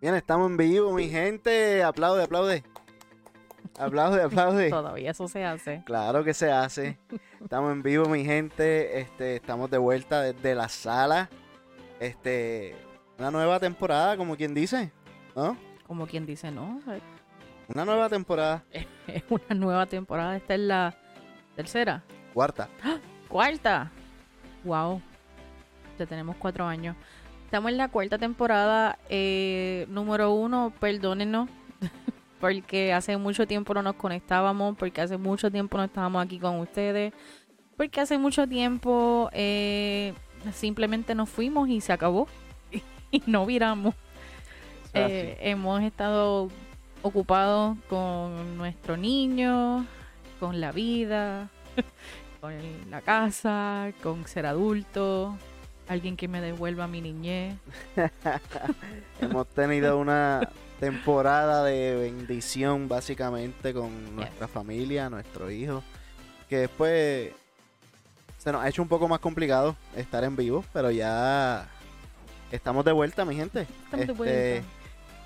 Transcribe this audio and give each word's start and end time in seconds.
Bien, 0.00 0.14
estamos 0.14 0.50
en 0.50 0.58
vivo, 0.58 0.92
mi 0.92 1.08
gente. 1.08 1.82
Aplaude, 1.82 2.24
aplaude. 2.24 2.62
Aplaude, 3.78 4.22
aplaude. 4.22 4.68
Todavía 4.70 5.10
eso 5.10 5.26
se 5.26 5.42
hace. 5.44 5.82
Claro 5.86 6.22
que 6.22 6.34
se 6.34 6.50
hace. 6.52 6.98
Estamos 7.42 7.72
en 7.72 7.82
vivo, 7.82 8.06
mi 8.06 8.22
gente. 8.22 9.00
Este, 9.00 9.36
estamos 9.36 9.70
de 9.70 9.78
vuelta 9.78 10.20
desde 10.20 10.54
la 10.54 10.68
sala. 10.68 11.30
Este, 11.98 12.76
una 13.18 13.30
nueva 13.30 13.58
temporada, 13.58 14.18
como 14.18 14.36
quien 14.36 14.52
dice, 14.52 14.92
¿no? 15.34 15.56
Como 15.86 16.06
quien 16.06 16.26
dice, 16.26 16.50
no. 16.50 16.78
Una 17.68 17.84
nueva 17.86 18.08
temporada. 18.10 18.64
Es 19.06 19.22
una 19.30 19.54
nueva 19.54 19.86
temporada. 19.86 20.36
Esta 20.36 20.54
es 20.54 20.60
la 20.60 20.94
tercera. 21.54 22.02
Cuarta. 22.34 22.68
Cuarta. 23.28 23.90
Wow. 24.64 25.00
Ya 25.98 26.04
tenemos 26.04 26.36
cuatro 26.36 26.66
años. 26.66 26.96
Estamos 27.46 27.70
en 27.70 27.76
la 27.76 27.86
cuarta 27.86 28.18
temporada. 28.18 28.98
Eh, 29.08 29.86
número 29.88 30.32
uno, 30.32 30.72
perdónenos. 30.80 31.48
porque 32.40 32.92
hace 32.92 33.16
mucho 33.16 33.46
tiempo 33.46 33.72
no 33.72 33.82
nos 33.82 33.94
conectábamos. 33.94 34.76
Porque 34.76 35.00
hace 35.00 35.16
mucho 35.16 35.48
tiempo 35.48 35.78
no 35.78 35.84
estábamos 35.84 36.24
aquí 36.24 36.40
con 36.40 36.58
ustedes. 36.58 37.12
Porque 37.76 38.00
hace 38.00 38.18
mucho 38.18 38.48
tiempo 38.48 39.30
eh, 39.32 40.12
simplemente 40.52 41.14
nos 41.14 41.30
fuimos 41.30 41.68
y 41.68 41.80
se 41.80 41.92
acabó. 41.92 42.26
y 43.12 43.22
no 43.26 43.46
viramos. 43.46 43.94
Eh, 44.92 45.38
hemos 45.40 45.80
estado 45.82 46.48
ocupados 47.02 47.78
con 47.88 48.56
nuestro 48.56 48.96
niño, 48.96 49.86
con 50.40 50.60
la 50.60 50.72
vida, 50.72 51.48
con 52.40 52.54
la 52.90 53.02
casa, 53.02 53.92
con 54.02 54.26
ser 54.26 54.46
adulto, 54.46 55.36
alguien 55.88 56.16
que 56.16 56.28
me 56.28 56.40
devuelva 56.40 56.86
mi 56.86 57.00
niñez. 57.00 57.56
Hemos 59.20 59.46
tenido 59.48 59.98
una 59.98 60.48
temporada 60.80 61.64
de 61.64 61.96
bendición 61.96 62.88
básicamente 62.88 63.72
con 63.72 64.14
nuestra 64.14 64.48
familia, 64.48 65.08
nuestro 65.08 65.50
hijo, 65.50 65.82
que 66.48 66.58
después 66.58 67.32
se 68.38 68.52
nos 68.52 68.62
ha 68.62 68.68
hecho 68.68 68.82
un 68.82 68.88
poco 68.88 69.08
más 69.08 69.20
complicado 69.20 69.76
estar 69.96 70.22
en 70.24 70.36
vivo, 70.36 70.64
pero 70.72 70.90
ya 70.90 71.68
estamos 72.50 72.84
de 72.84 72.92
vuelta, 72.92 73.24
mi 73.24 73.34
gente. 73.36 73.66
Estamos 73.84 74.06
de 74.06 74.12
vuelta. 74.12 74.36
Este, 74.36 74.64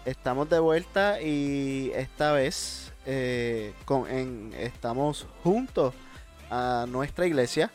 estamos 0.04 0.48
de 0.48 0.58
vuelta 0.58 1.20
y 1.20 1.92
esta 1.94 2.32
vez 2.32 2.92
eh, 3.06 3.72
con, 3.84 4.08
en, 4.10 4.52
estamos 4.58 5.26
juntos 5.42 5.94
a 6.50 6.86
nuestra 6.88 7.26
iglesia. 7.26 7.70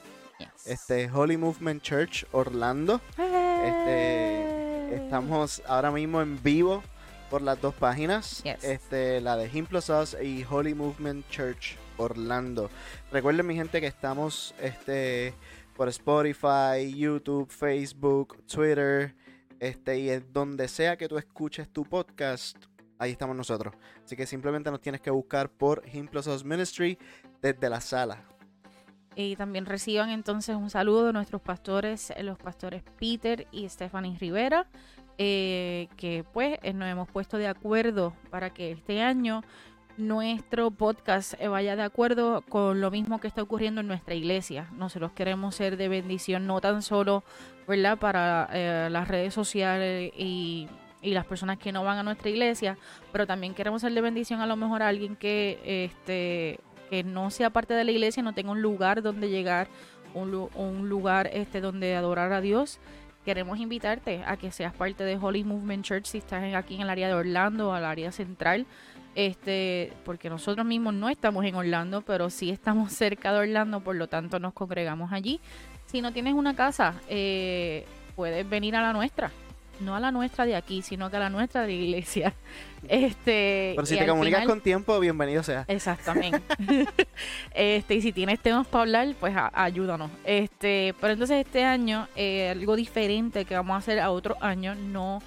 Este 0.65 1.09
Holy 1.09 1.37
Movement 1.37 1.81
Church 1.81 2.25
Orlando. 2.31 3.01
Este, 3.17 4.95
estamos 4.95 5.61
ahora 5.67 5.91
mismo 5.91 6.21
en 6.21 6.41
vivo 6.41 6.83
por 7.29 7.41
las 7.41 7.59
dos 7.61 7.73
páginas, 7.75 8.43
Yes. 8.43 8.63
este, 8.63 9.19
la 9.21 9.35
de 9.35 9.49
Him 9.51 9.65
Plus 9.65 9.89
Us 9.89 10.15
y 10.21 10.45
Holy 10.49 10.73
Movement 10.73 11.27
Church 11.29 11.77
Orlando. 11.97 12.69
Recuerden 13.11 13.45
mi 13.47 13.55
gente 13.55 13.81
que 13.81 13.87
estamos 13.87 14.53
este, 14.59 15.33
por 15.75 15.87
Spotify, 15.89 16.93
YouTube, 16.95 17.49
Facebook, 17.49 18.43
Twitter, 18.45 19.15
este, 19.59 19.97
y 19.99 20.09
donde 20.31 20.67
sea 20.67 20.97
que 20.97 21.07
tú 21.07 21.17
escuches 21.17 21.67
tu 21.69 21.83
podcast, 21.83 22.57
ahí 22.99 23.11
estamos 23.11 23.35
nosotros. 23.35 23.73
Así 24.03 24.15
que 24.15 24.25
simplemente 24.25 24.69
nos 24.69 24.81
tienes 24.81 25.01
que 25.01 25.09
buscar 25.09 25.49
por 25.49 25.81
Him 25.91 26.07
Plus 26.07 26.27
Us 26.27 26.43
Ministry 26.45 26.97
desde 27.41 27.69
la 27.69 27.81
sala. 27.81 28.23
Y 29.15 29.35
también 29.35 29.65
reciban 29.65 30.09
entonces 30.09 30.55
un 30.55 30.69
saludo 30.69 31.07
de 31.07 31.13
nuestros 31.13 31.41
pastores, 31.41 32.13
los 32.21 32.37
pastores 32.37 32.83
Peter 32.99 33.47
y 33.51 33.67
Stephanie 33.69 34.17
Rivera, 34.19 34.67
eh, 35.17 35.87
que 35.95 36.25
pues 36.33 36.59
eh, 36.61 36.73
nos 36.73 36.89
hemos 36.89 37.07
puesto 37.07 37.37
de 37.37 37.47
acuerdo 37.47 38.13
para 38.29 38.49
que 38.49 38.71
este 38.71 39.01
año 39.01 39.43
nuestro 39.97 40.71
podcast 40.71 41.35
eh, 41.39 41.47
vaya 41.47 41.75
de 41.75 41.83
acuerdo 41.83 42.43
con 42.49 42.81
lo 42.81 42.91
mismo 42.91 43.19
que 43.19 43.27
está 43.27 43.41
ocurriendo 43.41 43.81
en 43.81 43.87
nuestra 43.87 44.15
iglesia. 44.15 44.69
Nosotros 44.73 45.11
queremos 45.13 45.55
ser 45.55 45.77
de 45.77 45.87
bendición 45.87 46.47
no 46.47 46.59
tan 46.61 46.81
solo, 46.81 47.23
¿verdad?, 47.67 47.97
para 47.97 48.49
eh, 48.51 48.89
las 48.91 49.07
redes 49.07 49.33
sociales 49.33 50.11
y, 50.17 50.67
y 51.01 51.13
las 51.13 51.25
personas 51.25 51.57
que 51.57 51.71
no 51.71 51.83
van 51.83 51.97
a 51.97 52.03
nuestra 52.03 52.29
iglesia, 52.29 52.77
pero 53.11 53.25
también 53.25 53.53
queremos 53.53 53.81
ser 53.81 53.93
de 53.93 54.01
bendición 54.01 54.41
a 54.41 54.47
lo 54.47 54.55
mejor 54.55 54.83
a 54.83 54.89
alguien 54.89 55.15
que 55.15 55.85
este 55.85 56.59
que 56.89 57.03
no 57.03 57.29
sea 57.31 57.49
parte 57.49 57.73
de 57.73 57.83
la 57.83 57.91
iglesia, 57.91 58.21
no 58.23 58.33
tenga 58.33 58.51
un 58.51 58.61
lugar 58.61 59.01
donde 59.01 59.29
llegar, 59.29 59.67
un, 60.13 60.31
lu- 60.31 60.49
un 60.55 60.87
lugar 60.89 61.29
este 61.33 61.61
donde 61.61 61.95
adorar 61.95 62.31
a 62.33 62.41
Dios. 62.41 62.79
Queremos 63.25 63.59
invitarte 63.59 64.23
a 64.25 64.37
que 64.37 64.51
seas 64.51 64.73
parte 64.73 65.03
de 65.03 65.17
Holy 65.17 65.43
Movement 65.43 65.83
Church 65.83 66.05
si 66.05 66.19
estás 66.19 66.53
aquí 66.53 66.75
en 66.75 66.81
el 66.81 66.89
área 66.89 67.07
de 67.07 67.15
Orlando 67.15 67.73
al 67.73 67.83
área 67.85 68.11
central. 68.11 68.65
Este, 69.15 69.93
porque 70.03 70.29
nosotros 70.29 70.65
mismos 70.65 70.93
no 70.93 71.07
estamos 71.09 71.45
en 71.45 71.55
Orlando, 71.55 72.01
pero 72.01 72.29
sí 72.29 72.51
estamos 72.51 72.91
cerca 72.93 73.31
de 73.33 73.39
Orlando, 73.39 73.79
por 73.79 73.95
lo 73.95 74.07
tanto 74.07 74.39
nos 74.39 74.53
congregamos 74.53 75.11
allí. 75.13 75.39
Si 75.85 76.01
no 76.01 76.11
tienes 76.13 76.33
una 76.33 76.55
casa, 76.55 76.95
eh, 77.09 77.85
puedes 78.15 78.47
venir 78.49 78.75
a 78.75 78.81
la 78.81 78.91
nuestra. 78.93 79.31
No 79.79 79.95
a 79.95 79.99
la 79.99 80.11
nuestra 80.11 80.45
de 80.45 80.55
aquí, 80.55 80.81
sino 80.81 81.09
que 81.09 81.17
a 81.17 81.19
la 81.19 81.29
nuestra 81.29 81.61
de 81.61 81.67
la 81.67 81.73
iglesia. 81.73 82.33
Este, 82.87 83.73
Pero 83.75 83.85
si 83.87 83.97
te 83.97 84.05
comunicas 84.05 84.41
final- 84.41 84.47
con 84.57 84.61
tiempo, 84.61 84.99
bienvenido 84.99 85.41
sea. 85.41 85.65
Exactamente. 85.67 86.39
este, 87.55 87.95
y 87.95 88.01
si 88.03 88.13
tienes 88.13 88.39
temas 88.39 88.67
para 88.67 88.83
hablar, 88.83 89.15
pues 89.19 89.35
a- 89.35 89.51
ayúdanos. 89.53 90.11
Este, 90.23 90.93
pero 91.01 91.13
entonces 91.13 91.43
este 91.45 91.63
año, 91.63 92.07
eh, 92.15 92.49
algo 92.49 92.75
diferente 92.75 93.45
que 93.45 93.55
vamos 93.55 93.73
a 93.73 93.77
hacer 93.79 93.99
a 93.99 94.11
otro 94.11 94.37
año, 94.39 94.75
no, 94.75 95.19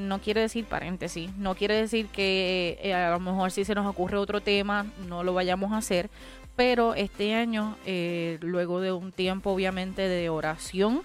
no 0.00 0.18
quiere 0.20 0.40
decir 0.40 0.64
paréntesis, 0.64 1.30
no 1.36 1.54
quiere 1.54 1.74
decir 1.74 2.06
que 2.06 2.78
eh, 2.82 2.94
a 2.94 3.10
lo 3.10 3.20
mejor 3.20 3.52
si 3.52 3.64
se 3.64 3.76
nos 3.76 3.86
ocurre 3.86 4.16
otro 4.16 4.40
tema, 4.40 4.86
no 5.08 5.22
lo 5.22 5.34
vayamos 5.34 5.70
a 5.72 5.76
hacer. 5.76 6.10
Pero 6.56 6.94
este 6.94 7.34
año, 7.34 7.76
eh, 7.86 8.38
luego 8.40 8.80
de 8.80 8.90
un 8.92 9.12
tiempo 9.12 9.50
obviamente 9.52 10.02
de 10.08 10.28
oración, 10.30 11.02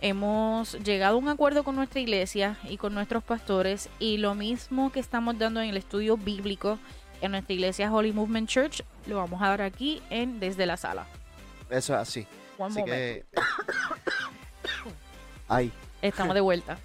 hemos 0.00 0.74
llegado 0.82 1.16
a 1.16 1.18
un 1.18 1.28
acuerdo 1.28 1.64
con 1.64 1.76
nuestra 1.76 2.00
iglesia 2.00 2.56
y 2.68 2.76
con 2.76 2.94
nuestros 2.94 3.22
pastores 3.22 3.88
y 3.98 4.18
lo 4.18 4.34
mismo 4.34 4.92
que 4.92 5.00
estamos 5.00 5.38
dando 5.38 5.60
en 5.60 5.70
el 5.70 5.76
estudio 5.76 6.16
bíblico 6.16 6.78
en 7.20 7.32
nuestra 7.32 7.52
iglesia 7.52 7.92
Holy 7.92 8.12
Movement 8.12 8.48
Church 8.48 8.82
lo 9.06 9.16
vamos 9.16 9.42
a 9.42 9.48
dar 9.48 9.62
aquí 9.62 10.02
en 10.10 10.40
desde 10.40 10.66
la 10.66 10.76
sala. 10.76 11.06
Eso 11.68 11.94
es 11.94 12.00
así. 12.00 12.26
One 12.58 12.72
Así 12.72 12.84
que. 12.84 13.24
Ay. 15.48 15.72
Estamos 16.02 16.34
de 16.34 16.40
vuelta. 16.40 16.78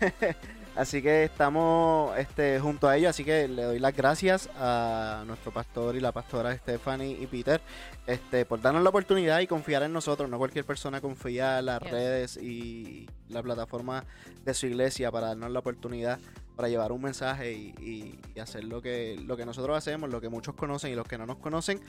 Así 0.74 1.02
que 1.02 1.24
estamos 1.24 2.16
este, 2.18 2.58
junto 2.58 2.88
a 2.88 2.96
ellos, 2.96 3.10
así 3.10 3.24
que 3.24 3.46
le 3.46 3.62
doy 3.64 3.78
las 3.78 3.94
gracias 3.94 4.48
a 4.56 5.22
nuestro 5.26 5.52
pastor 5.52 5.96
y 5.96 6.00
la 6.00 6.12
pastora 6.12 6.56
Stephanie 6.56 7.18
y 7.20 7.26
Peter 7.26 7.60
este, 8.06 8.46
por 8.46 8.60
darnos 8.62 8.82
la 8.82 8.88
oportunidad 8.88 9.40
y 9.40 9.46
confiar 9.46 9.82
en 9.82 9.92
nosotros. 9.92 10.30
No 10.30 10.38
cualquier 10.38 10.64
persona 10.64 11.02
confía 11.02 11.58
en 11.58 11.66
las 11.66 11.82
redes 11.82 12.38
y 12.38 13.06
la 13.28 13.42
plataforma 13.42 14.04
de 14.44 14.54
su 14.54 14.66
iglesia 14.66 15.10
para 15.10 15.28
darnos 15.28 15.50
la 15.50 15.58
oportunidad 15.58 16.18
para 16.56 16.68
llevar 16.68 16.90
un 16.92 17.02
mensaje 17.02 17.52
y, 17.52 17.74
y- 17.78 18.18
y 18.34 18.40
hacer 18.40 18.64
lo 18.64 18.80
que, 18.80 19.16
lo 19.22 19.36
que 19.36 19.44
nosotros 19.44 19.76
hacemos, 19.76 20.08
lo 20.10 20.20
que 20.22 20.28
muchos 20.30 20.54
conocen 20.54 20.92
y 20.92 20.94
los 20.94 21.06
que 21.06 21.18
no 21.18 21.26
nos 21.26 21.36
conocen. 21.36 21.80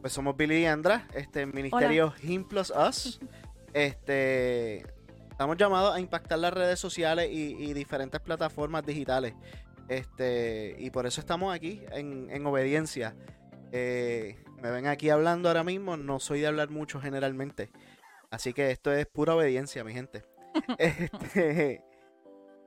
Pues 0.00 0.12
somos 0.12 0.36
Billy 0.36 0.62
y 0.62 0.66
Andra, 0.66 1.06
este 1.14 1.46
ministerio 1.46 2.12
Him 2.22 2.42
Plus 2.48 2.70
Us. 2.76 3.20
Este, 3.74 4.84
estamos 5.32 5.56
llamados 5.56 5.94
a 5.94 6.00
impactar 6.00 6.38
las 6.38 6.52
redes 6.52 6.78
sociales 6.78 7.28
y, 7.30 7.56
y 7.58 7.72
diferentes 7.72 8.20
plataformas 8.20 8.84
digitales. 8.86 9.34
Este, 9.88 10.76
y 10.78 10.90
por 10.90 11.06
eso 11.06 11.20
estamos 11.20 11.54
aquí 11.54 11.82
en, 11.90 12.28
en 12.30 12.46
obediencia. 12.46 13.16
Eh, 13.72 14.36
me 14.62 14.70
ven 14.70 14.86
aquí 14.86 15.10
hablando 15.10 15.48
ahora 15.48 15.64
mismo, 15.64 15.96
no 15.96 16.20
soy 16.20 16.40
de 16.40 16.46
hablar 16.46 16.70
mucho 16.70 17.00
generalmente. 17.00 17.70
Así 18.30 18.52
que 18.52 18.70
esto 18.70 18.92
es 18.92 19.06
pura 19.06 19.34
obediencia, 19.34 19.84
mi 19.84 19.92
gente. 19.92 20.24
Este, 20.78 21.82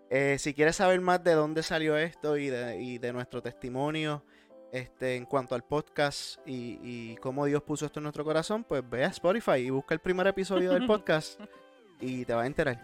eh, 0.10 0.38
si 0.40 0.54
quieres 0.56 0.76
saber 0.76 1.00
más 1.02 1.24
de 1.24 1.34
dónde 1.34 1.62
salió 1.62 1.96
esto 1.98 2.36
y 2.38 2.48
de, 2.50 2.82
y 2.82 2.98
de 2.98 3.14
nuestro 3.14 3.44
testimonio 3.44 4.26
este, 4.72 5.16
en 5.16 5.26
cuanto 5.26 5.54
al 5.54 5.64
podcast 5.64 6.40
y, 6.48 6.80
y 6.82 7.16
cómo 7.18 7.46
Dios 7.46 7.62
puso 7.62 7.86
esto 7.86 8.00
en 8.00 8.04
nuestro 8.04 8.24
corazón, 8.24 8.64
pues 8.64 8.88
ve 8.90 9.04
a 9.06 9.10
Spotify 9.10 9.58
y 9.58 9.70
busca 9.70 9.94
el 9.94 10.00
primer 10.00 10.26
episodio 10.28 10.74
del 10.74 10.86
podcast 10.88 11.40
y 12.00 12.26
te 12.26 12.34
va 12.34 12.44
a 12.44 12.48
enterar. 12.48 12.80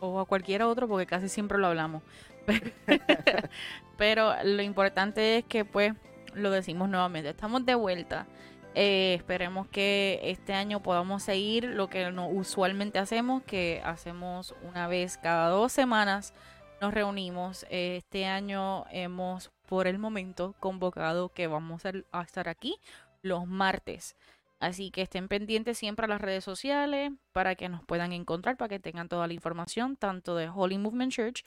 O 0.00 0.18
a 0.18 0.26
cualquiera 0.26 0.66
otro 0.66 0.88
porque 0.88 1.06
casi 1.06 1.28
siempre 1.28 1.58
lo 1.58 1.66
hablamos. 1.66 2.02
Pero 3.96 4.32
lo 4.44 4.62
importante 4.62 5.38
es 5.38 5.44
que 5.44 5.64
pues 5.64 5.94
lo 6.34 6.50
decimos 6.50 6.88
nuevamente. 6.88 7.30
Estamos 7.30 7.64
de 7.66 7.74
vuelta. 7.74 8.26
Eh, 8.74 9.14
esperemos 9.14 9.66
que 9.68 10.20
este 10.22 10.54
año 10.54 10.80
podamos 10.80 11.24
seguir 11.24 11.64
lo 11.64 11.88
que 11.88 12.08
usualmente 12.30 12.98
hacemos, 12.98 13.42
que 13.42 13.82
hacemos 13.84 14.54
una 14.62 14.86
vez 14.86 15.18
cada 15.18 15.48
dos 15.48 15.72
semanas. 15.72 16.34
Nos 16.80 16.94
reunimos. 16.94 17.66
Este 17.68 18.26
año 18.26 18.86
hemos, 18.90 19.50
por 19.66 19.86
el 19.86 19.98
momento, 19.98 20.54
convocado 20.60 21.30
que 21.30 21.46
vamos 21.46 21.82
a 21.84 22.22
estar 22.22 22.48
aquí 22.48 22.76
los 23.22 23.46
martes. 23.46 24.16
Así 24.60 24.90
que 24.90 25.00
estén 25.00 25.26
pendientes 25.26 25.78
siempre 25.78 26.04
a 26.04 26.08
las 26.08 26.20
redes 26.20 26.44
sociales 26.44 27.12
para 27.32 27.54
que 27.54 27.70
nos 27.70 27.82
puedan 27.82 28.12
encontrar, 28.12 28.58
para 28.58 28.68
que 28.68 28.78
tengan 28.78 29.08
toda 29.08 29.26
la 29.26 29.32
información, 29.32 29.96
tanto 29.96 30.36
de 30.36 30.50
Holy 30.50 30.76
Movement 30.76 31.12
Church 31.12 31.44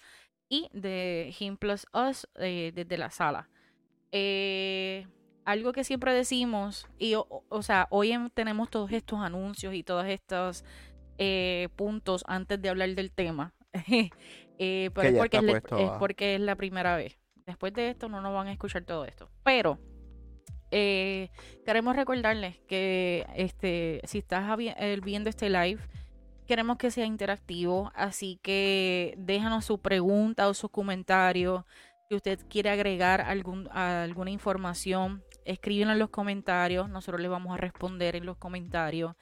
y 0.49 0.67
de 0.73 1.33
Him 1.39 1.57
Plus 1.57 1.85
Us 1.93 2.27
eh, 2.39 2.71
desde 2.73 2.97
la 2.97 3.11
sala. 3.11 3.49
Eh, 4.11 5.05
algo 5.45 5.73
que 5.73 5.83
siempre 5.83 6.11
decimos, 6.11 6.87
y 6.97 7.13
o, 7.15 7.61
sea, 7.61 7.87
hoy 7.91 8.15
tenemos 8.33 8.71
todos 8.71 8.91
estos 8.91 9.19
anuncios 9.19 9.75
y 9.75 9.83
todos 9.83 10.05
estos 10.07 10.65
eh, 11.19 11.69
puntos 11.75 12.23
antes 12.27 12.59
de 12.59 12.69
hablar 12.69 12.89
del 12.95 13.11
tema. 13.11 13.53
pero 14.57 15.07
es 15.07 15.17
porque 15.17 15.61
es, 15.77 15.89
porque 15.99 16.35
es 16.35 16.41
la 16.41 16.55
primera 16.55 16.97
vez. 16.97 17.19
Después 17.45 17.73
de 17.73 17.89
esto 17.89 18.09
no 18.09 18.21
nos 18.21 18.33
van 18.33 18.47
a 18.47 18.53
escuchar 18.53 18.85
todo 18.85 19.05
esto. 19.05 19.29
Pero 19.43 19.77
queremos 21.65 21.95
recordarles 21.95 22.57
que 22.67 23.25
este, 23.35 24.01
si 24.05 24.19
estás 24.19 24.57
viendo 25.03 25.29
este 25.29 25.49
live, 25.49 25.79
queremos 26.47 26.77
que 26.77 26.91
sea 26.91 27.05
interactivo, 27.05 27.91
así 27.95 28.39
que 28.41 29.15
déjanos 29.17 29.65
su 29.65 29.79
pregunta 29.79 30.47
o 30.47 30.53
su 30.53 30.69
comentario. 30.69 31.65
Si 32.09 32.15
usted 32.15 32.39
quiere 32.49 32.69
agregar 32.69 33.21
alguna 33.21 34.29
información, 34.29 35.23
escríbenlo 35.45 35.93
en 35.93 35.99
los 35.99 36.09
comentarios. 36.09 36.89
Nosotros 36.89 37.21
les 37.21 37.31
vamos 37.31 37.53
a 37.53 37.57
responder 37.57 38.15
en 38.15 38.25
los 38.25 38.37
comentarios. 38.37 39.15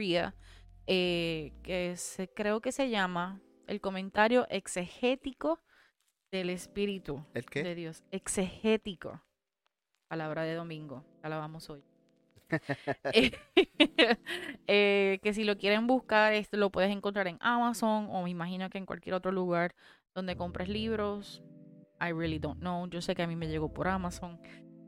Ria, 0.88 1.52
que 1.62 2.30
creo 2.34 2.60
que 2.60 2.72
se 2.72 2.88
llama 2.88 3.40
el 3.66 3.80
comentario 3.80 4.46
exegético 4.48 5.60
del 6.30 6.50
Espíritu 6.50 7.24
de 7.54 7.74
Dios. 7.74 8.02
Exegético. 8.10 9.22
Palabra 10.08 10.44
de 10.44 10.54
domingo. 10.54 11.04
Alabamos 11.22 11.68
hoy. 11.70 11.84
Eh, 13.12 13.32
eh, 14.66 15.18
que 15.22 15.34
si 15.34 15.44
lo 15.44 15.58
quieren 15.58 15.86
buscar, 15.86 16.32
esto 16.32 16.56
lo 16.56 16.70
puedes 16.70 16.90
encontrar 16.90 17.26
en 17.28 17.36
Amazon 17.40 18.08
o 18.10 18.22
me 18.22 18.30
imagino 18.30 18.70
que 18.70 18.78
en 18.78 18.86
cualquier 18.86 19.14
otro 19.14 19.32
lugar 19.32 19.74
donde 20.14 20.34
compres 20.34 20.68
libros. 20.68 21.42
I 22.00 22.12
really 22.12 22.38
don't 22.38 22.60
know. 22.60 22.88
Yo 22.88 23.02
sé 23.02 23.14
que 23.14 23.22
a 23.22 23.26
mí 23.26 23.36
me 23.36 23.48
llegó 23.48 23.72
por 23.72 23.88
Amazon. 23.88 24.40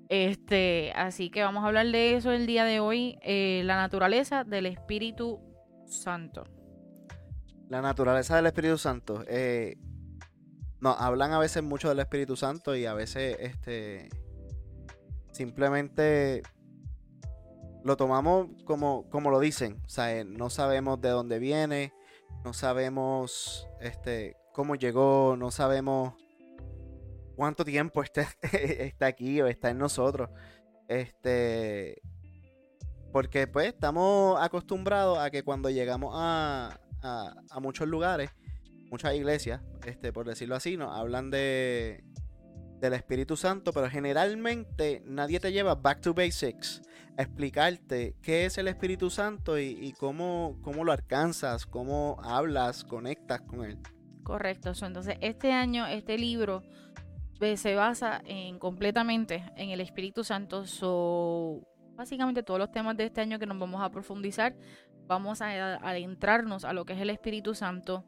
Este, 0.08 0.92
así 0.96 1.28
que 1.28 1.42
vamos 1.42 1.62
a 1.64 1.66
hablar 1.66 1.86
de 1.86 2.14
eso 2.14 2.32
el 2.32 2.46
día 2.46 2.64
de 2.64 2.80
hoy. 2.80 3.18
Eh, 3.20 3.62
la 3.64 3.76
naturaleza 3.76 4.44
del 4.44 4.66
Espíritu 4.66 5.49
Santo. 5.90 6.44
La 7.68 7.82
naturaleza 7.82 8.36
del 8.36 8.46
Espíritu 8.46 8.78
Santo. 8.78 9.24
Eh, 9.26 9.76
no, 10.80 10.90
hablan 10.90 11.32
a 11.32 11.38
veces 11.38 11.62
mucho 11.62 11.88
del 11.88 12.00
Espíritu 12.00 12.36
Santo 12.36 12.74
y 12.74 12.86
a 12.86 12.94
veces 12.94 13.36
este 13.40 14.08
simplemente 15.32 16.42
lo 17.84 17.96
tomamos 17.96 18.48
como, 18.64 19.08
como 19.10 19.30
lo 19.30 19.40
dicen. 19.40 19.80
O 19.86 19.88
sea, 19.88 20.16
eh, 20.16 20.24
no 20.24 20.50
sabemos 20.50 21.00
de 21.00 21.10
dónde 21.10 21.38
viene, 21.38 21.92
no 22.44 22.52
sabemos 22.52 23.68
este, 23.80 24.36
cómo 24.52 24.74
llegó, 24.74 25.36
no 25.38 25.50
sabemos 25.50 26.14
cuánto 27.36 27.64
tiempo 27.64 28.02
está, 28.02 28.28
está 28.42 29.06
aquí 29.06 29.40
o 29.40 29.46
está 29.46 29.70
en 29.70 29.78
nosotros. 29.78 30.30
Este. 30.88 32.02
Porque 33.12 33.46
pues 33.46 33.68
estamos 33.68 34.40
acostumbrados 34.40 35.18
a 35.18 35.30
que 35.30 35.42
cuando 35.42 35.70
llegamos 35.70 36.12
a, 36.16 36.78
a, 37.02 37.60
muchos 37.60 37.88
lugares, 37.88 38.30
muchas 38.90 39.14
iglesias, 39.14 39.60
este, 39.84 40.12
por 40.12 40.26
decirlo 40.26 40.54
así, 40.54 40.76
¿no? 40.76 40.92
hablan 40.92 41.30
de 41.30 42.04
del 42.80 42.94
Espíritu 42.94 43.36
Santo, 43.36 43.72
pero 43.72 43.88
generalmente 43.90 45.02
nadie 45.04 45.38
te 45.38 45.52
lleva 45.52 45.74
back 45.74 46.00
to 46.00 46.14
basics 46.14 46.82
a 47.16 47.22
explicarte 47.22 48.16
qué 48.22 48.46
es 48.46 48.56
el 48.58 48.68
Espíritu 48.68 49.10
Santo 49.10 49.58
y, 49.58 49.94
cómo, 49.98 50.58
cómo 50.62 50.84
lo 50.84 50.92
alcanzas, 50.92 51.66
cómo 51.66 52.18
hablas, 52.22 52.84
conectas 52.84 53.42
con 53.42 53.64
él. 53.64 53.78
Correcto, 54.22 54.72
entonces 54.82 55.16
este 55.20 55.52
año, 55.52 55.86
este 55.86 56.16
libro 56.16 56.62
pues, 57.38 57.60
se 57.60 57.74
basa 57.74 58.22
en 58.24 58.58
completamente 58.58 59.44
en 59.56 59.70
el 59.70 59.80
Espíritu 59.80 60.24
Santo. 60.24 60.66
So, 60.66 61.66
básicamente 61.96 62.42
todos 62.42 62.58
los 62.58 62.70
temas 62.70 62.96
de 62.96 63.04
este 63.04 63.20
año 63.20 63.38
que 63.38 63.46
nos 63.46 63.58
vamos 63.58 63.82
a 63.82 63.90
profundizar 63.90 64.54
vamos 65.10 65.42
a 65.42 65.74
adentrarnos 65.78 66.64
a 66.64 66.72
lo 66.72 66.84
que 66.84 66.92
es 66.92 67.00
el 67.00 67.10
Espíritu 67.10 67.54
Santo. 67.56 68.04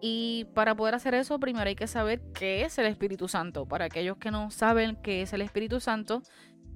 Y 0.00 0.46
para 0.54 0.76
poder 0.76 0.94
hacer 0.94 1.12
eso, 1.14 1.40
primero 1.40 1.66
hay 1.66 1.74
que 1.74 1.88
saber 1.88 2.22
qué 2.34 2.62
es 2.62 2.78
el 2.78 2.86
Espíritu 2.86 3.26
Santo. 3.26 3.66
Para 3.66 3.86
aquellos 3.86 4.16
que 4.18 4.30
no 4.30 4.52
saben 4.52 4.96
qué 5.02 5.22
es 5.22 5.32
el 5.32 5.42
Espíritu 5.42 5.80
Santo, 5.80 6.22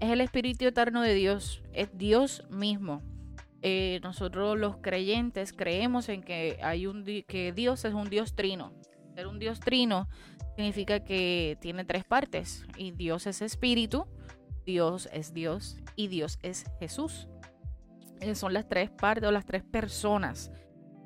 es 0.00 0.11
el 0.11 0.21
Espíritu 0.21 0.64
eterno 0.64 1.02
de 1.02 1.14
Dios, 1.14 1.62
es 1.73 1.97
Dios 1.97 2.45
mismo. 2.50 3.00
Eh, 3.62 4.00
nosotros 4.02 4.59
los 4.59 4.78
creyentes 4.78 5.52
creemos 5.52 6.09
en 6.09 6.23
que 6.23 6.59
hay 6.62 6.88
un 6.88 7.04
que 7.04 7.52
Dios 7.54 7.85
es 7.85 7.95
un 7.95 8.11
Dios 8.11 8.35
trino. 8.35 8.73
Ser 9.14 9.28
un 9.28 9.38
Dios 9.38 9.61
trino 9.61 10.09
significa 10.57 11.04
que 11.04 11.57
tiene 11.61 11.85
tres 11.85 12.04
partes 12.04 12.64
y 12.76 12.90
Dios 12.90 13.28
es 13.28 13.40
espíritu, 13.40 14.07
Dios 14.66 15.09
es 15.12 15.33
Dios 15.33 15.76
y 16.00 16.09
Dios 16.09 16.38
es 16.42 16.64
Jesús. 16.78 17.28
Eh, 18.21 18.35
son 18.35 18.54
las 18.54 18.69
tres 18.69 18.90
partes 18.90 19.28
o 19.28 19.33
las 19.33 19.45
tres 19.45 19.62
personas 19.62 20.50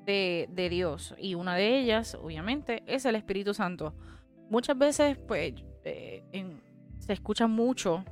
de, 0.07 0.69
Dios. 0.71 1.15
Y 1.19 1.35
una 1.35 1.57
de 1.57 1.79
ellas, 1.79 2.15
obviamente, 2.15 2.83
es 2.87 3.05
el 3.05 3.17
Espíritu 3.17 3.55
Santo. 3.55 3.95
Muchas 4.51 4.79
veces, 4.79 5.19
pues, 5.19 5.55
eh, 5.85 6.23
se 6.99 7.13
escucha 7.13 7.47
mucho, 7.49 8.05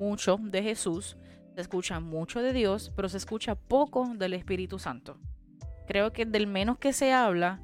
mucho 0.00 0.36
de 0.40 0.62
Jesús, 0.62 1.16
se 1.54 1.60
escucha 1.60 2.00
mucho 2.00 2.42
de 2.42 2.52
Dios, 2.52 2.92
pero 2.96 3.08
se 3.08 3.18
escucha 3.18 3.54
poco 3.54 4.12
del 4.16 4.34
Espíritu 4.34 4.78
Santo. 4.78 5.18
Creo 5.86 6.12
que 6.12 6.26
del 6.26 6.48
menos 6.48 6.78
que 6.78 6.92
se 6.92 7.12
habla 7.12 7.60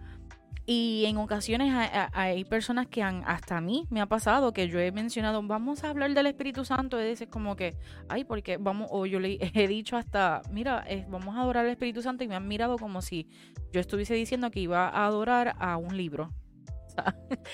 y 0.64 1.04
en 1.06 1.16
ocasiones 1.16 1.72
hay, 2.12 2.44
personas 2.44 2.86
que 2.86 3.02
han, 3.02 3.24
hasta 3.26 3.56
a 3.56 3.60
mí 3.60 3.86
me 3.90 4.00
ha 4.00 4.06
pasado 4.06 4.52
que 4.52 4.68
yo 4.68 4.78
he 4.78 4.92
mencionado, 4.92 5.42
vamos 5.42 5.82
a 5.82 5.90
hablar 5.90 6.14
del 6.14 6.26
Espíritu 6.26 6.64
Santo, 6.64 7.00
y 7.00 7.04
dices 7.04 7.28
como 7.28 7.56
que, 7.56 7.76
ay, 8.08 8.24
porque 8.24 8.58
vamos, 8.58 8.88
o 8.90 9.06
yo 9.06 9.18
le 9.18 9.38
he 9.54 9.66
dicho 9.66 9.96
hasta, 9.96 10.42
mira, 10.50 10.84
vamos 11.08 11.36
a 11.36 11.42
adorar 11.42 11.64
al 11.64 11.72
Espíritu 11.72 12.02
Santo 12.02 12.24
y 12.24 12.28
me 12.28 12.36
han 12.36 12.46
mirado 12.46 12.78
como 12.78 13.02
si 13.02 13.28
yo 13.72 13.80
estuviese 13.80 14.14
diciendo 14.14 14.50
que 14.50 14.60
iba 14.60 14.88
a 14.88 15.06
adorar 15.06 15.56
a 15.58 15.76
un 15.76 15.96
libro. 15.96 16.30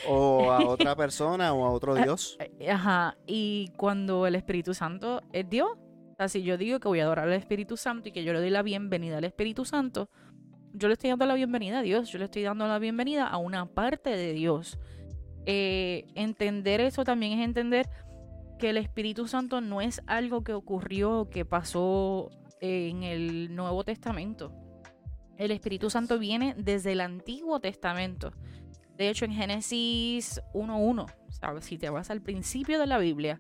O 0.07 0.51
a 0.51 0.59
otra 0.67 0.97
persona 0.97 1.53
o 1.53 1.65
a 1.65 1.71
otro 1.71 1.95
Dios. 1.95 2.37
Ajá, 2.71 3.17
y 3.27 3.71
cuando 3.77 4.27
el 4.27 4.35
Espíritu 4.35 4.75
Santo 4.75 5.23
es 5.33 5.49
Dios, 5.49 5.71
o 5.73 6.15
sea, 6.17 6.29
si 6.29 6.43
yo 6.43 6.57
digo 6.57 6.81
que 6.81 6.89
voy 6.89 7.01
a 7.01 7.05
adorar 7.05 7.29
al 7.29 7.35
Espíritu 7.35 7.77
Santo 7.77 8.09
y 8.09 8.13
que 8.13 8.25
yo 8.25 8.33
le 8.33 8.41
doy 8.41 8.51
la 8.51 8.63
bienvenida 8.63 9.19
al 9.19 9.25
Espíritu 9.25 9.65
Santo, 9.65 10.11
yo 10.79 10.89
le 10.89 10.95
estoy 10.95 11.11
dando 11.11 11.27
la 11.27 11.35
bienvenida 11.35 11.81
a 11.81 11.83
Dios, 11.83 12.11
yo 12.11 12.19
le 12.19 12.27
estoy 12.27 12.43
dando 12.43 12.67
la 12.67 12.79
bienvenida 12.79 13.27
a 13.27 13.37
una 13.37 13.67
parte 13.67 14.11
de 14.11 14.33
Dios. 14.33 14.79
Eh, 15.45 16.07
entender 16.15 16.81
eso 16.81 17.05
también 17.05 17.39
es 17.39 17.45
entender 17.45 17.89
que 18.59 18.71
el 18.71 18.77
Espíritu 18.77 19.27
Santo 19.27 19.61
no 19.61 19.81
es 19.81 20.03
algo 20.07 20.45
que 20.45 20.53
ocurrió, 20.53 21.29
que 21.31 21.45
pasó 21.45 22.31
en 22.61 23.03
el 23.03 23.55
Nuevo 23.55 23.85
Testamento. 23.85 24.53
El 25.37 25.51
Espíritu 25.51 25.91
Santo 25.91 26.19
viene 26.19 26.55
desde 26.57 26.93
el 26.93 27.01
Antiguo 27.01 27.61
Testamento. 27.61 28.33
De 28.97 29.09
hecho, 29.09 29.25
en 29.25 29.33
Génesis 29.33 30.41
1.1, 30.55 31.07
¿sabes? 31.31 31.65
Si 31.65 31.79
te 31.79 31.91
vas 31.91 32.11
al 32.11 32.21
principio 32.21 32.81
de 32.81 32.87
la 32.87 32.99
Biblia, 32.99 33.39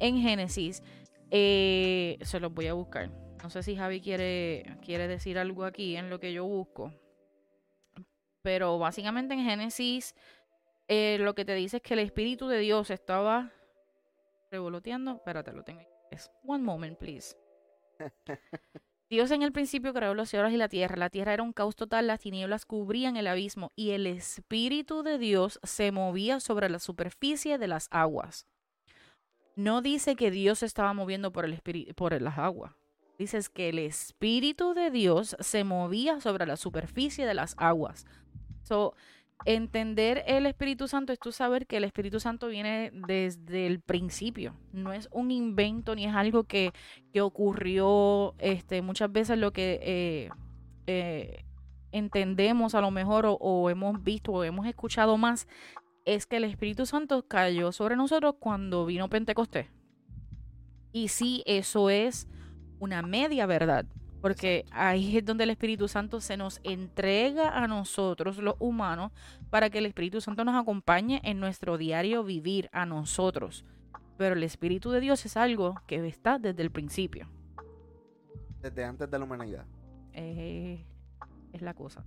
en 0.00 0.20
Génesis, 0.20 0.82
eh, 1.30 2.18
se 2.22 2.40
los 2.40 2.52
voy 2.52 2.66
a 2.66 2.74
buscar. 2.74 3.25
No 3.42 3.50
sé 3.50 3.62
si 3.62 3.76
Javi 3.76 4.00
quiere, 4.00 4.78
quiere 4.84 5.08
decir 5.08 5.38
algo 5.38 5.64
aquí 5.64 5.96
en 5.96 6.10
lo 6.10 6.18
que 6.18 6.32
yo 6.32 6.44
busco. 6.44 6.92
Pero 8.42 8.78
básicamente 8.78 9.34
en 9.34 9.44
Génesis 9.44 10.14
eh, 10.88 11.18
lo 11.20 11.34
que 11.34 11.44
te 11.44 11.54
dice 11.54 11.78
es 11.78 11.82
que 11.82 11.94
el 11.94 12.00
Espíritu 12.00 12.48
de 12.48 12.58
Dios 12.58 12.90
estaba 12.90 13.52
revoloteando. 14.50 15.16
Espérate, 15.16 15.52
lo 15.52 15.64
tengo. 15.64 15.82
Es 16.10 16.30
one 16.44 16.62
moment, 16.62 16.98
please. 16.98 17.36
Dios 19.08 19.30
en 19.30 19.42
el 19.42 19.52
principio 19.52 19.94
creó 19.94 20.14
los 20.14 20.28
cielos 20.28 20.52
y 20.52 20.56
la 20.56 20.68
tierra. 20.68 20.96
La 20.96 21.10
tierra 21.10 21.32
era 21.32 21.42
un 21.42 21.52
caos 21.52 21.76
total, 21.76 22.08
las 22.08 22.20
tinieblas 22.20 22.66
cubrían 22.66 23.16
el 23.16 23.28
abismo 23.28 23.72
y 23.76 23.90
el 23.90 24.06
Espíritu 24.06 25.02
de 25.02 25.18
Dios 25.18 25.60
se 25.62 25.92
movía 25.92 26.40
sobre 26.40 26.68
la 26.68 26.80
superficie 26.80 27.58
de 27.58 27.68
las 27.68 27.88
aguas. 27.92 28.46
No 29.54 29.80
dice 29.80 30.16
que 30.16 30.30
Dios 30.30 30.58
se 30.58 30.66
estaba 30.66 30.92
moviendo 30.92 31.32
por, 31.32 31.44
el 31.44 31.60
por 31.94 32.20
las 32.20 32.38
aguas. 32.38 32.72
Dice 33.18 33.40
que 33.52 33.70
el 33.70 33.78
Espíritu 33.78 34.74
de 34.74 34.90
Dios 34.90 35.36
se 35.40 35.64
movía 35.64 36.20
sobre 36.20 36.46
la 36.46 36.56
superficie 36.56 37.26
de 37.26 37.34
las 37.34 37.54
aguas. 37.58 38.06
So, 38.62 38.94
entender 39.44 40.24
el 40.26 40.46
Espíritu 40.46 40.88
Santo 40.88 41.12
es 41.12 41.18
tú 41.18 41.32
saber 41.32 41.66
que 41.66 41.76
el 41.76 41.84
Espíritu 41.84 42.20
Santo 42.20 42.48
viene 42.48 42.90
desde 43.06 43.66
el 43.66 43.80
principio. 43.80 44.54
No 44.72 44.92
es 44.92 45.08
un 45.12 45.30
invento 45.30 45.94
ni 45.94 46.06
es 46.06 46.14
algo 46.14 46.44
que, 46.44 46.72
ocurrió 47.20 48.34
este, 48.38 48.82
muchas 48.82 49.10
veces 49.10 49.38
lo 49.38 49.50
que 49.50 49.80
eh, 49.82 50.30
eh, 50.86 51.44
entendemos 51.92 52.74
a 52.74 52.82
lo 52.82 52.90
mejor 52.90 53.24
o, 53.26 53.70
hemos 53.70 54.02
visto 54.02 54.32
o 54.32 54.44
hemos 54.44 54.66
escuchado 54.66 55.16
más 55.16 55.48
es 56.04 56.26
que 56.26 56.36
el 56.36 56.44
Espíritu 56.44 56.84
Santo 56.84 57.26
cayó 57.26 57.72
sobre 57.72 57.96
nosotros 57.96 58.34
cuando 58.38 58.84
vino 58.84 59.08
Pentecostés. 59.08 59.66
Y 60.92 61.08
sí, 61.08 61.42
eso 61.46 61.90
es 61.90 62.28
una 62.78 63.02
media 63.02 63.46
verdad. 63.46 63.86
Porque 64.20 64.64
ahí 64.70 65.18
es 65.18 65.24
donde 65.24 65.44
el 65.44 65.50
Espíritu 65.50 65.88
Santo 65.88 66.20
se 66.20 66.36
nos 66.36 66.60
entrega 66.64 67.62
a 67.62 67.68
nosotros, 67.68 68.38
los 68.38 68.56
humanos, 68.58 69.12
para 69.50 69.70
que 69.70 69.78
el 69.78 69.86
Espíritu 69.86 70.20
Santo 70.20 70.44
nos 70.44 70.60
acompañe 70.60 71.20
en 71.22 71.38
nuestro 71.38 71.78
diario 71.78 72.24
vivir 72.24 72.68
a 72.72 72.86
nosotros. 72.86 73.64
Pero 74.16 74.34
el 74.34 74.42
Espíritu 74.42 74.90
de 74.90 75.00
Dios 75.00 75.24
es 75.26 75.36
algo 75.36 75.80
que 75.86 76.04
está 76.06 76.38
desde 76.38 76.62
el 76.62 76.70
principio. 76.70 77.28
Desde 78.62 78.84
antes 78.84 79.10
de 79.10 79.18
la 79.18 79.24
humanidad. 79.24 79.64
Eh, 80.12 80.84
es 81.52 81.62
la 81.62 81.74
cosa. 81.74 82.04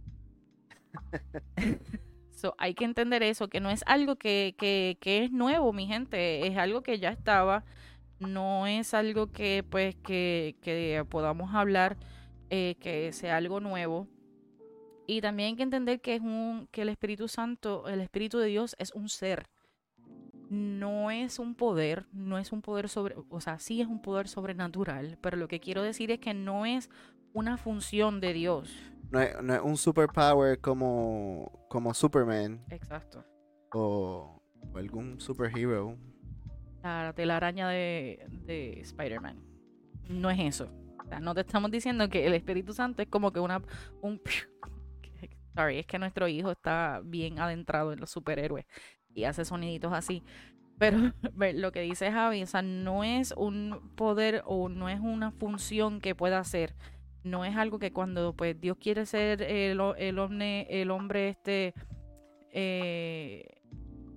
so, 2.32 2.56
hay 2.58 2.74
que 2.74 2.86
entender 2.86 3.22
eso, 3.24 3.48
que 3.48 3.60
no 3.60 3.70
es 3.70 3.84
algo 3.86 4.16
que, 4.16 4.56
que, 4.58 4.98
que 5.00 5.24
es 5.26 5.32
nuevo, 5.32 5.72
mi 5.74 5.86
gente. 5.86 6.48
Es 6.48 6.58
algo 6.58 6.82
que 6.82 7.00
ya 7.00 7.12
estaba 7.12 7.64
no 8.20 8.68
es 8.68 8.94
algo 8.94 9.32
que 9.32 9.64
pues 9.68 9.96
que, 9.96 11.06
podamos 11.10 11.54
hablar 11.54 11.98
eh, 12.50 12.76
que 12.80 13.12
sea 13.14 13.38
algo 13.38 13.60
nuevo. 13.60 14.08
Y 15.08 15.22
también 15.22 15.50
hay 15.50 15.56
que 15.56 15.64
entender 15.64 16.02
que 16.02 16.16
es 16.16 16.22
un 16.22 16.68
que 16.72 16.84
el 16.84 16.90
Espíritu 16.90 17.28
Santo 17.28 17.88
el 17.88 18.02
Espíritu 18.02 18.38
de 18.38 18.48
Dios 18.48 18.76
es 18.78 18.94
un 18.94 19.10
ser. 19.10 19.48
No 20.50 21.12
es 21.12 21.40
un 21.40 21.56
poder 21.56 22.06
no 22.12 22.38
es 22.38 22.52
un 22.52 22.62
poder 22.62 22.90
sobre 22.90 23.16
o 23.30 23.42
sea 23.42 23.60
sí 23.60 23.82
es 23.82 23.88
un 23.88 24.02
poder 24.02 24.28
sobrenatural 24.28 25.18
pero 25.22 25.38
lo 25.38 25.48
que 25.48 25.60
quiero 25.60 25.84
decir 25.84 26.10
es 26.12 26.20
que 26.20 26.34
no 26.34 26.66
es 26.66 26.90
una 27.34 27.58
función 27.58 28.20
de 28.20 28.34
Dios. 28.34 28.76
No 29.12 29.20
es, 29.22 29.42
no 29.42 29.56
es 29.56 29.62
un 29.62 29.78
superpower 29.78 30.60
como 30.60 31.66
como 31.70 31.94
Superman 31.94 32.64
exacto. 32.70 33.24
o, 33.74 34.42
o 34.72 34.78
algún 34.78 35.20
superhero 35.20 35.98
la 36.84 37.14
telaraña 37.16 37.70
de, 37.70 38.26
de 38.46 38.80
Spider-Man. 38.82 39.38
No 40.10 40.30
es 40.30 40.40
eso. 40.40 40.70
No 41.22 41.34
te 41.34 41.42
estamos 41.42 41.72
diciendo 41.72 42.08
que 42.10 42.26
el 42.26 42.34
Espíritu 42.34 42.74
Santo 42.74 43.02
es 43.02 43.08
como 43.08 43.32
que 43.32 43.40
una. 43.40 43.62
Un, 44.02 44.22
sorry, 45.56 45.80
es 45.80 45.88
que 45.88 46.00
nuestro 46.00 46.28
hijo 46.28 46.52
está 46.52 47.02
bien 47.04 47.40
adentrado 47.40 47.92
en 47.92 48.00
los 48.00 48.12
superhéroes 48.12 48.66
y 49.14 49.24
hace 49.24 49.46
soniditos 49.46 49.92
así. 49.92 50.24
Pero 50.78 50.98
lo 51.56 51.72
que 51.72 51.82
dice 51.82 52.12
Javi, 52.12 52.44
o 52.44 52.48
sea, 52.48 52.62
no 52.62 53.04
es 53.04 53.34
un 53.36 53.92
poder 53.96 54.44
o 54.46 54.70
no 54.70 54.90
es 54.90 55.00
una 55.00 55.32
función 55.32 56.00
que 56.00 56.16
pueda 56.16 56.40
hacer. 56.40 56.76
No 57.24 57.44
es 57.44 57.56
algo 57.58 57.80
que 57.80 57.92
cuando 57.92 58.34
pues 58.34 58.60
Dios 58.60 58.78
quiere 58.78 59.06
ser 59.06 59.42
el, 59.42 59.82
el, 59.98 60.20
hombre, 60.20 60.68
el 60.70 60.90
hombre 60.90 61.30
este, 61.30 61.74
eh, 62.52 63.62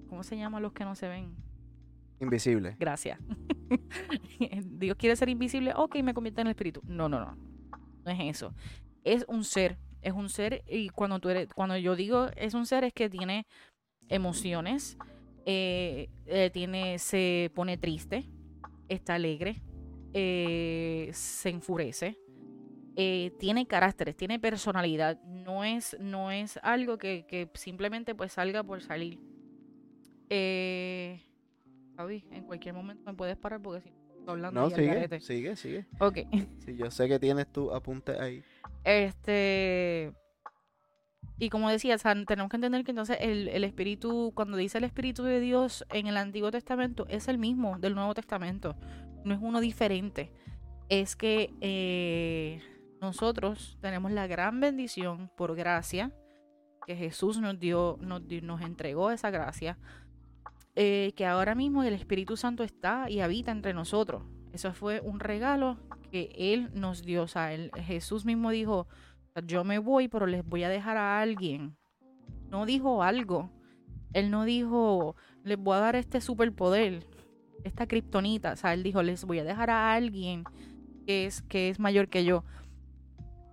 ¿cómo 0.09 0.23
se 0.23 0.37
llama 0.37 0.61
los 0.61 0.73
que 0.73 0.85
no 0.85 0.95
se 0.95 1.09
ven? 1.09 1.35
Invisible. 2.23 2.77
Gracias. 2.79 3.19
Dios 4.65 4.97
quiere 4.97 5.17
ser 5.17 5.29
invisible, 5.29 5.73
ok, 5.75 5.97
me 6.03 6.15
convierte 6.15 6.41
en 6.41 6.47
el 6.47 6.53
espíritu. 6.53 6.81
No, 6.87 7.09
no, 7.09 7.19
no. 7.19 7.37
No 8.05 8.13
es 8.13 8.37
eso. 8.37 8.55
Es 9.03 9.25
un 9.27 9.43
ser. 9.43 9.77
Es 10.03 10.13
un 10.13 10.29
ser. 10.29 10.63
Y 10.69 10.89
cuando 10.91 11.19
tú 11.19 11.31
eres, 11.31 11.53
cuando 11.53 11.77
yo 11.77 11.97
digo 11.97 12.29
es 12.37 12.55
un 12.55 12.65
ser, 12.65 12.85
es 12.85 12.93
que 12.93 13.11
tiene 13.11 13.47
emociones. 14.09 14.97
Eh, 15.47 16.11
eh, 16.27 16.51
tiene, 16.53 17.01
se 17.01 17.51
pone 17.57 17.77
triste. 17.77 18.31
Está 18.89 19.15
alegre. 19.15 19.61
Eh, 20.15 21.11
se 21.13 21.49
enfurece. 21.49 22.19
tiene 22.95 23.67
caracteres, 23.67 24.17
tiene 24.17 24.39
personalidad. 24.39 25.21
No 25.25 25.65
es, 25.65 25.97
no 25.99 26.31
es 26.31 26.61
algo 26.63 26.99
que, 26.99 27.51
simplemente 27.55 28.15
pues 28.15 28.33
salga 28.33 28.63
por 28.63 28.81
salir. 28.81 29.19
Eh 30.31 31.21
en 32.09 32.45
cualquier 32.45 32.75
momento 32.75 33.03
me 33.05 33.15
puedes 33.15 33.37
parar 33.37 33.61
porque 33.61 33.83
si 33.83 33.89
estoy 33.89 34.35
hablando. 34.35 34.61
No, 34.61 34.71
sigue, 34.71 35.21
sigue, 35.21 35.57
sigue. 35.57 35.87
Ok. 35.99 36.19
Sí, 36.65 36.77
yo 36.77 36.91
sé 36.91 37.09
que 37.09 37.19
tienes 37.19 37.47
tu 37.49 37.73
apunte 37.73 38.19
ahí. 38.21 38.43
Este. 38.85 40.13
Y 41.39 41.51
como 41.51 41.69
decía, 41.71 41.97
tenemos 41.99 42.51
que 42.51 42.57
entender 42.57 42.85
que 42.85 42.93
entonces 42.93 43.17
el, 43.21 43.49
el, 43.49 43.65
espíritu, 43.65 44.33
cuando 44.35 44.57
dice 44.57 44.79
el 44.79 44.85
espíritu 44.85 45.25
de 45.25 45.41
Dios 45.41 45.85
en 45.91 46.07
el 46.07 46.17
Antiguo 46.17 46.51
Testamento, 46.51 47.07
es 47.09 47.27
el 47.27 47.39
mismo 47.39 47.79
del 47.79 47.95
Nuevo 47.95 48.15
Testamento. 48.15 48.77
No 49.25 49.35
es 49.35 49.41
uno 49.43 49.61
diferente. 49.61 50.31
Es 50.89 51.17
que 51.17 51.53
eh, 51.61 52.61
nosotros 53.01 53.77
tenemos 53.81 54.13
la 54.13 54.29
gran 54.29 54.61
bendición 54.61 55.31
por 55.37 55.57
gracia, 55.57 56.13
que 56.87 56.95
Jesús 56.95 57.41
nos 57.41 57.59
dio, 57.59 57.99
nos, 58.01 58.23
nos 58.43 58.61
entregó 58.61 59.11
esa 59.11 59.31
gracia 59.31 59.79
eh, 60.75 61.13
que 61.17 61.27
ahora 61.27 61.55
mismo 61.55 61.83
el 61.83 61.95
Espíritu 61.95 62.37
Santo 62.37 62.65
está 62.65 63.11
y 63.11 63.21
habita 63.21 63.51
entre 63.51 63.75
nosotros. 63.75 64.23
Eso 64.53 64.73
fue 64.73 65.01
un 65.01 65.21
regalo 65.21 65.79
que 66.11 66.31
Él 66.37 66.71
nos 66.75 67.03
dio. 67.03 67.23
O 67.23 67.29
sea, 67.29 67.51
Jesús 67.77 68.25
mismo 68.25 68.51
dijo, 68.51 68.87
yo 69.47 69.65
me 69.65 69.79
voy, 69.79 70.09
pero 70.09 70.27
les 70.27 70.45
voy 70.45 70.63
a 70.63 70.69
dejar 70.69 70.97
a 70.97 71.21
alguien. 71.21 71.77
No 72.51 72.67
dijo 72.67 73.03
algo. 73.03 73.51
Él 74.13 74.31
no 74.31 74.45
dijo, 74.45 75.17
les 75.43 75.59
voy 75.59 75.77
a 75.77 75.81
dar 75.81 75.97
este 75.97 76.21
superpoder, 76.21 77.07
esta 77.65 77.87
kriptonita. 77.87 78.53
O 78.53 78.57
sea, 78.57 78.75
Él 78.75 78.83
dijo, 78.83 79.03
les 79.03 79.25
voy 79.25 79.39
a 79.39 79.45
dejar 79.45 79.71
a 79.71 79.95
alguien 79.95 80.45
que 81.07 81.27
es, 81.27 81.43
que 81.43 81.71
es 81.71 81.79
mayor 81.79 82.09
que 82.09 82.25
yo. 82.25 82.45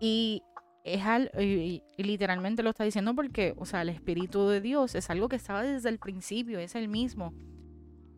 Y 0.01 0.43
es 0.83 1.01
y, 1.39 1.83
literalmente 1.97 2.63
lo 2.63 2.69
está 2.69 2.83
diciendo 2.83 3.13
porque, 3.15 3.53
o 3.57 3.65
sea, 3.65 3.81
el 3.81 3.89
Espíritu 3.89 4.47
de 4.47 4.61
Dios 4.61 4.95
es 4.95 5.09
algo 5.09 5.29
que 5.29 5.35
estaba 5.35 5.63
desde 5.63 5.89
el 5.89 5.99
principio, 5.99 6.59
es 6.59 6.75
el 6.75 6.87
mismo. 6.87 7.33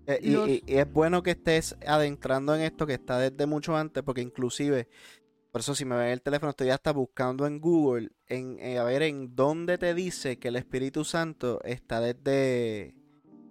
Eh, 0.07 0.19
y, 0.21 0.63
es 0.67 0.91
bueno 0.91 1.23
que 1.23 1.31
estés 1.31 1.75
adentrando 1.85 2.55
en 2.55 2.61
esto 2.61 2.87
que 2.87 2.93
está 2.93 3.19
desde 3.19 3.45
mucho 3.45 3.75
antes, 3.75 4.03
porque 4.03 4.21
inclusive, 4.21 4.87
por 5.51 5.61
eso 5.61 5.75
si 5.75 5.85
me 5.85 5.95
ven 5.95 6.09
el 6.09 6.21
teléfono, 6.21 6.51
estoy 6.51 6.69
hasta 6.69 6.91
buscando 6.91 7.45
en 7.45 7.59
Google, 7.59 8.09
en, 8.27 8.57
eh, 8.59 8.77
a 8.77 8.83
ver 8.83 9.03
en 9.03 9.35
dónde 9.35 9.77
te 9.77 9.93
dice 9.93 10.37
que 10.37 10.49
el 10.49 10.55
Espíritu 10.55 11.03
Santo 11.03 11.61
está 11.63 11.99
desde, 11.99 12.95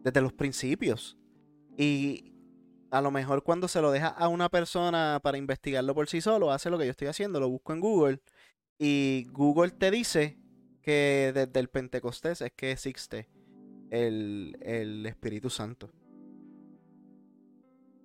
desde 0.03 0.21
los 0.21 0.33
principios. 0.33 1.19
Y 1.77 2.35
a 2.91 3.01
lo 3.01 3.11
mejor 3.11 3.43
cuando 3.43 3.69
se 3.69 3.81
lo 3.81 3.91
deja 3.91 4.09
a 4.09 4.29
una 4.29 4.49
persona 4.49 5.21
para 5.23 5.39
investigarlo 5.39 5.95
por 5.95 6.09
sí 6.09 6.21
solo, 6.21 6.51
hace 6.51 6.71
lo 6.71 6.79
que 6.79 6.87
yo 6.87 6.91
estoy 6.91 7.09
haciendo, 7.09 7.41
lo 7.41 7.49
busco 7.49 7.73
en 7.73 7.81
Google 7.81 8.21
y 8.83 9.27
Google 9.31 9.73
te 9.73 9.91
dice 9.91 10.39
que 10.83 11.33
desde 11.35 11.61
el 11.61 11.69
Pentecostés 11.69 12.41
es 12.41 12.51
que 12.53 12.73
existe 12.73 13.29
el, 13.91 15.05
Espíritu 15.07 15.51
Santo. 15.51 15.91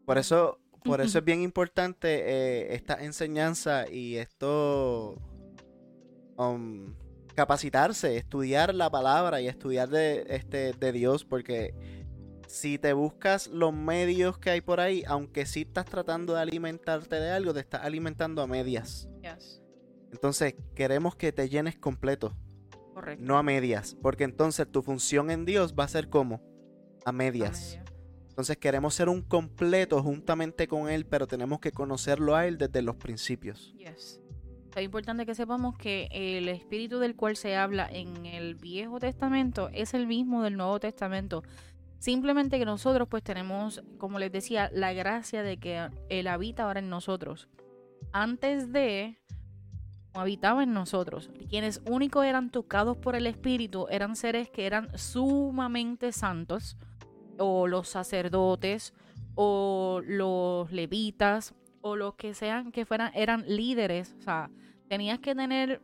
Por 0.05 0.17
eso, 0.17 0.59
por 0.83 0.99
eso 0.99 1.19
es 1.19 1.23
bien 1.23 1.41
importante 1.41 2.07
eh, 2.09 2.75
esta 2.75 2.95
enseñanza 2.95 3.89
y 3.89 4.17
esto 4.17 5.15
um, 6.35 6.93
capacitarse, 7.35 8.17
estudiar 8.17 8.75
la 8.75 8.89
palabra 8.89 9.39
y 9.39 9.47
estudiar 9.47 9.87
de, 9.87 10.25
este, 10.27 10.73
de 10.73 10.91
Dios, 10.91 11.23
porque 11.23 11.73
si 12.47 12.77
te 12.79 12.91
buscas 12.91 13.47
los 13.47 13.73
medios 13.73 14.37
que 14.39 14.49
hay 14.49 14.59
por 14.59 14.81
ahí, 14.81 15.05
aunque 15.07 15.45
sí 15.45 15.61
estás 15.61 15.85
tratando 15.85 16.33
de 16.33 16.41
alimentarte 16.41 17.15
de 17.15 17.31
algo, 17.31 17.53
te 17.53 17.61
estás 17.61 17.85
alimentando 17.85 18.41
a 18.41 18.47
medias. 18.47 19.07
Entonces, 20.15 20.55
queremos 20.75 21.17
que 21.17 21.33
te 21.33 21.49
llenes 21.49 21.75
completo. 21.75 22.33
Correcto. 22.93 23.21
No 23.25 23.37
a 23.37 23.43
medias, 23.43 23.97
porque 24.01 24.23
entonces 24.23 24.71
tu 24.71 24.81
función 24.81 25.29
en 25.29 25.43
Dios 25.43 25.75
va 25.77 25.83
a 25.83 25.89
ser 25.89 26.09
como 26.09 26.41
a 27.03 27.11
medias. 27.11 27.77
Entonces 28.29 28.55
queremos 28.55 28.93
ser 28.93 29.09
un 29.09 29.21
completo 29.21 30.01
juntamente 30.01 30.69
con 30.69 30.89
Él, 30.89 31.05
pero 31.05 31.27
tenemos 31.27 31.59
que 31.59 31.73
conocerlo 31.73 32.33
a 32.35 32.47
Él 32.47 32.57
desde 32.57 32.81
los 32.81 32.95
principios. 32.95 33.73
Yes. 33.77 34.21
Es 34.73 34.83
importante 34.83 35.25
que 35.25 35.35
sepamos 35.35 35.77
que 35.77 36.07
el 36.11 36.47
espíritu 36.47 36.99
del 36.99 37.17
cual 37.17 37.35
se 37.35 37.57
habla 37.57 37.89
en 37.91 38.25
el 38.25 38.55
Viejo 38.55 38.99
Testamento 38.99 39.69
es 39.73 39.93
el 39.93 40.07
mismo 40.07 40.43
del 40.43 40.55
Nuevo 40.55 40.79
Testamento. 40.79 41.43
Simplemente 41.99 42.57
que 42.57 42.65
nosotros 42.65 43.09
pues 43.09 43.23
tenemos, 43.23 43.83
como 43.97 44.19
les 44.19 44.31
decía, 44.31 44.69
la 44.73 44.93
gracia 44.93 45.43
de 45.43 45.57
que 45.57 45.89
Él 46.07 46.27
habita 46.27 46.63
ahora 46.63 46.79
en 46.79 46.89
nosotros. 46.89 47.49
Antes 48.11 48.71
de, 48.71 49.17
habitaba 50.19 50.63
en 50.63 50.73
nosotros. 50.73 51.29
Quienes 51.49 51.81
únicos 51.89 52.25
eran 52.25 52.49
tocados 52.49 52.97
por 52.97 53.15
el 53.15 53.27
Espíritu 53.27 53.87
eran 53.89 54.15
seres 54.15 54.49
que 54.49 54.65
eran 54.65 54.97
sumamente 54.97 56.11
santos, 56.11 56.77
o 57.37 57.67
los 57.67 57.89
sacerdotes, 57.89 58.93
o 59.35 60.01
los 60.05 60.71
levitas, 60.71 61.53
o 61.81 61.95
los 61.95 62.15
que 62.15 62.33
sean 62.33 62.71
que 62.71 62.85
fueran, 62.85 63.11
eran 63.13 63.43
líderes. 63.47 64.15
O 64.19 64.21
sea, 64.21 64.49
tenías 64.87 65.19
que 65.19 65.35
tener, 65.35 65.81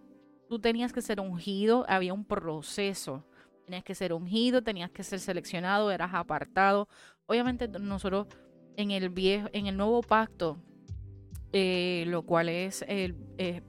tú 0.49 0.59
tenías 0.59 0.93
que 0.93 1.01
ser 1.01 1.19
ungido, 1.19 1.85
había 1.87 2.13
un 2.13 2.25
proceso. 2.25 3.25
Tenías 3.65 3.83
que 3.83 3.95
ser 3.95 4.13
ungido, 4.13 4.63
tenías 4.63 4.91
que 4.91 5.03
ser 5.03 5.19
seleccionado, 5.19 5.91
eras 5.91 6.13
apartado. 6.13 6.87
Obviamente 7.25 7.67
nosotros 7.67 8.27
en 8.75 8.91
el 8.91 9.09
viejo, 9.09 9.47
en 9.53 9.67
el 9.67 9.77
nuevo 9.77 10.01
pacto, 10.01 10.57
eh, 11.53 12.05
lo 12.07 12.23
cual 12.23 12.49
es, 12.49 12.85
el, 12.87 13.15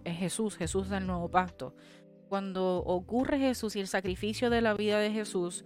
Jesús, 0.05 0.57
Jesús 0.57 0.89
del 0.89 1.07
nuevo 1.07 1.31
pacto. 1.31 1.75
Cuando 2.29 2.79
ocurre 2.79 3.39
Jesús 3.39 3.77
y 3.77 3.81
el 3.81 3.89
sacrificio 3.89 4.51
de 4.51 4.61
la 4.61 4.75
vida 4.75 4.99
de 4.99 5.11
Jesús, 5.11 5.65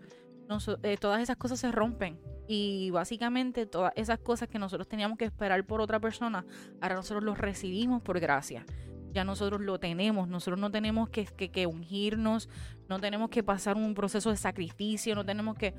eh, 0.83 0.97
todas 0.99 1.21
esas 1.21 1.37
cosas 1.37 1.61
se 1.61 1.71
rompen. 1.73 2.19
Y 2.49 2.91
básicamente 2.91 3.67
todas 3.67 3.93
esas 3.97 4.19
cosas 4.19 4.49
que 4.49 4.59
nosotros 4.59 4.89
teníamos 4.89 5.19
que 5.19 5.25
esperar 5.25 5.65
por 5.67 5.81
otra 5.81 6.01
persona, 6.01 6.47
ahora 6.81 6.95
nosotros 6.95 7.25
los 7.25 7.39
recibimos 7.39 8.03
por 8.03 8.21
gracia. 8.21 8.65
Ya 9.13 9.25
nosotros 9.25 9.61
lo 9.61 9.81
tenemos, 9.81 10.29
nosotros 10.29 10.59
no 10.61 10.71
tenemos 10.71 11.09
que, 11.09 11.25
que, 11.25 11.51
que 11.51 11.67
ungirnos, 11.67 12.49
no 12.89 13.01
tenemos 13.01 13.31
que 13.31 13.43
pasar 13.43 13.77
un 13.77 13.95
proceso 13.95 14.31
de 14.31 14.37
sacrificio, 14.37 15.15
no 15.15 15.25
tenemos 15.25 15.57
que... 15.57 15.75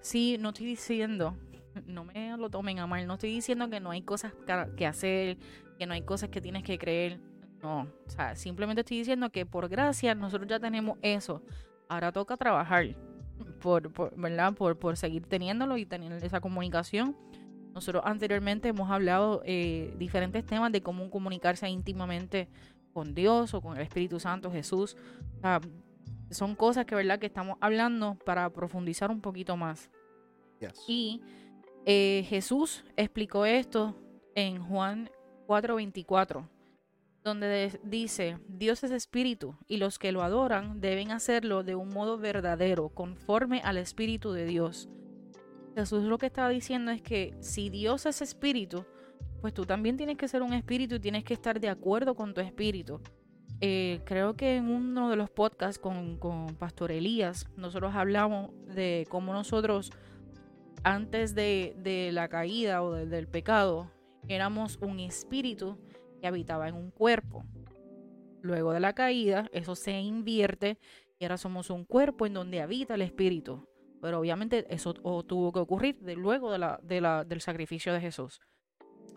Sí, 0.00 0.36
no 0.38 0.50
estoy 0.50 0.66
diciendo 0.66 1.36
no 1.86 2.04
me 2.04 2.36
lo 2.36 2.50
tomen 2.50 2.78
a 2.78 2.86
mal. 2.86 3.06
No 3.06 3.14
estoy 3.14 3.30
diciendo 3.30 3.68
que 3.68 3.80
no 3.80 3.90
hay 3.90 4.02
cosas 4.02 4.32
que 4.76 4.86
hacer, 4.86 5.38
que 5.78 5.86
no 5.86 5.94
hay 5.94 6.02
cosas 6.02 6.30
que 6.30 6.40
tienes 6.40 6.62
que 6.62 6.78
creer. 6.78 7.20
No, 7.62 7.82
o 7.82 8.10
sea, 8.10 8.36
simplemente 8.36 8.80
estoy 8.80 8.98
diciendo 8.98 9.30
que 9.30 9.46
por 9.46 9.68
gracia 9.68 10.14
nosotros 10.14 10.48
ya 10.48 10.60
tenemos 10.60 10.98
eso. 11.02 11.42
Ahora 11.88 12.12
toca 12.12 12.36
trabajar 12.36 12.96
por, 13.60 13.92
¿verdad? 14.16 14.54
Por, 14.54 14.78
por 14.78 14.96
seguir 14.96 15.26
teniéndolo 15.26 15.76
y 15.76 15.86
tener 15.86 16.12
esa 16.24 16.40
comunicación. 16.40 17.16
Nosotros 17.74 18.02
anteriormente 18.06 18.68
hemos 18.68 18.90
hablado 18.90 19.42
eh, 19.44 19.94
diferentes 19.98 20.44
temas 20.46 20.72
de 20.72 20.82
cómo 20.82 21.10
comunicarse 21.10 21.68
íntimamente 21.68 22.48
con 22.92 23.14
Dios 23.14 23.52
o 23.52 23.60
con 23.60 23.76
el 23.76 23.82
Espíritu 23.82 24.18
Santo, 24.18 24.50
Jesús. 24.50 24.96
son 26.30 26.54
cosas 26.54 26.86
que, 26.86 26.94
¿verdad? 26.94 27.18
que 27.18 27.26
estamos 27.26 27.58
hablando 27.60 28.16
para 28.24 28.48
profundizar 28.50 29.10
un 29.10 29.20
poquito 29.20 29.56
más. 29.56 29.90
Y 30.88 31.20
eh, 31.88 32.26
Jesús 32.28 32.84
explicó 32.96 33.46
esto 33.46 33.94
en 34.34 34.60
Juan 34.60 35.08
4:24, 35.46 36.48
donde 37.22 37.78
dice, 37.84 38.38
Dios 38.48 38.82
es 38.82 38.90
espíritu 38.90 39.56
y 39.68 39.76
los 39.76 40.00
que 40.00 40.10
lo 40.10 40.22
adoran 40.22 40.80
deben 40.80 41.12
hacerlo 41.12 41.62
de 41.62 41.76
un 41.76 41.90
modo 41.90 42.18
verdadero, 42.18 42.88
conforme 42.88 43.60
al 43.60 43.78
espíritu 43.78 44.32
de 44.32 44.46
Dios. 44.46 44.88
Jesús 45.76 46.02
lo 46.02 46.18
que 46.18 46.26
estaba 46.26 46.48
diciendo 46.48 46.90
es 46.90 47.02
que 47.02 47.34
si 47.38 47.70
Dios 47.70 48.04
es 48.06 48.20
espíritu, 48.20 48.84
pues 49.40 49.54
tú 49.54 49.64
también 49.64 49.96
tienes 49.96 50.16
que 50.16 50.26
ser 50.26 50.42
un 50.42 50.54
espíritu 50.54 50.96
y 50.96 51.00
tienes 51.00 51.22
que 51.22 51.34
estar 51.34 51.60
de 51.60 51.68
acuerdo 51.68 52.16
con 52.16 52.34
tu 52.34 52.40
espíritu. 52.40 53.00
Eh, 53.60 54.00
creo 54.04 54.34
que 54.34 54.56
en 54.56 54.68
uno 54.70 55.08
de 55.08 55.14
los 55.14 55.30
podcasts 55.30 55.78
con, 55.78 56.18
con 56.18 56.46
Pastor 56.56 56.90
Elías, 56.90 57.46
nosotros 57.56 57.94
hablamos 57.94 58.50
de 58.74 59.06
cómo 59.08 59.32
nosotros 59.32 59.92
antes 60.86 61.34
de, 61.34 62.10
la 62.12 62.28
caída 62.28 62.80
o 62.84 62.92
del 62.92 63.26
pecado, 63.26 63.90
éramos 64.28 64.78
un 64.80 65.00
espíritu 65.00 65.76
que 66.20 66.28
habitaba 66.28 66.68
en 66.68 66.76
un 66.76 66.92
cuerpo. 66.92 67.44
Luego 68.40 68.72
de 68.72 68.78
la 68.78 68.92
caída, 68.94 69.48
eso 69.52 69.74
se 69.74 69.98
invierte 69.98 70.78
y 71.18 71.24
ahora 71.24 71.38
somos 71.38 71.70
un 71.70 71.84
cuerpo 71.86 72.24
en 72.24 72.34
donde 72.34 72.60
habita 72.60 72.94
el 72.94 73.02
espíritu. 73.02 73.68
Pero 74.00 74.20
obviamente 74.20 74.64
eso 74.72 74.94
tuvo 74.94 75.52
que 75.52 75.58
ocurrir 75.58 75.98
luego 76.16 76.52
del 76.52 77.40
sacrificio 77.40 77.92
de 77.92 78.00
Jesús. 78.00 78.40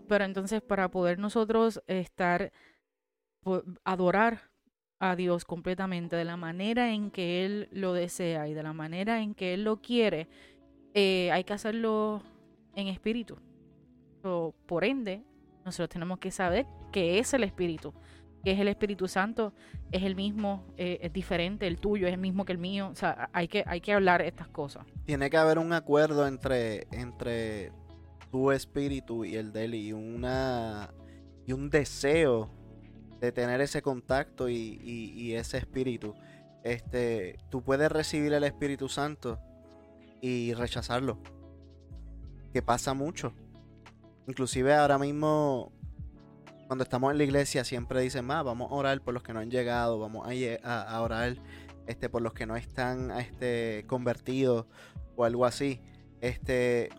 Pero 0.07 0.25
entonces 0.25 0.63
para 0.63 0.89
poder 0.89 1.19
nosotros 1.19 1.83
estar, 1.85 2.51
adorar 3.83 4.49
a 4.97 5.15
Dios 5.15 5.45
completamente 5.45 6.15
de 6.15 6.25
la 6.25 6.35
manera 6.35 6.91
en 6.91 7.11
que 7.11 7.45
Él 7.45 7.69
lo 7.71 7.93
desea 7.93 8.47
y 8.47 8.55
de 8.55 8.63
la 8.63 8.73
manera 8.73 9.21
en 9.21 9.35
que 9.35 9.53
Él 9.53 9.63
lo 9.65 9.81
quiere, 9.81 10.27
eh, 10.93 11.31
hay 11.31 11.43
que 11.43 11.53
hacerlo 11.53 12.21
en 12.75 12.87
espíritu. 12.87 13.37
por 14.65 14.83
ende, 14.83 15.23
nosotros 15.65 15.89
tenemos 15.89 16.19
que 16.19 16.31
saber 16.31 16.65
qué 16.91 17.19
es 17.19 17.33
el 17.33 17.43
espíritu, 17.43 17.93
qué 18.43 18.51
es 18.51 18.59
el 18.59 18.67
Espíritu 18.67 19.07
Santo, 19.07 19.53
es 19.91 20.03
el 20.03 20.15
mismo, 20.15 20.65
eh, 20.77 20.99
es 21.01 21.13
diferente, 21.13 21.67
el 21.67 21.77
tuyo 21.77 22.07
es 22.07 22.13
el 22.13 22.19
mismo 22.19 22.45
que 22.45 22.53
el 22.53 22.57
mío. 22.57 22.89
O 22.89 22.95
sea, 22.95 23.29
hay 23.33 23.47
que, 23.47 23.63
hay 23.67 23.81
que 23.81 23.93
hablar 23.93 24.21
estas 24.21 24.47
cosas. 24.47 24.85
Tiene 25.05 25.29
que 25.29 25.37
haber 25.37 25.59
un 25.59 25.73
acuerdo 25.73 26.27
entre, 26.27 26.87
entre 26.91 27.71
tu 28.31 28.51
espíritu 28.51 29.25
y 29.25 29.35
el 29.35 29.51
de 29.51 29.65
él 29.65 29.75
y, 29.75 29.93
una, 29.93 30.93
y 31.45 31.53
un 31.53 31.69
deseo 31.69 32.49
de 33.19 33.31
tener 33.31 33.59
ese 33.61 33.81
contacto 33.81 34.49
y, 34.49 34.79
y 34.81 35.33
ese 35.33 35.57
espíritu. 35.57 36.15
Este, 36.63 37.37
tú 37.49 37.61
puedes 37.61 37.91
recibir 37.91 38.33
el 38.33 38.43
Espíritu 38.43 38.89
Santo 38.89 39.39
y 40.21 40.53
rechazarlo. 40.53 41.19
Que 42.53 42.61
pasa 42.61 42.93
mucho. 42.93 43.33
Inclusive 44.27 44.73
ahora 44.73 44.97
mismo, 44.97 45.71
cuando 46.67 46.83
estamos 46.83 47.11
en 47.11 47.17
la 47.17 47.23
iglesia, 47.23 47.63
siempre 47.63 48.01
dicen, 48.01 48.25
más 48.25 48.43
vamos 48.43 48.71
a 48.71 48.75
orar 48.75 49.01
por 49.01 49.13
los 49.13 49.23
que 49.23 49.33
no 49.33 49.39
han 49.39 49.49
llegado, 49.49 49.99
vamos 49.99 50.27
a, 50.63 51.01
orar 51.01 51.37
este, 51.87 52.09
por 52.09 52.21
los 52.21 52.33
que 52.33 52.45
no 52.45 52.55
están 52.55 53.11
este, 53.11 53.85
convertidos 53.87 54.67
o 55.15 55.25
algo 55.25 55.45
así. 55.45 55.81
Este, 56.21 56.89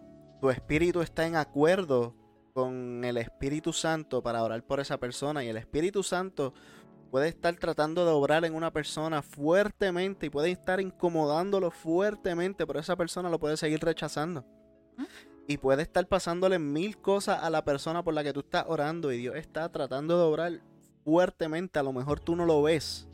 tu 0.41 0.51
espíritu 0.51 1.03
está 1.03 1.27
en 1.27 1.37
acuerdo 1.37 2.15
con 2.53 3.05
el 3.05 3.17
Espíritu 3.17 3.73
Santo 3.73 4.23
para 4.23 4.43
orar 4.43 4.65
por 4.65 4.81
esa 4.81 4.99
persona 4.99 5.45
y 5.45 5.49
el 5.49 5.57
Espíritu 5.57 6.03
Santo 6.03 6.53
puede 7.11 7.29
estar 7.29 7.55
tratando 7.57 8.05
de 8.05 8.13
obrar 8.13 8.45
en 8.45 8.55
una 8.55 8.73
persona 8.73 9.23
fuertemente 9.23 10.27
y 10.27 10.31
puede 10.31 10.51
estar 10.51 10.81
incomodándolo 10.81 11.71
fuertemente, 11.71 12.67
pero 12.67 12.79
esa 12.79 12.97
persona 12.97 13.29
lo 13.29 13.39
puede 13.39 13.57
seguir 13.57 13.81
rechazando. 13.81 14.45
Y 15.47 15.59
puede 15.59 15.83
estar 15.83 16.07
pasándole 16.07 16.59
mil 16.59 16.99
cosas 16.99 17.43
a 17.43 17.51
la 17.51 17.65
persona 17.65 18.05
por 18.05 18.15
la 18.15 18.23
que 18.23 18.33
tú 18.33 18.41
estás 18.41 18.65
orando 18.69 19.11
y 19.13 19.19
Dios 19.19 19.35
está 19.35 19.69
tratando 19.71 20.17
de 20.17 20.25
obrar 20.25 20.61
fuertemente. 21.05 21.79
A 21.79 21.83
lo 21.83 21.93
mejor 21.93 22.21
tú 22.21 22.37
no 22.37 22.47
lo 22.47 22.63
ves. 22.63 23.09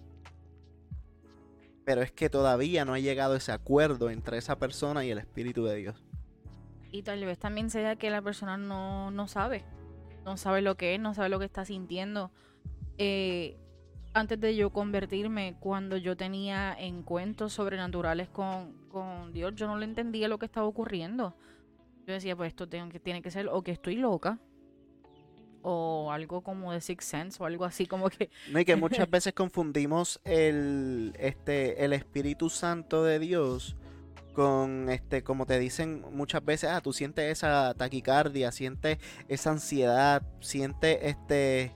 Pero 1.87 2.02
es 2.02 2.12
que 2.12 2.28
todavía 2.28 2.85
no 2.85 2.92
ha 2.92 2.98
llegado 2.98 3.37
ese 3.37 3.52
acuerdo 3.52 4.11
entre 4.11 4.37
esa 4.37 4.59
persona 4.59 5.04
y 5.04 5.11
el 5.11 5.18
Espíritu 5.18 5.64
de 5.64 5.76
Dios. 5.76 6.04
Y 6.90 7.02
tal 7.02 7.24
vez 7.24 7.38
también 7.38 7.70
sea 7.70 7.96
que 7.96 8.11
la 8.11 8.20
persona 8.20 8.59
no, 8.59 9.11
no 9.11 9.28
sabe. 9.28 9.64
No 10.24 10.37
sabe 10.37 10.61
lo 10.61 10.76
que 10.76 10.94
es, 10.94 11.00
no 11.00 11.14
sabe 11.14 11.28
lo 11.28 11.38
que 11.38 11.44
está 11.44 11.64
sintiendo. 11.64 12.32
Eh, 12.98 13.56
antes 14.16 14.40
de 14.40 14.57
yo 14.57 14.70
convertirme, 14.70 15.57
cuando 15.61 15.98
yo 15.98 16.16
tenía 16.16 16.74
encuentros 16.79 17.52
sobrenaturales 17.52 18.29
con, 18.31 18.72
con 18.88 19.33
Dios, 19.33 19.55
yo 19.55 19.66
no 19.66 19.76
le 19.76 19.85
entendía 19.85 20.26
lo 20.26 20.38
que 20.38 20.46
estaba 20.46 20.66
ocurriendo. 20.66 21.37
Yo 22.07 22.14
decía, 22.14 22.35
pues 22.35 22.48
esto 22.48 22.66
tiene 22.66 22.90
que, 22.90 22.98
tiene 22.98 23.20
que 23.20 23.31
ser 23.31 23.48
o 23.48 23.62
que 23.62 23.72
estoy 23.72 23.96
loca, 23.96 24.38
o 25.61 26.11
algo 26.11 26.40
como 26.40 26.72
de 26.72 26.81
Six 26.81 27.05
Sense, 27.05 27.42
o 27.42 27.46
algo 27.46 27.66
así 27.66 27.87
como 27.87 28.09
que... 28.09 28.31
No, 28.50 28.59
y 28.59 28.64
que 28.64 28.76
muchas 28.76 29.11
veces 29.11 29.35
confundimos 29.35 30.18
el, 30.24 31.12
este, 31.18 31.85
el 31.85 31.92
Espíritu 31.92 32.48
Santo 32.48 33.05
de 33.05 33.18
Dios 33.18 33.76
con, 34.33 34.88
este, 34.88 35.22
como 35.22 35.44
te 35.44 35.59
dicen 35.59 36.05
muchas 36.12 36.42
veces, 36.42 36.70
ah, 36.70 36.81
tú 36.81 36.94
sientes 36.94 37.31
esa 37.31 37.74
taquicardia, 37.74 38.50
sientes 38.50 38.98
esa 39.29 39.50
ansiedad, 39.50 40.22
sientes 40.40 40.98
este 41.02 41.74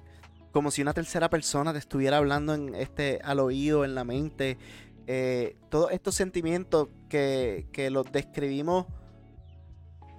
como 0.52 0.70
si 0.70 0.82
una 0.82 0.92
tercera 0.92 1.30
persona 1.30 1.72
te 1.72 1.78
estuviera 1.78 2.16
hablando 2.16 2.54
en 2.54 2.74
este, 2.74 3.20
al 3.22 3.40
oído, 3.40 3.84
en 3.84 3.94
la 3.94 4.04
mente. 4.04 4.58
Eh, 5.06 5.56
todos 5.70 5.92
estos 5.92 6.14
sentimientos 6.14 6.88
que, 7.08 7.68
que 7.72 7.90
los 7.90 8.10
describimos 8.12 8.86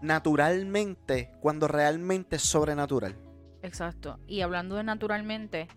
naturalmente 0.02 1.32
cuando 1.40 1.68
realmente 1.68 2.38
es 2.38 2.42
sobrenatural. 2.42 3.16
Exacto. 3.62 4.20
Y 4.28 4.42
hablando 4.42 4.76
de 4.76 4.84
naturalmente, 4.84 5.68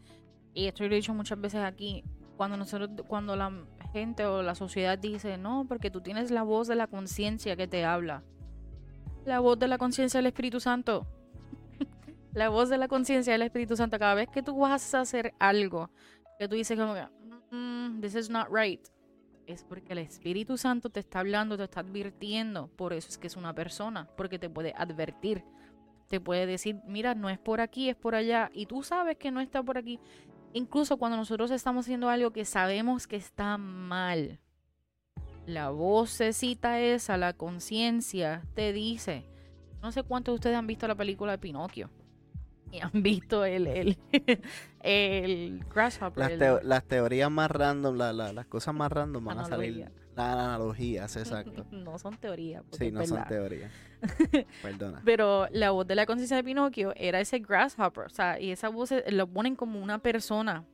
y 0.54 0.66
esto 0.66 0.84
lo 0.84 0.92
he 0.92 0.96
dicho 0.96 1.14
muchas 1.14 1.40
veces 1.40 1.60
aquí, 1.62 2.04
cuando 2.36 2.56
nosotros, 2.56 2.90
cuando 3.06 3.36
la 3.36 3.52
gente 3.92 4.26
o 4.26 4.42
la 4.42 4.54
sociedad 4.54 4.98
dice, 4.98 5.36
no, 5.36 5.66
porque 5.68 5.90
tú 5.90 6.00
tienes 6.00 6.30
la 6.30 6.42
voz 6.42 6.66
de 6.66 6.74
la 6.74 6.86
conciencia 6.86 7.56
que 7.56 7.68
te 7.68 7.84
habla. 7.84 8.22
La 9.24 9.40
voz 9.40 9.58
de 9.58 9.68
la 9.68 9.78
conciencia 9.78 10.18
del 10.18 10.26
Espíritu 10.26 10.60
Santo. 10.60 11.06
La 12.34 12.48
voz 12.48 12.68
de 12.68 12.78
la 12.78 12.88
conciencia 12.88 13.32
del 13.32 13.42
Espíritu 13.42 13.76
Santo. 13.76 13.98
Cada 13.98 14.14
vez 14.14 14.28
que 14.28 14.42
tú 14.42 14.58
vas 14.58 14.94
a 14.94 15.00
hacer 15.00 15.34
algo, 15.38 15.90
que 16.38 16.48
tú 16.48 16.56
dices 16.56 16.78
como 16.78 16.94
que, 16.94 17.06
mm, 17.50 18.00
this 18.00 18.14
is 18.16 18.28
not 18.28 18.48
right, 18.50 18.84
es 19.46 19.62
porque 19.62 19.92
el 19.92 19.98
Espíritu 19.98 20.56
Santo 20.56 20.90
te 20.90 21.00
está 21.00 21.20
hablando, 21.20 21.56
te 21.56 21.64
está 21.64 21.80
advirtiendo. 21.80 22.68
Por 22.68 22.92
eso 22.92 23.08
es 23.08 23.18
que 23.18 23.28
es 23.28 23.36
una 23.36 23.54
persona, 23.54 24.08
porque 24.16 24.38
te 24.38 24.50
puede 24.50 24.74
advertir. 24.76 25.44
Te 26.08 26.20
puede 26.20 26.46
decir, 26.46 26.80
mira, 26.86 27.14
no 27.14 27.30
es 27.30 27.38
por 27.38 27.60
aquí, 27.60 27.88
es 27.88 27.96
por 27.96 28.14
allá. 28.14 28.50
Y 28.52 28.66
tú 28.66 28.82
sabes 28.82 29.16
que 29.16 29.30
no 29.30 29.40
está 29.40 29.62
por 29.62 29.78
aquí. 29.78 30.00
Incluso 30.52 30.96
cuando 30.96 31.16
nosotros 31.16 31.50
estamos 31.50 31.86
haciendo 31.86 32.08
algo 32.08 32.32
que 32.32 32.44
sabemos 32.44 33.06
que 33.06 33.16
está 33.16 33.58
mal, 33.58 34.38
la 35.46 35.70
vocecita 35.70 36.80
esa, 36.80 37.16
la 37.16 37.32
conciencia, 37.32 38.42
te 38.54 38.72
dice. 38.72 39.24
No 39.82 39.92
sé 39.92 40.02
cuántos 40.02 40.32
de 40.32 40.36
ustedes 40.36 40.56
han 40.56 40.66
visto 40.66 40.88
la 40.88 40.94
película 40.94 41.32
de 41.32 41.38
Pinocchio. 41.38 41.90
Y 42.74 42.80
han 42.80 43.02
visto 43.04 43.44
el, 43.44 43.68
el, 43.68 43.98
el 44.80 45.64
Grasshopper. 45.72 46.36
Las, 46.36 46.64
las 46.64 46.84
teorías 46.84 47.30
más 47.30 47.48
random, 47.48 47.96
las 47.96 48.46
cosas 48.46 48.74
más 48.74 48.90
random 48.90 49.24
van 49.24 49.38
a 49.38 49.44
salir. 49.44 49.88
Las 50.16 50.34
analogías, 50.34 51.16
exacto. 51.16 51.66
no 51.70 51.98
son 51.98 52.16
teorías. 52.16 52.64
Sí, 52.72 52.90
no 52.90 53.06
son 53.06 53.24
teorías. 53.28 53.70
Perdona. 54.62 55.02
Pero 55.04 55.46
la 55.52 55.70
voz 55.70 55.86
de 55.86 55.94
la 55.94 56.04
conciencia 56.04 56.36
de 56.36 56.42
Pinocchio 56.42 56.92
era 56.96 57.20
ese 57.20 57.38
grasshopper. 57.38 58.06
O 58.06 58.10
sea, 58.10 58.40
y 58.40 58.50
esa 58.50 58.70
voz 58.70 58.92
lo 59.08 59.26
ponen 59.28 59.54
como 59.54 59.80
una 59.80 60.00
persona. 60.00 60.64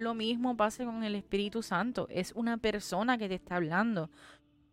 Lo 0.00 0.14
mismo 0.14 0.56
pasa 0.56 0.84
con 0.84 1.04
el 1.04 1.14
Espíritu 1.14 1.62
Santo. 1.62 2.08
Es 2.10 2.32
una 2.32 2.58
persona 2.58 3.18
que 3.18 3.28
te 3.28 3.36
está 3.36 3.54
hablando. 3.54 4.10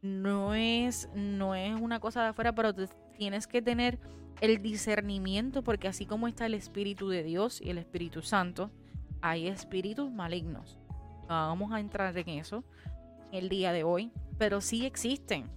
No 0.02 0.56
es, 0.56 1.08
no 1.14 1.54
es 1.54 1.80
una 1.80 2.00
cosa 2.00 2.24
de 2.24 2.30
afuera, 2.30 2.54
pero 2.54 2.74
tienes 3.16 3.46
que 3.46 3.62
tener 3.62 4.00
el 4.42 4.62
discernimiento, 4.62 5.64
porque 5.64 5.88
así 5.88 6.06
como 6.06 6.28
está 6.28 6.46
el 6.46 6.54
Espíritu 6.54 7.10
de 7.10 7.24
Dios 7.24 7.62
y 7.62 7.70
el 7.70 7.78
Espíritu 7.78 8.22
Santo, 8.22 8.72
hay 9.22 9.48
espíritus 9.48 10.12
malignos. 10.12 10.78
vamos 11.28 11.72
a 11.72 11.80
entrar 11.80 12.18
en 12.18 12.30
eso 12.30 12.64
el 13.32 13.48
día 13.48 13.72
de 13.72 13.84
hoy, 13.84 14.12
pero 14.38 14.60
sí 14.60 14.86
existen. 14.86 15.50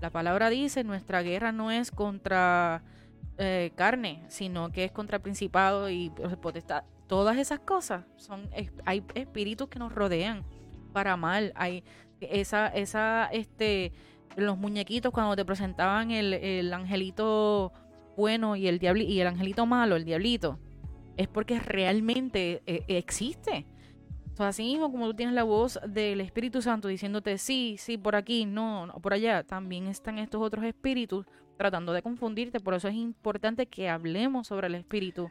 La 0.00 0.10
palabra 0.10 0.50
dice, 0.50 0.84
nuestra 0.84 1.22
guerra 1.22 1.50
no 1.50 1.70
es 1.70 1.90
contra 1.90 2.82
eh, 3.38 3.72
carne, 3.74 4.22
sino 4.28 4.70
que 4.70 4.84
es 4.84 4.92
contra 4.92 5.18
principado 5.18 5.88
y 5.88 6.10
potestad. 6.42 6.84
Todas 7.06 7.38
esas 7.38 7.60
cosas 7.60 8.04
son, 8.16 8.50
hay 8.84 9.02
espíritus 9.14 9.68
que 9.68 9.78
nos 9.78 9.92
rodean 9.92 10.44
para 10.92 11.16
mal. 11.16 11.52
Hay 11.56 11.82
esa, 12.20 12.68
esa, 12.68 13.26
este, 13.32 13.92
los 14.36 14.58
muñequitos 14.58 15.12
cuando 15.12 15.34
te 15.34 15.44
presentaban 15.44 16.10
el, 16.10 16.34
el 16.34 16.72
angelito 16.74 17.72
bueno 18.18 18.56
y 18.56 18.66
el, 18.66 18.80
diabli 18.80 19.04
y 19.04 19.20
el 19.20 19.28
angelito 19.28 19.64
malo, 19.64 19.94
el 19.94 20.04
diablito, 20.04 20.58
es 21.16 21.28
porque 21.28 21.60
realmente 21.60 22.62
eh, 22.66 22.84
existe. 22.88 23.64
O 24.36 24.42
así 24.42 24.62
mismo 24.64 24.90
como 24.90 25.06
tú 25.06 25.14
tienes 25.14 25.34
la 25.34 25.44
voz 25.44 25.80
del 25.86 26.20
Espíritu 26.20 26.60
Santo 26.60 26.88
diciéndote 26.88 27.38
sí, 27.38 27.76
sí, 27.78 27.96
por 27.96 28.16
aquí, 28.16 28.44
no, 28.44 28.86
no, 28.86 28.94
por 28.94 29.12
allá, 29.12 29.44
también 29.44 29.86
están 29.86 30.18
estos 30.18 30.42
otros 30.42 30.64
espíritus 30.64 31.26
tratando 31.56 31.92
de 31.92 32.02
confundirte. 32.02 32.60
Por 32.60 32.74
eso 32.74 32.88
es 32.88 32.94
importante 32.94 33.66
que 33.66 33.88
hablemos 33.88 34.48
sobre 34.48 34.66
el 34.66 34.74
espíritu. 34.74 35.30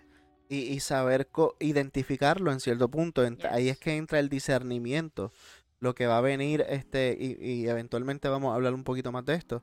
Y, 0.49 0.79
saber 0.79 1.27
identificarlo 1.59 2.53
en 2.53 2.61
cierto 2.61 2.89
punto. 2.89 3.21
Ahí 3.51 3.67
es 3.67 3.77
que 3.77 3.97
entra 3.97 4.19
el 4.19 4.29
discernimiento. 4.29 5.33
Lo 5.79 5.93
que 5.93 6.07
va 6.07 6.17
a 6.17 6.21
venir, 6.21 6.65
este, 6.69 7.17
y, 7.19 7.37
y, 7.45 7.67
eventualmente 7.67 8.29
vamos 8.29 8.51
a 8.51 8.55
hablar 8.55 8.73
un 8.73 8.83
poquito 8.83 9.11
más 9.11 9.25
de 9.25 9.35
esto. 9.35 9.61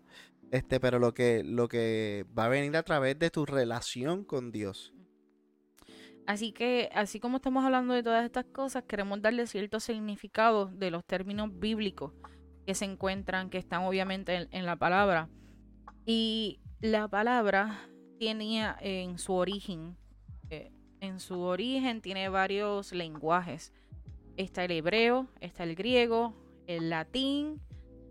Este, 0.54 0.78
pero 0.78 1.00
lo 1.00 1.14
que, 1.14 1.42
lo 1.42 1.66
que 1.66 2.24
va 2.38 2.44
a 2.44 2.48
venir 2.48 2.76
a 2.76 2.84
través 2.84 3.18
de 3.18 3.28
tu 3.28 3.44
relación 3.44 4.22
con 4.24 4.52
Dios. 4.52 4.94
Así 6.28 6.52
que, 6.52 6.90
así 6.94 7.18
como 7.18 7.38
estamos 7.38 7.64
hablando 7.64 7.92
de 7.92 8.04
todas 8.04 8.24
estas 8.24 8.44
cosas, 8.44 8.84
queremos 8.84 9.20
darle 9.20 9.48
ciertos 9.48 9.82
significados 9.82 10.78
de 10.78 10.92
los 10.92 11.04
términos 11.04 11.50
bíblicos 11.58 12.12
que 12.64 12.76
se 12.76 12.84
encuentran, 12.84 13.50
que 13.50 13.58
están 13.58 13.82
obviamente 13.82 14.46
en, 14.48 14.64
la 14.64 14.76
palabra. 14.76 15.28
Y 16.06 16.60
la 16.80 17.08
palabra 17.08 17.88
tenía 18.20 18.76
en 18.80 19.18
su 19.18 19.32
origen, 19.32 19.96
eh, 20.50 20.70
en 21.00 21.18
su 21.18 21.40
origen 21.40 22.00
tiene 22.00 22.28
varios 22.28 22.92
lenguajes. 22.92 23.72
Está 24.36 24.64
el 24.66 24.70
hebreo, 24.70 25.26
está 25.40 25.64
el 25.64 25.74
griego, 25.74 26.32
el 26.68 26.90
latín 26.90 27.60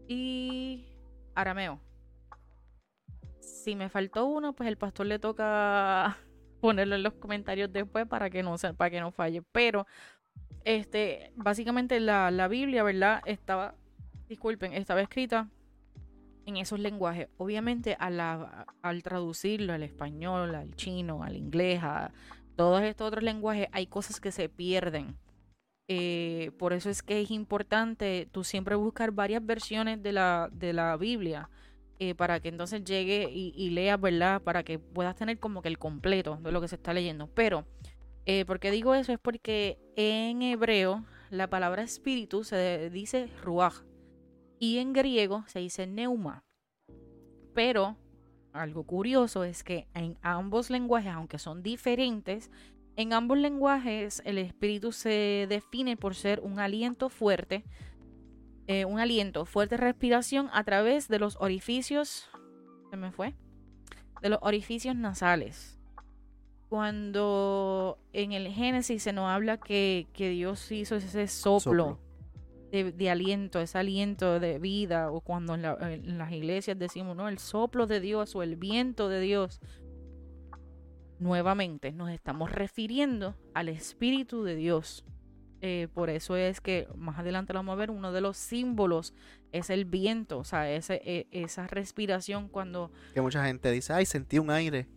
y 0.10 0.84
arameo 1.36 1.80
si 3.44 3.76
me 3.76 3.90
faltó 3.90 4.26
uno, 4.26 4.54
pues 4.54 4.68
el 4.70 4.78
pastor 4.78 5.06
le 5.08 5.20
toca 5.20 6.18
ponerlo 6.62 6.96
en 6.96 7.04
los 7.04 7.14
comentarios 7.14 7.72
después 7.72 8.08
para 8.08 8.30
que 8.30 8.44
no, 8.44 8.56
para 8.78 8.90
que 8.90 9.00
no 9.00 9.12
falle. 9.12 9.42
Pero, 9.52 9.86
este, 10.64 11.32
básicamente 11.36 12.00
la, 12.00 12.32
la 12.32 12.48
Biblia, 12.48 12.84
¿verdad? 12.84 13.22
Estaba, 13.26 13.76
disculpen, 14.28 14.74
estaba 14.74 15.02
escrita 15.02 15.50
en 16.46 16.58
esos 16.58 16.80
lenguajes. 16.80 17.30
Obviamente, 17.38 17.96
al 18.00 19.04
traducirlo 19.04 19.74
al 19.74 19.84
español, 19.84 20.56
al 20.56 20.76
chino, 20.76 21.24
al 21.24 21.36
inglés, 21.36 21.82
a 21.84 22.12
todos 22.56 22.82
estos 22.84 23.08
otros 23.08 23.24
lenguajes, 23.24 23.68
hay 23.72 23.88
cosas 23.88 24.20
que 24.20 24.32
se 24.32 24.50
pierden. 24.50 25.18
Eh, 25.90 26.52
por 26.58 26.72
eso 26.74 26.90
es 26.90 27.04
que 27.04 27.22
es 27.22 27.32
importante 27.32 28.28
tú 28.32 28.44
siempre 28.44 28.76
buscar 28.76 29.12
varias 29.12 29.46
versiones 29.46 30.02
de 30.02 30.14
la, 30.14 30.50
de 30.52 30.72
la 30.72 30.96
Biblia 30.96 31.50
eh, 32.00 32.16
para 32.16 32.40
que 32.40 32.50
entonces 32.50 32.84
llegue 32.84 33.30
y, 33.32 33.70
lea, 33.70 33.98
¿verdad? 33.98 34.42
Para 34.42 34.64
que 34.64 34.80
puedas 34.80 35.16
tener 35.16 35.40
como 35.40 35.62
que 35.62 35.70
el 35.70 35.78
completo 35.78 36.40
de 36.42 36.52
lo 36.52 36.62
que 36.62 36.68
se 36.68 36.76
está 36.76 36.94
leyendo. 36.94 37.28
Pero, 37.28 37.66
eh, 38.26 38.46
¿por 38.46 38.60
qué 38.60 38.72
digo 38.72 38.96
eso? 38.96 39.14
Es 39.14 39.20
porque 39.20 39.78
en 39.96 40.42
hebreo 40.42 41.06
la 41.30 41.50
palabra 41.50 41.84
espíritu 41.84 42.44
se 42.44 42.90
dice 42.90 43.28
ruach 43.42 43.84
y 44.60 44.78
en 44.78 44.94
griego 44.94 45.44
se 45.48 45.60
dice 45.60 45.88
neuma. 45.88 46.44
Pero 47.54 47.98
algo 48.54 48.86
curioso 48.86 49.44
es 49.44 49.64
que 49.64 49.88
en 49.94 50.18
ambos 50.22 50.70
lenguajes, 50.70 51.12
aunque 51.12 51.40
son 51.40 51.64
diferentes, 51.64 52.50
en 52.96 53.14
ambos 53.14 53.38
lenguajes 53.38 54.22
el 54.26 54.38
espíritu 54.38 54.92
se 54.92 55.48
define 55.50 55.98
por 55.98 56.16
ser 56.16 56.40
un 56.42 56.60
aliento 56.60 57.10
fuerte 57.10 57.64
eh, 58.68 58.86
un 58.86 59.00
aliento, 59.00 59.46
fuerte 59.46 59.78
respiración 59.78 60.50
a 60.54 60.64
través 60.64 61.08
de 61.08 61.20
los 61.20 61.38
orificios, 61.40 62.30
se 62.90 62.98
me 62.98 63.12
fue, 63.12 63.36
de 64.22 64.30
los 64.30 64.40
orificios 64.42 64.96
nasales. 64.96 65.78
Cuando 66.70 68.00
en 68.14 68.32
el 68.32 68.48
Génesis 68.48 69.04
se 69.04 69.14
nos 69.14 69.30
habla 69.30 69.58
que, 69.58 70.08
Dios 70.16 70.72
hizo 70.72 70.96
ese 70.96 71.28
soplo, 71.28 72.00
De, 72.72 73.10
aliento, 73.12 73.60
ese 73.60 73.78
aliento 73.78 74.40
de 74.40 74.58
vida, 74.58 75.12
o 75.12 75.22
cuando 75.22 75.54
en, 75.56 75.66
en, 75.66 76.18
las 76.18 76.32
iglesias 76.32 76.80
decimos, 76.80 77.16
no, 77.16 77.28
el 77.28 77.38
soplo 77.38 77.86
de 77.86 78.00
Dios 78.00 78.36
o 78.36 78.42
el 78.42 78.56
viento 78.56 79.10
de 79.10 79.20
Dios, 79.20 79.60
nuevamente 81.20 81.92
nos 81.92 82.10
estamos 82.10 82.52
refiriendo 82.52 83.36
al 83.54 83.70
Espíritu 83.70 84.44
de 84.44 84.56
Dios. 84.56 85.06
Eh, 85.66 85.88
por 85.94 86.10
eso 86.10 86.36
es 86.36 86.60
que 86.60 86.90
más 86.98 87.18
adelante 87.18 87.54
lo 87.54 87.60
vamos 87.60 87.72
a 87.72 87.76
ver, 87.78 87.90
uno 87.90 88.12
de 88.12 88.20
los 88.20 88.36
símbolos 88.36 89.14
es 89.54 89.70
el 89.70 89.86
viento, 89.86 90.40
o 90.40 90.44
sea, 90.44 90.70
ese, 90.70 91.02
e, 91.06 91.28
esa 91.32 91.68
respiración 91.68 92.50
cuando... 92.50 92.92
Que 93.14 93.22
mucha 93.22 93.46
gente 93.46 93.72
dice, 93.72 93.94
ay, 93.94 94.06
sentí 94.06 94.40
un 94.40 94.52
aire. 94.52 94.90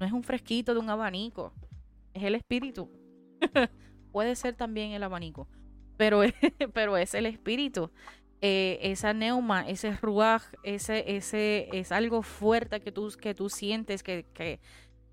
No 0.00 0.06
es 0.06 0.12
un 0.12 0.24
fresquito 0.24 0.74
de 0.74 0.80
un 0.80 0.90
abanico, 0.90 1.54
es 2.14 2.24
el 2.24 2.34
espíritu. 2.34 2.90
Puede 4.12 4.34
ser 4.34 4.56
también 4.56 4.90
el 4.90 5.04
abanico, 5.04 5.46
pero, 5.96 6.22
pero 6.74 6.96
es 6.96 7.14
el 7.14 7.26
espíritu. 7.26 7.92
Eh, 8.40 8.80
esa 8.82 9.12
neuma, 9.12 9.68
ese 9.68 9.96
ruaj, 9.96 10.42
ese, 10.64 11.16
ese, 11.16 11.68
es 11.72 11.92
algo 11.92 12.22
fuerte 12.22 12.80
que 12.80 12.90
tú, 12.90 13.08
que 13.20 13.36
tú 13.36 13.48
sientes, 13.48 14.02
que, 14.02 14.26
que, 14.34 14.58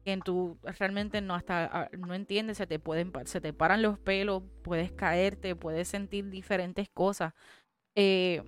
que 0.03 0.17
tú 0.17 0.57
realmente 0.63 1.21
no 1.21 1.35
hasta 1.35 1.65
ah, 1.65 1.89
no 1.97 2.13
entiendes, 2.13 2.57
se 2.57 2.67
te 2.67 2.79
pueden 2.79 3.11
se 3.25 3.41
te 3.41 3.53
paran 3.53 3.81
los 3.81 3.99
pelos, 3.99 4.43
puedes 4.63 4.91
caerte, 4.91 5.55
puedes 5.55 5.87
sentir 5.87 6.29
diferentes 6.29 6.89
cosas. 6.89 7.33
Eh, 7.95 8.43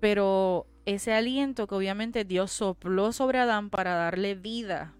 pero 0.00 0.66
ese 0.84 1.12
aliento 1.12 1.66
que 1.66 1.74
obviamente 1.74 2.24
Dios 2.24 2.50
sopló 2.50 3.12
sobre 3.12 3.38
Adán 3.38 3.70
para 3.70 3.94
darle 3.94 4.34
vida, 4.34 4.94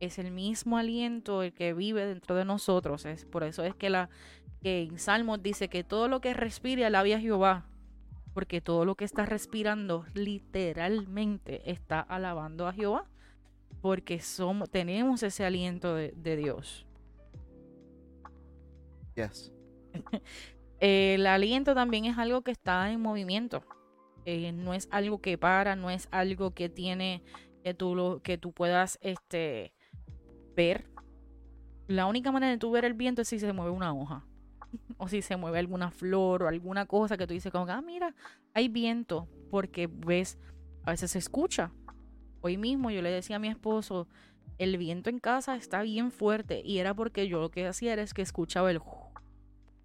es 0.00 0.18
el 0.18 0.32
mismo 0.32 0.78
aliento 0.78 1.42
el 1.42 1.52
que 1.52 1.74
vive 1.74 2.04
dentro 2.04 2.36
de 2.36 2.44
nosotros. 2.44 3.06
Es, 3.06 3.24
por 3.24 3.44
eso 3.44 3.64
es 3.64 3.74
que, 3.74 3.88
la, 3.88 4.10
que 4.60 4.82
en 4.82 4.98
Salmos 4.98 5.42
dice 5.42 5.68
que 5.68 5.84
todo 5.84 6.08
lo 6.08 6.20
que 6.20 6.34
respire 6.34 6.84
alabia 6.84 7.16
a 7.16 7.20
Jehová, 7.20 7.66
porque 8.34 8.60
todo 8.60 8.84
lo 8.84 8.96
que 8.96 9.04
está 9.04 9.26
respirando 9.26 10.04
literalmente 10.14 11.70
está 11.70 12.00
alabando 12.00 12.66
a 12.66 12.72
Jehová, 12.72 13.08
porque 13.82 14.20
somos, 14.20 14.70
tenemos 14.70 15.22
ese 15.22 15.44
aliento 15.44 15.94
de, 15.94 16.14
de 16.16 16.36
Dios. 16.36 16.86
Yes. 19.14 19.52
El 20.80 21.26
aliento 21.26 21.74
también 21.74 22.06
es 22.06 22.16
algo 22.16 22.42
que 22.42 22.52
está 22.52 22.90
en 22.90 23.00
movimiento. 23.00 23.62
Eh, 24.24 24.52
no 24.52 24.72
es 24.72 24.88
algo 24.90 25.20
que 25.20 25.36
para, 25.36 25.76
no 25.76 25.90
es 25.90 26.08
algo 26.10 26.52
que 26.52 26.68
tiene 26.68 27.22
que 27.62 27.74
tú 27.74 27.94
lo, 27.94 28.22
que 28.22 28.38
tú 28.38 28.52
puedas 28.52 28.98
este 29.02 29.72
ver. 30.56 30.88
La 31.88 32.06
única 32.06 32.32
manera 32.32 32.52
de 32.52 32.58
tú 32.58 32.70
ver 32.70 32.84
el 32.84 32.94
viento 32.94 33.22
es 33.22 33.28
si 33.28 33.38
se 33.38 33.52
mueve 33.52 33.70
una 33.70 33.92
hoja. 33.92 34.24
O 34.96 35.06
si 35.06 35.20
se 35.20 35.36
mueve 35.36 35.58
alguna 35.58 35.90
flor 35.90 36.44
o 36.44 36.48
alguna 36.48 36.86
cosa 36.86 37.18
que 37.18 37.26
tú 37.26 37.34
dices 37.34 37.52
como, 37.52 37.66
ah, 37.70 37.82
mira, 37.82 38.14
hay 38.54 38.68
viento. 38.68 39.28
Porque 39.50 39.86
ves, 39.86 40.38
a 40.84 40.92
veces 40.92 41.10
se 41.10 41.18
escucha. 41.18 41.72
Hoy 42.42 42.58
mismo 42.58 42.90
yo 42.90 43.00
le 43.02 43.10
decía 43.10 43.36
a 43.36 43.38
mi 43.38 43.48
esposo, 43.48 44.08
el 44.58 44.76
viento 44.76 45.10
en 45.10 45.18
casa 45.18 45.56
está 45.56 45.82
bien 45.82 46.10
fuerte. 46.10 46.60
Y 46.64 46.78
era 46.78 46.92
porque 46.92 47.28
yo 47.28 47.40
lo 47.40 47.50
que 47.50 47.66
hacía 47.66 47.94
era 47.94 48.02
es 48.02 48.12
que 48.12 48.22
escuchaba 48.22 48.70
el 48.70 48.80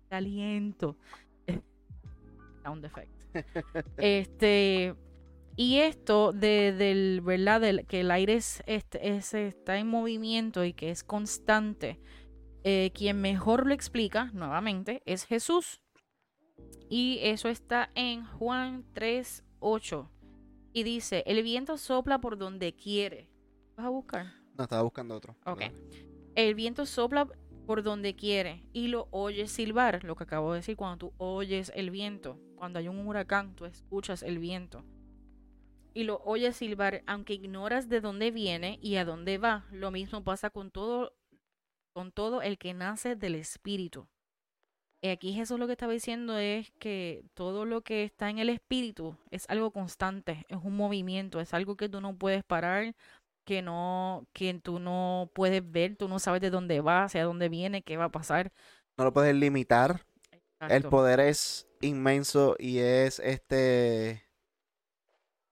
aliento. 0.10 0.98
Sound 2.63 2.84
effect. 2.84 3.12
este, 3.98 4.96
y 5.56 5.78
esto 5.78 6.34
de, 6.34 6.74
del, 6.74 7.22
¿verdad? 7.22 7.62
Del, 7.62 7.86
que 7.86 8.02
el 8.02 8.12
aire 8.12 8.34
es, 8.34 8.62
es, 8.65 9.34
está 9.34 9.78
en 9.78 9.88
movimiento 9.88 10.65
y 10.65 10.74
que 10.74 10.91
es 10.91 11.04
constante. 11.04 12.00
Eh, 12.63 12.91
quien 12.93 13.22
mejor 13.22 13.65
lo 13.65 13.74
explica, 13.74 14.32
nuevamente, 14.34 15.02
es 15.06 15.26
Jesús. 15.26 15.82
Y 16.89 17.20
eso 17.22 17.50
está 17.50 17.91
en 17.96 18.26
Juan 18.26 18.86
3, 18.93 19.43
8. 19.60 20.12
Y 20.78 20.84
dice, 20.84 21.24
el 21.26 21.42
viento 21.42 21.76
sopla 21.76 22.22
por 22.22 22.38
donde 22.38 22.76
quiere. 22.76 23.32
¿Vas 23.76 23.88
a 23.88 23.90
buscar? 23.90 24.28
No, 24.56 24.66
estaba 24.66 24.84
buscando 24.84 25.16
otro. 25.16 25.36
Ok. 25.44 25.63
El 26.36 26.54
viento 26.54 26.86
sopla 26.86 27.28
por 27.66 27.82
donde 27.82 28.16
quiere 28.16 28.63
y 28.74 28.90
lo 28.90 29.08
oyes 29.10 29.50
silbar, 29.50 30.04
lo 30.04 30.16
que 30.16 30.26
acabo 30.26 30.54
de 30.54 30.60
decir, 30.60 30.76
cuando 30.76 30.98
tú 31.08 31.13
oyes 31.18 31.72
el 31.74 31.90
viento, 31.90 32.40
cuando 32.58 32.78
hay 32.78 32.90
un 32.90 33.08
huracán, 33.08 33.56
tú 33.56 33.66
escuchas 33.66 34.22
el 34.22 34.38
viento 34.38 34.84
y 35.96 36.04
lo 36.04 36.22
oyes 36.26 36.58
silbar, 36.58 37.02
aunque 37.08 37.34
ignoras 37.34 37.90
de 37.90 38.00
dónde 38.00 38.30
viene 38.30 38.78
y 38.80 38.98
a 38.98 39.04
dónde 39.04 39.40
va. 39.40 39.66
Lo 39.72 39.90
mismo 39.90 40.24
pasa 40.24 40.52
con 40.52 40.70
todo, 40.70 41.18
con 41.92 42.12
todo 42.12 42.44
el 42.44 42.60
que 42.60 42.76
nace 42.76 43.16
del 43.16 43.34
Espíritu. 43.34 44.08
Y 45.02 45.10
aquí 45.10 45.34
Jesús 45.34 45.60
lo 45.60 45.68
que 45.68 45.74
estaba 45.74 45.94
diciendo 45.94 46.38
es 46.38 46.72
que 46.80 47.24
todo 47.36 47.66
lo 47.66 47.82
que 47.82 48.04
está 48.04 48.30
en 48.30 48.40
el 48.40 48.50
Espíritu 48.50 49.16
es 49.30 49.46
algo 49.48 49.72
constante, 49.72 50.46
es 50.50 50.58
un 50.64 50.76
movimiento, 50.76 51.40
es 51.40 51.54
algo 51.54 51.78
que 51.78 51.88
tú 51.88 52.02
no 52.02 52.18
puedes 52.18 52.44
parar, 52.44 52.96
que 53.46 53.62
no, 53.62 54.28
que 54.34 54.54
tú 54.56 54.80
no 54.80 55.30
puedes 55.34 55.70
ver, 55.72 55.96
tú 55.96 56.08
no 56.08 56.20
sabes 56.20 56.42
de 56.42 56.50
dónde 56.50 56.82
va, 56.82 57.04
hacia 57.04 57.24
dónde 57.24 57.48
viene, 57.48 57.84
qué 57.84 57.96
va 57.96 58.06
a 58.06 58.12
pasar. 58.12 58.52
No 58.98 59.04
lo 59.04 59.14
puedes 59.14 59.36
limitar. 59.36 60.04
El 60.60 60.84
poder 60.84 61.20
es 61.20 61.68
inmenso 61.82 62.56
y 62.58 62.80
es 62.80 63.20
este 63.20 64.24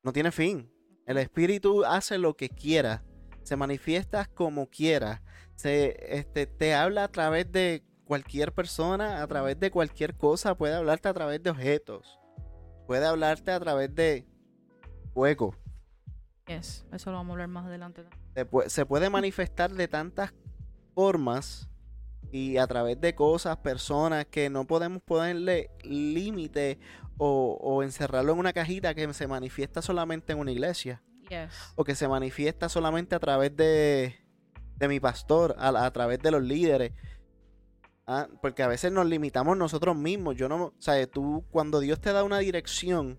no 0.04 0.12
tiene 0.12 0.32
fin. 0.32 0.72
El 1.06 1.18
espíritu 1.18 1.86
hace 1.86 2.18
lo 2.18 2.36
que 2.36 2.50
quiera, 2.50 3.04
se 3.44 3.56
manifiesta 3.56 4.26
como 4.26 4.68
quiera, 4.70 5.22
se 5.56 5.96
este 6.18 6.48
te 6.48 6.74
habla 6.74 7.04
a 7.04 7.12
través 7.12 7.52
de 7.52 7.84
cualquier 8.06 8.54
persona, 8.54 9.22
a 9.22 9.28
través 9.28 9.60
de 9.60 9.72
cualquier 9.72 10.16
cosa, 10.16 10.56
puede 10.56 10.76
hablarte 10.76 11.10
a 11.10 11.14
través 11.14 11.44
de 11.44 11.50
objetos. 11.50 12.20
Puede 12.88 13.06
hablarte 13.06 13.52
a 13.52 13.60
través 13.60 13.94
de 13.94 14.28
fuego 15.14 15.56
Yes, 16.48 16.86
eso 16.92 17.10
lo 17.10 17.18
vamos 17.18 17.32
a 17.32 17.34
hablar 17.34 17.48
más 17.48 17.66
adelante. 17.66 18.06
Se 18.68 18.86
puede, 18.86 19.10
manifestar 19.10 19.72
de 19.72 19.88
tantas 19.88 20.32
formas 20.94 21.68
y 22.32 22.58
a 22.58 22.68
través 22.68 23.02
de 23.02 23.16
cosas, 23.16 23.58
personas 23.58 24.26
que 24.26 24.50
no 24.50 24.68
podemos 24.68 25.02
ponerle 25.02 25.72
límite 25.84 26.80
o, 27.18 27.82
encerrarlo 27.82 28.34
en 28.34 28.40
una 28.40 28.54
cajita 28.54 28.94
que 28.94 29.12
se 29.14 29.28
manifiesta 29.28 29.82
solamente 29.82 30.34
en 30.34 30.40
una 30.40 30.52
iglesia. 30.52 31.02
O 31.76 31.84
que 31.84 31.96
se 31.96 32.08
manifiesta 32.08 32.70
solamente 32.70 33.16
a 33.16 33.20
través 33.20 33.56
de, 33.56 34.16
de 34.76 34.88
mi 34.88 35.00
pastor, 35.00 35.56
a, 35.58 35.90
través 35.92 36.20
de 36.20 36.30
los 36.30 36.44
líderes. 36.44 36.92
Ah, 38.08 38.28
porque 38.42 38.62
a 38.62 38.68
veces 38.68 38.92
nos 38.92 39.08
limitamos 39.08 39.58
nosotros 39.58 39.96
mismos. 39.96 40.36
Yo 40.36 40.48
no, 40.48 40.74
sea, 40.78 41.06
tú 41.08 41.44
cuando 41.50 41.80
Dios 41.80 42.00
te 42.00 42.14
da 42.14 42.24
una 42.24 42.40
dirección, 42.40 43.18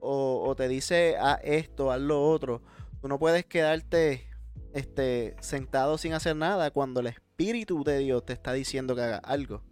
o, 0.00 0.54
te 0.56 0.68
dice 0.68 1.16
haz 1.18 1.40
esto, 1.42 1.90
haz 1.90 2.00
lo 2.00 2.22
otro, 2.22 2.62
tú 3.00 3.08
no 3.08 3.18
puedes 3.18 3.44
quedarte 3.44 4.28
este, 4.72 5.36
sentado 5.40 5.98
sin 5.98 6.12
hacer 6.14 6.36
nada 6.36 6.70
cuando 6.70 7.00
el 7.00 7.08
Espíritu 7.08 7.84
de 7.84 7.98
Dios 7.98 8.24
te 8.24 8.32
está 8.32 8.52
diciendo 8.52 8.94
que 8.94 9.02
haga 9.02 9.18
algo. 9.18 9.62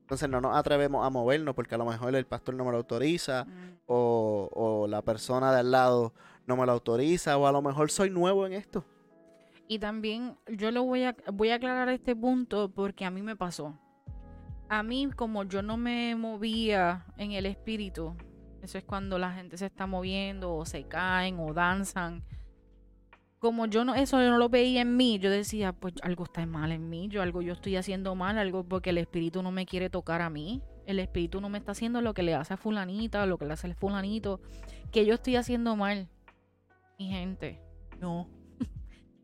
Entonces 0.00 0.28
no 0.28 0.40
nos 0.40 0.56
atrevemos 0.56 1.04
a 1.04 1.10
movernos 1.10 1.54
porque 1.54 1.74
a 1.74 1.78
lo 1.78 1.84
mejor 1.84 2.14
el 2.14 2.26
pastor 2.26 2.54
no 2.54 2.64
me 2.64 2.70
lo 2.70 2.78
autoriza 2.78 3.44
mm. 3.44 3.78
o, 3.86 4.48
o, 4.52 4.86
la 4.86 5.02
persona 5.02 5.52
de 5.52 5.60
al 5.60 5.72
lado 5.72 6.14
no 6.46 6.56
me 6.56 6.64
lo 6.64 6.72
autoriza 6.72 7.36
o 7.36 7.46
a 7.46 7.52
lo 7.52 7.60
mejor 7.60 7.90
soy 7.90 8.10
nuevo 8.10 8.46
en 8.46 8.52
esto. 8.52 8.84
Y 9.68 9.78
también 9.78 10.36
yo 10.48 10.70
lo 10.70 10.84
voy 10.84 11.04
a, 11.04 11.16
voy 11.32 11.50
a 11.50 11.56
aclarar 11.56 11.88
este 11.88 12.14
punto 12.14 12.70
porque 12.72 13.04
a 13.04 13.10
mí 13.10 13.22
me 13.22 13.36
pasó. 13.36 13.78
A 14.68 14.82
mí 14.82 15.08
como 15.14 15.44
yo 15.44 15.62
no 15.62 15.76
me 15.76 16.14
movía 16.16 17.06
en 17.16 17.32
el 17.32 17.46
espíritu, 17.46 18.16
eso 18.62 18.78
es 18.78 18.84
cuando 18.84 19.18
la 19.18 19.32
gente 19.32 19.56
se 19.56 19.66
está 19.66 19.86
moviendo 19.86 20.54
o 20.54 20.64
se 20.64 20.84
caen 20.84 21.38
o 21.38 21.52
danzan. 21.52 22.24
Como 23.38 23.66
yo 23.66 23.84
no, 23.84 23.94
eso 23.94 24.20
yo 24.20 24.30
no 24.30 24.38
lo 24.38 24.48
veía 24.48 24.80
en 24.80 24.96
mí, 24.96 25.18
yo 25.18 25.30
decía, 25.30 25.72
pues 25.72 25.94
algo 26.02 26.24
está 26.24 26.44
mal 26.46 26.72
en 26.72 26.88
mí, 26.88 27.08
yo 27.08 27.22
algo 27.22 27.42
yo 27.42 27.52
estoy 27.52 27.76
haciendo 27.76 28.14
mal, 28.14 28.38
algo 28.38 28.64
porque 28.64 28.90
el 28.90 28.98
espíritu 28.98 29.42
no 29.42 29.52
me 29.52 29.66
quiere 29.66 29.90
tocar 29.90 30.20
a 30.20 30.30
mí. 30.30 30.62
El 30.86 31.00
espíritu 31.00 31.40
no 31.40 31.48
me 31.48 31.58
está 31.58 31.72
haciendo 31.72 32.00
lo 32.00 32.14
que 32.14 32.22
le 32.22 32.34
hace 32.34 32.54
a 32.54 32.56
fulanita, 32.56 33.26
lo 33.26 33.38
que 33.38 33.44
le 33.44 33.52
hace 33.52 33.68
a 33.68 33.74
fulanito, 33.74 34.40
que 34.90 35.04
yo 35.04 35.14
estoy 35.14 35.36
haciendo 35.36 35.76
mal. 35.76 36.08
Mi 36.98 37.08
gente, 37.08 37.60
no. 38.00 38.28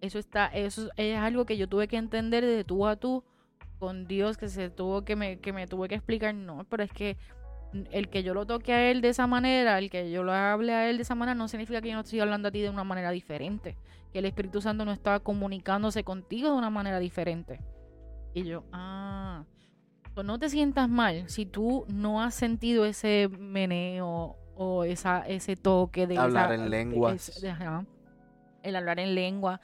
Eso 0.03 0.19
está, 0.19 0.47
eso 0.49 0.91
es 0.97 1.17
algo 1.17 1.47
que 1.47 1.57
yo 1.57 1.69
tuve 1.69 1.88
que 1.88 1.97
entender 1.97 2.45
de 2.45 2.65
tú 2.65 2.87
a 2.87 2.97
tú 2.97 3.25
con 3.79 4.07
Dios, 4.07 4.37
que 4.37 4.49
se 4.49 4.69
tuvo 4.69 5.05
que 5.05 5.17
me, 5.17 5.38
que 5.38 5.53
me 5.53 5.67
tuve 5.67 5.88
que 5.88 5.95
explicar, 5.95 6.35
no, 6.35 6.65
pero 6.69 6.83
es 6.83 6.93
que 6.93 7.17
el 7.91 8.09
que 8.11 8.23
yo 8.23 8.35
lo 8.35 8.47
toque 8.47 8.73
a 8.73 8.91
él 8.91 9.01
de 9.01 9.09
esa 9.09 9.27
manera, 9.27 9.79
el 9.79 9.91
que 9.91 10.11
yo 10.11 10.23
lo 10.23 10.33
hable 10.33 10.73
a 10.75 10.91
él 10.91 10.99
de 10.99 11.05
esa 11.05 11.15
manera, 11.15 11.35
no 11.35 11.49
significa 11.49 11.81
que 11.81 11.88
yo 11.88 11.95
no 11.95 12.01
estoy 12.01 12.21
hablando 12.21 12.49
a 12.49 12.51
ti 12.51 12.61
de 12.61 12.69
una 12.69 12.85
manera 12.85 13.11
diferente. 13.11 13.77
Que 14.12 14.19
el 14.19 14.27
Espíritu 14.27 14.61
Santo 14.61 14.85
no 14.85 14.93
está 14.93 15.21
comunicándose 15.21 16.05
contigo 16.05 16.51
de 16.51 16.57
una 16.57 16.69
manera 16.69 16.99
diferente. 16.99 17.61
Y 18.35 18.45
yo, 18.45 18.65
ah, 18.73 19.45
no 20.23 20.38
te 20.38 20.51
sientas 20.51 20.88
mal 20.88 21.29
si 21.29 21.47
tú 21.47 21.87
no 21.88 22.23
has 22.23 22.35
sentido 22.35 22.85
ese 22.85 23.31
meneo 23.38 24.37
o 24.55 24.85
esa, 24.85 25.21
ese 25.27 25.57
toque 25.57 26.07
de 26.07 26.19
hablar 26.19 26.53
en 26.53 26.69
lengua. 26.69 27.17
el 28.62 28.77
hablar 28.77 29.01
en 29.01 29.15
lengua. 29.15 29.61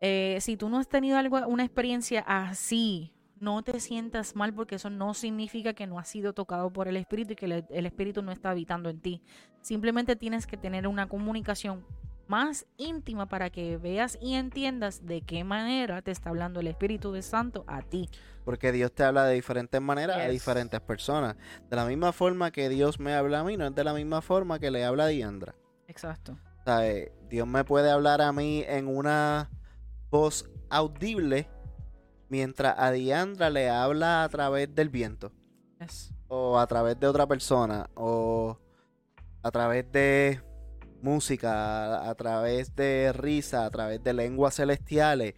Eh, 0.00 0.38
si 0.40 0.56
tú 0.56 0.68
no 0.68 0.78
has 0.78 0.88
tenido 0.88 1.18
algo, 1.18 1.38
una 1.46 1.64
experiencia 1.64 2.24
así, 2.26 3.12
no 3.40 3.62
te 3.62 3.80
sientas 3.80 4.36
mal 4.36 4.54
porque 4.54 4.76
eso 4.76 4.90
no 4.90 5.14
significa 5.14 5.72
que 5.72 5.86
no 5.86 5.98
has 5.98 6.08
sido 6.08 6.32
tocado 6.32 6.72
por 6.72 6.88
el 6.88 6.96
Espíritu 6.96 7.32
y 7.32 7.36
que 7.36 7.46
el, 7.46 7.86
Espíritu 7.86 8.22
no 8.22 8.32
está 8.32 8.50
habitando 8.50 8.88
en 8.90 9.00
ti. 9.00 9.22
Simplemente 9.62 10.16
tienes 10.16 10.46
que 10.46 10.56
tener 10.56 10.86
una 10.86 11.08
comunicación 11.08 11.84
más 12.28 12.66
íntima 12.76 13.26
para 13.26 13.50
que 13.50 13.76
veas 13.76 14.16
y 14.20 14.34
entiendas 14.34 15.04
de 15.04 15.22
qué 15.22 15.42
manera 15.42 16.00
te 16.00 16.12
está 16.12 16.30
hablando 16.30 16.60
el 16.60 16.68
Espíritu 16.68 17.12
de 17.12 17.22
Santo 17.22 17.64
a 17.66 17.82
ti. 17.82 18.08
Porque 18.44 18.72
Dios 18.72 18.92
te 18.92 19.02
habla 19.02 19.24
de 19.24 19.34
diferentes 19.34 19.80
maneras 19.80 20.18
a 20.18 20.28
diferentes 20.28 20.80
personas. 20.80 21.36
De 21.68 21.76
la 21.76 21.86
misma 21.86 22.12
forma 22.12 22.50
que 22.52 22.68
Dios 22.68 23.00
me 23.00 23.14
habla 23.14 23.40
a 23.40 23.44
mí, 23.44 23.56
no 23.56 23.66
es 23.66 23.74
de 23.74 23.84
la 23.84 23.92
misma 23.92 24.22
forma 24.22 24.58
que 24.58 24.70
le 24.70 24.84
habla 24.84 25.04
a 25.04 25.08
Diandra. 25.08 25.54
Exacto. 25.88 26.38
Dios 27.28 27.48
me 27.48 27.64
puede 27.64 27.90
hablar 27.90 28.20
a 28.20 28.32
mí 28.32 28.64
en 28.68 28.86
una 28.86 29.50
voz 30.10 30.50
audible 30.68 31.48
mientras 32.28 32.74
a 32.78 32.90
Diandra 32.90 33.50
le 33.50 33.68
habla 33.68 34.24
a 34.24 34.28
través 34.28 34.74
del 34.74 34.88
viento. 34.88 35.32
O 36.28 36.58
a 36.58 36.66
través 36.66 36.98
de 36.98 37.06
otra 37.06 37.26
persona. 37.26 37.88
O 37.94 38.58
a 39.42 39.50
través 39.50 39.90
de 39.90 40.40
música, 41.02 42.08
a 42.08 42.14
través 42.14 42.74
de 42.76 43.12
risa, 43.12 43.64
a 43.64 43.70
través 43.70 44.02
de 44.02 44.12
lenguas 44.12 44.54
celestiales. 44.56 45.34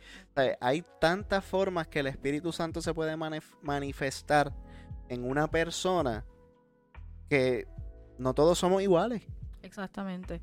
hay 0.60 0.84
tantas 1.00 1.44
formas 1.44 1.86
que 1.88 2.00
el 2.00 2.08
Espíritu 2.08 2.52
Santo 2.52 2.82
se 2.82 2.94
puede 2.94 3.16
manifestar 3.62 4.52
en 5.08 5.24
una 5.24 5.48
persona 5.48 6.24
que 7.28 7.68
no 8.18 8.34
todos 8.34 8.58
somos 8.58 8.82
iguales. 8.82 9.22
Exactamente. 9.62 10.42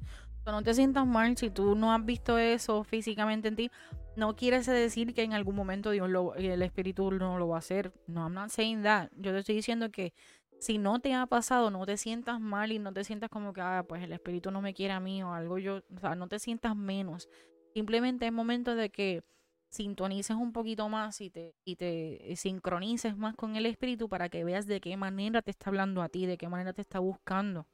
No 0.52 0.64
te 0.64 0.74
sientas 0.74 1.06
mal 1.06 1.38
si 1.38 1.50
tú 1.50 1.76
no 1.76 1.94
has 1.94 2.06
visto 2.06 2.38
eso 2.38 2.84
físicamente 2.84 3.48
en 3.48 3.56
ti, 3.56 3.72
no 4.16 4.36
quiere 4.36 4.62
decir 4.62 5.14
que 5.14 5.24
en 5.24 5.34
algún 5.34 5.56
momento 5.56 5.92
Dios 5.92 6.10
el 6.38 6.62
Espíritu 6.62 7.12
no 7.12 7.38
lo 7.38 7.48
va 7.48 7.56
a 7.56 7.60
hacer. 7.60 7.94
No, 8.08 8.22
I'm 8.22 8.34
not 8.34 8.50
saying 8.50 8.84
that. 8.84 9.10
Yo 9.16 9.32
te 9.32 9.40
estoy 9.40 9.56
diciendo 9.56 9.90
que 9.92 10.14
si 10.60 10.78
no 10.78 11.00
te 11.00 11.14
ha 11.14 11.26
pasado, 11.26 11.72
no 11.72 11.86
te 11.86 11.98
sientas 11.98 12.40
mal 12.40 12.72
y 12.72 12.80
no 12.80 12.94
te 12.94 13.04
sientas 13.04 13.30
como 13.30 13.54
que, 13.54 13.62
ah, 13.62 13.86
pues 13.88 14.04
el 14.04 14.12
Espíritu 14.12 14.52
no 14.52 14.62
me 14.62 14.74
quiere 14.74 14.94
a 14.94 15.00
mí 15.00 15.24
o 15.24 15.34
algo 15.34 15.58
yo, 15.58 15.78
o 15.96 16.00
sea, 16.00 16.16
no 16.16 16.28
te 16.28 16.38
sientas 16.40 16.76
menos. 16.76 17.30
Simplemente 17.74 18.26
es 18.26 18.34
momento 18.34 18.76
de 18.76 18.90
que 18.90 19.24
sintonices 19.70 20.36
un 20.36 20.52
poquito 20.52 20.90
más 20.90 21.22
y 21.22 21.30
te, 21.30 21.56
y 21.64 21.76
te 21.76 22.34
sincronices 22.36 23.16
más 23.16 23.36
con 23.36 23.56
el 23.56 23.66
Espíritu 23.66 24.10
para 24.10 24.28
que 24.30 24.44
veas 24.44 24.68
de 24.68 24.82
qué 24.82 24.98
manera 24.98 25.42
te 25.42 25.52
está 25.52 25.70
hablando 25.70 26.02
a 26.02 26.10
ti, 26.10 26.26
de 26.26 26.38
qué 26.38 26.50
manera 26.50 26.74
te 26.74 26.82
está 26.82 27.00
buscando. 27.00 27.68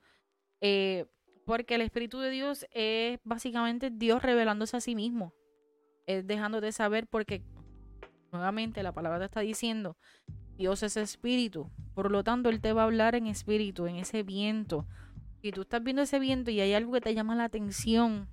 Eh, 0.62 1.06
porque 1.46 1.76
el 1.76 1.82
Espíritu 1.82 2.20
de 2.20 2.32
Dios 2.32 2.66
es 2.72 3.20
básicamente 3.24 3.92
Dios 3.92 4.22
revelándose 4.22 4.78
a 4.78 4.82
sí 4.82 4.96
mismo. 4.96 5.34
Es 6.08 6.26
dejándote 6.28 6.72
saber 6.72 7.08
porque, 7.08 7.44
nuevamente, 8.32 8.84
la 8.84 8.92
palabra 8.92 9.20
te 9.20 9.26
está 9.26 9.40
diciendo, 9.42 9.96
Dios 10.58 10.84
es 10.84 10.98
espíritu. 10.98 11.70
Por 11.94 12.12
lo 12.12 12.24
tanto, 12.24 12.50
Él 12.50 12.62
te 12.62 12.74
va 12.74 12.82
a 12.82 12.86
hablar 12.86 13.16
en 13.16 13.28
espíritu, 13.28 13.86
en 13.88 13.98
ese 13.98 14.24
viento. 14.24 14.88
Si 15.42 15.52
tú 15.52 15.62
estás 15.62 15.84
viendo 15.84 16.02
ese 16.02 16.20
viento 16.20 16.50
y 16.50 16.60
hay 16.60 16.74
algo 16.74 16.92
que 16.94 17.02
te 17.02 17.14
llama 17.14 17.36
la 17.36 17.46
atención 17.46 18.28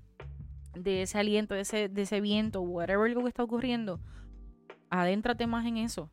de 0.75 1.03
ese 1.03 1.19
aliento, 1.19 1.55
de 1.55 1.61
ese, 1.61 1.89
de 1.89 2.03
ese 2.03 2.21
viento, 2.23 2.63
whatever 2.63 3.11
lo 3.11 3.23
que 3.23 3.29
está 3.29 3.43
ocurriendo, 3.43 4.01
adéntrate 4.89 5.47
más 5.47 5.67
en 5.67 5.77
eso. 5.77 6.11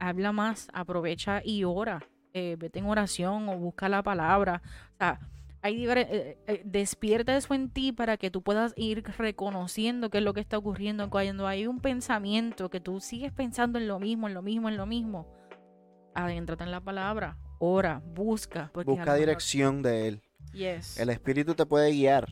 Habla 0.00 0.32
más, 0.32 0.68
aprovecha 0.72 1.40
y 1.44 1.62
ora. 1.62 2.00
Eh, 2.32 2.56
vete 2.58 2.80
en 2.80 2.86
oración 2.86 3.48
o 3.48 3.56
busca 3.56 3.88
la 3.88 4.02
palabra. 4.02 4.60
O 4.94 4.96
sea, 4.98 5.20
hay 5.64 5.86
eh, 5.88 6.36
eh, 6.46 6.60
despierta 6.66 7.34
eso 7.34 7.54
en 7.54 7.70
ti 7.70 7.90
para 7.90 8.18
que 8.18 8.30
tú 8.30 8.42
puedas 8.42 8.74
ir 8.76 9.02
reconociendo 9.16 10.10
qué 10.10 10.18
es 10.18 10.24
lo 10.24 10.34
que 10.34 10.40
está 10.40 10.58
ocurriendo. 10.58 11.08
Cuando 11.08 11.46
hay 11.46 11.66
un 11.66 11.80
pensamiento 11.80 12.68
que 12.68 12.80
tú 12.80 13.00
sigues 13.00 13.32
pensando 13.32 13.78
en 13.78 13.88
lo 13.88 13.98
mismo, 13.98 14.28
en 14.28 14.34
lo 14.34 14.42
mismo, 14.42 14.68
en 14.68 14.76
lo 14.76 14.84
mismo, 14.84 15.26
adéntrate 16.14 16.64
en 16.64 16.70
la 16.70 16.82
palabra, 16.82 17.38
ora, 17.60 18.02
busca. 18.04 18.70
Busca 18.74 19.14
dirección 19.14 19.80
de 19.80 20.08
Él. 20.08 20.22
Yes. 20.52 20.98
El 20.98 21.08
Espíritu 21.08 21.54
te 21.54 21.64
puede 21.64 21.92
guiar 21.92 22.28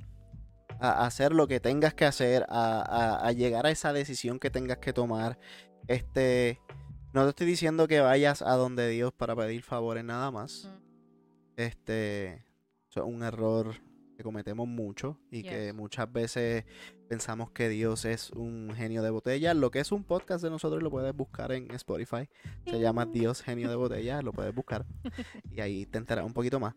a 0.79 1.07
hacer 1.07 1.33
lo 1.33 1.49
que 1.49 1.59
tengas 1.59 1.95
que 1.95 2.05
hacer, 2.05 2.45
a, 2.51 3.33
llegar 3.35 3.65
a 3.65 3.71
esa 3.71 3.95
decisión 3.95 4.41
que 4.41 4.51
tengas 4.51 4.77
que 4.77 4.93
tomar. 4.93 5.39
Este, 5.87 6.61
no 7.15 7.23
te 7.23 7.31
estoy 7.31 7.47
diciendo 7.47 7.89
que 7.89 8.01
vayas 8.01 8.43
a 8.43 8.57
donde 8.57 8.91
Dios 8.91 9.11
para 9.15 9.35
pedir 9.35 9.63
favores 9.63 10.05
nada 10.05 10.31
más. 10.31 10.71
Este, 11.57 12.45
es 13.01 13.07
un 13.07 13.23
error 13.23 13.75
que 14.17 14.23
cometemos 14.23 14.69
mucho 14.69 15.19
y 15.31 15.43
que 15.43 15.73
muchas 15.73 16.13
veces 16.13 16.65
pensamos 17.09 17.51
que 17.51 17.69
Dios 17.69 18.05
es 18.05 18.31
un 18.31 18.73
genio 18.77 19.03
de 19.03 19.11
botella. 19.11 19.55
Lo 19.55 19.71
que 19.71 19.81
es 19.81 19.93
un 19.93 20.05
podcast 20.05 20.43
de 20.45 20.51
nosotros 20.51 20.83
lo 20.83 20.91
puedes 20.91 21.15
buscar 21.15 21.53
en 21.53 21.71
Spotify. 21.73 22.29
Se 22.67 22.81
llama 22.81 23.07
Dios 23.07 23.43
genio 23.43 23.69
de 23.69 23.77
botella, 23.77 24.23
lo 24.23 24.33
puedes 24.33 24.55
buscar 24.55 24.87
y 25.51 25.61
ahí 25.61 25.87
te 25.87 25.99
enteras 25.99 26.25
un 26.25 26.35
poquito 26.35 26.61
más. 26.61 26.75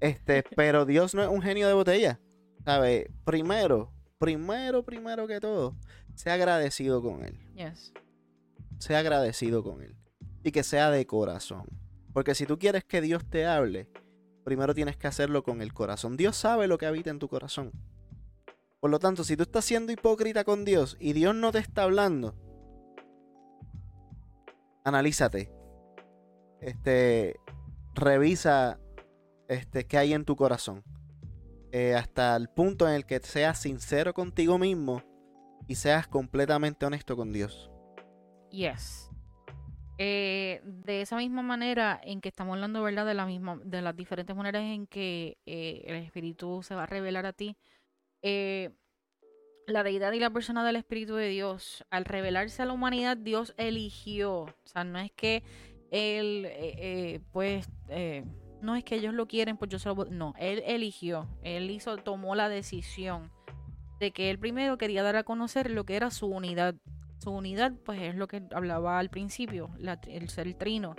Este, 0.00 0.42
pero 0.56 0.86
Dios 0.86 1.14
no 1.14 1.22
es 1.22 1.28
un 1.28 1.42
genio 1.42 1.68
de 1.68 1.74
botella. 1.74 2.20
¿Sabe? 2.64 3.10
Primero, 3.24 3.92
primero, 4.18 4.84
primero 4.84 5.26
que 5.26 5.40
todo, 5.40 5.76
sea 6.14 6.34
agradecido 6.34 7.02
con 7.02 7.24
él. 7.24 7.38
Yes. 7.54 7.92
Sea 8.78 8.98
agradecido 8.98 9.62
con 9.62 9.82
él 9.82 9.96
y 10.42 10.50
que 10.50 10.62
sea 10.62 10.90
de 10.90 11.06
corazón. 11.06 11.66
Porque 12.12 12.34
si 12.34 12.46
tú 12.46 12.58
quieres 12.58 12.84
que 12.84 13.00
Dios 13.00 13.24
te 13.28 13.46
hable, 13.46 13.88
primero 14.48 14.74
tienes 14.74 14.96
que 14.96 15.06
hacerlo 15.06 15.42
con 15.42 15.60
el 15.60 15.74
corazón. 15.74 16.16
Dios 16.16 16.34
sabe 16.34 16.68
lo 16.68 16.78
que 16.78 16.86
habita 16.86 17.10
en 17.10 17.18
tu 17.18 17.28
corazón. 17.28 17.70
Por 18.80 18.90
lo 18.90 18.98
tanto, 18.98 19.24
si 19.24 19.36
tú 19.36 19.42
estás 19.42 19.66
siendo 19.66 19.92
hipócrita 19.92 20.42
con 20.42 20.64
Dios 20.64 20.96
y 20.98 21.12
Dios 21.12 21.34
no 21.34 21.52
te 21.52 21.58
está 21.58 21.82
hablando, 21.82 22.34
analízate. 24.84 25.52
Este, 26.62 27.38
revisa 27.94 28.80
este, 29.48 29.86
qué 29.86 29.98
hay 29.98 30.14
en 30.14 30.24
tu 30.24 30.34
corazón. 30.34 30.82
Eh, 31.70 31.94
hasta 31.94 32.34
el 32.34 32.48
punto 32.48 32.88
en 32.88 32.94
el 32.94 33.04
que 33.04 33.20
seas 33.20 33.58
sincero 33.58 34.14
contigo 34.14 34.56
mismo 34.56 35.02
y 35.66 35.74
seas 35.74 36.08
completamente 36.08 36.86
honesto 36.86 37.16
con 37.16 37.34
Dios. 37.34 37.70
Yes. 38.50 39.07
Eh, 40.00 40.60
de 40.62 41.02
esa 41.02 41.16
misma 41.16 41.42
manera 41.42 42.00
en 42.04 42.20
que 42.20 42.28
estamos 42.28 42.54
hablando, 42.54 42.82
¿verdad? 42.84 43.04
De, 43.04 43.14
la 43.14 43.26
misma, 43.26 43.60
de 43.64 43.82
las 43.82 43.96
diferentes 43.96 44.34
maneras 44.34 44.62
en 44.62 44.86
que 44.86 45.38
eh, 45.44 45.82
el 45.86 45.96
Espíritu 45.96 46.62
se 46.62 46.76
va 46.76 46.84
a 46.84 46.86
revelar 46.86 47.26
a 47.26 47.32
ti. 47.32 47.56
Eh, 48.22 48.70
la 49.66 49.82
deidad 49.82 50.12
y 50.12 50.20
la 50.20 50.30
persona 50.30 50.64
del 50.64 50.76
Espíritu 50.76 51.16
de 51.16 51.28
Dios, 51.28 51.84
al 51.90 52.04
revelarse 52.04 52.62
a 52.62 52.66
la 52.66 52.72
humanidad, 52.72 53.16
Dios 53.16 53.54
eligió. 53.58 54.42
O 54.42 54.66
sea, 54.66 54.84
no 54.84 55.00
es 55.00 55.10
que 55.10 55.42
Él, 55.90 57.20
pues, 57.32 57.68
no 58.62 58.76
es 58.76 58.84
que 58.84 58.94
ellos 58.94 59.12
lo 59.12 59.26
quieren, 59.26 59.58
pues 59.58 59.68
yo 59.70 59.78
solo... 59.78 60.06
No, 60.06 60.32
Él 60.38 60.62
eligió. 60.64 61.28
Él 61.42 61.70
hizo, 61.70 61.98
tomó 61.98 62.34
la 62.34 62.48
decisión 62.48 63.30
de 63.98 64.12
que 64.12 64.30
Él 64.30 64.38
primero 64.38 64.78
quería 64.78 65.02
dar 65.02 65.16
a 65.16 65.24
conocer 65.24 65.70
lo 65.70 65.84
que 65.84 65.96
era 65.96 66.10
su 66.10 66.28
unidad 66.28 66.76
su 67.18 67.30
unidad, 67.30 67.72
pues 67.84 68.00
es 68.00 68.14
lo 68.14 68.28
que 68.28 68.42
hablaba 68.52 68.98
al 68.98 69.10
principio, 69.10 69.70
el 70.06 70.28
ser 70.28 70.54
trino. 70.54 70.96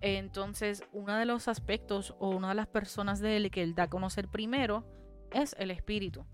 Entonces, 0.00 0.82
uno 0.92 1.16
de 1.16 1.26
los 1.26 1.48
aspectos 1.48 2.16
o 2.18 2.30
una 2.30 2.48
de 2.50 2.54
las 2.56 2.66
personas 2.66 3.20
de 3.20 3.36
él 3.36 3.50
que 3.50 3.62
él 3.62 3.74
da 3.74 3.84
a 3.84 3.90
conocer 3.90 4.28
primero 4.28 4.84
es 5.30 5.54
el 5.58 5.70
espíritu. 5.70 6.26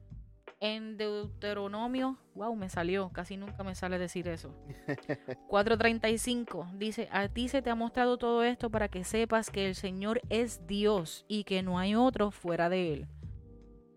En 0.61 0.97
Deuteronomio, 0.97 2.19
wow, 2.35 2.57
me 2.57 2.69
salió, 2.69 3.11
casi 3.11 3.37
nunca 3.37 3.63
me 3.63 3.75
sale 3.75 3.99
decir 3.99 4.27
eso. 4.27 4.55
4.35 5.49 6.79
dice, 6.79 7.09
a 7.13 7.29
ti 7.29 7.49
se 7.49 7.63
te 7.63 7.71
ha 7.71 7.77
mostrado 7.77 8.17
todo 8.19 8.43
esto 8.43 8.71
para 8.71 8.89
que 8.89 9.05
sepas 9.05 9.51
que 9.51 9.69
el 9.69 9.75
Señor 9.75 10.21
es 10.31 10.67
Dios 10.67 11.25
y 11.29 11.45
que 11.45 11.63
no 11.63 11.79
hay 11.79 11.95
otro 11.95 12.31
fuera 12.31 12.69
de 12.69 12.93
él 12.93 13.09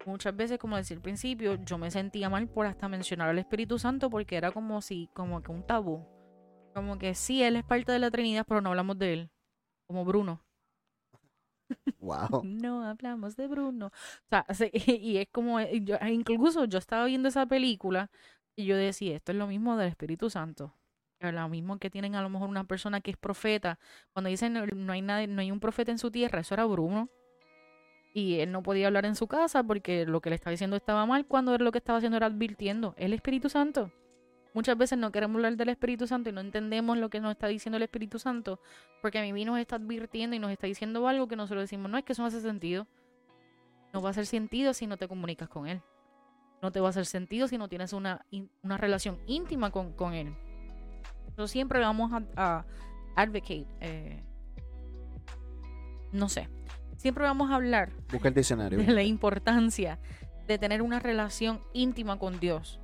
muchas 0.05 0.35
veces, 0.35 0.57
como 0.57 0.77
decía 0.77 0.95
al 0.95 1.01
principio, 1.01 1.55
yo 1.55 1.77
me 1.77 1.91
sentía 1.91 2.29
mal 2.29 2.47
por 2.47 2.65
hasta 2.65 2.87
mencionar 2.87 3.29
al 3.29 3.39
Espíritu 3.39 3.79
Santo 3.79 4.09
porque 4.09 4.35
era 4.35 4.51
como 4.51 4.81
si, 4.81 5.09
como 5.13 5.41
que 5.41 5.51
un 5.51 5.65
tabú. 5.65 6.05
Como 6.73 6.97
que 6.97 7.15
sí, 7.15 7.43
él 7.43 7.55
es 7.55 7.63
parte 7.63 7.91
de 7.91 7.99
la 7.99 8.11
Trinidad, 8.11 8.45
pero 8.47 8.61
no 8.61 8.69
hablamos 8.69 8.97
de 8.97 9.13
él. 9.13 9.29
Como 9.87 10.05
Bruno. 10.05 10.41
Wow. 11.99 12.41
no 12.43 12.83
hablamos 12.85 13.35
de 13.35 13.47
Bruno. 13.47 13.87
O 13.87 14.53
sea, 14.53 14.69
y 14.73 15.17
es 15.17 15.27
como, 15.31 15.59
yo, 15.61 15.97
incluso 16.07 16.65
yo 16.65 16.77
estaba 16.77 17.05
viendo 17.05 17.29
esa 17.29 17.45
película 17.45 18.09
y 18.55 18.65
yo 18.65 18.77
decía, 18.77 19.15
esto 19.15 19.31
es 19.31 19.37
lo 19.37 19.47
mismo 19.47 19.77
del 19.77 19.89
Espíritu 19.89 20.29
Santo. 20.29 20.75
Lo 21.19 21.49
mismo 21.49 21.77
que 21.77 21.91
tienen 21.91 22.15
a 22.15 22.21
lo 22.23 22.29
mejor 22.29 22.49
una 22.49 22.63
persona 22.63 22.99
que 22.99 23.11
es 23.11 23.17
profeta. 23.17 23.77
Cuando 24.11 24.29
dicen 24.29 24.53
no 24.53 24.93
hay 24.93 25.01
nadie, 25.03 25.27
no 25.27 25.41
hay 25.41 25.51
un 25.51 25.59
profeta 25.59 25.91
en 25.91 25.99
su 25.99 26.09
tierra, 26.09 26.39
eso 26.39 26.55
era 26.55 26.65
Bruno 26.65 27.09
y 28.13 28.39
él 28.39 28.51
no 28.51 28.61
podía 28.61 28.87
hablar 28.87 29.05
en 29.05 29.15
su 29.15 29.27
casa 29.27 29.63
porque 29.63 30.05
lo 30.05 30.21
que 30.21 30.29
le 30.29 30.35
estaba 30.35 30.51
diciendo 30.51 30.75
estaba 30.75 31.05
mal 31.05 31.25
cuando 31.25 31.55
él 31.55 31.63
lo 31.63 31.71
que 31.71 31.77
estaba 31.77 31.97
haciendo 31.97 32.17
era 32.17 32.27
advirtiendo 32.27 32.93
el 32.97 33.13
Espíritu 33.13 33.49
Santo. 33.49 33.91
Muchas 34.53 34.77
veces 34.77 34.97
no 34.97 35.13
queremos 35.13 35.37
hablar 35.37 35.55
del 35.55 35.69
Espíritu 35.69 36.07
Santo 36.07 36.29
y 36.29 36.33
no 36.33 36.41
entendemos 36.41 36.97
lo 36.97 37.09
que 37.09 37.21
nos 37.21 37.31
está 37.31 37.47
diciendo 37.47 37.77
el 37.77 37.83
Espíritu 37.83 38.19
Santo 38.19 38.59
porque 39.01 39.19
a 39.19 39.21
mí 39.21 39.45
nos 39.45 39.59
está 39.59 39.77
advirtiendo 39.77 40.35
y 40.35 40.39
nos 40.39 40.51
está 40.51 40.67
diciendo 40.67 41.07
algo 41.07 41.27
que 41.27 41.37
nosotros 41.37 41.63
decimos, 41.63 41.89
no 41.89 41.97
es 41.97 42.03
que 42.03 42.11
eso 42.11 42.21
no 42.21 42.27
hace 42.27 42.41
sentido. 42.41 42.85
No 43.93 44.01
va 44.01 44.09
a 44.09 44.11
hacer 44.11 44.25
sentido 44.25 44.73
si 44.73 44.87
no 44.87 44.97
te 44.97 45.07
comunicas 45.07 45.47
con 45.47 45.67
él. 45.67 45.81
No 46.61 46.71
te 46.71 46.79
va 46.79 46.87
a 46.87 46.89
hacer 46.89 47.05
sentido 47.05 47.47
si 47.47 47.57
no 47.57 47.69
tienes 47.69 47.93
una, 47.93 48.25
una 48.61 48.77
relación 48.77 49.19
íntima 49.25 49.71
con, 49.71 49.93
con 49.93 50.13
él. 50.13 50.35
Nosotros 51.23 51.51
siempre 51.51 51.79
vamos 51.79 52.11
a, 52.35 52.65
advocate. 53.15 53.67
Eh, 53.79 54.23
no 56.11 56.27
sé 56.27 56.49
siempre 57.01 57.23
vamos 57.23 57.49
a 57.49 57.55
hablar 57.55 57.91
Busca 58.11 58.27
el 58.27 58.35
diccionario. 58.35 58.77
de 58.77 58.93
la 58.93 59.01
importancia 59.01 59.99
de 60.47 60.59
tener 60.59 60.83
una 60.83 60.99
relación 60.99 61.61
íntima 61.73 62.19
con 62.19 62.39
Dios. 62.39 62.79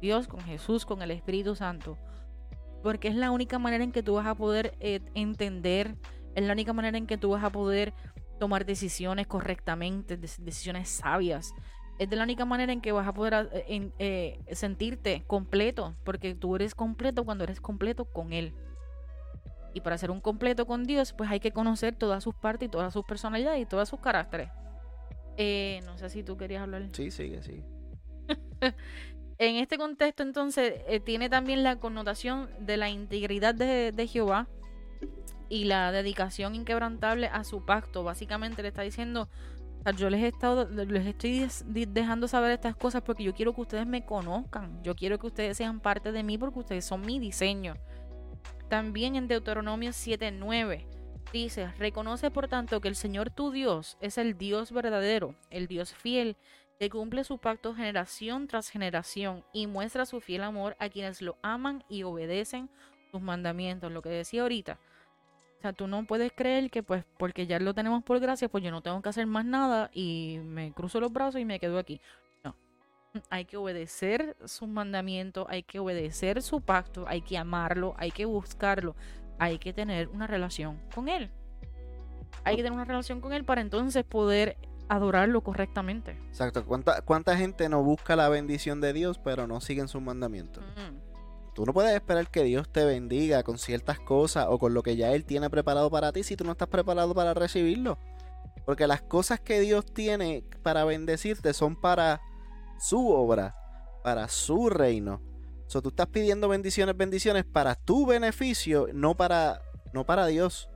Dios, 0.00 0.28
con 0.28 0.40
Jesús, 0.40 0.86
con 0.86 1.02
el 1.02 1.10
Espíritu 1.10 1.56
Santo. 1.56 1.98
Porque 2.84 3.08
es 3.08 3.16
la 3.16 3.32
única 3.32 3.58
manera 3.58 3.82
en 3.82 3.90
que 3.90 4.04
tú 4.04 4.14
vas 4.14 4.26
a 4.26 4.36
poder 4.36 4.76
eh, 4.78 5.00
entender, 5.14 5.96
es 6.36 6.44
la 6.44 6.52
única 6.52 6.72
manera 6.72 6.96
en 6.96 7.08
que 7.08 7.18
tú 7.18 7.30
vas 7.30 7.42
a 7.42 7.50
poder 7.50 7.92
tomar 8.38 8.66
decisiones 8.66 9.26
correctamente, 9.26 10.16
decisiones 10.16 10.88
sabias. 10.88 11.52
Es 11.98 12.08
de 12.08 12.14
la 12.14 12.22
única 12.22 12.44
manera 12.44 12.72
en 12.72 12.80
que 12.80 12.92
vas 12.92 13.08
a 13.08 13.14
poder 13.14 13.50
eh, 13.52 13.90
eh, 13.98 14.38
sentirte 14.52 15.24
completo, 15.26 15.96
porque 16.04 16.36
tú 16.36 16.54
eres 16.54 16.76
completo 16.76 17.24
cuando 17.24 17.42
eres 17.42 17.60
completo 17.60 18.04
con 18.04 18.32
Él. 18.32 18.54
Y 19.76 19.82
para 19.82 19.98
ser 19.98 20.10
un 20.10 20.22
completo 20.22 20.66
con 20.66 20.84
Dios, 20.84 21.12
pues 21.12 21.30
hay 21.30 21.38
que 21.38 21.52
conocer 21.52 21.94
todas 21.94 22.24
sus 22.24 22.34
partes 22.34 22.68
y 22.68 22.70
todas 22.70 22.94
sus 22.94 23.04
personalidades 23.04 23.60
y 23.60 23.66
todos 23.66 23.86
sus 23.86 24.00
caracteres. 24.00 24.48
Eh, 25.36 25.82
no 25.84 25.98
sé 25.98 26.08
si 26.08 26.22
tú 26.22 26.38
querías 26.38 26.62
hablar. 26.62 26.88
Sí, 26.92 27.10
sigue, 27.10 27.42
sí. 27.42 27.62
en 29.38 29.56
este 29.56 29.76
contexto, 29.76 30.22
entonces, 30.22 30.76
eh, 30.88 30.98
tiene 30.98 31.28
también 31.28 31.62
la 31.62 31.76
connotación 31.76 32.48
de 32.58 32.78
la 32.78 32.88
integridad 32.88 33.54
de, 33.54 33.92
de, 33.92 34.06
Jehová 34.06 34.48
y 35.50 35.64
la 35.64 35.92
dedicación 35.92 36.54
inquebrantable 36.54 37.26
a 37.26 37.44
su 37.44 37.66
pacto. 37.66 38.02
Básicamente 38.02 38.62
le 38.62 38.68
está 38.68 38.80
diciendo, 38.80 39.28
yo 39.94 40.08
les 40.08 40.22
he 40.22 40.28
estado, 40.28 40.70
les 40.70 41.06
estoy 41.06 41.46
dejando 41.66 42.28
saber 42.28 42.52
estas 42.52 42.76
cosas 42.76 43.02
porque 43.02 43.24
yo 43.24 43.34
quiero 43.34 43.54
que 43.54 43.60
ustedes 43.60 43.86
me 43.86 44.06
conozcan. 44.06 44.82
Yo 44.82 44.96
quiero 44.96 45.18
que 45.18 45.26
ustedes 45.26 45.58
sean 45.58 45.80
parte 45.80 46.12
de 46.12 46.22
mí 46.22 46.38
porque 46.38 46.60
ustedes 46.60 46.86
son 46.86 47.02
mi 47.02 47.18
diseño. 47.18 47.74
También 48.68 49.14
en 49.14 49.28
Deuteronomio 49.28 49.90
7:9 49.92 50.86
dice, 51.32 51.72
reconoce 51.78 52.30
por 52.30 52.48
tanto 52.48 52.80
que 52.80 52.88
el 52.88 52.96
Señor 52.96 53.30
tu 53.30 53.50
Dios 53.50 53.96
es 54.00 54.18
el 54.18 54.36
Dios 54.38 54.72
verdadero, 54.72 55.34
el 55.50 55.66
Dios 55.66 55.94
fiel, 55.94 56.36
que 56.78 56.90
cumple 56.90 57.24
su 57.24 57.38
pacto 57.38 57.74
generación 57.74 58.48
tras 58.48 58.68
generación 58.68 59.44
y 59.52 59.66
muestra 59.66 60.04
su 60.04 60.20
fiel 60.20 60.42
amor 60.42 60.76
a 60.78 60.88
quienes 60.88 61.22
lo 61.22 61.36
aman 61.42 61.84
y 61.88 62.02
obedecen 62.02 62.68
sus 63.10 63.20
mandamientos. 63.20 63.92
Lo 63.92 64.02
que 64.02 64.08
decía 64.08 64.42
ahorita. 64.42 64.78
O 65.58 65.62
sea, 65.62 65.72
tú 65.72 65.86
no 65.86 66.04
puedes 66.04 66.32
creer 66.32 66.70
que 66.70 66.82
pues 66.82 67.04
porque 67.18 67.46
ya 67.46 67.58
lo 67.58 67.72
tenemos 67.72 68.02
por 68.04 68.20
gracia, 68.20 68.48
pues 68.48 68.62
yo 68.62 68.70
no 68.70 68.82
tengo 68.82 69.00
que 69.00 69.08
hacer 69.08 69.26
más 69.26 69.44
nada 69.44 69.90
y 69.94 70.38
me 70.42 70.72
cruzo 70.72 71.00
los 71.00 71.12
brazos 71.12 71.40
y 71.40 71.44
me 71.44 71.58
quedo 71.58 71.78
aquí. 71.78 72.00
Hay 73.30 73.44
que 73.44 73.56
obedecer 73.56 74.36
sus 74.44 74.68
mandamientos, 74.68 75.46
hay 75.48 75.62
que 75.62 75.78
obedecer 75.78 76.42
su 76.42 76.60
pacto, 76.60 77.04
hay 77.08 77.22
que 77.22 77.38
amarlo, 77.38 77.94
hay 77.98 78.10
que 78.10 78.24
buscarlo, 78.24 78.94
hay 79.38 79.58
que 79.58 79.72
tener 79.72 80.08
una 80.08 80.26
relación 80.26 80.80
con 80.94 81.08
él. 81.08 81.30
Hay 82.44 82.56
que 82.56 82.62
tener 82.62 82.72
una 82.76 82.84
relación 82.84 83.20
con 83.20 83.32
él 83.32 83.44
para 83.44 83.60
entonces 83.60 84.04
poder 84.04 84.56
adorarlo 84.88 85.40
correctamente. 85.42 86.12
Exacto. 86.28 86.64
¿Cuánta, 86.64 87.02
cuánta 87.02 87.36
gente 87.36 87.68
no 87.68 87.82
busca 87.82 88.16
la 88.16 88.28
bendición 88.28 88.80
de 88.80 88.92
Dios, 88.92 89.18
pero 89.18 89.46
no 89.46 89.60
siguen 89.60 89.88
sus 89.88 90.02
mandamientos? 90.02 90.62
Tú 91.54 91.64
no 91.64 91.72
puedes 91.72 91.94
esperar 91.94 92.30
que 92.30 92.44
Dios 92.44 92.70
te 92.70 92.84
bendiga 92.84 93.42
con 93.42 93.58
ciertas 93.58 93.98
cosas 93.98 94.46
o 94.48 94.58
con 94.58 94.74
lo 94.74 94.82
que 94.82 94.96
ya 94.96 95.12
Él 95.12 95.24
tiene 95.24 95.48
preparado 95.48 95.90
para 95.90 96.12
ti 96.12 96.22
si 96.22 96.36
tú 96.36 96.44
no 96.44 96.52
estás 96.52 96.68
preparado 96.68 97.14
para 97.14 97.32
recibirlo. 97.34 97.98
Porque 98.66 98.86
las 98.86 99.00
cosas 99.00 99.40
que 99.40 99.60
Dios 99.60 99.86
tiene 99.86 100.44
para 100.62 100.84
bendecirte 100.84 101.54
son 101.54 101.74
para 101.74 102.20
su 102.78 103.10
obra, 103.10 103.54
para 104.02 104.28
su 104.28 104.68
reino. 104.70 105.20
O 105.66 105.70
sea, 105.70 105.80
tú 105.80 105.88
estás 105.88 106.06
pidiendo 106.06 106.48
bendiciones, 106.48 106.96
bendiciones 106.96 107.44
para 107.44 107.74
tu 107.74 108.06
beneficio, 108.06 108.88
no 108.92 109.16
para, 109.16 109.60
no 109.92 110.04
para 110.04 110.26
Dios. 110.26 110.70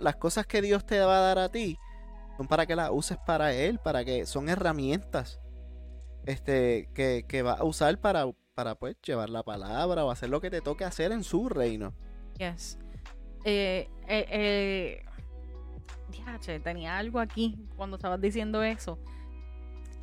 Las 0.00 0.16
cosas 0.16 0.46
que 0.46 0.62
Dios 0.62 0.84
te 0.84 1.00
va 1.00 1.18
a 1.18 1.20
dar 1.20 1.38
a 1.38 1.48
ti 1.48 1.78
son 2.36 2.46
para 2.46 2.66
que 2.66 2.76
las 2.76 2.90
uses 2.92 3.18
para 3.26 3.52
Él, 3.52 3.78
para 3.82 4.04
que 4.04 4.26
son 4.26 4.48
herramientas 4.48 5.40
este, 6.26 6.88
que, 6.94 7.24
que 7.26 7.42
va 7.42 7.54
a 7.54 7.64
usar 7.64 7.98
para, 7.98 8.26
para 8.54 8.74
pues 8.74 8.96
llevar 9.02 9.30
la 9.30 9.42
palabra 9.42 10.04
o 10.04 10.10
hacer 10.10 10.30
lo 10.30 10.40
que 10.40 10.50
te 10.50 10.60
toque 10.60 10.84
hacer 10.84 11.12
en 11.12 11.24
su 11.24 11.48
reino. 11.48 11.94
Yes. 12.38 12.78
Eh, 13.44 13.88
eh, 14.08 14.26
eh 14.30 15.04
tenía 16.62 16.98
algo 16.98 17.20
aquí 17.20 17.58
cuando 17.76 17.96
estabas 17.96 18.20
diciendo 18.20 18.62
eso. 18.62 18.98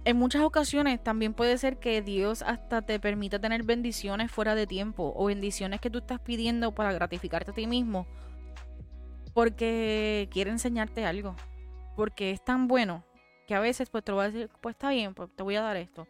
En 0.04 0.18
muchas 0.18 0.42
ocasiones 0.42 1.04
también 1.04 1.34
puede 1.34 1.58
ser 1.58 1.78
que 1.78 2.02
Dios 2.02 2.42
hasta 2.42 2.82
te 2.82 3.00
permita 3.00 3.40
tener 3.40 3.64
bendiciones 3.64 4.32
fuera 4.32 4.56
de 4.56 4.66
tiempo 4.66 5.14
o 5.16 5.26
bendiciones 5.26 5.80
que 5.80 5.92
tú 5.92 6.00
estás 6.00 6.20
pidiendo 6.20 6.74
para 6.74 6.92
gratificarte 6.92 7.52
a 7.52 7.54
ti 7.54 7.68
mismo 7.68 8.08
porque 9.34 10.28
quiere 10.32 10.50
enseñarte 10.50 11.06
algo 11.06 11.36
porque 11.96 12.32
es 12.32 12.44
tan 12.44 12.68
bueno 12.68 13.04
que 13.48 13.56
a 13.56 13.60
veces 13.60 13.90
pues 13.90 14.04
te 14.04 14.12
lo 14.12 14.18
voy 14.18 14.26
a 14.26 14.32
decir, 14.32 14.50
pues 14.62 14.74
está 14.74 14.90
bien, 14.90 15.14
pues 15.14 15.30
te 15.36 15.44
voy 15.44 15.56
a 15.56 15.62
dar 15.62 15.78
esto. 15.78 16.08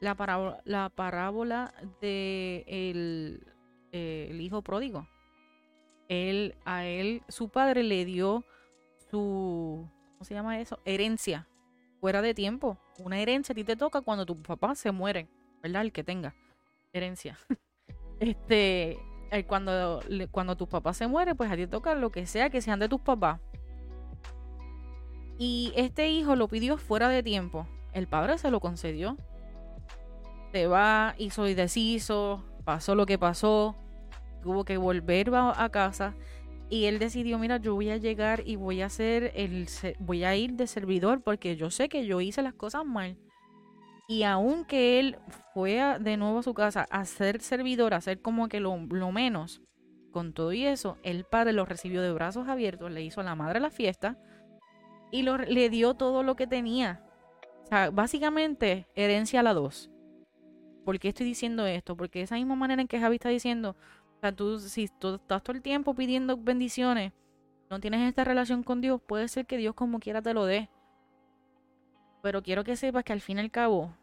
La 0.00 0.16
parábola, 0.16 0.60
la 0.64 1.74
de 2.00 2.64
el, 2.66 3.46
el 3.92 4.40
hijo 4.40 4.62
pródigo. 4.62 5.06
Él, 6.08 6.56
a 6.64 6.84
él, 6.84 7.22
su 7.28 7.50
padre 7.50 7.82
le 7.82 8.04
dio 8.04 8.44
su, 9.10 9.88
¿cómo 10.12 10.24
se 10.24 10.34
llama 10.34 10.58
eso? 10.58 10.80
Herencia, 10.84 11.46
fuera 12.02 12.20
de 12.20 12.34
tiempo. 12.34 12.78
Una 12.98 13.20
herencia 13.20 13.52
a 13.52 13.54
ti 13.54 13.62
te 13.62 13.76
toca 13.76 14.00
cuando 14.00 14.26
tu 14.26 14.42
papá 14.42 14.74
se 14.74 14.90
muere, 14.90 15.28
¿verdad? 15.62 15.82
El 15.82 15.92
que 15.92 16.02
tenga 16.02 16.34
herencia. 16.92 17.38
este, 18.18 18.98
eh, 19.30 19.44
cuando, 19.46 20.02
cuando 20.32 20.56
tu 20.56 20.68
papá 20.68 20.94
se 20.94 21.06
muere, 21.06 21.36
pues 21.36 21.48
a 21.48 21.54
ti 21.54 21.60
te 21.60 21.68
toca 21.68 21.94
lo 21.94 22.10
que 22.10 22.26
sea 22.26 22.50
que 22.50 22.60
sean 22.60 22.80
de 22.80 22.88
tus 22.88 23.00
papás. 23.00 23.40
Y 25.38 25.72
este 25.76 26.08
hijo 26.08 26.34
lo 26.34 26.48
pidió 26.48 26.76
fuera 26.76 27.08
de 27.08 27.22
tiempo. 27.22 27.68
El 27.92 28.08
padre 28.08 28.36
se 28.36 28.50
lo 28.50 28.58
concedió. 28.58 29.16
Se 30.50 30.66
va, 30.66 31.14
hizo 31.18 31.46
y 31.46 31.54
deshizo, 31.54 32.44
pasó 32.64 32.96
lo 32.96 33.06
que 33.06 33.16
pasó, 33.16 33.76
tuvo 34.42 34.64
que 34.64 34.76
volver 34.76 35.30
a 35.32 35.68
casa 35.68 36.16
y 36.72 36.86
él 36.86 36.98
decidió, 36.98 37.38
mira, 37.38 37.58
yo 37.58 37.74
voy 37.74 37.90
a 37.90 37.98
llegar 37.98 38.44
y 38.46 38.56
voy 38.56 38.80
a 38.80 38.86
hacer 38.86 39.30
el 39.34 39.68
voy 39.98 40.24
a 40.24 40.34
ir 40.36 40.54
de 40.54 40.66
servidor 40.66 41.20
porque 41.20 41.54
yo 41.54 41.70
sé 41.70 41.90
que 41.90 42.06
yo 42.06 42.22
hice 42.22 42.40
las 42.40 42.54
cosas 42.54 42.86
mal. 42.86 43.18
Y 44.08 44.22
aunque 44.22 44.98
él 44.98 45.18
fue 45.52 45.82
de 46.00 46.16
nuevo 46.16 46.38
a 46.38 46.42
su 46.42 46.54
casa 46.54 46.86
a 46.88 47.04
ser 47.04 47.42
servidor, 47.42 47.92
a 47.92 47.98
hacer 47.98 48.22
como 48.22 48.48
que 48.48 48.58
lo, 48.58 48.74
lo 48.86 49.12
menos, 49.12 49.60
con 50.12 50.32
todo 50.32 50.54
y 50.54 50.64
eso, 50.64 50.96
el 51.02 51.24
padre 51.24 51.52
lo 51.52 51.66
recibió 51.66 52.00
de 52.00 52.10
brazos 52.10 52.48
abiertos, 52.48 52.90
le 52.90 53.02
hizo 53.02 53.20
a 53.20 53.24
la 53.24 53.34
madre 53.34 53.60
la 53.60 53.70
fiesta 53.70 54.16
y 55.10 55.24
le 55.24 55.68
dio 55.68 55.92
todo 55.92 56.22
lo 56.22 56.36
que 56.36 56.46
tenía. 56.46 57.04
O 57.64 57.66
sea, 57.66 57.90
básicamente, 57.90 58.86
herencia 58.94 59.40
a 59.40 59.42
la 59.42 59.52
dos. 59.52 59.90
¿Por 60.86 60.98
qué 60.98 61.08
estoy 61.08 61.26
diciendo 61.26 61.66
esto? 61.66 61.98
Porque 61.98 62.22
esa 62.22 62.36
misma 62.36 62.56
manera 62.56 62.80
en 62.80 62.88
que 62.88 62.98
Javi 62.98 63.16
está 63.16 63.28
diciendo, 63.28 63.76
o 64.22 64.24
sea, 64.24 64.30
tú, 64.30 64.60
si 64.60 64.86
tú 64.86 65.16
estás 65.16 65.42
todo 65.42 65.56
el 65.56 65.62
tiempo 65.62 65.94
pidiendo 65.94 66.36
bendiciones, 66.36 67.12
no 67.68 67.80
tienes 67.80 68.08
esta 68.08 68.22
relación 68.22 68.62
con 68.62 68.80
Dios, 68.80 69.00
puede 69.04 69.26
ser 69.26 69.46
que 69.46 69.56
Dios 69.56 69.74
como 69.74 69.98
quiera 69.98 70.22
te 70.22 70.32
lo 70.32 70.44
dé. 70.44 70.70
Pero 72.22 72.40
quiero 72.40 72.62
que 72.62 72.76
sepas 72.76 73.02
que 73.02 73.12
al 73.12 73.20
fin 73.20 73.38
y 73.38 73.40
al 73.40 73.50
cabo, 73.50 73.96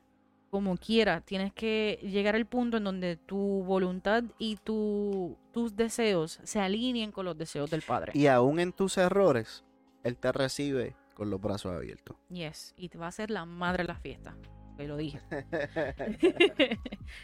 como 0.50 0.76
quiera, 0.76 1.22
tienes 1.22 1.54
que 1.54 2.02
llegar 2.04 2.36
al 2.36 2.46
punto 2.46 2.76
en 2.76 2.84
donde 2.84 3.16
tu 3.16 3.64
voluntad 3.64 4.26
y 4.38 4.58
tu, 4.58 5.38
tus 5.54 5.78
deseos 5.78 6.42
se 6.44 6.60
alineen 6.60 7.14
con 7.14 7.24
los 7.24 7.38
deseos 7.38 7.70
del 7.70 7.82
Padre. 7.82 8.12
Y 8.14 8.28
aún 8.28 8.60
en 8.60 8.74
tus 8.74 8.98
errores, 8.98 9.64
Él 10.04 10.18
te 10.18 10.34
recibe 10.34 10.98
con 11.14 11.30
los 11.30 11.40
brazos 11.40 11.72
abiertos. 11.72 12.18
Yes, 12.28 12.74
y 12.76 12.90
te 12.90 12.98
va 12.98 13.08
a 13.08 13.12
ser 13.14 13.32
la 13.32 13.46
madre 13.46 13.84
de 13.84 13.88
la 13.88 13.96
fiesta. 13.96 14.36
Que 14.76 14.86
lo 14.86 14.98
dije. 14.98 15.22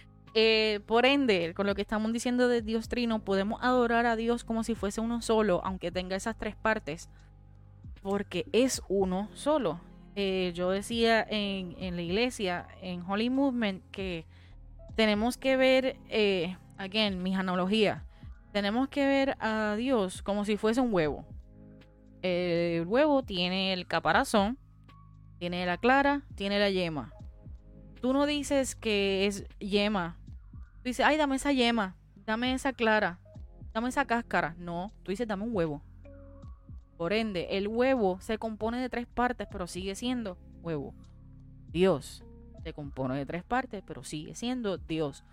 Eh, 0.36 0.82
por 0.86 1.08
ende, 1.08 1.54
con 1.56 1.66
lo 1.66 1.74
que 1.74 1.82
estamos 1.82 2.14
diciendo 2.14 2.48
de 2.48 2.62
Dios 2.62 2.90
Trino, 2.90 3.24
podemos 3.24 3.60
adorar 3.64 4.06
a 4.06 4.16
Dios 4.16 4.44
como 4.44 4.64
si 4.64 4.76
fuese 4.76 5.02
uno 5.02 5.22
solo, 5.22 5.62
aunque 5.64 5.92
tenga 5.92 6.16
esas 6.16 6.38
tres 6.38 6.56
partes, 6.56 7.10
porque 8.04 8.46
es 8.52 8.84
uno 8.88 9.30
solo. 9.34 9.80
Eh, 10.16 10.52
yo 10.54 10.70
decía 10.70 11.26
en, 11.28 11.96
la 11.96 12.02
iglesia, 12.02 12.68
en 12.82 13.02
Holy 13.10 13.32
Movement, 13.32 13.82
que 13.92 14.26
tenemos 14.96 15.38
que 15.38 15.58
ver, 15.58 15.98
eh, 16.10 16.56
again, 16.78 17.24
mis 17.24 17.38
analogías, 17.38 18.04
tenemos 18.52 18.90
que 18.90 19.08
ver 19.08 19.38
a 19.40 19.76
Dios 19.76 20.22
como 20.22 20.46
si 20.46 20.58
fuese 20.58 20.82
un 20.82 20.94
huevo 20.94 21.26
el 22.26 22.88
huevo 22.88 23.24
tiene 23.24 23.74
el 23.74 23.86
caparazón, 23.86 24.58
tiene 25.38 25.66
la 25.66 25.78
clara, 25.78 26.24
tiene 26.36 26.60
la 26.60 26.70
yema. 26.70 27.14
Tú 28.02 28.14
no 28.14 28.26
dices 28.26 28.76
que 28.76 29.28
es 29.28 29.46
yema. 29.60 30.18
Tú 30.86 30.90
dices, 30.90 31.04
ay, 31.04 31.18
dame 31.18 31.38
esa 31.38 31.52
yema, 31.52 31.96
dame 32.28 32.54
esa 32.54 32.72
clara, 32.72 33.18
dame 33.74 33.90
esa 33.90 34.06
cáscara. 34.06 34.54
No, 34.60 34.92
tú 35.02 35.10
dices, 35.10 35.28
dame 35.28 35.42
un 35.42 35.56
huevo. 35.56 35.82
Por 36.96 37.12
ende, 37.12 37.48
el 37.58 37.68
huevo 37.68 38.20
se 38.22 38.38
compone 38.38 38.80
de 38.80 38.88
tres 38.88 39.08
partes, 39.08 39.48
pero 39.52 39.66
sigue 39.66 39.96
siendo 39.96 40.38
huevo. 40.62 40.94
Dios 41.72 42.24
se 42.62 42.72
compone 42.72 43.16
de 43.16 43.26
tres 43.26 43.44
partes, 43.44 43.82
pero 43.84 44.04
sigue 44.04 44.36
siendo 44.36 44.78
Dios. 44.78 45.24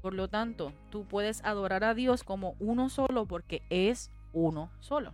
Por 0.00 0.14
lo 0.14 0.28
tanto, 0.28 0.72
tú 0.90 1.04
puedes 1.08 1.42
adorar 1.44 1.82
a 1.82 1.94
Dios 1.94 2.22
como 2.22 2.54
uno 2.60 2.88
solo 2.88 3.26
porque 3.26 3.62
es 3.68 4.12
uno 4.32 4.70
solo 4.78 5.12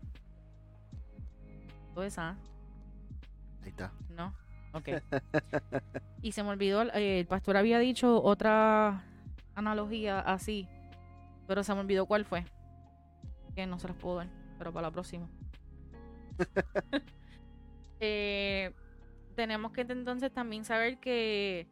esa. 2.03 2.37
Ahí 3.63 3.71
está. 3.71 3.95
No. 4.11 4.35
Ok. 4.75 4.91
y 6.21 6.33
se 6.33 6.43
me 6.43 6.51
olvidó, 6.51 6.83
eh, 6.83 7.21
el 7.21 7.27
pastor 7.27 7.57
había 7.57 7.79
dicho 7.79 8.23
otra 8.23 9.16
analogía 9.57 10.21
así, 10.21 10.69
pero 11.49 11.65
se 11.65 11.75
me 11.75 11.81
olvidó 11.81 12.07
cuál 12.07 12.25
fue. 12.25 12.45
Que 13.57 13.67
no 13.67 13.79
se 13.81 13.89
las 13.89 13.97
puedo 13.97 14.17
dar, 14.17 14.29
pero 14.59 14.73
para 14.73 14.89
la 14.89 14.93
próxima. 14.93 15.29
Eh, 17.99 18.75
tenemos 19.37 19.73
que 19.73 19.81
entonces 19.81 20.31
también 20.31 20.67
saber 20.67 20.99
que 20.99 21.67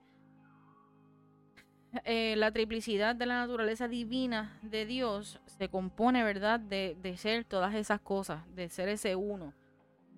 eh, 2.04 2.34
la 2.36 2.50
triplicidad 2.50 3.14
de 3.14 3.26
la 3.26 3.40
naturaleza 3.40 3.88
divina 3.88 4.58
de 4.62 4.86
Dios 4.86 5.38
se 5.44 5.68
compone, 5.68 6.24
¿verdad?, 6.24 6.58
de, 6.58 6.96
de 7.02 7.18
ser 7.18 7.44
todas 7.44 7.74
esas 7.74 8.00
cosas, 8.00 8.42
de 8.54 8.70
ser 8.70 8.88
ese 8.88 9.16
uno. 9.16 9.52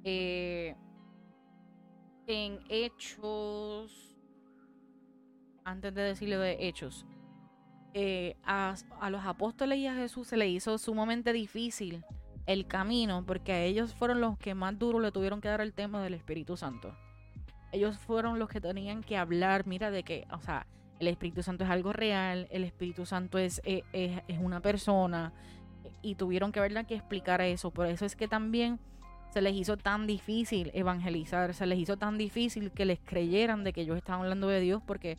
Eh, 0.05 0.77
en 2.29 2.61
Hechos, 2.69 4.17
antes 5.64 5.93
de 5.95 6.03
decirle 6.03 6.37
de 6.37 6.69
Hechos, 6.69 7.05
eh, 7.99 8.37
a, 8.45 8.75
los 9.09 9.25
apóstoles 9.25 9.79
y 9.79 9.87
a 9.87 9.95
Jesús 9.95 10.29
se 10.29 10.37
le 10.37 10.47
hizo 10.47 10.77
sumamente 10.77 11.33
difícil 11.33 12.05
el 12.45 12.67
camino 12.67 13.25
porque 13.25 13.53
a 13.53 13.63
ellos 13.63 13.95
fueron 13.95 14.21
los 14.21 14.37
que 14.37 14.55
más 14.55 14.79
duro 14.79 15.01
le 15.01 15.13
tuvieron 15.13 15.41
que 15.41 15.49
dar 15.49 15.63
el 15.63 15.73
tema 15.73 16.03
del 16.03 16.13
Espíritu 16.13 16.59
Santo. 16.59 16.95
ellos 17.73 17.97
fueron 17.97 18.39
los 18.39 18.51
que 18.51 18.61
tenían 18.61 19.03
que 19.03 19.17
hablar, 19.17 19.67
mira, 19.67 19.91
de 19.91 20.03
que, 20.03 20.27
o 20.31 20.43
sea, 20.43 20.67
el 21.01 21.09
Espíritu 21.09 21.43
Santo 21.43 21.65
es 21.65 21.71
algo 21.71 21.95
real, 21.95 22.49
el 22.51 22.65
Espíritu 22.65 23.07
Santo 23.07 23.39
es, 23.39 23.63
es, 23.65 23.83
es 23.95 24.39
una 24.41 24.61
persona, 24.61 25.33
y 26.03 26.17
tuvieron 26.17 26.53
que 26.53 26.61
verla 26.61 26.85
que 26.85 26.97
explicar 26.97 27.41
eso. 27.41 27.71
Por 27.71 27.87
eso 27.87 28.05
es 28.05 28.15
que 28.15 28.29
también 28.29 28.79
se 29.31 29.41
les 29.41 29.55
hizo 29.55 29.79
tan 29.79 30.07
difícil 30.07 30.71
evangelizar, 30.75 31.55
se 31.55 31.65
les 31.65 31.79
hizo 31.79 31.97
tan 31.97 32.19
difícil 32.19 32.73
que 32.73 32.85
les 32.85 32.99
creyeran 33.01 33.65
de 33.65 33.73
que 33.73 33.81
ellos 33.81 33.97
estaban 33.97 34.21
hablando 34.21 34.49
de 34.49 34.61
Dios, 34.61 34.83
porque 34.87 35.17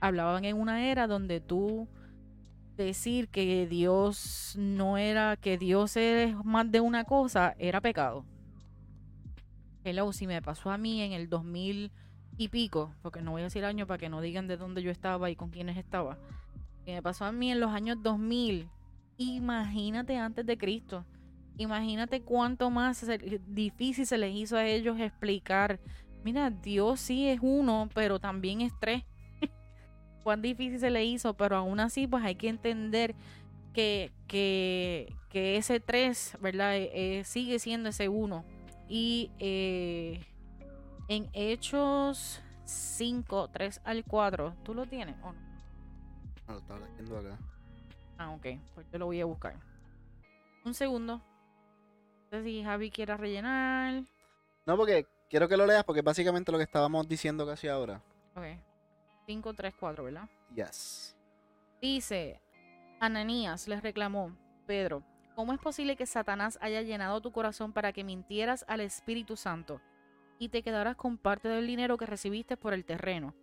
hablaban 0.00 0.46
en 0.46 0.58
una 0.58 0.90
era 0.90 1.06
donde 1.06 1.40
tú 1.40 1.88
decir 2.76 3.28
que 3.28 3.66
Dios 3.66 4.54
no 4.58 4.98
era, 4.98 5.36
que 5.36 5.58
Dios 5.58 5.96
es 5.96 6.34
más 6.44 6.70
de 6.70 6.80
una 6.80 7.04
cosa, 7.04 7.54
era 7.58 7.80
pecado. 7.80 8.24
Hello, 9.84 10.12
si 10.12 10.26
me 10.26 10.42
pasó 10.42 10.70
a 10.70 10.78
mí 10.78 11.00
en 11.00 11.12
el 11.12 11.28
2000 11.28 11.90
y 12.36 12.48
pico, 12.48 12.92
porque 13.02 13.22
no 13.22 13.32
voy 13.32 13.42
a 13.42 13.44
decir 13.44 13.64
año 13.64 13.86
para 13.86 13.98
que 13.98 14.08
no 14.08 14.20
digan 14.20 14.46
de 14.46 14.56
dónde 14.56 14.82
yo 14.82 14.90
estaba 14.90 15.30
y 15.30 15.36
con 15.36 15.50
quiénes 15.50 15.76
estaba. 15.76 16.18
Si 16.84 16.90
me 16.92 17.02
pasó 17.02 17.24
a 17.24 17.32
mí 17.32 17.50
en 17.50 17.60
los 17.60 17.70
años 17.70 18.02
2000, 18.02 18.68
imagínate 19.16 20.16
antes 20.16 20.44
de 20.44 20.58
Cristo. 20.58 21.04
Imagínate 21.56 22.20
cuánto 22.20 22.68
más 22.70 23.06
difícil 23.46 24.06
se 24.06 24.18
les 24.18 24.34
hizo 24.34 24.56
a 24.56 24.66
ellos 24.66 25.00
explicar. 25.00 25.80
Mira, 26.22 26.50
Dios 26.50 27.00
sí 27.00 27.28
es 27.28 27.38
uno, 27.40 27.88
pero 27.94 28.18
también 28.18 28.60
es 28.60 28.72
tres 28.78 29.04
cuán 30.26 30.42
difícil 30.42 30.80
se 30.80 30.90
le 30.90 31.04
hizo, 31.04 31.34
pero 31.34 31.54
aún 31.54 31.78
así 31.78 32.08
pues 32.08 32.24
hay 32.24 32.34
que 32.34 32.48
entender 32.48 33.14
que, 33.72 34.10
que, 34.26 35.56
ese 35.56 35.78
3, 35.78 36.38
¿verdad? 36.40 36.74
Eh, 36.74 36.90
eh, 37.20 37.22
sigue 37.22 37.60
siendo 37.60 37.90
ese 37.90 38.08
1. 38.08 38.44
Y 38.88 39.30
eh, 39.38 40.20
en 41.06 41.30
Hechos 41.32 42.42
5, 42.64 43.50
3 43.52 43.80
al 43.84 44.02
4, 44.04 44.56
¿tú 44.64 44.74
lo 44.74 44.86
tienes 44.86 45.14
o 45.22 45.32
no? 45.32 45.38
No, 46.48 46.54
lo 46.54 46.58
estaba 46.58 46.80
leyendo 46.80 47.18
acá. 47.18 47.38
Ah, 48.18 48.30
ok, 48.30 48.46
pues 48.74 48.84
yo 48.90 48.98
lo 48.98 49.06
voy 49.06 49.20
a 49.20 49.26
buscar. 49.26 49.54
Un 50.64 50.74
segundo. 50.74 51.22
No 52.32 52.38
sé 52.38 52.42
si 52.42 52.64
Javi 52.64 52.90
quiera 52.90 53.16
rellenar. 53.16 54.02
No, 54.66 54.76
porque 54.76 55.06
quiero 55.30 55.46
que 55.46 55.56
lo 55.56 55.66
leas 55.66 55.84
porque 55.84 56.02
básicamente 56.02 56.50
lo 56.50 56.58
que 56.58 56.64
estábamos 56.64 57.06
diciendo 57.06 57.46
casi 57.46 57.68
ahora. 57.68 58.02
Ok. 58.34 58.65
5, 59.26 59.54
3, 59.54 59.74
4, 59.78 60.04
¿verdad? 60.04 60.28
Yes. 60.54 61.16
Dice, 61.80 62.40
Ananías 63.00 63.66
les 63.66 63.82
reclamó, 63.82 64.36
Pedro, 64.66 65.02
¿cómo 65.34 65.52
es 65.52 65.58
posible 65.58 65.96
que 65.96 66.06
Satanás 66.06 66.58
haya 66.62 66.82
llenado 66.82 67.20
tu 67.20 67.32
corazón 67.32 67.72
para 67.72 67.92
que 67.92 68.04
mintieras 68.04 68.64
al 68.68 68.80
Espíritu 68.80 69.36
Santo 69.36 69.80
y 70.38 70.48
te 70.48 70.62
quedaras 70.62 70.96
con 70.96 71.18
parte 71.18 71.48
del 71.48 71.66
dinero 71.66 71.98
que 71.98 72.06
recibiste 72.06 72.56
por 72.56 72.72
el 72.72 72.84
terreno? 72.84 73.34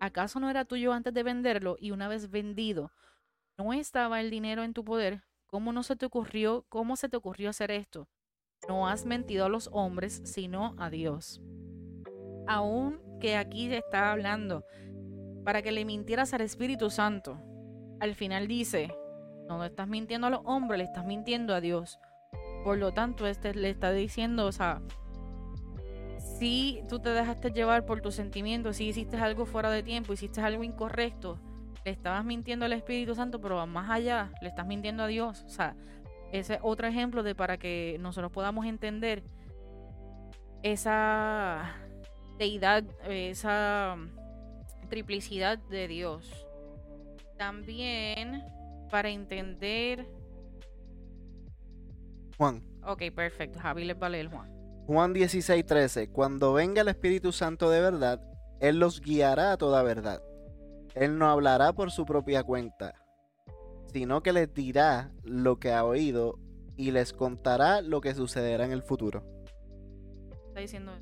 ¿Acaso 0.00 0.38
no 0.38 0.50
era 0.50 0.64
tuyo 0.64 0.92
antes 0.92 1.12
de 1.12 1.22
venderlo 1.22 1.76
y 1.80 1.90
una 1.90 2.08
vez 2.08 2.30
vendido, 2.30 2.92
no 3.58 3.72
estaba 3.72 4.20
el 4.20 4.30
dinero 4.30 4.62
en 4.62 4.72
tu 4.72 4.84
poder? 4.84 5.24
¿Cómo 5.46 5.72
no 5.72 5.82
se 5.82 5.96
te 5.96 6.06
ocurrió, 6.06 6.64
cómo 6.68 6.96
se 6.96 7.08
te 7.08 7.16
ocurrió 7.16 7.50
hacer 7.50 7.70
esto? 7.70 8.08
No 8.68 8.88
has 8.88 9.04
mentido 9.04 9.44
a 9.44 9.48
los 9.48 9.68
hombres, 9.72 10.22
sino 10.24 10.74
a 10.78 10.90
Dios. 10.90 11.42
Aún 12.46 13.00
que 13.20 13.36
aquí 13.36 13.72
está 13.72 14.12
hablando 14.12 14.64
para 15.44 15.62
que 15.62 15.72
le 15.72 15.84
mintieras 15.84 16.32
al 16.34 16.40
Espíritu 16.40 16.90
Santo. 16.90 17.38
Al 18.00 18.14
final 18.14 18.48
dice, 18.48 18.94
no 19.48 19.62
estás 19.64 19.88
mintiendo 19.88 20.26
a 20.26 20.30
los 20.30 20.40
hombres, 20.44 20.78
le 20.78 20.84
estás 20.84 21.04
mintiendo 21.04 21.54
a 21.54 21.60
Dios. 21.60 21.98
Por 22.64 22.78
lo 22.78 22.92
tanto, 22.92 23.26
este 23.26 23.54
le 23.54 23.70
está 23.70 23.92
diciendo, 23.92 24.46
o 24.46 24.52
sea, 24.52 24.80
si 26.38 26.82
tú 26.88 26.98
te 26.98 27.10
dejaste 27.10 27.52
llevar 27.52 27.84
por 27.84 28.00
tus 28.00 28.14
sentimientos, 28.14 28.76
si 28.76 28.88
hiciste 28.88 29.16
algo 29.18 29.44
fuera 29.46 29.70
de 29.70 29.82
tiempo, 29.82 30.12
hiciste 30.12 30.40
algo 30.40 30.64
incorrecto, 30.64 31.38
le 31.84 31.90
estabas 31.90 32.24
mintiendo 32.24 32.64
al 32.64 32.72
Espíritu 32.72 33.14
Santo, 33.14 33.40
pero 33.40 33.64
más 33.66 33.90
allá, 33.90 34.32
le 34.40 34.48
estás 34.48 34.66
mintiendo 34.66 35.02
a 35.02 35.06
Dios. 35.06 35.44
O 35.46 35.50
sea, 35.50 35.76
ese 36.32 36.54
es 36.54 36.60
otro 36.62 36.86
ejemplo 36.86 37.22
de 37.22 37.34
para 37.34 37.58
que 37.58 37.98
nosotros 38.00 38.32
podamos 38.32 38.64
entender 38.64 39.22
esa 40.62 41.76
deidad, 42.38 42.84
esa 43.06 43.96
triplicidad 44.88 45.58
de 45.58 45.88
Dios. 45.88 46.46
También 47.36 48.42
para 48.90 49.10
entender... 49.10 50.06
Juan. 52.36 52.62
Ok, 52.84 53.02
perfecto. 53.14 53.58
Javi 53.60 53.84
les 53.84 54.00
va 54.00 54.06
a 54.06 54.10
leer 54.10 54.28
Juan. 54.28 54.52
Juan 54.86 55.12
16, 55.12 55.64
13. 55.64 56.10
Cuando 56.10 56.52
venga 56.52 56.82
el 56.82 56.88
Espíritu 56.88 57.32
Santo 57.32 57.70
de 57.70 57.80
verdad, 57.80 58.20
Él 58.60 58.78
los 58.78 59.00
guiará 59.00 59.52
a 59.52 59.56
toda 59.56 59.82
verdad. 59.82 60.22
Él 60.94 61.18
no 61.18 61.28
hablará 61.28 61.72
por 61.72 61.90
su 61.90 62.04
propia 62.04 62.42
cuenta, 62.42 62.94
sino 63.92 64.22
que 64.22 64.32
les 64.32 64.52
dirá 64.52 65.12
lo 65.22 65.58
que 65.58 65.72
ha 65.72 65.84
oído 65.84 66.38
y 66.76 66.90
les 66.90 67.12
contará 67.12 67.80
lo 67.80 68.00
que 68.00 68.14
sucederá 68.14 68.64
en 68.64 68.72
el 68.72 68.82
futuro. 68.82 69.24
Está 70.48 70.60
diciendo 70.60 70.92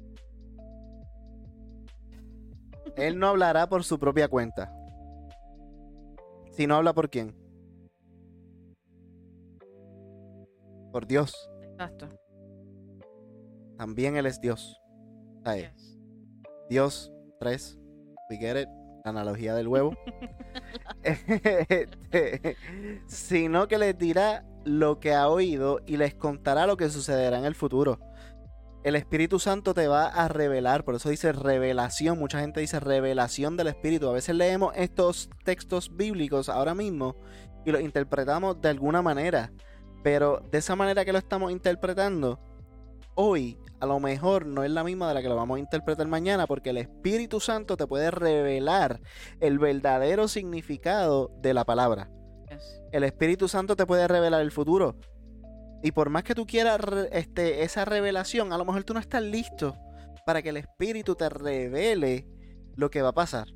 él 2.96 3.18
no 3.18 3.28
hablará 3.28 3.68
por 3.68 3.84
su 3.84 3.98
propia 3.98 4.28
cuenta. 4.28 4.72
Si 6.50 6.66
no 6.66 6.76
habla 6.76 6.92
por 6.92 7.08
quién. 7.08 7.34
Por 10.92 11.06
Dios. 11.06 11.50
Exacto. 11.62 12.08
También 13.78 14.16
Él 14.16 14.26
es 14.26 14.40
Dios. 14.40 14.78
Dios, 16.68 17.12
tres. 17.40 17.78
We 18.30 18.36
get 18.36 18.60
it. 18.60 18.68
analogía 19.04 19.54
del 19.54 19.68
huevo. 19.68 19.96
Este, 21.02 22.56
sino 23.06 23.66
que 23.66 23.76
les 23.76 23.98
dirá 23.98 24.44
lo 24.64 25.00
que 25.00 25.12
ha 25.12 25.28
oído 25.28 25.80
y 25.84 25.96
les 25.96 26.14
contará 26.14 26.64
lo 26.64 26.76
que 26.76 26.88
sucederá 26.90 27.38
en 27.38 27.44
el 27.44 27.56
futuro 27.56 27.98
el 28.84 28.96
Espíritu 28.96 29.38
Santo 29.38 29.74
te 29.74 29.86
va 29.86 30.06
a 30.06 30.28
revelar, 30.28 30.84
por 30.84 30.96
eso 30.96 31.08
dice 31.08 31.32
revelación, 31.32 32.18
mucha 32.18 32.40
gente 32.40 32.60
dice 32.60 32.80
revelación 32.80 33.56
del 33.56 33.68
Espíritu. 33.68 34.08
A 34.08 34.12
veces 34.12 34.34
leemos 34.34 34.72
estos 34.76 35.30
textos 35.44 35.96
bíblicos 35.96 36.48
ahora 36.48 36.74
mismo 36.74 37.16
y 37.64 37.70
los 37.70 37.80
interpretamos 37.80 38.60
de 38.60 38.70
alguna 38.70 39.00
manera, 39.00 39.52
pero 40.02 40.42
de 40.50 40.58
esa 40.58 40.74
manera 40.74 41.04
que 41.04 41.12
lo 41.12 41.18
estamos 41.18 41.52
interpretando, 41.52 42.40
hoy 43.14 43.56
a 43.78 43.86
lo 43.86 44.00
mejor 44.00 44.46
no 44.46 44.64
es 44.64 44.70
la 44.70 44.82
misma 44.82 45.08
de 45.08 45.14
la 45.14 45.22
que 45.22 45.28
lo 45.28 45.36
vamos 45.36 45.56
a 45.56 45.60
interpretar 45.60 46.06
mañana, 46.08 46.46
porque 46.46 46.70
el 46.70 46.78
Espíritu 46.78 47.38
Santo 47.38 47.76
te 47.76 47.86
puede 47.86 48.10
revelar 48.10 49.00
el 49.40 49.58
verdadero 49.58 50.26
significado 50.26 51.30
de 51.40 51.54
la 51.54 51.64
palabra. 51.64 52.10
El 52.90 53.04
Espíritu 53.04 53.48
Santo 53.48 53.76
te 53.76 53.86
puede 53.86 54.06
revelar 54.06 54.40
el 54.40 54.50
futuro. 54.50 54.96
Y 55.82 55.92
por 55.92 56.10
más 56.10 56.22
que 56.22 56.34
tú 56.34 56.46
quieras 56.46 56.80
este, 57.10 57.62
esa 57.62 57.84
revelación, 57.84 58.52
a 58.52 58.58
lo 58.58 58.64
mejor 58.64 58.84
tú 58.84 58.94
no 58.94 59.00
estás 59.00 59.22
listo 59.22 59.76
para 60.24 60.42
que 60.42 60.50
el 60.50 60.56
Espíritu 60.58 61.14
te 61.14 61.28
revele 61.28 62.26
lo 62.76 62.90
que 62.90 63.02
va 63.02 63.08
a 63.08 63.14
pasar. 63.14 63.48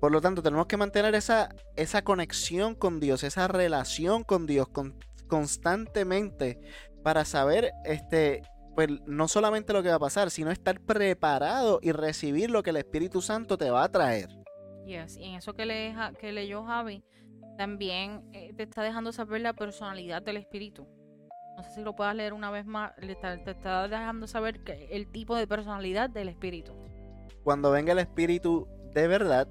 Por 0.00 0.12
lo 0.12 0.20
tanto, 0.20 0.42
tenemos 0.42 0.66
que 0.66 0.76
mantener 0.76 1.14
esa, 1.16 1.48
esa 1.74 2.02
conexión 2.02 2.76
con 2.76 3.00
Dios, 3.00 3.24
esa 3.24 3.48
relación 3.48 4.22
con 4.22 4.46
Dios 4.46 4.68
constantemente 5.26 6.60
para 7.02 7.24
saber, 7.24 7.72
este, 7.84 8.42
pues, 8.76 8.88
no 9.06 9.26
solamente 9.26 9.72
lo 9.72 9.82
que 9.82 9.88
va 9.88 9.96
a 9.96 10.00
pasar, 10.00 10.30
sino 10.30 10.52
estar 10.52 10.80
preparado 10.80 11.80
y 11.82 11.90
recibir 11.90 12.50
lo 12.50 12.62
que 12.62 12.70
el 12.70 12.76
Espíritu 12.76 13.20
Santo 13.20 13.58
te 13.58 13.70
va 13.70 13.82
a 13.82 13.90
traer. 13.90 14.28
Yes, 14.86 15.16
y 15.16 15.24
en 15.24 15.34
eso 15.34 15.52
que, 15.52 15.66
le, 15.66 15.94
que 16.20 16.30
leyó 16.32 16.64
Javi, 16.64 17.02
también 17.58 18.22
eh, 18.32 18.54
te 18.56 18.62
está 18.62 18.82
dejando 18.82 19.12
saber 19.12 19.40
la 19.40 19.52
personalidad 19.52 20.22
del 20.22 20.36
espíritu. 20.36 20.86
No 21.56 21.64
sé 21.64 21.72
si 21.72 21.80
lo 21.82 21.96
puedas 21.96 22.14
leer 22.14 22.32
una 22.32 22.52
vez 22.52 22.64
más. 22.64 22.94
te 22.96 23.50
está 23.50 23.88
dejando 23.88 24.28
saber 24.28 24.60
el 24.90 25.10
tipo 25.10 25.34
de 25.34 25.48
personalidad 25.48 26.08
del 26.08 26.28
espíritu. 26.28 26.72
Cuando 27.42 27.72
venga 27.72 27.92
el 27.92 27.98
espíritu 27.98 28.68
de 28.94 29.08
verdad, 29.08 29.48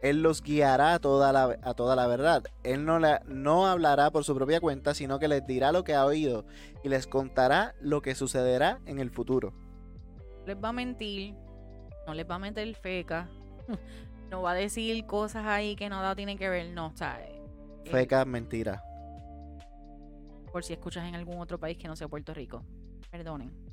él 0.00 0.22
los 0.22 0.42
guiará 0.42 0.94
a 0.94 0.98
toda 1.00 1.34
la, 1.34 1.58
a 1.62 1.74
toda 1.74 1.94
la 1.96 2.06
verdad. 2.06 2.44
Él 2.64 2.86
no, 2.86 2.98
la, 2.98 3.20
no 3.26 3.66
hablará 3.66 4.10
por 4.10 4.24
su 4.24 4.34
propia 4.34 4.58
cuenta, 4.58 4.94
sino 4.94 5.18
que 5.18 5.28
les 5.28 5.46
dirá 5.46 5.70
lo 5.70 5.84
que 5.84 5.94
ha 5.94 6.06
oído 6.06 6.46
y 6.82 6.88
les 6.88 7.06
contará 7.06 7.74
lo 7.82 8.00
que 8.00 8.14
sucederá 8.14 8.80
en 8.86 9.00
el 9.00 9.10
futuro. 9.10 9.52
Les 10.46 10.56
va 10.56 10.70
a 10.70 10.72
mentir, 10.72 11.34
no 12.06 12.14
les 12.14 12.28
va 12.28 12.36
a 12.36 12.38
meter 12.38 12.74
feca, 12.74 13.28
no 14.30 14.40
va 14.40 14.52
a 14.52 14.54
decir 14.54 15.04
cosas 15.04 15.44
ahí 15.44 15.76
que 15.76 15.90
nada 15.90 16.16
tienen 16.16 16.38
que 16.38 16.48
ver, 16.48 16.70
no, 16.70 16.92
¿sabes? 16.96 17.39
Feca, 17.84 18.24
mentira. 18.24 18.82
Por 20.52 20.64
si 20.64 20.72
escuchas 20.72 21.06
en 21.06 21.14
algún 21.14 21.38
otro 21.38 21.58
país 21.58 21.78
que 21.78 21.88
no 21.88 21.96
sea 21.96 22.08
Puerto 22.08 22.34
Rico. 22.34 22.64
Perdonen. 23.10 23.70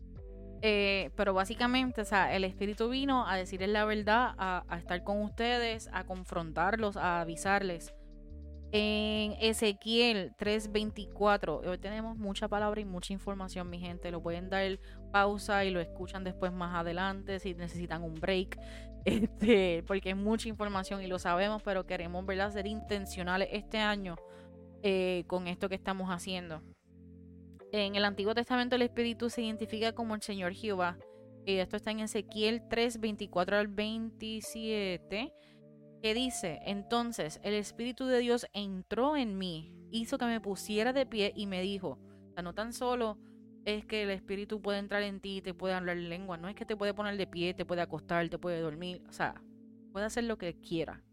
Eh, 0.62 1.12
pero 1.16 1.34
básicamente, 1.34 2.02
o 2.02 2.06
sea, 2.06 2.36
el 2.36 2.44
Espíritu 2.44 2.90
vino 2.90 3.28
a 3.28 3.36
decirles 3.36 3.70
la 3.70 3.86
verdad, 3.86 4.34
a, 4.38 4.78
estar 4.78 5.04
con 5.04 5.22
ustedes, 5.22 5.90
a 5.94 6.06
confrontarlos, 6.06 6.98
a 6.98 7.22
avisarles. 7.22 7.94
En 8.72 9.34
Ezequiel 9.40 10.34
3:24, 10.38 11.62
hoy 11.66 11.78
tenemos 11.78 12.18
mucha 12.18 12.50
palabra 12.50 12.82
y 12.82 12.86
mucha 12.86 13.14
información, 13.14 13.70
mi 13.70 13.80
gente. 13.80 14.12
Lo 14.12 14.22
pueden 14.22 14.50
dar 14.50 14.80
pausa 15.12 15.64
y 15.64 15.72
lo 15.72 15.80
escuchan 15.80 16.26
después 16.26 16.52
más 16.52 16.76
adelante 16.76 17.40
si 17.40 17.54
necesitan 17.54 18.04
un 18.04 18.16
break. 18.16 18.60
Este, 19.08 19.86
porque 19.88 20.10
es 20.10 20.18
mucha 20.18 20.50
información 20.50 21.02
y 21.02 21.08
lo 21.08 21.18
sabemos, 21.18 21.64
pero 21.64 21.86
queremos 21.86 22.26
¿verdad? 22.26 22.52
ser 22.52 22.68
intencionales 22.68 23.48
este 23.54 23.78
año 23.78 24.18
eh, 24.84 25.24
con 25.28 25.48
esto 25.48 25.70
que 25.70 25.76
estamos 25.76 26.10
haciendo. 26.10 26.62
En 27.72 27.96
el 27.96 28.04
Antiguo 28.04 28.36
Testamento 28.36 28.76
el 28.76 28.82
Espíritu 28.82 29.30
se 29.30 29.44
identifica 29.44 29.94
como 29.94 30.14
el 30.14 30.22
Señor 30.22 30.52
Jehová. 30.52 30.98
Y 31.46 31.56
esto 31.56 31.78
está 31.78 31.92
en 31.92 32.02
Ezequiel 32.02 32.64
3, 32.70 33.00
24 33.00 33.56
al 33.56 33.68
27 33.70 35.34
que 36.02 36.14
dice, 36.14 36.60
entonces 36.66 37.40
el 37.44 37.54
Espíritu 37.54 38.08
de 38.08 38.20
Dios 38.20 38.46
entró 38.52 39.16
en 39.16 39.38
mí, 39.38 39.74
hizo 39.90 40.18
que 40.18 40.26
me 40.26 40.42
pusiera 40.42 40.92
de 40.92 41.06
pie 41.06 41.32
y 41.34 41.48
me 41.48 41.62
dijo, 41.62 41.98
o 42.30 42.34
sea, 42.34 42.44
no 42.44 42.54
tan 42.54 42.74
solo 42.74 43.18
es 43.68 43.86
que 43.86 44.04
el 44.04 44.12
Espíritu 44.12 44.62
puede 44.62 44.80
entrar 44.80 45.04
en 45.04 45.20
ti 45.20 45.38
y 45.38 45.42
te 45.42 45.54
puede 45.54 45.74
hablar 45.74 45.98
en 45.98 46.08
lengua, 46.08 46.38
no 46.38 46.48
es 46.48 46.56
que 46.56 46.66
te 46.66 46.78
puede 46.78 46.94
poner 46.94 47.18
de 47.18 47.28
pie, 47.28 47.54
te 47.54 47.66
puede 47.66 47.82
acostar, 47.82 48.30
te 48.30 48.40
puede 48.40 48.62
dormir, 48.62 49.04
o 49.10 49.12
sea, 49.12 49.44
puede 49.92 50.06
hacer 50.06 50.24
lo 50.24 50.38
que 50.38 50.56
quiera. 50.62 51.04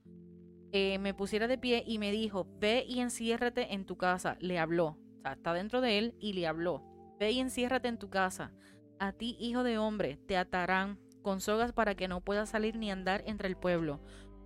Eh, 0.70 1.00
me 1.00 1.14
pusiera 1.14 1.48
de 1.48 1.58
pie 1.58 1.82
y 1.84 1.98
me 1.98 2.12
dijo, 2.12 2.46
ve 2.60 2.84
y 2.88 3.00
enciérrate 3.00 3.74
en 3.74 3.84
tu 3.84 3.96
casa, 3.96 4.36
le 4.38 4.60
habló, 4.60 5.00
o 5.18 5.20
sea, 5.20 5.32
está 5.32 5.52
dentro 5.52 5.80
de 5.80 5.98
él 5.98 6.14
y 6.20 6.34
le 6.34 6.46
habló, 6.46 6.84
ve 7.18 7.32
y 7.32 7.40
enciérrate 7.40 7.88
en 7.88 7.98
tu 7.98 8.08
casa, 8.08 8.52
a 9.00 9.10
ti 9.10 9.36
hijo 9.40 9.64
de 9.64 9.76
hombre, 9.76 10.16
te 10.28 10.36
atarán 10.36 11.00
con 11.22 11.40
sogas 11.40 11.72
para 11.72 11.96
que 11.96 12.06
no 12.06 12.20
puedas 12.20 12.50
salir 12.50 12.76
ni 12.76 12.88
andar 12.92 13.24
entre 13.26 13.48
el 13.48 13.56
pueblo 13.56 14.00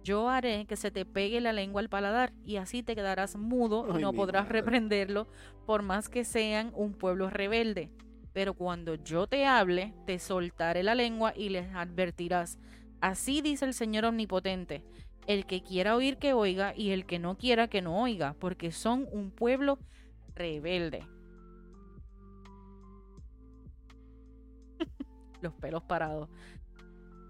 yo 0.09 0.31
haré 0.31 0.65
que 0.65 0.77
se 0.77 0.91
te 0.91 1.05
pegue 1.05 1.39
la 1.39 1.53
lengua 1.53 1.83
al 1.83 1.91
paladar 1.91 2.33
y 2.43 2.57
así 2.57 2.83
te 2.83 2.95
quedarás 2.95 3.37
mudo 3.37 3.87
y 3.95 4.01
no 4.01 4.15
podrás 4.15 4.49
reprenderlo 4.49 5.29
por 5.67 5.83
más 5.83 6.09
que 6.09 6.25
sean 6.25 6.73
un 6.75 6.95
pueblo 6.95 7.29
rebelde. 7.29 7.91
Pero 8.33 8.55
cuando 8.55 8.95
yo 8.95 9.27
te 9.27 9.45
hable, 9.45 9.93
te 10.07 10.19
soltaré 10.19 10.83
la 10.83 10.95
lengua 10.95 11.35
y 11.37 11.51
les 11.51 11.75
advertirás. 11.75 12.59
Así 13.03 13.43
dice 13.43 13.67
el 13.67 13.75
Señor 13.75 14.07
Omnipotente. 14.07 14.83
El 15.27 15.45
que 15.45 15.63
quiera 15.63 15.95
oír 15.95 16.17
que 16.17 16.33
oiga 16.33 16.73
y 16.75 16.93
el 16.93 17.05
que 17.05 17.19
no 17.19 17.37
quiera 17.37 17.69
que 17.69 17.83
no 17.83 18.01
oiga, 18.01 18.35
porque 18.39 18.73
son 18.73 19.07
un 19.13 19.31
pueblo 19.31 19.79
rebelde. 20.35 21.07
Los 25.43 25.53
pelos 25.53 25.83
parados. 25.83 26.31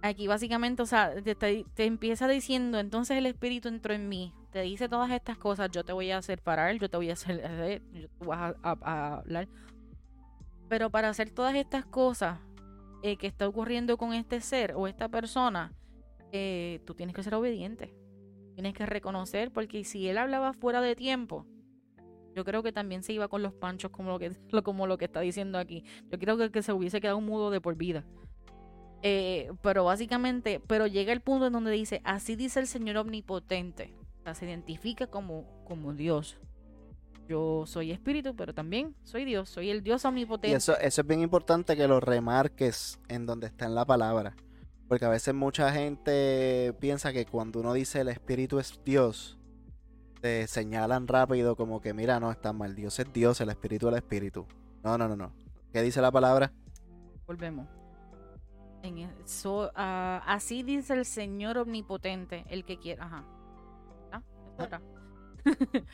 Aquí 0.08 0.26
básicamente, 0.26 0.80
o 0.80 0.86
sea, 0.86 1.12
te, 1.22 1.66
empieza 1.76 2.26
diciendo, 2.28 2.78
entonces 2.78 3.18
el 3.18 3.26
Espíritu 3.26 3.68
entró 3.68 3.92
en 3.92 4.08
mí, 4.08 4.32
te 4.52 4.62
dice 4.62 4.88
todas 4.88 5.10
estas 5.10 5.36
cosas, 5.36 5.70
yo 5.70 5.84
te 5.84 5.92
voy 5.92 6.10
a 6.10 6.16
hacer 6.16 6.40
parar, 6.40 6.74
yo 6.78 6.88
te 6.88 6.96
voy 6.96 7.10
a 7.10 7.12
hacer, 7.12 7.42
eh, 7.44 7.82
tú 8.18 8.28
vas 8.28 8.54
a, 8.62 9.18
hablar. 9.18 9.48
Pero 10.70 10.88
para 10.88 11.10
hacer 11.10 11.28
todas 11.28 11.54
estas 11.54 11.84
cosas 11.84 12.38
eh, 13.02 13.18
que 13.18 13.26
está 13.26 13.46
ocurriendo 13.46 13.98
con 13.98 14.14
este 14.14 14.40
ser 14.40 14.72
o 14.74 14.86
esta 14.86 15.10
persona, 15.10 15.74
eh, 16.32 16.80
tú 16.86 16.94
tienes 16.94 17.14
que 17.14 17.22
ser 17.22 17.34
obediente. 17.34 17.94
Tienes 18.54 18.72
que 18.72 18.86
reconocer, 18.86 19.52
porque 19.52 19.84
si 19.84 20.08
él 20.08 20.16
hablaba 20.16 20.54
fuera 20.54 20.80
de 20.80 20.96
tiempo, 20.96 21.44
yo 22.34 22.46
creo 22.46 22.62
que 22.62 22.72
también 22.72 23.02
se 23.02 23.12
iba 23.12 23.28
con 23.28 23.42
los 23.42 23.52
panchos 23.52 23.90
como 23.90 24.08
lo 24.08 24.18
que, 24.18 24.32
como 24.64 24.86
lo 24.86 24.96
que 24.96 25.04
está 25.04 25.20
diciendo 25.20 25.58
aquí. 25.58 25.84
Yo 26.10 26.18
creo 26.18 26.38
que, 26.38 26.50
que 26.50 26.62
se 26.62 26.72
hubiese 26.72 26.98
quedado 26.98 27.20
mudo 27.20 27.50
de 27.50 27.60
por 27.60 27.76
vida. 27.76 28.06
Eh, 29.02 29.52
pero 29.62 29.84
básicamente, 29.84 30.60
pero 30.66 30.86
llega 30.86 31.12
el 31.12 31.20
punto 31.20 31.46
en 31.46 31.52
donde 31.52 31.70
dice, 31.70 32.00
así 32.04 32.36
dice 32.36 32.60
el 32.60 32.66
Señor 32.66 32.96
omnipotente. 32.96 33.94
O 34.20 34.22
sea, 34.24 34.34
se 34.34 34.46
identifica 34.46 35.06
como, 35.06 35.64
como 35.64 35.92
Dios. 35.92 36.38
Yo 37.28 37.64
soy 37.66 37.92
espíritu, 37.92 38.34
pero 38.34 38.54
también 38.54 38.96
soy 39.04 39.24
Dios, 39.24 39.50
soy 39.50 39.70
el 39.70 39.82
Dios 39.82 40.04
omnipotente. 40.04 40.48
Y 40.48 40.54
eso, 40.54 40.78
eso 40.78 41.00
es 41.02 41.06
bien 41.06 41.20
importante 41.20 41.76
que 41.76 41.86
lo 41.86 42.00
remarques 42.00 42.98
en 43.08 43.26
donde 43.26 43.48
está 43.48 43.66
en 43.66 43.74
la 43.74 43.84
palabra. 43.84 44.34
Porque 44.88 45.04
a 45.04 45.10
veces 45.10 45.34
mucha 45.34 45.70
gente 45.70 46.74
piensa 46.80 47.12
que 47.12 47.26
cuando 47.26 47.60
uno 47.60 47.74
dice 47.74 48.00
el 48.00 48.08
espíritu 48.08 48.58
es 48.58 48.80
Dios, 48.84 49.38
te 50.22 50.46
señalan 50.46 51.06
rápido 51.06 51.54
como 51.54 51.82
que 51.82 51.92
mira, 51.92 52.18
no, 52.18 52.32
está 52.32 52.54
mal, 52.54 52.74
Dios 52.74 52.98
es 52.98 53.12
Dios, 53.12 53.40
el 53.42 53.50
espíritu 53.50 53.88
es 53.88 53.92
el 53.92 53.98
espíritu. 53.98 54.46
No, 54.82 54.96
no, 54.96 55.06
no, 55.06 55.14
no. 55.14 55.32
¿Qué 55.70 55.82
dice 55.82 56.00
la 56.00 56.10
palabra? 56.10 56.52
Volvemos. 57.26 57.77
En 58.82 58.98
eso, 58.98 59.72
ah, 59.74 60.22
así 60.26 60.62
dice 60.62 60.94
el 60.94 61.04
Señor 61.04 61.58
omnipotente, 61.58 62.44
el 62.48 62.64
que 62.64 62.78
quiera. 62.78 63.04
Ajá. 63.04 63.24
¿Ah? 64.12 64.22
ah. 64.58 64.80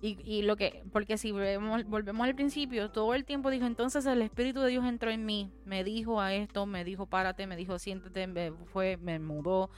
y, 0.00 0.18
y, 0.24 0.42
lo 0.42 0.56
que, 0.56 0.84
porque 0.92 1.18
si 1.18 1.32
volvemos, 1.32 1.84
volvemos 1.84 2.26
al 2.26 2.34
principio, 2.34 2.90
todo 2.90 3.14
el 3.14 3.24
tiempo 3.24 3.50
dijo, 3.50 3.66
entonces 3.66 4.06
el 4.06 4.22
Espíritu 4.22 4.60
de 4.60 4.70
Dios 4.70 4.84
entró 4.84 5.10
en 5.10 5.26
mí, 5.26 5.52
me 5.64 5.82
dijo 5.82 6.20
a 6.20 6.34
esto, 6.34 6.66
me 6.66 6.84
dijo 6.84 7.06
párate, 7.06 7.46
me 7.46 7.56
dijo 7.56 7.78
siéntate, 7.78 8.26
me 8.26 8.52
fue, 8.66 8.96
me 8.96 9.18
mudó. 9.18 9.70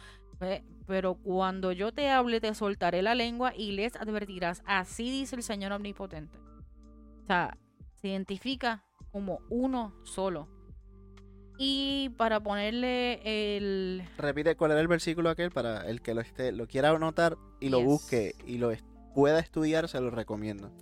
Pero 0.87 1.15
cuando 1.17 1.71
yo 1.73 1.93
te 1.93 2.09
hable, 2.09 2.41
te 2.41 2.55
soltaré 2.55 3.03
la 3.03 3.15
lengua 3.15 3.53
y 3.55 3.73
les 3.73 3.95
advertirás. 3.97 4.63
Así 4.65 5.11
dice 5.11 5.37
el 5.37 5.43
Señor 5.43 5.73
omnipotente. 5.73 6.39
O 7.23 7.27
sea, 7.27 7.59
se 7.97 8.09
identifica 8.09 8.83
como 9.13 9.41
uno 9.51 9.95
solo 10.03 10.49
y 11.63 12.09
para 12.17 12.41
ponerle 12.41 13.21
el... 13.23 14.03
Repite 14.17 14.57
cuál 14.57 14.71
era 14.71 14.81
el 14.81 14.89
versículo 14.89 15.29
aquel 15.29 15.51
para 15.51 15.87
el 15.87 16.01
que 16.01 16.15
lo, 16.15 16.23
esté, 16.23 16.53
lo 16.53 16.67
quiera 16.67 16.89
anotar 16.89 17.37
y 17.61 17.69
lo 17.69 17.83
busque 17.83 18.35
y 18.47 18.57
lo 18.57 18.73
pueda 19.15 19.39
estudiar, 19.41 19.87
se 19.87 20.01
lo 20.01 20.09
recomiendo. 20.09 20.73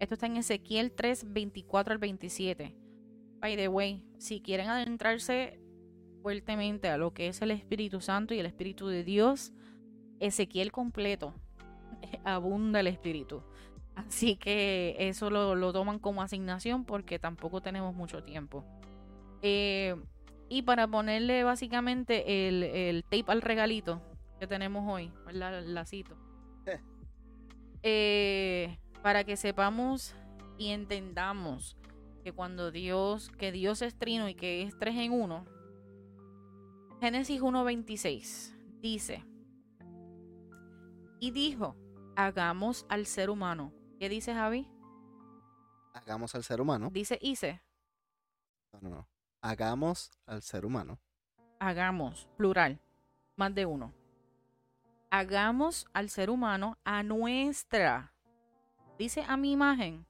Esto 0.00 0.14
está 0.14 0.26
en 0.26 0.36
Ezequiel 0.36 0.90
3, 0.90 1.32
24 1.32 1.92
al 1.92 1.98
27. 1.98 2.74
By 3.38 3.56
the 3.56 3.68
way, 3.68 4.04
si 4.18 4.40
quieren 4.40 4.70
adentrarse 4.70 5.60
fuertemente 6.20 6.88
a 6.88 6.98
lo 6.98 7.14
que 7.14 7.28
es 7.28 7.40
el 7.40 7.52
Espíritu 7.52 8.00
Santo 8.00 8.34
y 8.34 8.40
el 8.40 8.46
Espíritu 8.46 8.88
de 8.88 9.04
Dios, 9.04 9.52
Ezequiel 10.18 10.72
completo, 10.72 11.32
abunda 12.24 12.80
el 12.80 12.88
Espíritu. 12.88 13.44
Así 13.94 14.34
que 14.34 14.96
eso 14.98 15.30
lo, 15.30 15.54
lo 15.54 15.72
toman 15.72 16.00
como 16.00 16.22
asignación 16.22 16.84
porque 16.84 17.20
tampoco 17.20 17.60
tenemos 17.60 17.94
mucho 17.94 18.24
tiempo. 18.24 18.64
Eh, 19.42 19.94
y 20.54 20.62
para 20.62 20.86
ponerle 20.86 21.42
básicamente 21.42 22.48
el, 22.48 23.02
tape 23.02 23.24
al 23.26 23.42
regalito 23.42 24.00
que 24.38 24.46
tenemos 24.46 24.84
hoy, 24.88 25.12
El 25.28 25.74
lacito. 25.74 26.16
Eh. 26.66 26.80
Eh, 27.82 28.78
para 29.02 29.24
que 29.24 29.36
sepamos 29.36 30.14
y 30.56 30.68
entendamos 30.68 31.76
que 32.22 32.32
cuando 32.32 32.70
Dios, 32.70 33.30
que 33.30 33.50
Dios 33.50 33.82
es 33.82 33.98
trino 33.98 34.28
y 34.28 34.36
que 34.36 34.62
es 34.62 34.78
tres 34.78 34.94
en 34.94 35.10
uno, 35.10 35.44
Génesis 37.00 37.42
1.26 37.42 38.54
dice, 38.80 39.24
y 41.18 41.32
dijo, 41.32 41.74
hagamos 42.14 42.86
al 42.88 43.06
ser 43.06 43.28
humano. 43.28 43.72
¿Qué 43.98 44.08
dice 44.08 44.32
Javi? 44.32 44.68
Hagamos 45.94 46.32
al 46.36 46.44
ser 46.44 46.60
humano. 46.60 46.90
Dice 46.92 47.18
hice. 47.20 47.60
No, 48.72 48.80
no, 48.82 48.90
no 48.90 49.13
hagamos 49.44 50.10
al 50.26 50.40
ser 50.40 50.64
humano. 50.64 50.98
Hagamos, 51.60 52.26
plural, 52.38 52.80
más 53.36 53.54
de 53.54 53.66
uno. 53.66 53.92
Hagamos 55.10 55.86
al 55.92 56.08
ser 56.08 56.30
humano 56.30 56.78
a 56.82 57.02
nuestra, 57.02 58.14
dice 58.98 59.22
a 59.28 59.36
mi 59.36 59.52
imagen. 59.52 60.06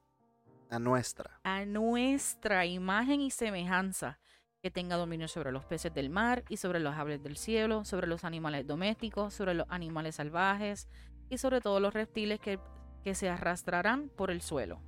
A 0.71 0.79
nuestra. 0.79 1.41
A 1.43 1.65
nuestra 1.65 2.65
imagen 2.65 3.21
y 3.21 3.33
semejanza, 3.33 4.21
que 4.63 4.71
tenga 4.71 4.97
dominio 4.97 5.27
sobre 5.27 5.51
los 5.51 5.65
peces 5.65 5.93
del 5.93 6.11
mar 6.11 6.45
y 6.49 6.57
sobre 6.57 6.79
los 6.79 6.95
aves 6.95 7.21
del 7.21 7.37
cielo, 7.37 7.85
sobre 7.85 8.07
los 8.07 8.23
animales 8.23 8.69
domésticos, 8.69 9.35
sobre 9.35 9.55
los 9.55 9.67
animales 9.69 10.15
salvajes 10.15 10.89
y 11.29 11.39
sobre 11.39 11.61
todos 11.61 11.83
los 11.83 11.93
reptiles 11.93 12.39
que, 12.39 12.61
que 13.03 13.17
se 13.17 13.29
arrastrarán 13.29 14.11
por 14.11 14.31
el 14.31 14.41
suelo 14.41 14.81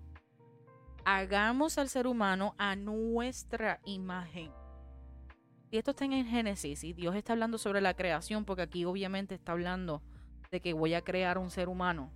hagamos 1.06 1.78
al 1.78 1.88
ser 1.88 2.08
humano 2.08 2.56
a 2.58 2.74
nuestra 2.74 3.80
imagen. 3.84 4.50
Y 5.70 5.78
esto 5.78 5.92
está 5.92 6.04
en 6.04 6.26
Génesis 6.26 6.82
y 6.82 6.92
Dios 6.94 7.14
está 7.14 7.32
hablando 7.32 7.58
sobre 7.58 7.80
la 7.80 7.94
creación 7.94 8.44
porque 8.44 8.62
aquí 8.62 8.84
obviamente 8.84 9.36
está 9.36 9.52
hablando 9.52 10.02
de 10.50 10.60
que 10.60 10.72
voy 10.72 10.94
a 10.94 11.02
crear 11.02 11.38
un 11.38 11.50
ser 11.50 11.68
humano. 11.68 12.10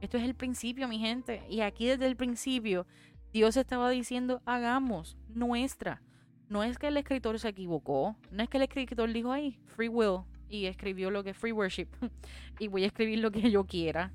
Esto 0.00 0.16
es 0.16 0.24
el 0.24 0.34
principio, 0.34 0.88
mi 0.88 0.98
gente. 0.98 1.42
Y 1.50 1.60
aquí 1.60 1.86
desde 1.86 2.06
el 2.06 2.16
principio 2.16 2.86
Dios 3.30 3.58
estaba 3.58 3.90
diciendo, 3.90 4.40
hagamos 4.46 5.18
nuestra. 5.28 6.02
No 6.48 6.62
es 6.62 6.78
que 6.78 6.88
el 6.88 6.96
escritor 6.96 7.38
se 7.38 7.50
equivocó, 7.50 8.16
no 8.30 8.42
es 8.42 8.48
que 8.48 8.56
el 8.56 8.62
escritor 8.62 9.12
dijo, 9.12 9.32
ay, 9.32 9.58
free 9.66 9.88
will, 9.88 10.20
y 10.48 10.64
escribió 10.64 11.10
lo 11.10 11.22
que 11.24 11.30
es 11.30 11.36
free 11.36 11.52
worship, 11.52 11.88
y 12.58 12.68
voy 12.68 12.84
a 12.84 12.86
escribir 12.86 13.18
lo 13.18 13.30
que 13.30 13.50
yo 13.50 13.66
quiera. 13.66 14.14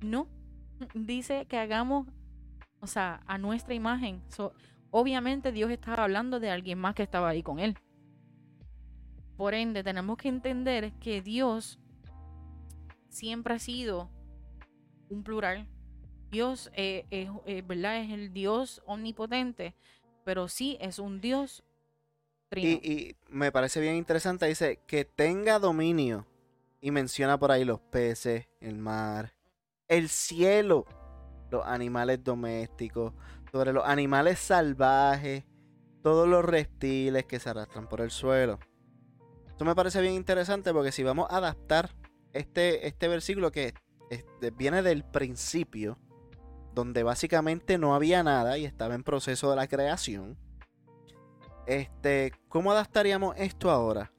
No, 0.00 0.26
dice 0.94 1.46
que 1.46 1.58
hagamos 1.58 2.08
o 2.86 2.88
sea, 2.88 3.20
a 3.26 3.36
nuestra 3.36 3.74
imagen. 3.74 4.22
obviamente 4.92 5.50
Dios 5.50 5.72
estaba 5.72 6.04
hablando 6.04 6.38
de 6.38 6.50
alguien 6.50 6.78
más 6.78 6.94
que 6.94 7.02
estaba 7.02 7.28
ahí 7.28 7.42
con 7.42 7.58
él. 7.58 7.76
Por 9.36 9.54
ende, 9.54 9.82
tenemos 9.82 10.16
que 10.16 10.28
entender 10.28 10.92
que 11.00 11.20
Dios 11.20 11.80
siempre 13.08 13.54
ha 13.54 13.58
sido 13.58 14.08
un 15.08 15.24
plural. 15.24 15.66
Dios 16.30 16.70
eh, 16.74 17.06
es, 17.10 17.28
eh, 17.44 17.62
¿verdad? 17.66 17.98
es 17.98 18.12
el 18.12 18.32
Dios 18.32 18.80
omnipotente, 18.86 19.74
pero 20.24 20.46
sí 20.46 20.78
es 20.80 21.00
un 21.00 21.20
Dios 21.20 21.64
trino. 22.48 22.78
Y, 22.80 22.88
y 22.88 23.16
me 23.28 23.50
parece 23.50 23.80
bien 23.80 23.96
interesante, 23.96 24.46
dice 24.46 24.78
que 24.86 25.04
tenga 25.04 25.58
dominio. 25.58 26.24
Y 26.80 26.92
menciona 26.92 27.36
por 27.36 27.50
ahí 27.50 27.64
los 27.64 27.80
peces, 27.80 28.46
el 28.60 28.78
mar, 28.78 29.34
el 29.88 30.08
cielo, 30.08 30.86
los 31.50 31.64
animales 31.66 32.22
domésticos, 32.22 33.12
sobre 33.52 33.72
los 33.72 33.84
animales 33.84 34.38
salvajes, 34.38 35.44
todos 36.02 36.28
los 36.28 36.44
reptiles 36.44 37.24
que 37.24 37.40
se 37.40 37.50
arrastran 37.50 37.88
por 37.88 38.00
el 38.00 38.10
suelo. 38.10 38.58
Esto 39.48 39.64
me 39.64 39.74
parece 39.74 40.00
bien 40.00 40.14
interesante 40.14 40.72
porque 40.72 40.92
si 40.92 41.02
vamos 41.02 41.28
a 41.30 41.38
adaptar 41.38 41.90
este, 42.32 42.86
este 42.86 43.08
versículo 43.08 43.50
que 43.50 43.74
viene 44.56 44.82
del 44.82 45.02
principio, 45.04 45.98
donde 46.74 47.02
básicamente 47.02 47.78
no 47.78 47.94
había 47.94 48.22
nada 48.22 48.58
y 48.58 48.66
estaba 48.66 48.94
en 48.94 49.02
proceso 49.02 49.48
de 49.50 49.56
la 49.56 49.66
creación, 49.66 50.36
este, 51.66 52.32
¿cómo 52.48 52.70
adaptaríamos 52.72 53.34
esto 53.38 53.70
ahora? 53.70 54.12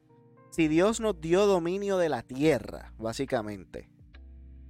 Si 0.50 0.68
Dios 0.68 1.00
nos 1.00 1.22
dio 1.22 1.46
dominio 1.46 1.98
de 1.98 2.10
la 2.10 2.24
tierra, 2.24 2.94
básicamente, 2.98 3.90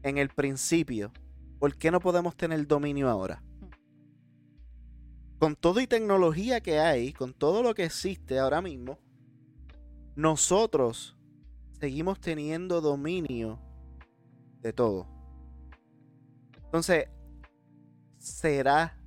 en 0.03 0.18
el 0.18 0.30
principio, 0.30 1.12
¿por 1.60 1.76
qué 1.76 1.91
no 1.91 1.99
podemos 1.99 2.36
tener 2.36 2.66
dominio 2.68 3.10
ahora? 3.10 3.43
Con 5.39 5.55
todo 5.55 5.80
y 5.80 5.88
tecnología 5.88 6.62
que 6.62 6.80
hay, 6.80 7.14
con 7.14 7.34
todo 7.34 7.62
lo 7.62 7.76
que 7.76 7.86
existe 7.86 8.39
ahora 8.39 8.62
mismo, 8.62 8.97
nosotros 10.16 11.16
seguimos 11.80 12.20
teniendo 12.20 12.82
dominio 12.82 13.60
de 14.62 14.74
todo. 14.74 15.08
Entonces, 16.66 17.08
¿será 18.18 18.99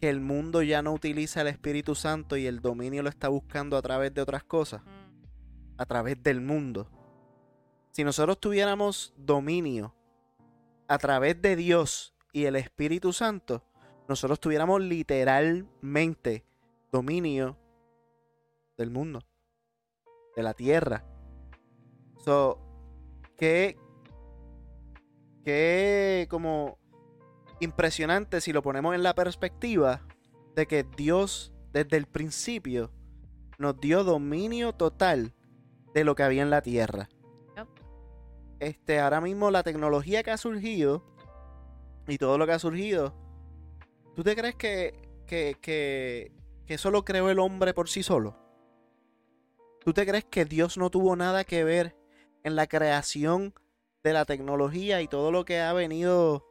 que 0.00 0.10
el 0.10 0.20
mundo 0.20 0.62
ya 0.62 0.82
no 0.82 0.92
utiliza 0.92 1.40
el 1.40 1.46
Espíritu 1.46 1.94
Santo 1.94 2.36
y 2.36 2.46
el 2.46 2.60
dominio 2.60 3.02
lo 3.02 3.08
está 3.08 3.28
buscando 3.28 3.76
a 3.76 3.82
través 3.82 4.12
de 4.12 4.20
otras 4.20 4.44
cosas? 4.44 4.82
Mm, 4.82 5.80
A 5.80 5.86
través 5.86 6.22
del 6.22 6.40
mundo. 6.40 6.90
Si 7.92 8.02
nosotros 8.04 8.38
tuviéramos 8.38 9.14
dominio 9.16 9.95
a 10.88 10.98
través 10.98 11.40
de 11.40 11.56
Dios 11.56 12.14
y 12.32 12.44
el 12.44 12.56
Espíritu 12.56 13.12
Santo, 13.12 13.64
nosotros 14.08 14.40
tuviéramos 14.40 14.80
literalmente 14.80 16.44
dominio 16.92 17.56
del 18.76 18.90
mundo, 18.90 19.20
de 20.36 20.42
la 20.42 20.54
tierra. 20.54 21.04
So, 22.24 22.58
qué, 23.36 23.78
qué 25.44 26.26
como 26.30 26.78
impresionante 27.60 28.40
si 28.40 28.52
lo 28.52 28.62
ponemos 28.62 28.94
en 28.94 29.02
la 29.02 29.14
perspectiva 29.14 30.02
de 30.54 30.66
que 30.66 30.84
Dios 30.84 31.52
desde 31.72 31.96
el 31.96 32.06
principio 32.06 32.92
nos 33.58 33.80
dio 33.80 34.04
dominio 34.04 34.72
total 34.72 35.34
de 35.94 36.04
lo 36.04 36.14
que 36.14 36.22
había 36.22 36.42
en 36.42 36.50
la 36.50 36.62
tierra. 36.62 37.08
Este, 38.58 39.00
ahora 39.00 39.20
mismo 39.20 39.50
la 39.50 39.62
tecnología 39.62 40.22
que 40.22 40.30
ha 40.30 40.36
surgido 40.36 41.04
y 42.08 42.18
todo 42.18 42.38
lo 42.38 42.46
que 42.46 42.52
ha 42.52 42.58
surgido, 42.58 43.14
¿tú 44.14 44.22
te 44.22 44.34
crees 44.34 44.54
que, 44.54 44.94
que, 45.26 45.56
que, 45.60 46.32
que 46.66 46.74
eso 46.74 46.90
lo 46.90 47.04
creó 47.04 47.30
el 47.30 47.38
hombre 47.38 47.74
por 47.74 47.88
sí 47.88 48.02
solo? 48.02 48.36
¿Tú 49.80 49.92
te 49.92 50.06
crees 50.06 50.24
que 50.24 50.44
Dios 50.44 50.78
no 50.78 50.90
tuvo 50.90 51.14
nada 51.16 51.44
que 51.44 51.64
ver 51.64 51.96
en 52.42 52.56
la 52.56 52.66
creación 52.66 53.54
de 54.02 54.12
la 54.12 54.24
tecnología 54.24 55.02
y 55.02 55.08
todo 55.08 55.30
lo 55.30 55.44
que 55.44 55.60
ha 55.60 55.72
venido 55.72 56.46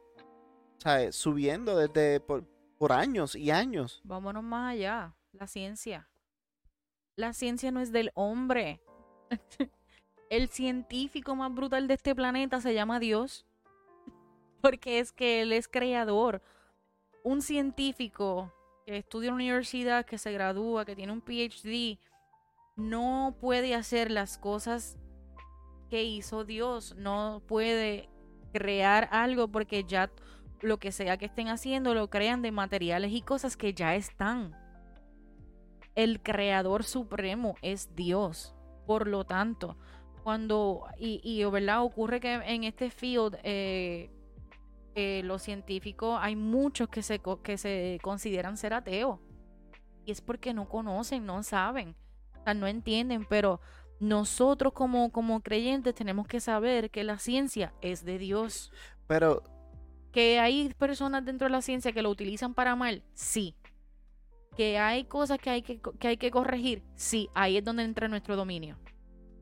¿sabes? 0.78 1.16
subiendo 1.16 1.76
desde 1.76 2.20
por, 2.20 2.46
por 2.78 2.92
años 2.92 3.34
y 3.34 3.50
años? 3.50 4.00
Vámonos 4.04 4.42
más 4.42 4.72
allá. 4.72 5.14
La 5.32 5.46
ciencia. 5.46 6.08
La 7.14 7.32
ciencia 7.32 7.70
no 7.70 7.80
es 7.80 7.92
del 7.92 8.10
hombre. 8.14 8.80
El 10.28 10.48
científico 10.48 11.36
más 11.36 11.54
brutal 11.54 11.86
de 11.88 11.94
este 11.94 12.14
planeta 12.14 12.60
se 12.60 12.74
llama 12.74 12.98
Dios. 12.98 13.46
Porque 14.60 14.98
es 14.98 15.12
que 15.12 15.42
Él 15.42 15.52
es 15.52 15.68
creador. 15.68 16.42
Un 17.22 17.42
científico 17.42 18.52
que 18.86 18.98
estudia 18.98 19.28
en 19.28 19.34
una 19.34 19.44
universidad, 19.44 20.06
que 20.06 20.18
se 20.18 20.32
gradúa, 20.32 20.84
que 20.84 20.96
tiene 20.96 21.12
un 21.12 21.20
PhD, 21.20 21.98
no 22.76 23.36
puede 23.40 23.74
hacer 23.74 24.10
las 24.10 24.38
cosas 24.38 24.96
que 25.90 26.04
hizo 26.04 26.44
Dios. 26.44 26.94
No 26.96 27.42
puede 27.46 28.08
crear 28.52 29.08
algo 29.12 29.48
porque 29.48 29.84
ya 29.84 30.10
lo 30.60 30.78
que 30.78 30.92
sea 30.92 31.16
que 31.16 31.26
estén 31.26 31.48
haciendo 31.48 31.94
lo 31.94 32.08
crean 32.08 32.42
de 32.42 32.52
materiales 32.52 33.12
y 33.12 33.22
cosas 33.22 33.56
que 33.56 33.74
ya 33.74 33.94
están. 33.94 34.54
El 35.94 36.22
creador 36.22 36.84
supremo 36.84 37.56
es 37.62 37.94
Dios. 37.94 38.54
Por 38.86 39.08
lo 39.08 39.24
tanto, 39.24 39.76
cuando, 40.26 40.88
y, 40.98 41.20
y 41.22 41.44
¿verdad? 41.44 41.84
ocurre 41.84 42.18
que 42.18 42.34
en 42.34 42.64
este 42.64 42.90
field, 42.90 43.38
eh, 43.44 44.10
eh, 44.96 45.20
los 45.22 45.40
científicos, 45.40 46.18
hay 46.20 46.34
muchos 46.34 46.88
que 46.88 47.00
se, 47.04 47.20
que 47.44 47.56
se 47.56 48.00
consideran 48.02 48.56
ser 48.56 48.74
ateos. 48.74 49.20
Y 50.04 50.10
es 50.10 50.20
porque 50.20 50.52
no 50.52 50.68
conocen, 50.68 51.26
no 51.26 51.44
saben, 51.44 51.94
o 52.40 52.42
sea, 52.42 52.54
no 52.54 52.66
entienden, 52.66 53.24
pero 53.24 53.60
nosotros 54.00 54.72
como, 54.72 55.12
como 55.12 55.42
creyentes 55.42 55.94
tenemos 55.94 56.26
que 56.26 56.40
saber 56.40 56.90
que 56.90 57.04
la 57.04 57.20
ciencia 57.20 57.72
es 57.80 58.04
de 58.04 58.18
Dios. 58.18 58.72
Pero 59.06 59.44
Que 60.10 60.40
hay 60.40 60.74
personas 60.76 61.24
dentro 61.24 61.46
de 61.46 61.52
la 61.52 61.62
ciencia 61.62 61.92
que 61.92 62.02
lo 62.02 62.10
utilizan 62.10 62.52
para 62.52 62.74
mal, 62.74 63.04
sí. 63.14 63.54
Que 64.56 64.76
hay 64.76 65.04
cosas 65.04 65.38
que 65.38 65.50
hay 65.50 65.62
que, 65.62 65.80
que 66.00 66.08
hay 66.08 66.16
que 66.16 66.32
corregir, 66.32 66.82
sí. 66.96 67.28
Ahí 67.32 67.58
es 67.58 67.62
donde 67.62 67.84
entra 67.84 68.08
nuestro 68.08 68.34
dominio. 68.34 68.76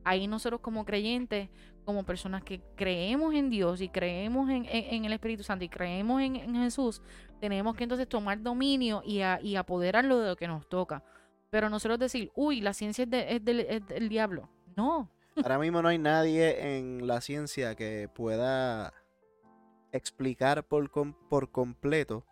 Ahí 0.05 0.27
nosotros 0.27 0.61
como 0.61 0.85
creyentes, 0.85 1.49
como 1.83 2.03
personas 2.05 2.43
que 2.43 2.61
creemos 2.75 3.33
en 3.33 3.49
Dios 3.49 3.81
y 3.81 3.89
creemos 3.89 4.49
en, 4.49 4.65
en- 4.65 4.93
en 4.95 5.05
el 5.05 5.11
Espíritu 5.13 5.43
Santo 5.43 5.65
y 5.65 5.69
creemos 5.69 6.21
en, 6.21 6.35
en 6.37 6.55
Jesús, 6.55 7.01
tenemos 7.41 7.75
que 7.75 7.83
entonces 7.83 8.07
tomar 8.07 8.41
dominio 8.41 9.01
y, 9.03 9.21
a- 9.21 9.41
y 9.41 9.55
apoderarlo 9.57 10.19
de 10.19 10.29
lo 10.29 10.35
que 10.37 10.47
nos 10.47 10.69
toca. 10.69 11.03
Pero 11.49 11.69
nosotros 11.69 11.99
decir, 11.99 12.31
uy, 12.35 12.61
la 12.61 12.73
ciencia 12.73 13.03
es, 13.03 13.09
de- 13.09 13.35
es 13.35 13.43
del, 13.43 13.59
es 13.61 13.85
del 13.87 14.07
diablo. 14.09 14.47
No, 14.77 15.09
ahora 15.37 15.57
mismo 15.59 15.81
no 15.81 15.87
hay 15.89 15.97
nadie 15.97 16.77
en 16.77 17.07
la 17.07 17.19
ciencia 17.21 17.75
que 17.75 18.07
pueda 18.13 18.93
explicar 19.91 20.63
por, 20.67 20.89
com- 20.89 21.13
por 21.29 21.51
completo 21.51 22.25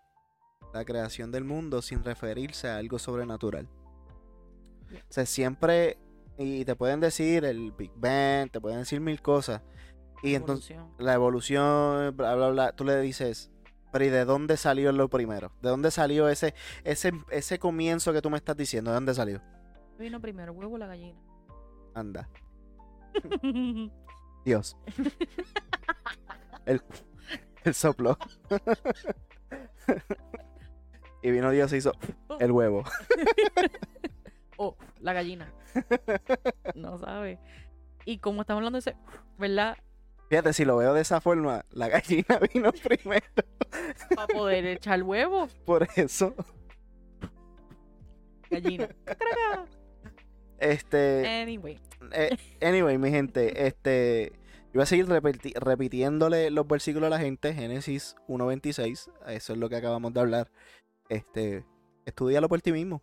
la 0.73 0.83
creación 0.85 1.31
del 1.31 1.43
mundo 1.43 1.81
sin 1.81 2.03
referirse 2.03 2.67
a 2.67 2.77
algo 2.77 2.99
sobrenatural. 2.99 3.67
O 4.91 5.13
sea, 5.13 5.25
siempre, 5.25 5.97
y 6.37 6.65
te 6.65 6.75
pueden 6.75 6.99
decir 6.99 7.45
el 7.45 7.71
Big 7.71 7.91
Bang, 7.95 8.49
te 8.51 8.59
pueden 8.59 8.79
decir 8.79 8.99
mil 8.99 9.21
cosas. 9.21 9.61
Y 10.21 10.35
entonces, 10.35 10.71
evolución. 10.71 11.05
la 11.05 11.13
evolución, 11.13 12.17
bla, 12.17 12.35
bla, 12.35 12.49
bla, 12.49 12.71
tú 12.75 12.85
le 12.85 12.99
dices, 13.01 13.51
pero 13.91 14.05
¿y 14.05 14.09
de 14.09 14.25
dónde 14.25 14.57
salió 14.57 14.91
lo 14.91 15.09
primero? 15.09 15.51
¿De 15.61 15.69
dónde 15.69 15.91
salió 15.91 16.29
ese, 16.29 16.53
ese, 16.83 17.11
ese 17.29 17.59
comienzo 17.59 18.13
que 18.13 18.21
tú 18.21 18.29
me 18.29 18.37
estás 18.37 18.55
diciendo? 18.55 18.91
¿De 18.91 18.95
dónde 18.95 19.13
salió? 19.13 19.41
Vino 19.99 20.19
primero, 20.21 20.53
huevo 20.53 20.75
o 20.75 20.77
la 20.77 20.87
gallina. 20.87 21.19
Anda, 21.93 22.29
Dios. 24.45 24.77
El, 26.65 26.81
el 27.65 27.73
soplo. 27.73 28.17
y 31.23 31.31
vino 31.31 31.51
Dios 31.51 31.73
y 31.73 31.77
hizo 31.77 31.93
el 32.39 32.51
huevo. 32.51 32.83
Oh, 34.57 34.75
la 34.99 35.13
gallina. 35.13 35.51
No 36.75 36.97
sabe. 36.97 37.39
Y 38.05 38.17
como 38.19 38.41
estamos 38.41 38.59
hablando 38.59 38.77
de 38.77 38.91
ese, 38.91 38.95
¿verdad? 39.37 39.77
Fíjate, 40.29 40.53
si 40.53 40.65
lo 40.65 40.77
veo 40.77 40.93
de 40.93 41.01
esa 41.01 41.21
forma, 41.21 41.65
la 41.71 41.87
gallina 41.89 42.39
vino 42.53 42.71
primero. 42.71 43.25
Para 44.15 44.27
poder 44.27 44.65
echar 44.65 45.01
huevo, 45.03 45.47
Por 45.65 45.87
eso, 45.95 46.33
gallina. 48.49 48.89
Este, 50.59 51.27
Anyway. 51.41 51.77
eh, 52.13 52.37
anyway, 52.61 52.97
mi 52.97 53.09
gente, 53.09 53.67
este, 53.67 54.31
yo 54.67 54.75
voy 54.75 54.83
a 54.83 54.85
seguir 54.85 55.07
repeti- 55.07 55.53
repitiéndole 55.59 56.51
los 56.51 56.65
versículos 56.65 57.07
a 57.07 57.09
la 57.09 57.19
gente, 57.19 57.53
Génesis 57.53 58.15
1.26, 58.29 59.11
eso 59.27 59.53
es 59.53 59.59
lo 59.59 59.67
que 59.67 59.75
acabamos 59.75 60.13
de 60.13 60.21
hablar. 60.21 60.51
Este, 61.09 61.65
estudialo 62.05 62.47
por 62.47 62.61
ti 62.61 62.71
mismo. 62.71 63.01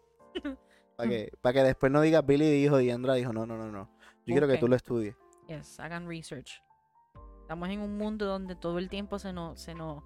Para 1.01 1.11
que, 1.11 1.33
para 1.41 1.53
que 1.55 1.63
después 1.63 1.91
no 1.91 2.01
digas 2.01 2.25
Billy 2.27 2.51
dijo, 2.51 2.79
Diandra 2.79 3.15
dijo, 3.15 3.33
no, 3.33 3.47
no, 3.47 3.57
no, 3.57 3.71
no. 3.71 3.91
Yo 4.27 4.35
quiero 4.35 4.47
que 4.47 4.59
tú 4.59 4.69
lo 4.69 4.77
estudies. 4.77 5.17
Yes, 5.49 5.81
hagan 5.81 6.07
research. 6.09 6.63
Estamos 7.41 7.69
en 7.71 7.81
un 7.81 7.99
mundo 7.99 8.27
donde 8.27 8.55
todo 8.55 8.79
el 8.79 8.89
tiempo 8.89 9.19
se 9.19 9.33
nos, 9.33 9.61
se 9.61 9.75
nos 9.75 10.05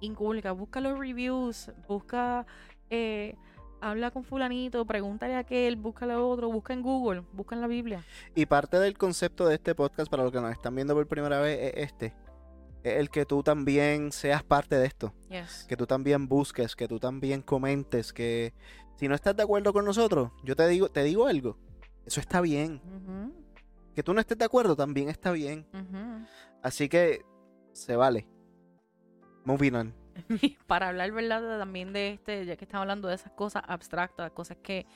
inculca. 0.00 0.52
Busca 0.52 0.80
los 0.80 0.98
reviews, 0.98 1.70
busca, 1.86 2.46
eh, 2.88 3.36
habla 3.80 4.10
con 4.10 4.24
fulanito, 4.24 4.86
pregúntale 4.86 5.34
a 5.34 5.40
aquel, 5.40 5.76
busca 5.76 6.06
a 6.06 6.18
otro, 6.18 6.50
busca 6.50 6.72
en 6.72 6.82
Google, 6.82 7.22
busca 7.32 7.54
en 7.54 7.60
la 7.60 7.66
Biblia. 7.66 8.04
Y 8.34 8.46
parte 8.46 8.78
del 8.78 8.96
concepto 8.96 9.46
de 9.46 9.56
este 9.56 9.74
podcast, 9.74 10.10
para 10.10 10.22
los 10.22 10.32
que 10.32 10.40
nos 10.40 10.52
están 10.52 10.74
viendo 10.74 10.94
por 10.94 11.06
primera 11.06 11.40
vez, 11.40 11.74
es 11.74 11.84
este. 11.84 12.14
es 12.82 12.94
el 12.94 13.10
que 13.10 13.26
tú 13.26 13.42
también 13.42 14.12
seas 14.12 14.42
parte 14.42 14.76
de 14.76 14.86
esto. 14.86 15.12
Yes. 15.28 15.66
Que 15.68 15.76
tú 15.76 15.86
también 15.86 16.28
busques, 16.28 16.74
que 16.74 16.88
tú 16.88 16.98
también 16.98 17.42
comentes, 17.42 18.12
que 18.12 18.54
si 18.96 19.08
no 19.08 19.14
estás 19.14 19.36
de 19.36 19.42
acuerdo 19.42 19.72
con 19.72 19.84
nosotros, 19.84 20.32
yo 20.42 20.56
te 20.56 20.66
digo, 20.68 20.88
te 20.90 21.02
digo 21.02 21.26
algo. 21.26 21.58
Eso 22.04 22.20
está 22.20 22.40
bien. 22.40 22.80
Que 23.94 24.02
tú 24.02 24.14
no 24.14 24.20
estés 24.20 24.38
de 24.38 24.44
acuerdo 24.44 24.76
también 24.76 25.08
está 25.08 25.32
bien. 25.32 25.66
Así 26.62 26.88
que 26.88 27.24
se 27.72 27.96
vale. 27.96 28.26
Moving 29.44 29.74
on. 29.74 29.94
Para 30.66 30.88
hablar, 30.88 31.12
¿verdad? 31.12 31.58
También 31.58 31.92
de 31.92 32.10
este, 32.10 32.46
ya 32.46 32.56
que 32.56 32.64
estamos 32.64 32.82
hablando 32.82 33.08
de 33.08 33.14
esas 33.14 33.32
cosas 33.32 33.62
abstractas, 33.66 34.30
cosas 34.32 34.56
que, 34.62 34.86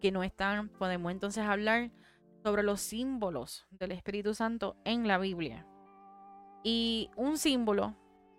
que 0.00 0.10
no 0.10 0.22
están, 0.22 0.68
podemos 0.70 1.12
entonces 1.12 1.44
hablar 1.44 1.90
sobre 2.42 2.62
los 2.62 2.80
símbolos 2.80 3.66
del 3.70 3.92
Espíritu 3.92 4.34
Santo 4.34 4.76
en 4.84 5.06
la 5.06 5.18
Biblia. 5.18 5.66
Y 6.64 7.10
un 7.16 7.38
símbolo 7.38 7.96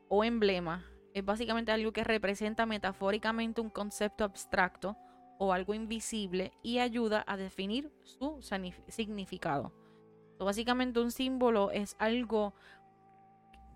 o 0.10 0.24
emblema 0.24 0.86
es 1.14 1.24
básicamente 1.26 1.72
algo 1.72 1.92
que 1.92 2.04
representa 2.04 2.66
metafóricamente 2.66 3.62
un 3.62 3.70
concepto 3.70 4.24
abstracto 4.24 4.98
o 5.38 5.54
algo 5.54 5.74
invisible 5.74 6.52
y 6.64 6.80
ayuda 6.80 7.24
a 7.28 7.38
definir 7.38 7.92
su 8.04 8.40
significado. 8.88 9.72
So, 10.38 10.46
básicamente 10.46 11.00
un 11.00 11.12
símbolo 11.12 11.72
es 11.72 11.96
algo 12.00 12.54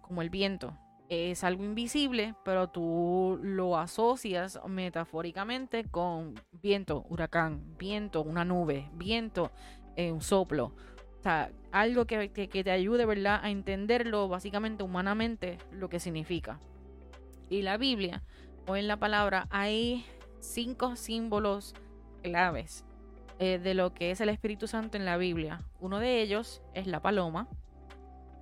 como 0.02 0.22
el 0.22 0.30
viento. 0.30 0.78
Es 1.10 1.44
algo 1.44 1.64
invisible, 1.64 2.36
pero 2.44 2.68
tú 2.68 3.40
lo 3.42 3.78
asocias 3.78 4.60
metafóricamente 4.68 5.86
con 5.86 6.36
viento, 6.52 7.06
huracán, 7.10 7.78
viento, 7.78 8.24
una 8.24 8.44
nube, 8.44 8.90
viento, 8.94 9.52
eh, 9.96 10.12
un 10.12 10.22
soplo. 10.22 10.74
O 11.20 11.24
sea, 11.24 11.52
algo 11.72 12.06
que, 12.06 12.32
que- 12.32 12.50
que 12.50 12.64
te 12.64 12.72
ayude, 12.72 13.06
¿verdad?, 13.06 13.40
a 13.42 13.50
entenderlo 13.50 14.28
básicamente 14.28 14.84
humanamente 14.84 15.58
lo 15.72 15.88
que 15.90 16.00
significa. 16.00 16.60
Y 17.50 17.62
la 17.62 17.78
Biblia, 17.78 18.24
o 18.68 18.76
en 18.76 18.88
la 18.88 18.98
palabra, 18.98 19.48
hay 19.50 20.06
cinco 20.39 20.95
símbolos 20.95 21.74
claves 22.22 22.84
eh, 23.39 23.60
de 23.60 23.74
lo 23.74 23.93
que 23.93 24.12
es 24.12 24.22
el 24.22 24.30
Espíritu 24.30 24.68
Santo 24.68 24.98
en 24.98 25.06
la 25.06 25.18
Biblia. 25.18 25.62
Uno 25.80 26.00
de 26.00 26.22
ellos 26.22 26.62
es 26.74 26.88
la 26.88 27.02
paloma. 27.02 27.48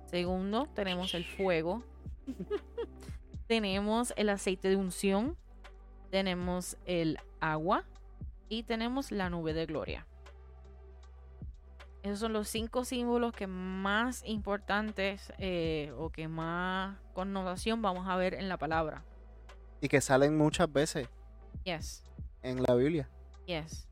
Segundo, 0.06 0.68
tenemos 0.74 1.14
el 1.14 1.24
fuego. 1.24 1.82
tenemos 3.46 4.14
el 4.16 4.28
aceite 4.30 4.68
de 4.68 4.76
unción. 4.76 5.36
Tenemos 6.10 6.76
el 6.86 7.18
agua. 7.40 7.84
Y 8.48 8.62
tenemos 8.62 9.12
la 9.12 9.28
nube 9.28 9.52
de 9.52 9.66
gloria. 9.66 10.06
Esos 12.06 12.20
son 12.20 12.32
los 12.32 12.48
cinco 12.48 12.84
símbolos 12.84 13.32
que 13.32 13.46
más 13.48 14.22
importantes 14.24 15.32
eh, 15.38 15.92
o 15.98 16.10
que 16.10 16.28
más 16.28 16.96
connotación 17.14 17.82
vamos 17.82 18.06
a 18.08 18.14
ver 18.16 18.34
en 18.34 18.48
la 18.48 18.56
palabra. 18.58 19.02
Y 19.80 19.88
que 19.88 20.00
salen 20.00 20.36
muchas 20.38 20.72
veces 20.72 21.08
Yes, 21.64 22.04
en 22.42 22.62
la 22.62 22.74
Biblia. 22.74 23.08
yes. 23.46 23.88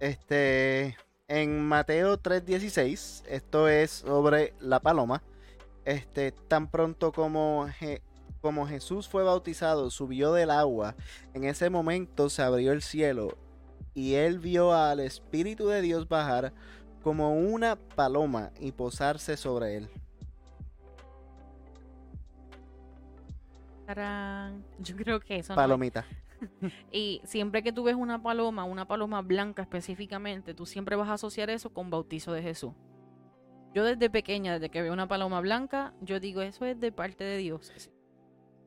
Este, 0.00 0.96
en 1.28 1.62
Mateo 1.66 2.18
3:16, 2.18 3.22
esto 3.28 3.68
es 3.68 3.90
sobre 3.92 4.54
la 4.60 4.80
paloma. 4.80 5.22
Este, 5.84 6.32
tan 6.32 6.68
pronto 6.68 7.12
como, 7.12 7.68
Je- 7.80 8.02
como 8.40 8.66
Jesús 8.66 9.08
fue 9.08 9.22
bautizado, 9.22 9.90
subió 9.90 10.32
del 10.32 10.50
agua, 10.50 10.96
en 11.32 11.44
ese 11.44 11.70
momento 11.70 12.28
se 12.28 12.42
abrió 12.42 12.72
el 12.72 12.82
cielo 12.82 13.38
y 13.96 14.14
él 14.14 14.38
vio 14.38 14.74
al 14.74 15.00
Espíritu 15.00 15.68
de 15.68 15.80
Dios 15.80 16.06
bajar 16.06 16.52
como 17.02 17.34
una 17.34 17.76
paloma 17.76 18.50
y 18.60 18.72
posarse 18.72 19.38
sobre 19.38 19.78
él. 19.78 19.88
Tarán. 23.86 24.62
Yo 24.80 24.94
creo 24.96 25.18
que 25.18 25.38
eso 25.38 25.54
no 25.54 25.56
Palomita. 25.56 26.04
Y 26.92 27.22
siempre 27.24 27.62
que 27.62 27.72
tú 27.72 27.84
ves 27.84 27.94
una 27.94 28.22
paloma, 28.22 28.64
una 28.64 28.86
paloma 28.86 29.22
blanca 29.22 29.62
específicamente, 29.62 30.52
tú 30.52 30.66
siempre 30.66 30.94
vas 30.94 31.08
a 31.08 31.14
asociar 31.14 31.48
eso 31.48 31.70
con 31.70 31.88
bautizo 31.88 32.34
de 32.34 32.42
Jesús. 32.42 32.74
Yo 33.74 33.82
desde 33.82 34.10
pequeña, 34.10 34.52
desde 34.52 34.68
que 34.68 34.82
veo 34.82 34.92
una 34.92 35.08
paloma 35.08 35.40
blanca, 35.40 35.94
yo 36.02 36.20
digo, 36.20 36.42
eso 36.42 36.66
es 36.66 36.78
de 36.78 36.92
parte 36.92 37.24
de 37.24 37.38
Dios. 37.38 37.72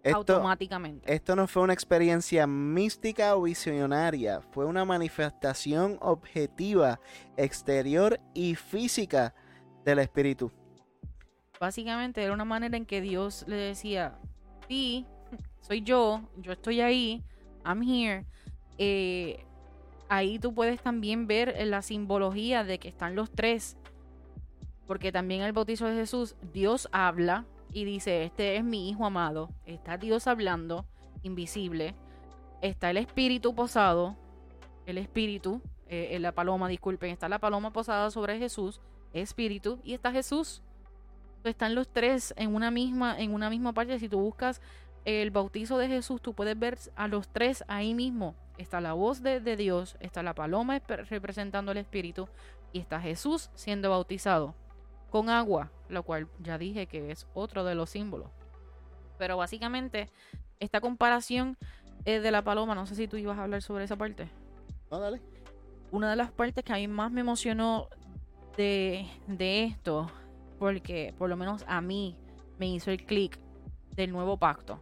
Esto, 0.04 0.34
automáticamente. 0.34 1.14
esto 1.14 1.36
no 1.36 1.48
fue 1.48 1.64
una 1.64 1.74
experiencia 1.74 2.48
mística 2.48 3.36
o 3.36 3.44
visionaria, 3.44 4.42
fue 4.52 4.66
una 4.66 4.86
manifestación 4.86 5.98
objetiva, 6.00 7.00
exterior 7.36 8.20
y 8.34 8.56
física 8.56 9.34
del 9.84 10.00
Espíritu. 10.00 10.52
Básicamente 11.60 12.24
era 12.24 12.34
una 12.34 12.46
manera 12.46 12.78
en 12.78 12.86
que 12.86 13.02
Dios 13.02 13.44
le 13.48 13.58
decía, 13.58 14.18
sí, 14.70 15.06
soy 15.62 15.82
yo, 15.82 16.22
yo 16.38 16.54
estoy 16.54 16.80
ahí, 16.80 17.24
I'm 17.66 17.84
here. 17.84 18.26
Eh, 18.78 19.46
ahí 20.08 20.40
tú 20.40 20.54
puedes 20.54 20.82
también 20.82 21.28
ver 21.28 21.56
la 21.68 21.82
simbología 21.82 22.64
de 22.64 22.80
que 22.80 22.88
están 22.88 23.16
los 23.16 23.32
tres. 23.32 23.78
Porque 24.88 25.12
también 25.12 25.42
el 25.42 25.54
bautizo 25.54 25.86
de 25.86 25.96
Jesús, 25.96 26.36
Dios 26.54 26.88
habla 26.92 27.46
y 27.72 27.86
dice, 27.86 28.24
este 28.24 28.56
es 28.56 28.64
mi 28.64 28.90
hijo 28.90 29.06
amado. 29.06 29.50
Está 29.66 29.98
Dios 29.98 30.28
hablando, 30.28 30.86
invisible. 31.24 31.96
Está 32.62 32.90
el 32.90 32.98
Espíritu 32.98 33.54
posado, 33.54 34.18
el 34.86 34.98
Espíritu, 34.98 35.62
eh, 35.88 36.10
eh, 36.12 36.20
la 36.20 36.34
paloma, 36.34 36.68
disculpen, 36.68 37.12
está 37.12 37.30
la 37.30 37.40
paloma 37.40 37.72
posada 37.72 38.12
sobre 38.12 38.38
Jesús, 38.38 38.82
Espíritu, 39.14 39.80
y 39.84 39.94
está 39.94 40.12
Jesús. 40.12 40.62
Están 41.44 41.74
los 41.74 41.88
tres 41.88 42.34
en 42.38 42.54
una 42.54 42.70
misma, 42.70 43.18
en 43.18 43.34
una 43.34 43.50
misma 43.50 43.74
parte. 43.74 43.98
Si 44.00 44.10
tú 44.10 44.20
buscas 44.20 44.62
el 45.06 45.32
bautizo 45.32 45.78
de 45.78 45.88
Jesús, 45.88 46.22
tú 46.22 46.34
puedes 46.34 46.60
ver 46.60 46.78
a 46.96 47.08
los 47.08 47.30
tres 47.30 47.64
ahí 47.68 47.94
mismo. 47.94 48.36
Está 48.58 48.82
la 48.82 48.92
voz 48.92 49.24
de, 49.24 49.40
de 49.40 49.56
Dios, 49.56 49.96
está 50.02 50.22
la 50.22 50.36
paloma 50.36 50.82
representando 51.10 51.72
el 51.72 51.78
Espíritu 51.78 52.28
y 52.74 52.80
está 52.80 53.00
Jesús 53.00 53.50
siendo 53.56 53.90
bautizado 53.90 54.54
con 55.10 55.30
agua, 55.30 55.72
lo 55.90 56.04
cual 56.04 56.28
ya 56.40 56.58
dije 56.58 56.88
que 56.88 57.12
es 57.12 57.28
otro 57.34 57.64
de 57.64 57.76
los 57.76 57.90
símbolos. 57.90 58.30
Pero 59.18 59.38
básicamente, 59.38 60.10
esta 60.60 60.82
comparación 60.82 61.58
eh, 62.06 62.20
de 62.20 62.32
la 62.32 62.44
paloma, 62.44 62.76
no 62.76 62.86
sé 62.86 62.96
si 62.96 63.08
tú 63.08 63.18
ibas 63.18 63.38
a 63.38 63.44
hablar 63.44 63.62
sobre 63.62 63.84
esa 63.84 63.96
parte 63.98 64.30
No, 64.90 65.00
dale. 65.00 65.22
una 65.92 66.10
de 66.10 66.16
las 66.16 66.32
partes 66.32 66.64
que 66.64 66.74
a 66.74 66.78
mí 66.78 66.88
más 66.88 67.12
me 67.12 67.22
emocionó 67.22 67.88
de, 68.56 69.06
de 69.28 69.64
esto, 69.66 70.10
porque 70.58 71.14
por 71.18 71.30
lo 71.30 71.36
menos 71.38 71.64
a 71.68 71.82
mí 71.82 72.18
me 72.58 72.68
hizo 72.68 72.92
el 72.92 73.06
clic 73.06 73.40
del 73.96 74.12
nuevo 74.12 74.38
pacto. 74.38 74.82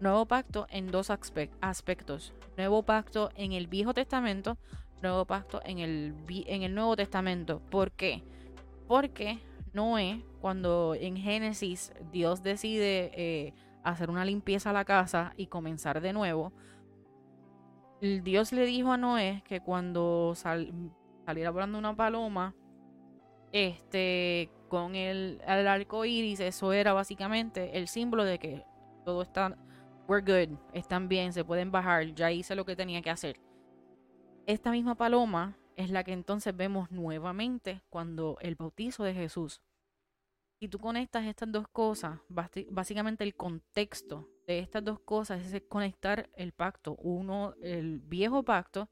Nuevo 0.00 0.26
pacto 0.26 0.66
en 0.70 0.90
dos 0.90 1.10
aspe- 1.10 1.50
aspectos. 1.60 2.32
Nuevo 2.56 2.82
pacto 2.82 3.30
en 3.36 3.52
el 3.52 3.66
Viejo 3.66 3.94
Testamento, 3.94 4.56
nuevo 5.02 5.24
pacto 5.24 5.60
en 5.64 5.78
el, 5.78 6.14
en 6.28 6.62
el 6.62 6.74
Nuevo 6.74 6.96
Testamento. 6.96 7.60
¿Por 7.70 7.90
qué? 7.92 8.22
Porque 8.86 9.38
Noé, 9.74 10.24
cuando 10.40 10.94
en 10.98 11.16
Génesis 11.16 11.92
Dios 12.12 12.42
decide 12.42 13.10
eh, 13.14 13.54
hacer 13.82 14.08
una 14.08 14.24
limpieza 14.24 14.70
a 14.70 14.72
la 14.72 14.84
casa 14.84 15.34
y 15.36 15.48
comenzar 15.48 16.00
de 16.00 16.12
nuevo, 16.12 16.52
Dios 18.00 18.52
le 18.52 18.66
dijo 18.66 18.92
a 18.92 18.96
Noé 18.96 19.42
que 19.46 19.60
cuando 19.60 20.32
sal- 20.34 20.72
saliera 21.26 21.50
volando 21.50 21.78
una 21.78 21.96
paloma, 21.96 22.54
este, 23.52 24.50
con 24.68 24.94
el, 24.94 25.40
el 25.46 25.66
arco 25.66 26.04
iris, 26.04 26.40
eso 26.40 26.72
era 26.72 26.92
básicamente 26.92 27.78
el 27.78 27.88
símbolo 27.88 28.24
de 28.24 28.38
que 28.38 28.64
todo 29.04 29.22
está, 29.22 29.56
we're 30.08 30.22
good, 30.22 30.56
están 30.72 31.08
bien, 31.08 31.32
se 31.32 31.44
pueden 31.44 31.70
bajar, 31.70 32.14
ya 32.14 32.30
hice 32.30 32.54
lo 32.54 32.64
que 32.64 32.76
tenía 32.76 33.00
que 33.02 33.10
hacer. 33.10 33.40
Esta 34.46 34.70
misma 34.70 34.94
paloma 34.94 35.56
es 35.76 35.90
la 35.90 36.04
que 36.04 36.12
entonces 36.12 36.56
vemos 36.56 36.90
nuevamente 36.90 37.82
cuando 37.90 38.38
el 38.40 38.54
bautizo 38.54 39.04
de 39.04 39.14
Jesús. 39.14 39.62
Si 40.60 40.68
tú 40.68 40.78
conectas 40.78 41.26
estas 41.26 41.50
dos 41.50 41.68
cosas, 41.68 42.20
básicamente 42.28 43.24
el 43.24 43.34
contexto 43.34 44.28
de 44.46 44.60
estas 44.60 44.84
dos 44.84 45.00
cosas 45.00 45.52
es 45.52 45.62
conectar 45.68 46.30
el 46.36 46.52
pacto. 46.52 46.96
Uno, 46.96 47.54
el 47.62 47.98
viejo 47.98 48.42
pacto, 48.42 48.88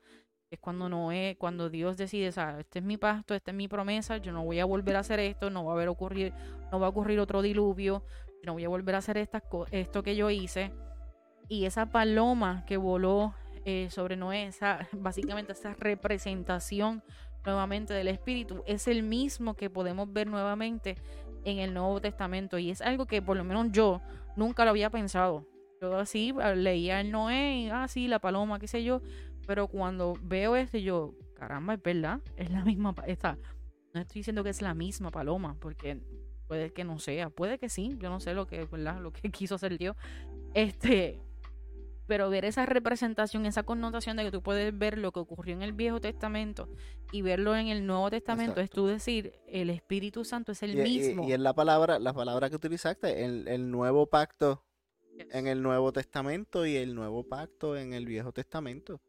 es 0.51 0.59
cuando 0.59 0.89
Noé, 0.91 1.37
cuando 1.39 1.71
Dios 1.71 1.97
decide, 1.97 2.27
este 2.27 2.79
es 2.81 2.85
mi 2.85 2.99
pacto, 2.99 3.35
esta 3.35 3.53
es 3.53 3.57
mi 3.57 3.69
promesa, 3.69 4.19
yo 4.19 4.33
no 4.33 4.45
voy 4.45 4.61
a 4.61 4.67
volver 4.67 4.97
a 4.97 5.01
hacer 5.01 5.19
esto, 5.19 5.49
no 5.49 5.65
va 5.65 5.73
a 5.73 5.75
haber 5.77 5.89
ocurrir, 5.89 6.35
no 6.71 6.79
va 6.79 6.89
a 6.89 6.91
ocurrir 6.91 7.21
otro 7.21 7.41
diluvio, 7.41 8.05
yo 8.27 8.47
no 8.47 8.53
voy 8.53 8.65
a 8.65 8.69
volver 8.69 8.95
a 8.95 8.99
hacer 8.99 9.17
estas 9.17 9.43
esto 9.71 10.03
que 10.03 10.15
yo 10.15 10.29
hice. 10.29 10.73
Y 11.49 11.65
esa 11.65 11.87
paloma 11.87 12.65
que 12.67 12.77
voló 12.77 13.35
eh, 13.65 13.89
sobre 13.91 14.17
Noé, 14.17 14.51
básicamente 14.93 15.53
esa 15.53 15.75
representación 15.75 17.03
nuevamente 17.45 17.95
del 17.95 18.09
Espíritu, 18.09 18.63
es 18.67 18.89
el 18.89 19.03
mismo 19.03 19.55
que 19.55 19.71
podemos 19.71 20.13
ver 20.13 20.27
nuevamente 20.27 20.97
en 21.45 21.59
el 21.59 21.75
Nuevo 21.75 22.01
Testamento. 22.01 22.59
Y 22.59 22.71
es 22.71 22.81
algo 22.81 23.07
que 23.07 23.23
por 23.23 23.37
lo 23.37 23.45
menos 23.45 23.69
yo 23.73 24.01
nunca 24.37 24.65
lo 24.65 24.71
había 24.71 24.91
pensado. 24.91 25.47
Yo 25.81 25.97
así 25.97 26.33
ah, 26.41 26.55
leía 26.55 27.01
el 27.01 27.11
Noé 27.11 27.57
y 27.57 27.69
ah, 27.69 27.87
la 28.09 28.19
paloma, 28.21 28.59
qué 28.59 28.69
sé 28.69 28.85
yo. 28.85 29.03
Pero 29.47 29.67
cuando 29.67 30.15
veo 30.23 30.55
esto, 30.55 30.79
yo, 30.79 31.15
caramba, 31.35 31.75
es 31.75 31.83
verdad, 31.83 32.21
es 32.37 32.51
la 32.51 32.65
misma, 32.65 32.95
esta, 33.07 33.37
no 33.93 34.01
estoy 34.01 34.21
diciendo 34.21 34.45
que 34.45 34.51
es 34.51 34.63
la 34.63 34.75
misma 34.75 35.11
paloma, 35.11 35.57
porque 35.59 36.01
puede 36.47 36.73
que 36.73 36.85
no 36.85 37.01
sea, 37.01 37.29
puede 37.29 37.59
que 37.59 37.69
sí, 37.69 37.97
yo 37.99 38.09
no 38.09 38.21
sé 38.21 38.35
lo 38.35 38.47
que, 38.47 38.65
¿verdad? 38.67 39.01
Lo 39.01 39.13
que 39.13 39.31
quiso 39.33 39.57
hacer 39.57 39.77
Dios. 39.79 39.97
Este, 40.55 41.21
pero 42.13 42.29
ver 42.29 42.45
esa 42.45 42.67
representación, 42.67 43.47
esa 43.47 43.63
connotación 43.63 44.19
de 44.19 44.25
que 44.25 44.31
tú 44.31 44.43
puedes 44.43 44.79
ver 44.79 44.99
lo 44.99 45.13
que 45.13 45.21
ocurrió 45.21 45.55
en 45.55 45.63
el 45.63 45.73
Viejo 45.73 45.99
Testamento 45.99 46.69
y 47.11 47.23
verlo 47.23 47.57
en 47.57 47.69
el 47.69 47.87
Nuevo 47.87 48.11
Testamento, 48.11 48.61
es 48.61 48.69
tú 48.69 48.87
decir, 48.87 49.33
el 49.47 49.71
Espíritu 49.71 50.23
Santo 50.23 50.53
es 50.53 50.63
el 50.63 50.77
mismo. 50.77 51.27
Y, 51.27 51.33
es 51.33 51.41
la 51.41 51.55
palabra, 51.55 51.99
la 51.99 52.13
palabra 52.13 52.51
que 52.51 52.57
utilizaste, 52.57 53.25
el, 53.25 53.49
el 53.49 53.71
nuevo 53.71 54.05
pacto 54.05 54.63
en 55.31 55.47
el 55.47 55.63
Nuevo 55.63 55.91
Testamento 55.91 56.67
y 56.67 56.77
el 56.77 56.95
nuevo 56.95 57.27
pacto 57.27 57.79
en 57.79 57.95
el 57.95 58.05
Viejo 58.05 58.31
Testamento. 58.31 59.01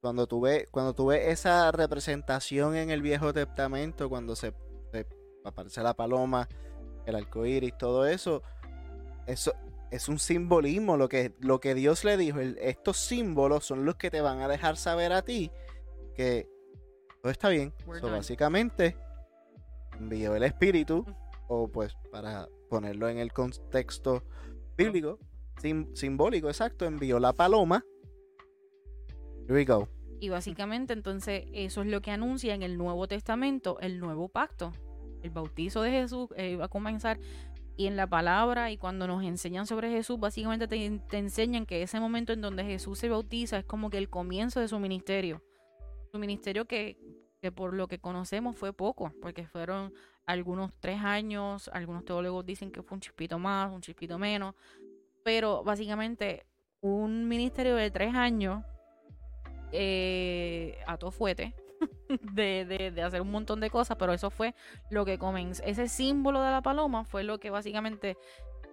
Cuando 0.00 0.26
tú 0.26 0.40
ves, 0.40 0.70
cuando 0.70 0.94
tú 0.94 1.08
ves 1.08 1.28
esa 1.28 1.70
representación 1.70 2.76
en 2.76 2.88
el 2.88 3.02
Viejo 3.02 3.34
Testamento, 3.34 4.08
cuando 4.08 4.34
se, 4.34 4.54
aparece 5.44 5.82
la 5.82 5.92
paloma, 5.92 6.48
el 7.04 7.14
arco 7.14 7.44
iris, 7.44 7.76
todo 7.76 8.06
eso, 8.06 8.42
eso 9.26 9.52
es 9.90 10.08
un 10.08 10.18
simbolismo. 10.18 10.96
Lo 10.96 11.08
que, 11.08 11.34
lo 11.40 11.60
que 11.60 11.74
Dios 11.74 12.04
le 12.04 12.16
dijo, 12.16 12.40
estos 12.40 12.96
símbolos 12.98 13.64
son 13.64 13.84
los 13.84 13.96
que 13.96 14.10
te 14.10 14.20
van 14.20 14.40
a 14.40 14.48
dejar 14.48 14.76
saber 14.76 15.12
a 15.12 15.22
ti 15.22 15.50
que 16.14 16.48
todo 17.22 17.30
está 17.30 17.48
bien. 17.48 17.72
básicamente, 18.02 18.96
envió 19.98 20.34
el 20.34 20.42
Espíritu, 20.42 21.04
o 21.46 21.68
pues 21.68 21.96
para 22.10 22.48
ponerlo 22.68 23.08
en 23.08 23.18
el 23.18 23.32
contexto 23.32 24.24
bíblico, 24.76 25.18
simbólico, 25.94 26.48
exacto, 26.48 26.84
envió 26.84 27.18
la 27.18 27.32
paloma. 27.32 27.84
Here 29.46 29.54
we 29.54 29.64
go. 29.64 29.88
Y 30.20 30.28
básicamente 30.28 30.92
entonces 30.92 31.44
eso 31.52 31.82
es 31.82 31.86
lo 31.86 32.02
que 32.02 32.10
anuncia 32.10 32.54
en 32.54 32.62
el 32.62 32.76
Nuevo 32.76 33.06
Testamento, 33.06 33.78
el 33.80 34.00
nuevo 34.00 34.28
pacto. 34.28 34.72
El 35.22 35.30
bautizo 35.30 35.82
de 35.82 35.90
Jesús 35.90 36.28
eh, 36.36 36.56
va 36.56 36.66
a 36.66 36.68
comenzar 36.68 37.18
y 37.78 37.86
en 37.86 37.96
la 37.96 38.08
palabra 38.08 38.72
y 38.72 38.76
cuando 38.76 39.06
nos 39.06 39.22
enseñan 39.22 39.64
sobre 39.64 39.88
Jesús, 39.88 40.18
básicamente 40.18 40.66
te, 40.66 41.16
enseñan 41.16 41.64
que 41.64 41.80
ese 41.80 42.00
momento 42.00 42.32
en 42.32 42.40
donde 42.40 42.64
Jesús 42.64 42.98
se 42.98 43.08
bautiza 43.08 43.56
es 43.56 43.64
como 43.64 43.88
que 43.88 43.98
el 43.98 44.10
comienzo 44.10 44.58
de 44.58 44.66
su 44.66 44.80
ministerio. 44.80 45.44
Su 46.10 46.18
ministerio 46.18 46.64
que, 46.64 46.98
que 47.40 47.52
por 47.52 47.74
lo 47.74 47.86
que 47.86 48.00
conocemos 48.00 48.56
fue 48.56 48.72
poco, 48.72 49.12
porque 49.22 49.46
fueron 49.46 49.94
algunos 50.26 50.72
tres 50.80 51.00
años, 51.04 51.70
algunos 51.72 52.04
teólogos 52.04 52.44
dicen 52.44 52.72
que 52.72 52.82
fue 52.82 52.96
un 52.96 53.00
chispito 53.00 53.38
más, 53.38 53.70
un 53.72 53.80
chispito 53.80 54.18
menos, 54.18 54.56
pero 55.22 55.62
básicamente 55.62 56.46
un 56.80 57.28
ministerio 57.28 57.76
de 57.76 57.92
tres 57.92 58.12
años 58.12 58.64
eh, 59.70 60.80
a 60.88 60.96
todo 60.96 61.12
fuete 61.12 61.54
de, 62.34 62.92
de, 62.94 63.02
hacer 63.02 63.20
un 63.20 63.30
montón 63.30 63.60
de 63.60 63.70
cosas, 63.70 63.96
pero 63.98 64.12
eso 64.12 64.30
fue 64.30 64.54
lo 64.90 65.04
que 65.04 65.18
comenzó. 65.18 65.62
Ese 65.64 65.88
símbolo 65.88 66.42
de 66.42 66.50
la 66.50 66.62
paloma 66.62 67.04
fue 67.04 67.22
lo 67.22 67.38
que 67.38 67.50
básicamente, 67.50 68.16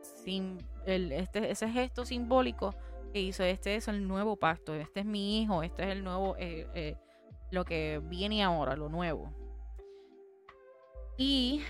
sin 0.01 0.57
el, 0.85 1.11
este, 1.11 1.51
ese 1.51 1.69
gesto 1.69 2.05
simbólico 2.05 2.75
que 3.13 3.21
hizo, 3.21 3.43
este 3.43 3.75
es 3.75 3.87
el 3.87 4.07
nuevo 4.07 4.35
pacto, 4.35 4.73
este 4.75 5.01
es 5.01 5.05
mi 5.05 5.41
hijo, 5.41 5.63
este 5.63 5.83
es 5.83 5.89
el 5.89 6.03
nuevo, 6.03 6.35
eh, 6.37 6.67
eh, 6.73 6.95
lo 7.51 7.65
que 7.65 8.01
viene 8.03 8.43
ahora, 8.43 8.75
lo 8.75 8.89
nuevo. 8.89 9.33
Y 11.17 11.61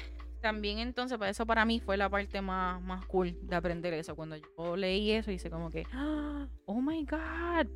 también 0.42 0.80
entonces, 0.80 1.18
para 1.18 1.32
eso 1.32 1.46
para 1.46 1.66
mí 1.66 1.80
fue 1.80 1.98
la 1.98 2.10
parte 2.10 2.42
más, 2.42 2.82
más 2.82 3.06
cool 3.08 3.38
de 3.42 3.56
aprender 3.56 3.94
eso. 3.94 4.16
Cuando 4.16 4.36
yo 4.38 4.76
leí 4.76 5.12
eso, 5.12 5.32
hice 5.32 5.50
como 5.50 5.70
que, 5.70 5.86
¡Ah! 5.92 6.48
oh 6.66 6.82
my 6.82 7.04
god, 7.06 7.68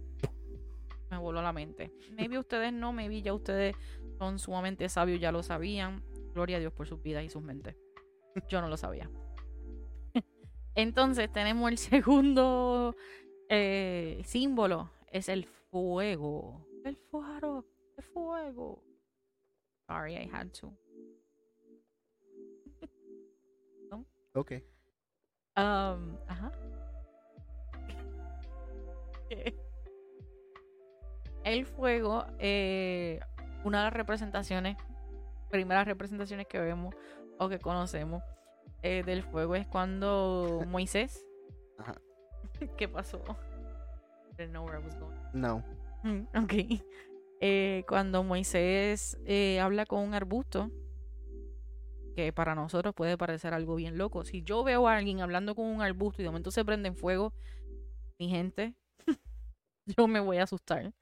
me 1.09 1.17
voló 1.17 1.41
la 1.41 1.53
mente. 1.53 1.91
Maybe 2.15 2.37
ustedes 2.37 2.71
no, 2.73 2.93
maybe 2.93 3.21
ya 3.21 3.33
ustedes 3.33 3.75
son 4.17 4.39
sumamente 4.39 4.87
sabios, 4.89 5.19
ya 5.19 5.31
lo 5.31 5.43
sabían. 5.43 6.03
Gloria 6.33 6.57
a 6.57 6.59
Dios 6.59 6.73
por 6.73 6.87
sus 6.87 7.01
vidas 7.01 7.23
y 7.23 7.29
sus 7.29 7.41
mentes. 7.41 7.75
Yo 8.47 8.61
no 8.61 8.67
lo 8.67 8.77
sabía. 8.77 9.09
Entonces 10.75 11.31
tenemos 11.31 11.69
el 11.71 11.77
segundo 11.77 12.95
eh, 13.49 14.21
símbolo, 14.25 14.91
es 15.11 15.29
el 15.29 15.45
fuego. 15.45 16.65
El 16.85 16.95
fuego, 16.95 17.65
el 17.97 18.03
fuego. 18.03 18.83
Sorry, 19.87 20.15
I 20.15 20.29
had 20.31 20.51
to. 20.59 20.73
Ok. 24.35 24.51
Um, 25.57 26.15
ajá. 26.27 26.51
El 31.43 31.65
fuego, 31.65 32.25
eh, 32.39 33.19
una 33.63 33.79
de 33.79 33.83
las 33.85 33.93
representaciones, 33.93 34.77
primeras 35.49 35.85
representaciones 35.85 36.47
que 36.47 36.59
vemos 36.59 36.93
o 37.37 37.49
que 37.49 37.59
conocemos 37.59 38.21
eh, 38.83 39.03
del 39.05 39.23
fuego 39.23 39.55
es 39.55 39.67
cuando 39.67 40.63
Moisés. 40.67 41.25
Ajá. 41.77 41.95
¿Qué 42.77 42.87
pasó? 42.87 43.23
No. 45.33 45.63
Mm, 46.03 46.21
ok. 46.43 46.53
Eh, 47.41 47.83
cuando 47.87 48.23
Moisés 48.23 49.17
habla 49.61 49.85
con 49.85 50.01
un 50.01 50.13
arbusto, 50.13 50.69
que 52.15 52.33
para 52.33 52.53
nosotros 52.53 52.93
puede 52.93 53.17
parecer 53.17 53.53
algo 53.53 53.75
bien 53.75 53.97
loco. 53.97 54.25
Si 54.25 54.43
yo 54.43 54.63
veo 54.63 54.87
a 54.87 54.97
alguien 54.97 55.21
hablando 55.21 55.55
con 55.55 55.65
un 55.65 55.81
arbusto 55.81 56.21
y 56.21 56.23
de 56.23 56.29
momento 56.29 56.51
se 56.51 56.65
prende 56.65 56.89
en 56.89 56.95
fuego, 56.97 57.33
mi 58.17 58.29
gente, 58.29 58.75
yo 59.85 60.07
me 60.07 60.19
voy 60.19 60.37
a 60.37 60.43
asustar. 60.43 60.93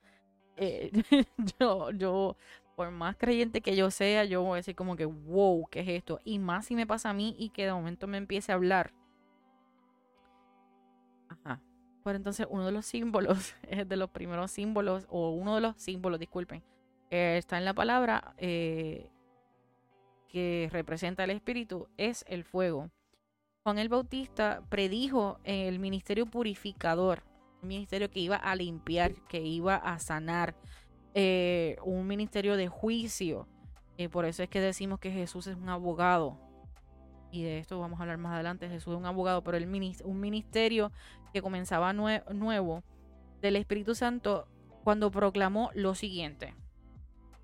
Eh, 0.58 0.92
yo, 1.60 1.92
yo, 1.92 2.36
por 2.76 2.92
más 2.92 3.16
creyente 3.16 3.62
que 3.62 3.76
yo 3.76 3.92
sea, 3.92 4.26
yo 4.26 4.42
voy 4.42 4.54
a 4.54 4.56
decir 4.58 4.76
como 4.76 4.96
que, 4.96 5.06
wow, 5.06 5.68
¿qué 5.70 5.82
es 5.82 5.88
esto? 5.90 6.20
Y 6.24 6.40
más 6.40 6.66
si 6.66 6.76
me 6.76 6.88
pasa 6.88 7.12
a 7.12 7.14
mí 7.14 7.36
y 7.38 7.50
que 7.50 7.66
de 7.66 7.74
momento 7.74 8.08
me 8.08 8.18
empiece 8.18 8.52
a 8.52 8.56
hablar. 8.56 8.94
Ajá. 11.30 11.62
Pero 12.04 12.18
entonces 12.18 12.48
uno 12.50 12.66
de 12.66 12.72
los 12.72 12.86
símbolos, 12.86 13.56
es 13.64 13.88
de 13.88 13.98
los 13.98 14.10
primeros 14.10 14.52
símbolos, 14.52 15.06
o 15.10 15.32
uno 15.32 15.56
de 15.56 15.62
los 15.62 15.78
símbolos, 15.78 16.20
disculpen, 16.20 16.64
está 17.10 17.58
en 17.58 17.66
la 17.66 17.74
palabra 17.74 18.34
eh, 18.38 19.10
que 20.28 20.70
representa 20.72 21.24
el 21.24 21.32
Espíritu, 21.32 21.88
es 21.98 22.26
el 22.28 22.44
fuego. 22.44 22.90
Juan 23.64 23.80
el 23.80 23.90
Bautista 23.90 24.64
predijo 24.70 25.40
el 25.44 25.80
ministerio 25.80 26.26
purificador 26.26 27.24
un 27.62 27.68
ministerio 27.68 28.10
que 28.10 28.20
iba 28.20 28.36
a 28.36 28.56
limpiar, 28.56 29.14
que 29.28 29.42
iba 29.42 29.76
a 29.76 30.00
sanar, 30.00 30.56
eh, 31.14 31.78
un 31.84 32.06
ministerio 32.06 32.58
de 32.58 32.68
juicio. 32.68 33.48
y 33.98 34.08
por 34.10 34.26
eso 34.26 34.44
es 34.44 34.50
que 34.50 34.62
decimos 34.62 35.00
que 35.00 35.12
Jesús 35.12 35.48
es 35.48 35.56
un 35.56 35.70
abogado. 35.70 36.38
Y 37.32 37.42
de 37.42 37.58
esto 37.58 37.80
vamos 37.80 38.00
a 38.00 38.04
hablar 38.04 38.20
más 38.20 38.34
adelante. 38.34 38.70
Jesús 38.70 38.94
es 38.94 39.00
un 39.00 39.08
abogado, 39.08 39.44
pero 39.44 39.58
el 39.58 39.68
un 40.06 40.20
ministerio 40.20 40.92
que 41.34 41.42
comenzaba 41.42 41.94
nuevo 41.94 42.84
del 43.42 43.56
Espíritu 43.56 43.96
Santo 43.96 44.48
cuando 44.84 45.10
proclamó 45.10 45.72
lo 45.74 45.96
siguiente. 45.96 46.54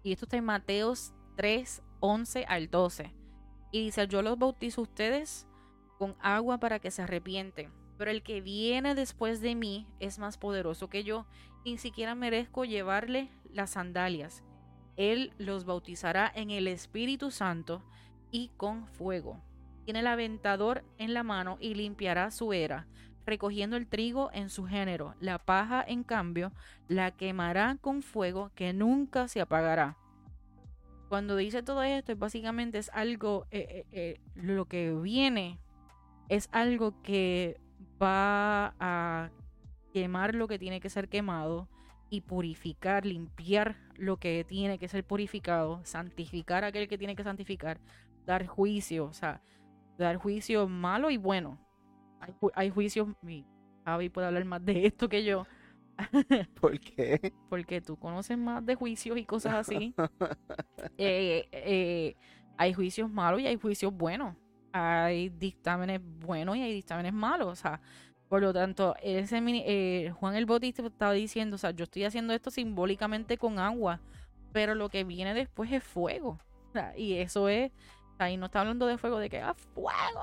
Y 0.03 0.11
esto 0.11 0.25
está 0.25 0.37
en 0.37 0.45
Mateos 0.45 1.13
3, 1.37 1.81
11 1.99 2.45
al 2.45 2.69
12. 2.69 3.15
Y 3.71 3.85
dice, 3.85 4.07
yo 4.07 4.21
los 4.21 4.37
bautizo 4.37 4.81
a 4.81 4.83
ustedes 4.83 5.47
con 5.97 6.15
agua 6.19 6.59
para 6.59 6.77
que 6.77 6.91
se 6.91 7.01
arrepienten 7.01 7.71
pero 7.97 8.11
el 8.11 8.23
que 8.23 8.41
viene 8.41 8.95
después 8.95 9.41
de 9.41 9.55
mí 9.55 9.87
es 9.99 10.19
más 10.19 10.37
poderoso 10.37 10.89
que 10.89 11.03
yo, 11.03 11.25
ni 11.65 11.77
siquiera 11.77 12.15
merezco 12.15 12.65
llevarle 12.65 13.29
las 13.51 13.71
sandalias. 13.71 14.43
Él 14.95 15.33
los 15.37 15.65
bautizará 15.65 16.31
en 16.33 16.51
el 16.51 16.67
Espíritu 16.67 17.31
Santo 17.31 17.83
y 18.31 18.49
con 18.57 18.87
fuego. 18.87 19.41
Tiene 19.85 19.99
el 19.99 20.07
aventador 20.07 20.83
en 20.97 21.13
la 21.13 21.23
mano 21.23 21.57
y 21.59 21.73
limpiará 21.73 22.31
su 22.31 22.53
era, 22.53 22.87
recogiendo 23.25 23.75
el 23.75 23.87
trigo 23.87 24.29
en 24.33 24.49
su 24.49 24.65
género. 24.65 25.15
La 25.19 25.39
paja, 25.39 25.83
en 25.85 26.03
cambio, 26.03 26.51
la 26.87 27.11
quemará 27.11 27.77
con 27.81 28.01
fuego 28.01 28.51
que 28.55 28.73
nunca 28.73 29.27
se 29.27 29.41
apagará. 29.41 29.97
Cuando 31.09 31.35
dice 31.35 31.63
todo 31.63 31.83
esto, 31.83 32.15
básicamente 32.15 32.79
es 32.79 32.89
algo, 32.93 33.45
eh, 33.51 33.67
eh, 33.69 33.85
eh, 33.91 34.21
lo 34.35 34.65
que 34.65 34.93
viene 34.93 35.59
es 36.29 36.49
algo 36.51 37.01
que 37.03 37.59
va 38.01 38.75
a 38.79 39.29
quemar 39.93 40.35
lo 40.35 40.47
que 40.47 40.59
tiene 40.59 40.79
que 40.79 40.89
ser 40.89 41.09
quemado 41.09 41.69
y 42.09 42.21
purificar, 42.21 43.05
limpiar 43.05 43.77
lo 43.95 44.17
que 44.17 44.43
tiene 44.47 44.77
que 44.77 44.87
ser 44.87 45.03
purificado, 45.03 45.81
santificar 45.83 46.63
a 46.63 46.67
aquel 46.67 46.87
que 46.87 46.97
tiene 46.97 47.15
que 47.15 47.23
santificar, 47.23 47.79
dar 48.25 48.45
juicio, 48.45 49.05
o 49.05 49.13
sea, 49.13 49.41
dar 49.97 50.17
juicio 50.17 50.67
malo 50.67 51.09
y 51.09 51.17
bueno. 51.17 51.59
Hay, 52.19 52.33
hay 52.55 52.69
juicios, 52.69 53.09
mi 53.21 53.45
Javi 53.85 54.09
puede 54.09 54.27
hablar 54.27 54.45
más 54.45 54.63
de 54.63 54.85
esto 54.85 55.09
que 55.09 55.23
yo. 55.23 55.45
¿Por 56.61 56.79
qué? 56.79 57.33
Porque 57.49 57.81
tú 57.81 57.97
conoces 57.97 58.37
más 58.37 58.65
de 58.65 58.75
juicios 58.75 59.17
y 59.17 59.25
cosas 59.25 59.53
así. 59.55 59.93
Eh, 60.97 61.47
eh, 61.51 62.15
hay 62.57 62.73
juicios 62.73 63.09
malos 63.09 63.41
y 63.41 63.47
hay 63.47 63.55
juicios 63.55 63.91
buenos 63.93 64.35
hay 64.73 65.29
dictámenes 65.29 66.01
buenos 66.03 66.57
y 66.57 66.61
hay 66.61 66.73
dictámenes 66.73 67.13
malos. 67.13 67.47
O 67.47 67.55
sea, 67.55 67.79
por 68.27 68.41
lo 68.41 68.51
tanto, 68.51 68.95
ese 69.01 69.41
eh, 69.45 70.11
Juan 70.19 70.35
el 70.35 70.45
Bautista 70.45 70.85
estaba 70.85 71.13
diciendo, 71.13 71.55
o 71.55 71.59
sea, 71.59 71.71
yo 71.71 71.85
estoy 71.85 72.03
haciendo 72.03 72.33
esto 72.33 72.51
simbólicamente 72.51 73.37
con 73.37 73.59
agua, 73.59 74.01
pero 74.51 74.75
lo 74.75 74.89
que 74.89 75.03
viene 75.03 75.33
después 75.33 75.71
es 75.71 75.83
fuego. 75.83 76.39
y 76.97 77.13
eso 77.13 77.47
es 77.47 77.71
Ahí 78.19 78.37
no 78.37 78.45
está 78.45 78.61
hablando 78.61 78.85
de 78.85 78.97
fuego 78.97 79.17
de 79.19 79.29
que 79.29 79.41
ah, 79.41 79.55
fuego. 79.73 80.21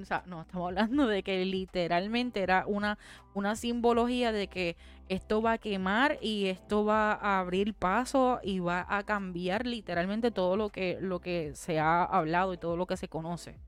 O 0.00 0.04
sea, 0.04 0.22
no, 0.26 0.42
estamos 0.42 0.68
hablando 0.68 1.06
de 1.06 1.22
que 1.22 1.44
literalmente 1.44 2.42
era 2.42 2.64
una, 2.66 2.98
una 3.34 3.56
simbología 3.56 4.32
de 4.32 4.46
que 4.46 4.76
esto 5.08 5.42
va 5.42 5.52
a 5.52 5.58
quemar 5.58 6.18
y 6.22 6.46
esto 6.46 6.84
va 6.84 7.12
a 7.12 7.40
abrir 7.40 7.74
paso 7.74 8.40
y 8.42 8.60
va 8.60 8.86
a 8.88 9.02
cambiar 9.02 9.66
literalmente 9.66 10.30
todo 10.30 10.56
lo 10.56 10.70
que, 10.70 10.98
lo 11.00 11.20
que 11.20 11.52
se 11.54 11.80
ha 11.80 12.04
hablado 12.04 12.54
y 12.54 12.58
todo 12.58 12.76
lo 12.76 12.86
que 12.86 12.96
se 12.96 13.08
conoce. 13.08 13.58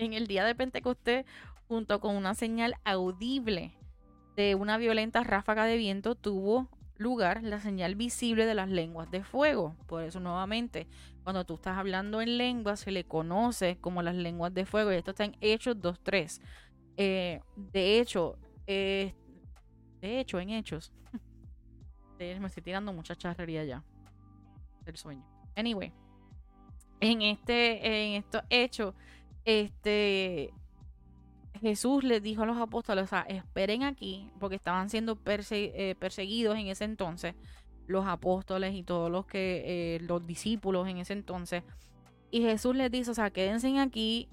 En 0.00 0.14
el 0.14 0.26
día 0.26 0.46
de 0.46 0.54
Pentecostés, 0.54 1.26
junto 1.68 2.00
con 2.00 2.16
una 2.16 2.34
señal 2.34 2.74
audible 2.84 3.74
de 4.34 4.54
una 4.54 4.78
violenta 4.78 5.22
ráfaga 5.24 5.66
de 5.66 5.76
viento, 5.76 6.14
tuvo 6.14 6.70
lugar 6.96 7.42
la 7.42 7.60
señal 7.60 7.96
visible 7.96 8.46
de 8.46 8.54
las 8.54 8.70
lenguas 8.70 9.10
de 9.10 9.22
fuego. 9.22 9.76
Por 9.86 10.02
eso 10.02 10.18
nuevamente, 10.18 10.86
cuando 11.22 11.44
tú 11.44 11.56
estás 11.56 11.76
hablando 11.76 12.22
en 12.22 12.38
lengua, 12.38 12.76
se 12.76 12.92
le 12.92 13.04
conoce 13.04 13.76
como 13.78 14.00
las 14.00 14.14
lenguas 14.14 14.54
de 14.54 14.64
fuego. 14.64 14.90
Y 14.90 14.94
esto 14.94 15.10
está 15.10 15.24
en 15.24 15.36
Hechos 15.42 15.76
2.3. 15.76 16.40
Eh, 16.96 17.40
de 17.54 18.00
hecho, 18.00 18.38
eh, 18.66 19.12
de 20.00 20.18
hecho, 20.18 20.40
en 20.40 20.48
Hechos. 20.48 20.94
me 22.18 22.46
estoy 22.46 22.62
tirando 22.62 22.94
mucha 22.94 23.14
charrería 23.14 23.64
ya. 23.64 23.84
El 24.86 24.96
sueño. 24.96 25.26
Anyway. 25.54 25.92
En 27.02 27.20
este, 27.20 28.06
en 28.06 28.22
estos 28.22 28.42
hechos, 28.48 28.94
este, 29.44 30.52
Jesús 31.60 32.04
les 32.04 32.22
dijo 32.22 32.42
a 32.42 32.46
los 32.46 32.56
apóstoles, 32.56 33.04
o 33.04 33.06
sea, 33.06 33.22
esperen 33.22 33.82
aquí, 33.82 34.30
porque 34.38 34.56
estaban 34.56 34.88
siendo 34.90 35.18
eh, 35.26 35.94
perseguidos 35.98 36.56
en 36.56 36.68
ese 36.68 36.84
entonces, 36.84 37.34
los 37.86 38.06
apóstoles 38.06 38.74
y 38.74 38.82
todos 38.82 39.10
los 39.10 39.26
que, 39.26 39.62
eh, 39.96 40.00
los 40.00 40.26
discípulos 40.26 40.88
en 40.88 40.98
ese 40.98 41.12
entonces. 41.12 41.62
Y 42.30 42.42
Jesús 42.42 42.76
les 42.76 42.90
dice, 42.90 43.10
o 43.10 43.14
sea, 43.14 43.30
quédense 43.30 43.78
aquí 43.78 44.28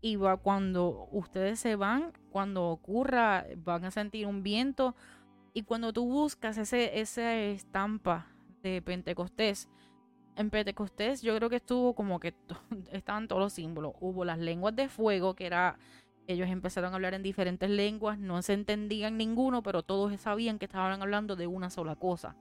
y 0.00 0.16
cuando 0.42 1.08
ustedes 1.12 1.60
se 1.60 1.76
van, 1.76 2.12
cuando 2.30 2.68
ocurra, 2.68 3.44
van 3.56 3.84
a 3.84 3.90
sentir 3.90 4.26
un 4.26 4.42
viento. 4.42 4.94
Y 5.52 5.62
cuando 5.62 5.92
tú 5.92 6.06
buscas 6.06 6.56
ese, 6.56 7.00
esa 7.00 7.34
estampa 7.34 8.28
de 8.62 8.80
Pentecostés, 8.80 9.68
en 10.40 10.50
Pentecostés 10.50 11.22
yo 11.22 11.36
creo 11.36 11.50
que 11.50 11.56
estuvo 11.56 11.94
como 11.94 12.18
que 12.18 12.34
estaban 12.92 13.28
todos 13.28 13.40
los 13.40 13.52
símbolos. 13.52 13.92
Hubo 14.00 14.24
las 14.24 14.38
lenguas 14.38 14.74
de 14.74 14.88
fuego, 14.88 15.34
que 15.34 15.46
era 15.46 15.78
ellos 16.26 16.48
empezaron 16.48 16.92
a 16.92 16.96
hablar 16.96 17.14
en 17.14 17.22
diferentes 17.22 17.68
lenguas, 17.68 18.18
no 18.18 18.40
se 18.42 18.52
entendían 18.52 19.16
ninguno, 19.16 19.62
pero 19.62 19.82
todos 19.82 20.18
sabían 20.20 20.58
que 20.58 20.66
estaban 20.66 21.02
hablando 21.02 21.34
de 21.34 21.46
una 21.46 21.70
sola 21.70 21.96
cosa. 21.96 22.36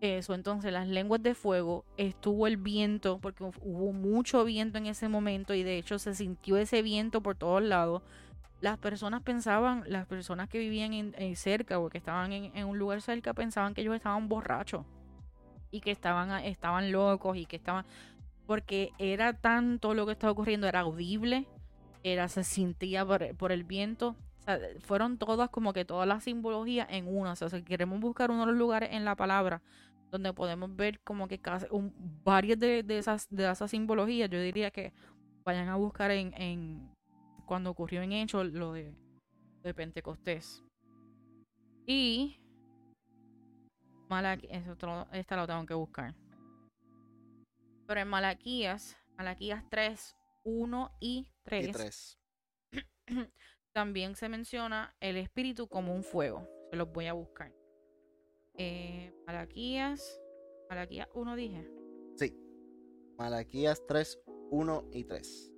Eso, 0.00 0.34
entonces 0.34 0.72
las 0.72 0.88
lenguas 0.88 1.22
de 1.22 1.34
fuego, 1.34 1.84
estuvo 1.96 2.46
el 2.46 2.56
viento, 2.56 3.18
porque 3.20 3.44
hubo 3.44 3.92
mucho 3.92 4.44
viento 4.44 4.78
en 4.78 4.86
ese 4.86 5.08
momento 5.08 5.54
y 5.54 5.62
de 5.62 5.78
hecho 5.78 5.98
se 5.98 6.14
sintió 6.14 6.56
ese 6.56 6.82
viento 6.82 7.20
por 7.20 7.36
todos 7.36 7.62
lados. 7.62 8.02
Las 8.60 8.78
personas 8.78 9.22
pensaban, 9.22 9.84
las 9.86 10.06
personas 10.06 10.48
que 10.48 10.58
vivían 10.58 10.92
en, 10.92 11.36
cerca 11.36 11.78
o 11.78 11.88
que 11.88 11.98
estaban 11.98 12.32
en, 12.32 12.56
en, 12.56 12.66
un 12.66 12.78
lugar 12.78 13.00
cerca 13.00 13.32
pensaban 13.32 13.74
que 13.74 13.82
ellos 13.82 13.94
estaban 13.94 14.28
borrachos 14.28 14.84
y 15.70 15.80
que 15.80 15.90
estaban, 15.90 16.30
estaban 16.44 16.92
locos 16.92 17.36
y 17.36 17.46
que 17.46 17.56
estaban... 17.56 17.84
Porque 18.46 18.92
era 18.98 19.34
tanto 19.34 19.94
lo 19.94 20.06
que 20.06 20.12
estaba 20.12 20.32
ocurriendo, 20.32 20.66
era 20.66 20.80
audible, 20.80 21.46
era, 22.02 22.28
se 22.28 22.44
sentía 22.44 23.04
por, 23.04 23.52
el 23.52 23.64
viento. 23.64 24.16
fueron 24.80 25.18
todas 25.18 25.50
como 25.50 25.72
que 25.74 25.84
todas 25.84 26.08
las 26.08 26.24
simbologías 26.24 26.88
en 26.90 27.14
una. 27.14 27.32
O 27.32 27.36
sea, 27.36 27.50
si 27.50 27.62
queremos 27.62 28.00
buscar 28.00 28.30
uno 28.30 28.40
de 28.40 28.46
los 28.46 28.56
lugares 28.56 28.90
en 28.92 29.04
la 29.04 29.16
palabra 29.16 29.62
donde 30.10 30.32
podemos 30.32 30.74
ver 30.74 31.00
como 31.00 31.28
que 31.28 31.38
casi 31.38 31.66
varias 32.24 32.58
de, 32.58 32.84
esas, 32.88 33.26
de 33.28 33.50
esas 33.50 33.70
simbologías, 33.70 34.30
yo 34.30 34.40
diría 34.40 34.70
que 34.70 34.92
vayan 35.44 35.68
a 35.68 35.76
buscar 35.76 36.10
en, 36.10 36.32
en 36.34 36.90
cuando 37.44 37.70
ocurrió 37.70 38.02
en 38.02 38.12
Hecho 38.12 38.44
lo 38.44 38.72
de, 38.72 38.94
de 39.62 39.74
Pentecostés. 39.74 40.64
Y 41.86 42.40
Malaquías, 44.08 44.64
esta 45.12 45.36
lo 45.36 45.46
tengo 45.46 45.66
que 45.66 45.74
buscar. 45.74 46.14
Pero 47.86 48.00
en 48.00 48.08
Malaquías, 48.08 48.96
Malaquías 49.16 49.64
3, 49.70 50.16
1 50.44 50.90
y 51.00 51.26
3. 51.42 52.18
También 53.72 54.14
se 54.16 54.28
menciona 54.28 54.94
el 55.00 55.16
espíritu 55.16 55.68
como 55.68 55.94
un 55.94 56.02
fuego. 56.02 56.48
Se 56.70 56.76
los 56.76 56.92
voy 56.92 57.06
a 57.06 57.12
buscar. 57.12 57.52
Eh, 58.54 59.12
Malaquías. 59.26 60.20
Malaquías 60.68 61.08
1 61.14 61.36
dije. 61.36 61.70
Sí. 62.16 62.36
Malaquías 63.16 63.86
3, 63.86 64.20
1 64.50 64.84
y 64.92 65.04
3. 65.04 65.52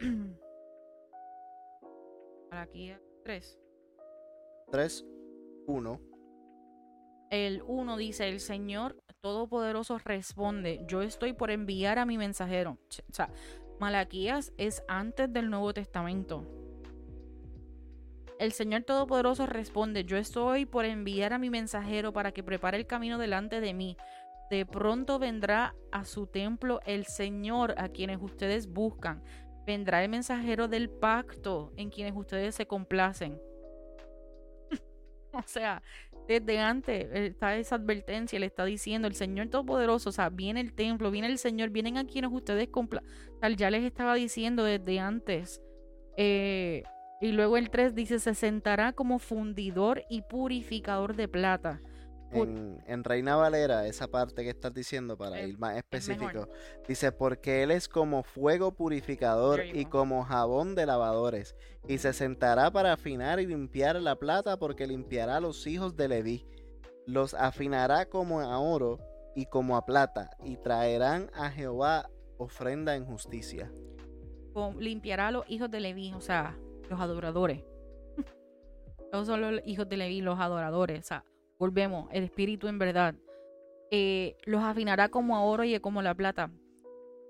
Malaquías 2.50 3.00
3. 3.24 3.58
3, 4.70 5.06
1. 5.66 6.00
El 7.30 7.62
1 7.66 7.96
dice, 7.96 8.28
el 8.28 8.40
Señor 8.40 9.02
Todopoderoso 9.20 9.98
responde, 9.98 10.84
yo 10.86 11.02
estoy 11.02 11.32
por 11.32 11.50
enviar 11.50 11.98
a 11.98 12.06
mi 12.06 12.18
mensajero. 12.18 12.78
O 13.10 13.14
sea, 13.14 13.30
Malaquías 13.80 14.52
es 14.58 14.84
antes 14.86 15.32
del 15.32 15.50
Nuevo 15.50 15.72
Testamento. 15.74 16.46
El 18.38 18.52
Señor 18.52 18.82
Todopoderoso 18.82 19.46
responde, 19.46 20.04
yo 20.04 20.16
estoy 20.16 20.66
por 20.66 20.84
enviar 20.84 21.32
a 21.32 21.38
mi 21.38 21.50
mensajero 21.50 22.12
para 22.12 22.32
que 22.32 22.42
prepare 22.42 22.76
el 22.76 22.86
camino 22.86 23.16
delante 23.16 23.60
de 23.60 23.74
mí. 23.74 23.96
De 24.50 24.66
pronto 24.66 25.18
vendrá 25.18 25.74
a 25.90 26.04
su 26.04 26.26
templo 26.26 26.80
el 26.84 27.06
Señor 27.06 27.74
a 27.78 27.88
quienes 27.88 28.20
ustedes 28.20 28.66
buscan. 28.66 29.22
Vendrá 29.66 30.02
el 30.02 30.10
mensajero 30.10 30.68
del 30.68 30.90
pacto 30.90 31.72
en 31.76 31.90
quienes 31.90 32.14
ustedes 32.14 32.54
se 32.54 32.66
complacen. 32.66 33.40
o 35.44 35.46
sea, 35.46 35.82
desde 36.28 36.58
antes 36.58 37.06
está 37.12 37.56
esa 37.56 37.76
advertencia, 37.76 38.38
le 38.38 38.46
está 38.46 38.64
diciendo 38.64 39.08
el 39.08 39.14
Señor 39.14 39.48
Todopoderoso, 39.48 40.10
o 40.10 40.12
sea, 40.12 40.30
viene 40.30 40.60
el 40.60 40.72
templo, 40.72 41.10
viene 41.10 41.28
el 41.28 41.38
Señor, 41.38 41.70
vienen 41.70 41.98
a 41.98 42.06
quienes 42.06 42.30
ustedes 42.32 42.68
compran. 42.68 43.04
ya 43.56 43.70
les 43.70 43.84
estaba 43.84 44.14
diciendo 44.14 44.64
desde 44.64 45.00
antes. 45.00 45.60
Eh, 46.16 46.84
y 47.20 47.32
luego 47.32 47.56
el 47.56 47.70
3 47.70 47.94
dice, 47.94 48.18
se 48.18 48.34
sentará 48.34 48.92
como 48.92 49.18
fundidor 49.18 50.04
y 50.08 50.22
purificador 50.22 51.16
de 51.16 51.28
plata 51.28 51.80
en, 52.34 53.04
Reina 53.04 53.36
Valera, 53.36 53.86
esa 53.86 54.08
parte 54.08 54.42
que 54.42 54.50
estás 54.50 54.74
diciendo 54.74 55.16
para 55.16 55.40
ir 55.42 55.58
más 55.58 55.76
específico, 55.76 56.48
dice, 56.88 57.12
porque 57.12 57.62
Él 57.62 57.70
es 57.70 57.88
como 57.88 58.22
fuego 58.22 58.72
purificador 58.72 59.64
y 59.64 59.84
como 59.86 60.24
jabón 60.24 60.74
de 60.74 60.86
lavadores, 60.86 61.54
y 61.86 61.98
se 61.98 62.12
sentará 62.12 62.70
para 62.70 62.92
afinar 62.92 63.40
y 63.40 63.46
limpiar 63.46 64.00
la 64.00 64.16
plata, 64.16 64.58
porque 64.58 64.86
limpiará 64.86 65.36
a 65.36 65.40
los 65.40 65.66
hijos 65.66 65.96
de 65.96 66.08
Leví, 66.08 66.46
los 67.06 67.34
afinará 67.34 68.06
como 68.06 68.40
a 68.40 68.58
oro 68.58 68.98
y 69.34 69.46
como 69.46 69.76
a 69.76 69.84
plata, 69.84 70.30
y 70.42 70.56
traerán 70.56 71.30
a 71.34 71.50
Jehová 71.50 72.10
ofrenda 72.38 72.96
en 72.96 73.04
justicia. 73.04 73.70
Limpiará 74.78 75.28
a 75.28 75.30
los 75.30 75.44
hijos 75.48 75.70
de 75.70 75.80
Leví, 75.80 76.12
o 76.14 76.20
sea, 76.20 76.56
los 76.88 77.00
adoradores. 77.00 77.64
Todos 79.12 79.26
son 79.26 79.40
los 79.40 79.60
hijos 79.64 79.88
de 79.88 79.96
Leví, 79.96 80.20
los 80.20 80.38
adoradores, 80.38 81.00
o 81.00 81.02
sea 81.02 81.24
volvemos, 81.58 82.08
el 82.12 82.24
espíritu 82.24 82.68
en 82.68 82.78
verdad, 82.78 83.14
eh, 83.90 84.36
los 84.44 84.62
afinará 84.62 85.08
como 85.08 85.36
a 85.36 85.42
oro 85.42 85.64
y 85.64 85.78
como 85.80 86.02
la 86.02 86.14
plata. 86.14 86.50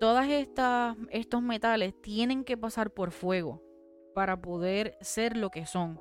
Todas 0.00 0.28
estas 0.28 0.96
estos 1.10 1.42
metales 1.42 1.94
tienen 2.00 2.44
que 2.44 2.56
pasar 2.56 2.90
por 2.90 3.10
fuego 3.10 3.62
para 4.14 4.40
poder 4.40 4.96
ser 5.00 5.36
lo 5.36 5.50
que 5.50 5.66
son. 5.66 6.00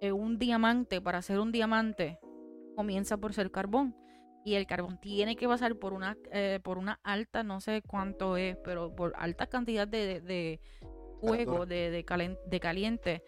Eh, 0.00 0.12
un 0.12 0.38
diamante, 0.38 1.00
para 1.00 1.22
ser 1.22 1.40
un 1.40 1.52
diamante, 1.52 2.18
comienza 2.76 3.16
por 3.16 3.34
ser 3.34 3.50
carbón. 3.50 3.96
Y 4.44 4.54
el 4.54 4.66
carbón 4.66 5.00
tiene 5.00 5.34
que 5.34 5.48
pasar 5.48 5.74
por 5.76 5.92
una, 5.92 6.16
eh, 6.30 6.60
por 6.62 6.78
una 6.78 7.00
alta, 7.02 7.42
no 7.42 7.60
sé 7.60 7.82
cuánto 7.82 8.36
es, 8.36 8.56
pero 8.62 8.94
por 8.94 9.12
alta 9.16 9.48
cantidad 9.48 9.88
de, 9.88 10.60
fuego, 11.20 11.66
de, 11.66 11.90
de 11.90 12.60
caliente, 12.60 13.24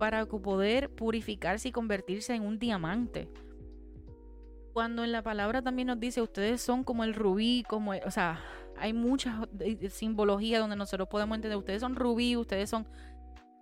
para 0.00 0.26
poder 0.26 0.90
purificarse 0.90 1.68
y 1.68 1.72
convertirse 1.72 2.34
en 2.34 2.44
un 2.44 2.58
diamante 2.58 3.28
cuando 4.80 5.04
en 5.04 5.12
la 5.12 5.20
palabra 5.20 5.60
también 5.60 5.88
nos 5.88 6.00
dice, 6.00 6.22
ustedes 6.22 6.62
son 6.62 6.84
como 6.84 7.04
el 7.04 7.12
rubí, 7.12 7.66
como, 7.68 7.92
o 7.92 8.10
sea, 8.10 8.40
hay 8.78 8.94
mucha 8.94 9.46
simbología 9.90 10.58
donde 10.58 10.74
nosotros 10.74 11.06
podemos 11.06 11.36
entender, 11.36 11.58
ustedes 11.58 11.82
son 11.82 11.96
rubí, 11.96 12.34
ustedes 12.34 12.70
son, 12.70 12.86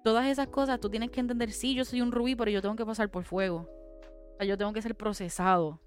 todas 0.05 0.29
esas 0.29 0.47
cosas, 0.47 0.79
tú 0.79 0.89
tienes 0.89 1.11
que 1.11 1.19
entender, 1.19 1.51
sí, 1.51 1.75
yo 1.75 1.85
soy 1.85 2.03
un 2.03 2.13
rubí, 2.13 2.37
pero 2.37 2.53
yo 2.53 2.63
tengo 2.63 2.77
que 2.77 2.87
pasar 2.87 3.11
por 3.11 3.25
fuego. 3.25 3.69
O 4.35 4.37
sea, 4.37 4.47
yo 4.47 4.57
tengo 4.57 4.73
que 4.73 4.81
ser 4.81 4.95
procesado. 4.95 5.81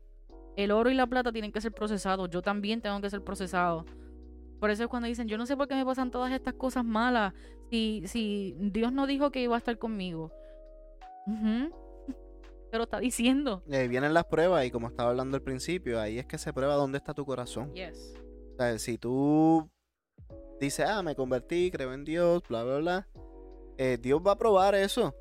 El 0.57 0.69
oro 0.71 0.89
y 0.89 0.95
la 0.95 1.07
plata 1.07 1.31
tienen 1.31 1.53
que 1.53 1.61
ser 1.61 1.71
procesados, 1.71 2.29
yo 2.29 2.41
también 2.41 2.81
tengo 2.81 2.99
que 2.99 3.09
ser 3.09 3.23
procesado. 3.23 3.85
Por 4.59 4.69
eso 4.69 4.83
es 4.83 4.89
cuando 4.89 5.07
dicen, 5.07 5.29
yo 5.29 5.37
no 5.37 5.45
sé 5.45 5.55
por 5.55 5.69
qué 5.69 5.75
me 5.75 5.85
pasan 5.85 6.11
todas 6.11 6.33
estas 6.33 6.55
cosas 6.55 6.83
malas, 6.83 7.33
si, 7.69 8.03
si 8.05 8.53
Dios 8.59 8.91
no 8.91 9.07
dijo 9.07 9.31
que 9.31 9.41
iba 9.41 9.55
a 9.55 9.59
estar 9.59 9.77
conmigo. 9.77 10.29
Te 12.71 12.77
lo 12.77 12.83
está 12.85 12.99
diciendo. 12.99 13.61
Vienen 13.67 14.13
las 14.13 14.25
pruebas 14.25 14.65
y 14.65 14.71
como 14.71 14.87
estaba 14.87 15.09
hablando 15.11 15.35
al 15.37 15.43
principio, 15.43 15.99
ahí 15.99 16.17
es 16.17 16.25
que 16.25 16.37
se 16.37 16.53
prueba 16.53 16.75
dónde 16.75 16.97
está 16.97 17.13
tu 17.13 17.25
corazón. 17.25 17.73
Yes. 17.73 18.13
O 18.53 18.57
sea, 18.57 18.79
si 18.79 18.97
tú 18.97 19.69
dices, 20.59 20.85
ah, 20.87 21.03
me 21.03 21.15
convertí, 21.15 21.69
creo 21.71 21.93
en 21.93 22.03
Dios, 22.05 22.41
bla, 22.47 22.63
bla, 22.63 22.77
bla, 22.77 23.07
eh, 23.77 23.97
Dios 24.01 24.21
va 24.25 24.31
a 24.31 24.37
probar 24.37 24.75
eso. 24.75 25.13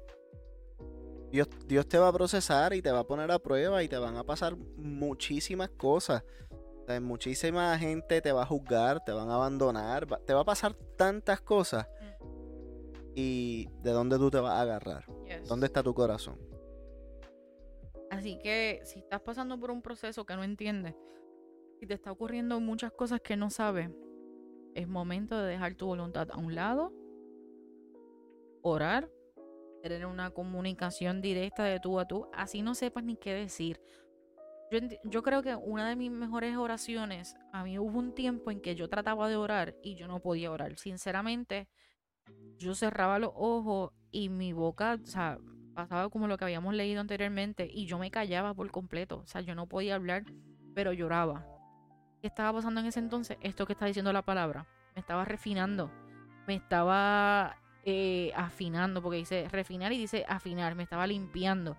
Dios, 1.30 1.48
Dios 1.66 1.86
te 1.88 1.98
va 1.98 2.08
a 2.08 2.12
procesar 2.12 2.72
y 2.74 2.82
te 2.82 2.90
va 2.90 3.00
a 3.00 3.04
poner 3.06 3.30
a 3.30 3.38
prueba 3.38 3.82
y 3.82 3.88
te 3.88 3.96
van 3.98 4.16
a 4.16 4.24
pasar 4.24 4.56
muchísimas 4.76 5.70
cosas. 5.70 6.24
O 6.50 6.84
sea, 6.86 7.00
muchísima 7.00 7.76
gente 7.78 8.20
te 8.20 8.32
va 8.32 8.42
a 8.42 8.46
juzgar, 8.46 9.04
te 9.04 9.12
van 9.12 9.30
a 9.30 9.36
abandonar, 9.36 10.12
va- 10.12 10.18
te 10.18 10.34
va 10.34 10.40
a 10.40 10.44
pasar 10.44 10.74
tantas 10.96 11.40
cosas. 11.40 11.86
¿Y 13.14 13.68
de 13.82 13.90
dónde 13.90 14.18
tú 14.18 14.30
te 14.30 14.38
vas 14.38 14.52
a 14.52 14.60
agarrar? 14.62 15.04
Yes. 15.26 15.48
¿Dónde 15.48 15.66
está 15.66 15.82
tu 15.82 15.94
corazón? 15.94 16.38
Así 18.10 18.38
que 18.38 18.80
si 18.84 18.98
estás 18.98 19.20
pasando 19.20 19.58
por 19.58 19.70
un 19.70 19.82
proceso 19.82 20.26
que 20.26 20.34
no 20.34 20.42
entiendes, 20.42 20.94
si 21.78 21.86
te 21.86 21.94
está 21.94 22.12
ocurriendo 22.12 22.60
muchas 22.60 22.92
cosas 22.92 23.20
que 23.20 23.36
no 23.36 23.50
sabes, 23.50 23.90
es 24.74 24.88
momento 24.88 25.40
de 25.40 25.52
dejar 25.52 25.74
tu 25.74 25.86
voluntad 25.86 26.28
a 26.30 26.36
un 26.36 26.54
lado, 26.54 26.92
orar, 28.62 29.08
tener 29.82 30.06
una 30.06 30.30
comunicación 30.30 31.20
directa 31.20 31.64
de 31.64 31.80
tú 31.80 31.98
a 31.98 32.06
tú, 32.06 32.28
así 32.32 32.62
no 32.62 32.74
sepas 32.74 33.04
ni 33.04 33.16
qué 33.16 33.32
decir. 33.32 33.80
Yo, 34.70 34.78
yo 35.04 35.22
creo 35.22 35.42
que 35.42 35.54
una 35.54 35.88
de 35.88 35.96
mis 35.96 36.10
mejores 36.10 36.56
oraciones, 36.56 37.36
a 37.52 37.64
mí 37.64 37.78
hubo 37.78 37.98
un 37.98 38.14
tiempo 38.14 38.50
en 38.50 38.60
que 38.60 38.74
yo 38.74 38.88
trataba 38.88 39.28
de 39.28 39.36
orar 39.36 39.76
y 39.82 39.94
yo 39.94 40.06
no 40.06 40.20
podía 40.20 40.50
orar. 40.50 40.78
Sinceramente, 40.78 41.68
yo 42.56 42.74
cerraba 42.74 43.18
los 43.18 43.32
ojos 43.34 43.92
y 44.10 44.28
mi 44.28 44.52
boca, 44.52 44.98
o 45.02 45.06
sea, 45.06 45.38
pasaba 45.74 46.08
como 46.08 46.28
lo 46.28 46.36
que 46.36 46.44
habíamos 46.44 46.74
leído 46.74 47.00
anteriormente 47.00 47.68
y 47.72 47.86
yo 47.86 47.98
me 47.98 48.10
callaba 48.10 48.54
por 48.54 48.70
completo. 48.70 49.18
O 49.18 49.26
sea, 49.26 49.40
yo 49.40 49.54
no 49.54 49.66
podía 49.66 49.94
hablar, 49.94 50.24
pero 50.74 50.92
lloraba. 50.92 51.46
¿Qué 52.20 52.26
estaba 52.26 52.52
pasando 52.52 52.80
en 52.80 52.86
ese 52.86 53.00
entonces? 53.00 53.38
Esto 53.40 53.66
que 53.66 53.72
está 53.72 53.86
diciendo 53.86 54.12
la 54.12 54.22
palabra. 54.22 54.66
Me 54.94 55.00
estaba 55.00 55.24
refinando. 55.24 55.90
Me 56.46 56.54
estaba 56.54 57.56
eh, 57.84 58.32
afinando, 58.34 59.02
porque 59.02 59.18
dice 59.18 59.48
refinar 59.48 59.92
y 59.92 59.98
dice 59.98 60.24
afinar. 60.28 60.74
Me 60.74 60.82
estaba 60.82 61.06
limpiando. 61.06 61.76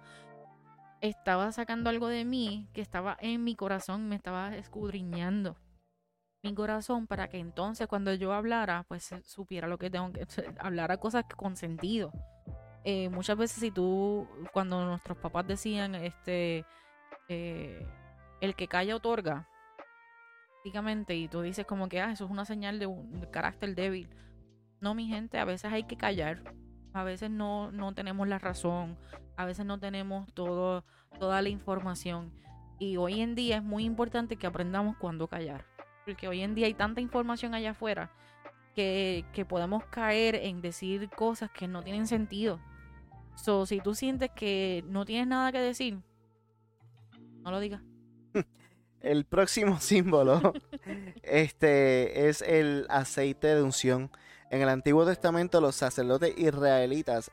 Estaba 1.01 1.51
sacando 1.51 1.89
algo 1.89 2.07
de 2.07 2.26
mí 2.26 2.68
que 2.73 2.81
estaba 2.81 3.18
en 3.22 3.43
mi 3.43 3.55
corazón, 3.55 4.07
me 4.07 4.15
estaba 4.15 4.55
escudriñando 4.55 5.57
mi 6.43 6.55
corazón 6.55 7.07
para 7.07 7.27
que 7.30 7.38
entonces 7.38 7.88
cuando 7.88 8.13
yo 8.13 8.34
hablara, 8.34 8.84
pues 8.88 9.13
supiera 9.23 9.68
lo 9.68 9.77
que 9.77 9.89
tengo 9.89 10.11
que 10.11 10.26
hablar 10.59 10.97
cosas 10.99 11.26
con 11.35 11.55
sentido. 11.55 12.11
Eh, 12.84 13.10
muchas 13.10 13.38
veces 13.38 13.60
si 13.60 13.72
tú, 13.72 14.28
cuando 14.53 14.84
nuestros 14.86 15.18
papás 15.18 15.48
decían, 15.48 15.95
este, 15.95 16.66
eh, 17.30 17.86
el 18.41 18.56
que 18.56 18.68
calla 18.68 18.95
otorga, 18.95 19.48
prácticamente, 20.53 21.16
y 21.16 21.28
tú 21.28 21.41
dices 21.41 21.66
como 21.66 21.90
que, 21.90 22.02
ah, 22.02 22.12
eso 22.12 22.26
es 22.26 22.32
una 22.32 22.45
señal 22.45 22.80
de 22.80 22.88
un 22.88 23.26
carácter 23.32 23.76
débil. 23.76 24.10
No, 24.80 24.95
mi 24.95 25.08
gente, 25.08 25.38
a 25.38 25.45
veces 25.45 25.72
hay 25.72 25.84
que 25.84 25.98
callar. 25.98 26.53
A 26.94 27.03
veces 27.03 27.30
no, 27.30 27.72
no 27.72 27.94
tenemos 27.94 28.28
la 28.28 28.40
razón. 28.40 28.98
A 29.38 29.45
veces 29.45 29.66
no 29.66 29.80
tenemos 29.80 30.32
todo, 30.34 30.84
toda 31.20 31.41
la 31.41 31.49
información. 31.49 32.34
Y 32.80 32.98
hoy 32.98 33.22
en 33.22 33.36
día 33.36 33.58
es 33.58 33.64
muy 33.64 33.86
importante 33.86 34.36
que 34.36 34.48
aprendamos 34.48 34.98
cuándo 34.98 35.28
callar. 35.28 35.66
Porque 36.06 36.28
hoy 36.28 36.41
en 36.41 36.56
día 36.56 36.66
hay 36.66 36.74
tanta 36.74 36.99
información 36.99 37.53
allá 37.53 37.72
afuera 37.72 38.12
que, 38.76 39.24
que 39.34 39.45
podemos 39.45 39.86
caer 39.86 40.36
en 40.36 40.62
decir 40.62 41.10
cosas 41.10 41.52
que 41.52 41.68
no 41.68 41.84
tienen 41.84 42.08
sentido. 42.08 42.60
So, 43.36 43.66
si 43.66 43.80
tú 43.82 43.95
sientes 43.95 44.30
que 44.36 44.84
no 44.88 45.06
tienes 45.06 45.28
nada 45.28 45.52
que 45.52 45.60
decir, 45.60 45.99
no 47.41 47.52
lo 47.52 47.60
digas. 47.60 47.82
El 49.02 49.26
próximo 49.26 49.80
símbolo 49.82 50.53
este 51.24 52.30
es 52.30 52.41
el 52.44 52.86
aceite 52.90 53.48
de 53.56 53.64
unción. 53.64 54.12
En 54.52 54.62
el 54.62 54.70
Antiguo 54.70 55.06
Testamento 55.06 55.60
los 55.62 55.76
sacerdotes 55.76 56.38
israelitas 56.38 57.32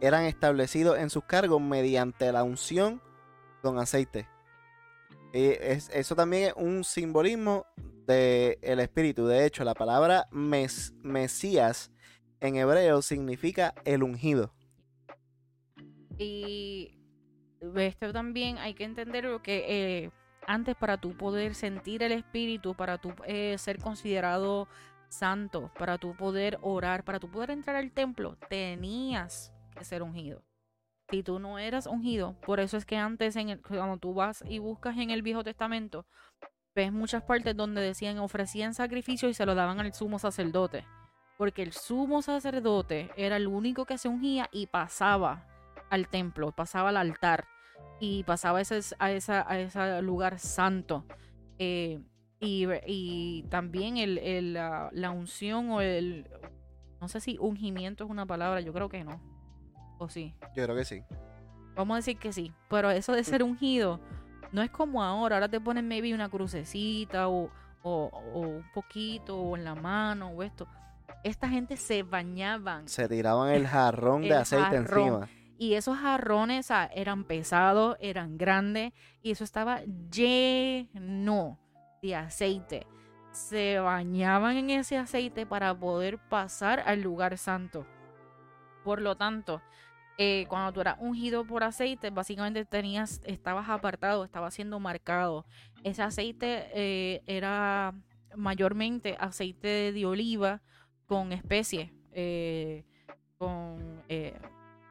eran 0.00 0.24
establecidos 0.24 0.98
en 0.98 1.10
sus 1.10 1.24
cargos 1.24 1.60
mediante 1.60 2.32
la 2.32 2.42
unción 2.42 3.00
con 3.62 3.78
aceite. 3.78 4.28
Y 5.32 5.44
es- 5.60 5.90
eso 5.90 6.16
también 6.16 6.48
es 6.48 6.54
un 6.56 6.82
simbolismo 6.84 7.66
del 8.06 8.80
espíritu. 8.80 9.26
De 9.26 9.44
hecho, 9.44 9.62
la 9.64 9.74
palabra 9.74 10.26
mes- 10.32 10.94
Mesías 11.02 11.92
en 12.40 12.56
hebreo 12.56 13.02
significa 13.02 13.74
el 13.84 14.02
ungido. 14.02 14.54
Y 16.18 16.92
esto 17.76 18.12
también 18.12 18.58
hay 18.58 18.74
que 18.74 18.84
entender 18.84 19.24
lo 19.24 19.42
que 19.42 19.64
eh, 19.68 20.10
antes 20.46 20.76
para 20.76 20.98
tú 20.98 21.16
poder 21.16 21.54
sentir 21.54 22.02
el 22.02 22.12
espíritu, 22.12 22.74
para 22.74 22.98
tú 22.98 23.12
eh, 23.24 23.56
ser 23.58 23.78
considerado 23.78 24.68
santo, 25.08 25.70
para 25.78 25.98
tú 25.98 26.14
poder 26.14 26.58
orar, 26.60 27.04
para 27.04 27.20
tú 27.20 27.30
poder 27.30 27.50
entrar 27.50 27.76
al 27.76 27.92
templo, 27.92 28.36
tenías 28.48 29.52
que 29.76 29.84
ser 29.84 30.02
ungido. 30.02 30.42
Si 31.10 31.22
tú 31.22 31.38
no 31.38 31.58
eras 31.58 31.86
ungido, 31.86 32.36
por 32.42 32.60
eso 32.60 32.76
es 32.76 32.84
que 32.84 32.96
antes 32.96 33.36
en 33.36 33.48
el- 33.48 33.62
cuando 33.62 33.96
tú 33.96 34.12
vas 34.12 34.44
y 34.46 34.58
buscas 34.58 34.98
en 34.98 35.10
el 35.10 35.22
Viejo 35.22 35.42
Testamento, 35.42 36.06
ves 36.74 36.92
muchas 36.92 37.22
partes 37.22 37.56
donde 37.56 37.80
decían 37.80 38.18
ofrecían 38.18 38.74
sacrificio 38.74 39.28
y 39.28 39.34
se 39.34 39.46
lo 39.46 39.54
daban 39.54 39.80
al 39.80 39.94
sumo 39.94 40.18
sacerdote. 40.18 40.84
Porque 41.38 41.62
el 41.62 41.72
sumo 41.72 42.20
sacerdote 42.20 43.10
era 43.16 43.36
el 43.36 43.46
único 43.46 43.86
que 43.86 43.96
se 43.96 44.08
ungía 44.08 44.48
y 44.52 44.66
pasaba 44.66 45.46
al 45.90 46.08
templo, 46.08 46.52
pasaba 46.52 46.90
al 46.90 46.96
altar 46.96 47.46
y 48.00 48.22
pasaba 48.24 48.58
a 48.58 48.62
ese, 48.62 48.80
a 48.98 49.10
esa, 49.10 49.50
a 49.50 49.58
ese 49.58 50.02
lugar 50.02 50.38
santo. 50.38 51.04
Eh, 51.58 52.00
y, 52.40 52.66
y 52.86 53.42
también 53.50 53.96
el, 53.96 54.18
el, 54.18 54.52
la, 54.54 54.90
la 54.92 55.10
unción 55.10 55.70
o 55.70 55.80
el, 55.80 56.28
no 57.00 57.08
sé 57.08 57.20
si 57.20 57.36
ungimiento 57.38 58.04
es 58.04 58.10
una 58.10 58.26
palabra, 58.26 58.60
yo 58.60 58.72
creo 58.72 58.88
que 58.88 59.04
no. 59.04 59.20
O 59.98 60.08
sí. 60.08 60.34
Yo 60.54 60.64
creo 60.64 60.76
que 60.76 60.84
sí. 60.84 61.02
Vamos 61.74 61.94
a 61.94 61.98
decir 61.98 62.18
que 62.18 62.32
sí. 62.32 62.52
Pero 62.68 62.90
eso 62.90 63.12
de 63.12 63.24
ser 63.24 63.42
ungido 63.42 64.00
no 64.52 64.62
es 64.62 64.70
como 64.70 65.02
ahora. 65.02 65.36
Ahora 65.36 65.48
te 65.48 65.60
ponen 65.60 65.88
maybe 65.88 66.14
una 66.14 66.28
crucecita 66.28 67.28
o, 67.28 67.50
o, 67.82 68.10
o 68.34 68.40
un 68.40 68.64
poquito 68.72 69.36
o 69.36 69.56
en 69.56 69.64
la 69.64 69.74
mano 69.74 70.28
o 70.28 70.42
esto. 70.42 70.68
Esta 71.24 71.48
gente 71.48 71.76
se 71.76 72.04
bañaban. 72.04 72.88
Se 72.88 73.08
tiraban 73.08 73.50
el 73.50 73.66
jarrón 73.66 74.22
de 74.22 74.34
aceite 74.34 74.64
jarrón. 74.78 74.98
encima. 75.00 75.28
Y 75.58 75.74
esos 75.74 75.98
jarrones 75.98 76.70
eran 76.94 77.24
pesados, 77.24 77.96
eran 78.00 78.38
grandes 78.38 78.92
y 79.22 79.32
eso 79.32 79.42
estaba 79.42 79.82
lleno 80.10 81.58
de 82.00 82.14
aceite. 82.14 82.86
Se 83.32 83.80
bañaban 83.80 84.56
en 84.56 84.70
ese 84.70 84.96
aceite 84.96 85.46
para 85.46 85.76
poder 85.76 86.18
pasar 86.18 86.80
al 86.86 87.02
lugar 87.02 87.36
santo. 87.38 87.84
Por 88.84 89.02
lo 89.02 89.16
tanto, 89.16 89.60
eh, 90.16 90.46
cuando 90.48 90.72
tú 90.72 90.80
eras 90.80 90.96
ungido 91.00 91.44
por 91.44 91.62
aceite, 91.62 92.10
básicamente 92.10 92.64
tenías, 92.64 93.20
estabas 93.24 93.68
apartado, 93.68 94.24
estabas 94.24 94.54
siendo 94.54 94.78
marcado. 94.80 95.44
Ese 95.82 96.02
aceite 96.02 96.70
eh, 96.72 97.22
era 97.26 97.94
mayormente 98.36 99.16
aceite 99.18 99.92
de 99.92 100.06
oliva 100.06 100.60
con 101.06 101.32
especies, 101.32 101.90
eh, 102.12 102.84
con 103.38 104.02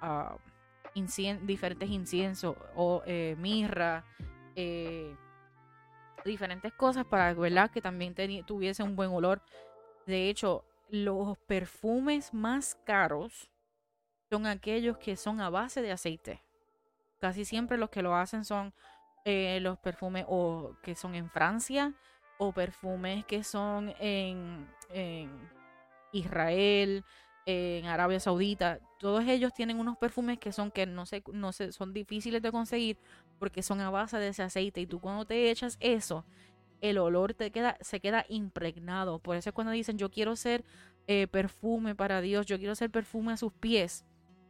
ah, 0.01 0.37
diferentes 1.45 1.89
inciensos 1.89 2.55
o 2.75 3.03
eh, 3.05 3.35
mirra, 3.37 4.03
eh, 4.55 5.15
diferentes 6.25 6.73
cosas 6.73 7.05
para 7.05 7.33
¿verdad? 7.33 7.71
que 7.71 7.81
también 7.81 8.15
tuviese 8.45 8.83
un 8.83 8.95
buen 8.95 9.11
olor. 9.11 9.41
De 10.05 10.29
hecho, 10.29 10.65
los 10.89 11.37
perfumes 11.39 12.33
más 12.33 12.75
caros 12.85 13.49
son 14.29 14.45
aquellos 14.45 14.97
que 14.97 15.15
son 15.15 15.41
a 15.41 15.49
base 15.49 15.81
de 15.81 15.91
aceite. 15.91 16.41
Casi 17.19 17.45
siempre 17.45 17.77
los 17.77 17.89
que 17.89 18.01
lo 18.01 18.15
hacen 18.15 18.43
son 18.45 18.73
eh, 19.25 19.59
los 19.61 19.77
perfumes 19.79 20.25
o 20.27 20.75
que 20.81 20.95
son 20.95 21.15
en 21.15 21.29
Francia 21.29 21.93
o 22.37 22.51
perfumes 22.51 23.25
que 23.25 23.43
son 23.43 23.93
en 23.99 24.67
Israel, 26.11 27.03
en 27.47 27.85
Arabia 27.85 28.19
Saudita. 28.19 28.79
Todos 28.99 29.23
ellos 29.25 29.53
tienen 29.53 29.79
unos 29.79 29.97
perfumes 29.97 30.37
que 30.37 30.51
son 30.51 30.69
que 30.69 30.85
no 30.85 31.05
se, 31.05 31.23
no 31.31 31.53
se, 31.53 31.71
son 31.71 31.93
difíciles 31.93 32.41
de 32.41 32.51
conseguir 32.51 32.97
porque 33.39 33.63
son 33.63 33.79
a 33.79 33.89
base 33.89 34.17
de 34.17 34.27
ese 34.27 34.43
aceite. 34.43 34.81
Y 34.81 34.85
tú 34.85 34.99
cuando 34.99 35.25
te 35.25 35.49
echas 35.49 35.77
eso, 35.79 36.25
el 36.81 36.97
olor 36.97 37.33
te 37.33 37.49
queda, 37.51 37.77
se 37.79 38.01
queda 38.01 38.25
impregnado. 38.27 39.19
Por 39.19 39.37
eso 39.37 39.49
es 39.49 39.53
cuando 39.53 39.71
dicen 39.71 39.97
yo 39.97 40.11
quiero 40.11 40.35
ser 40.35 40.65
eh, 41.07 41.27
perfume 41.27 41.95
para 41.95 42.19
Dios, 42.19 42.45
yo 42.45 42.57
quiero 42.57 42.75
ser 42.75 42.89
perfume 42.91 43.31
a 43.31 43.37
sus 43.37 43.53
pies. 43.53 44.03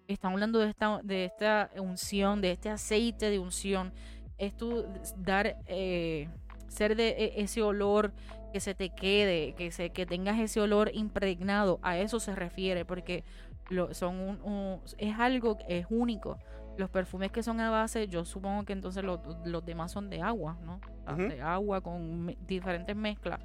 Están 0.08 0.34
hablando 0.34 0.58
de 0.58 0.70
esta, 0.70 1.00
de 1.04 1.26
esta 1.26 1.70
unción, 1.78 2.42
de 2.42 2.52
este 2.52 2.70
aceite 2.70 3.30
de 3.30 3.38
unción. 3.38 3.94
Es 4.40 4.58
tú 4.58 4.86
dar, 5.18 5.58
eh, 5.68 6.30
ser 6.68 6.96
de 6.96 7.10
e- 7.10 7.42
ese 7.44 7.62
olor 7.62 8.12
que 8.52 8.60
se 8.60 8.74
te 8.74 8.90
quede, 8.90 9.54
que, 9.54 9.72
se, 9.72 9.90
que 9.92 10.06
tengas 10.06 10.40
ese 10.40 10.60
olor 10.62 10.92
impregnado. 10.94 11.80
A 11.82 11.98
eso 11.98 12.20
se 12.20 12.36
refiere, 12.36 12.86
porque 12.86 13.24
lo, 13.70 13.94
son 13.94 14.20
un, 14.20 14.42
un- 14.42 14.82
es 14.98 15.18
algo 15.20 15.58
es 15.68 15.86
único. 15.90 16.38
Los 16.78 16.90
perfumes 16.90 17.32
que 17.32 17.42
son 17.44 17.60
a 17.60 17.70
base, 17.72 18.08
yo 18.08 18.24
supongo 18.24 18.64
que 18.64 18.74
entonces 18.74 19.04
los, 19.04 19.20
los 19.46 19.66
demás 19.66 19.92
son 19.92 20.10
de 20.10 20.22
agua, 20.22 20.58
¿no? 20.64 20.80
Ah. 21.06 21.16
De 21.16 21.42
agua 21.42 21.82
con 21.82 22.26
me- 22.26 22.38
diferentes 22.46 22.96
mezclas, 22.96 23.40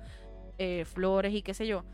eh, 0.59 0.85
flores 0.85 1.33
y 1.33 1.43
qué 1.43 1.55
sé 1.55 1.67
yo. 1.67 1.85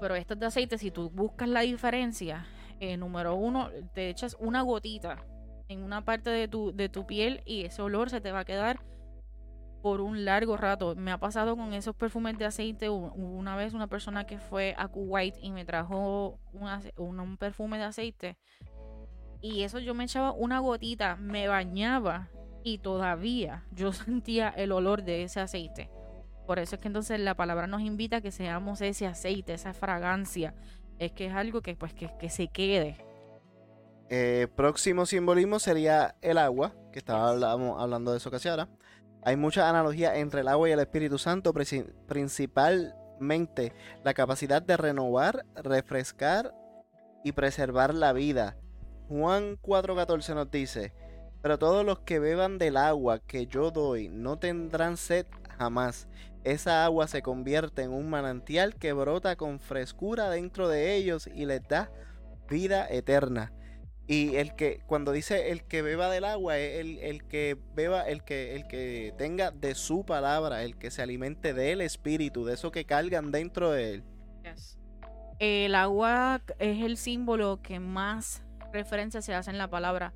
Pero 0.00 0.14
estos 0.14 0.38
de 0.38 0.46
aceite, 0.46 0.78
si 0.78 0.90
tú 0.90 1.10
buscas 1.10 1.48
la 1.48 1.60
diferencia, 1.60 2.46
eh, 2.78 2.96
número 2.96 3.34
uno, 3.34 3.68
te 3.92 4.08
echas 4.08 4.36
una 4.40 4.62
gotita 4.62 5.18
en 5.68 5.82
una 5.82 6.04
parte 6.04 6.30
de 6.30 6.48
tu, 6.48 6.72
de 6.74 6.88
tu 6.88 7.06
piel 7.06 7.42
y 7.44 7.64
ese 7.64 7.82
olor 7.82 8.08
se 8.08 8.20
te 8.20 8.32
va 8.32 8.40
a 8.40 8.44
quedar 8.44 8.80
por 9.82 10.00
un 10.00 10.24
largo 10.24 10.56
rato. 10.56 10.94
Me 10.96 11.10
ha 11.12 11.18
pasado 11.18 11.56
con 11.56 11.72
esos 11.74 11.94
perfumes 11.94 12.36
de 12.38 12.44
aceite. 12.44 12.88
Una 12.88 13.56
vez 13.56 13.74
una 13.74 13.86
persona 13.86 14.26
que 14.26 14.38
fue 14.38 14.74
a 14.78 14.88
Kuwait 14.88 15.36
y 15.40 15.50
me 15.52 15.64
trajo 15.64 16.38
un, 16.52 16.68
un, 16.96 17.20
un 17.20 17.36
perfume 17.36 17.78
de 17.78 17.84
aceite. 17.84 18.36
Y 19.40 19.62
eso 19.62 19.78
yo 19.78 19.94
me 19.94 20.04
echaba 20.04 20.32
una 20.32 20.58
gotita, 20.58 21.16
me 21.16 21.48
bañaba 21.48 22.28
y 22.62 22.78
todavía 22.78 23.64
yo 23.72 23.92
sentía 23.92 24.50
el 24.50 24.72
olor 24.72 25.02
de 25.02 25.22
ese 25.22 25.40
aceite. 25.40 25.90
Por 26.46 26.58
eso 26.58 26.74
es 26.74 26.80
que 26.80 26.88
entonces 26.88 27.18
la 27.20 27.34
palabra 27.36 27.66
nos 27.66 27.80
invita 27.80 28.16
a 28.16 28.20
que 28.20 28.32
seamos 28.32 28.80
ese 28.80 29.06
aceite, 29.06 29.54
esa 29.54 29.72
fragancia. 29.72 30.54
Es 30.98 31.12
que 31.12 31.26
es 31.26 31.34
algo 31.34 31.62
que 31.62 31.76
pues 31.76 31.94
que, 31.94 32.10
que 32.18 32.28
se 32.28 32.48
quede. 32.48 32.98
Eh, 34.10 34.48
próximo 34.56 35.06
simbolismo 35.06 35.60
sería 35.60 36.16
el 36.20 36.36
agua, 36.36 36.74
que 36.92 36.98
estaba 36.98 37.30
hablamos- 37.30 37.80
hablando 37.80 38.10
de 38.10 38.18
eso 38.18 38.30
casi 38.30 38.48
ahora. 38.48 38.68
Hay 39.22 39.36
mucha 39.36 39.68
analogía 39.68 40.16
entre 40.16 40.40
el 40.40 40.48
agua 40.48 40.68
y 40.68 40.72
el 40.72 40.80
Espíritu 40.80 41.18
Santo, 41.18 41.52
principalmente 42.06 43.72
la 44.02 44.14
capacidad 44.14 44.62
de 44.62 44.76
renovar, 44.76 45.44
refrescar 45.56 46.54
y 47.22 47.32
preservar 47.32 47.94
la 47.94 48.12
vida. 48.12 48.56
Juan 49.08 49.58
4:14 49.60 50.34
nos 50.34 50.50
dice, 50.50 50.94
pero 51.42 51.58
todos 51.58 51.84
los 51.84 52.00
que 52.00 52.18
beban 52.18 52.58
del 52.58 52.76
agua 52.76 53.18
que 53.18 53.46
yo 53.46 53.70
doy 53.70 54.08
no 54.08 54.38
tendrán 54.38 54.96
sed 54.96 55.26
jamás. 55.58 56.08
Esa 56.44 56.84
agua 56.84 57.06
se 57.06 57.20
convierte 57.20 57.82
en 57.82 57.92
un 57.92 58.08
manantial 58.08 58.76
que 58.76 58.94
brota 58.94 59.36
con 59.36 59.60
frescura 59.60 60.30
dentro 60.30 60.68
de 60.68 60.94
ellos 60.94 61.26
y 61.26 61.44
les 61.44 61.66
da 61.68 61.90
vida 62.48 62.86
eterna. 62.88 63.52
Y 64.10 64.34
el 64.34 64.56
que, 64.56 64.80
cuando 64.88 65.12
dice 65.12 65.52
el 65.52 65.62
que 65.62 65.82
beba 65.82 66.10
del 66.10 66.24
agua, 66.24 66.58
es 66.58 66.80
el, 66.80 66.98
el 66.98 67.22
que 67.28 67.56
beba, 67.76 68.02
el 68.08 68.24
que, 68.24 68.56
el 68.56 68.66
que 68.66 69.14
tenga 69.16 69.52
de 69.52 69.76
su 69.76 70.04
palabra, 70.04 70.64
el 70.64 70.76
que 70.76 70.90
se 70.90 71.00
alimente 71.00 71.54
del 71.54 71.80
espíritu, 71.80 72.44
de 72.44 72.54
eso 72.54 72.72
que 72.72 72.84
cargan 72.84 73.30
dentro 73.30 73.70
de 73.70 73.94
él. 73.94 74.04
El 75.38 75.76
agua 75.76 76.42
es 76.58 76.82
el 76.82 76.96
símbolo 76.96 77.60
que 77.62 77.78
más 77.78 78.42
referencia 78.72 79.22
se 79.22 79.32
hace 79.32 79.52
en 79.52 79.58
la 79.58 79.70
palabra. 79.70 80.12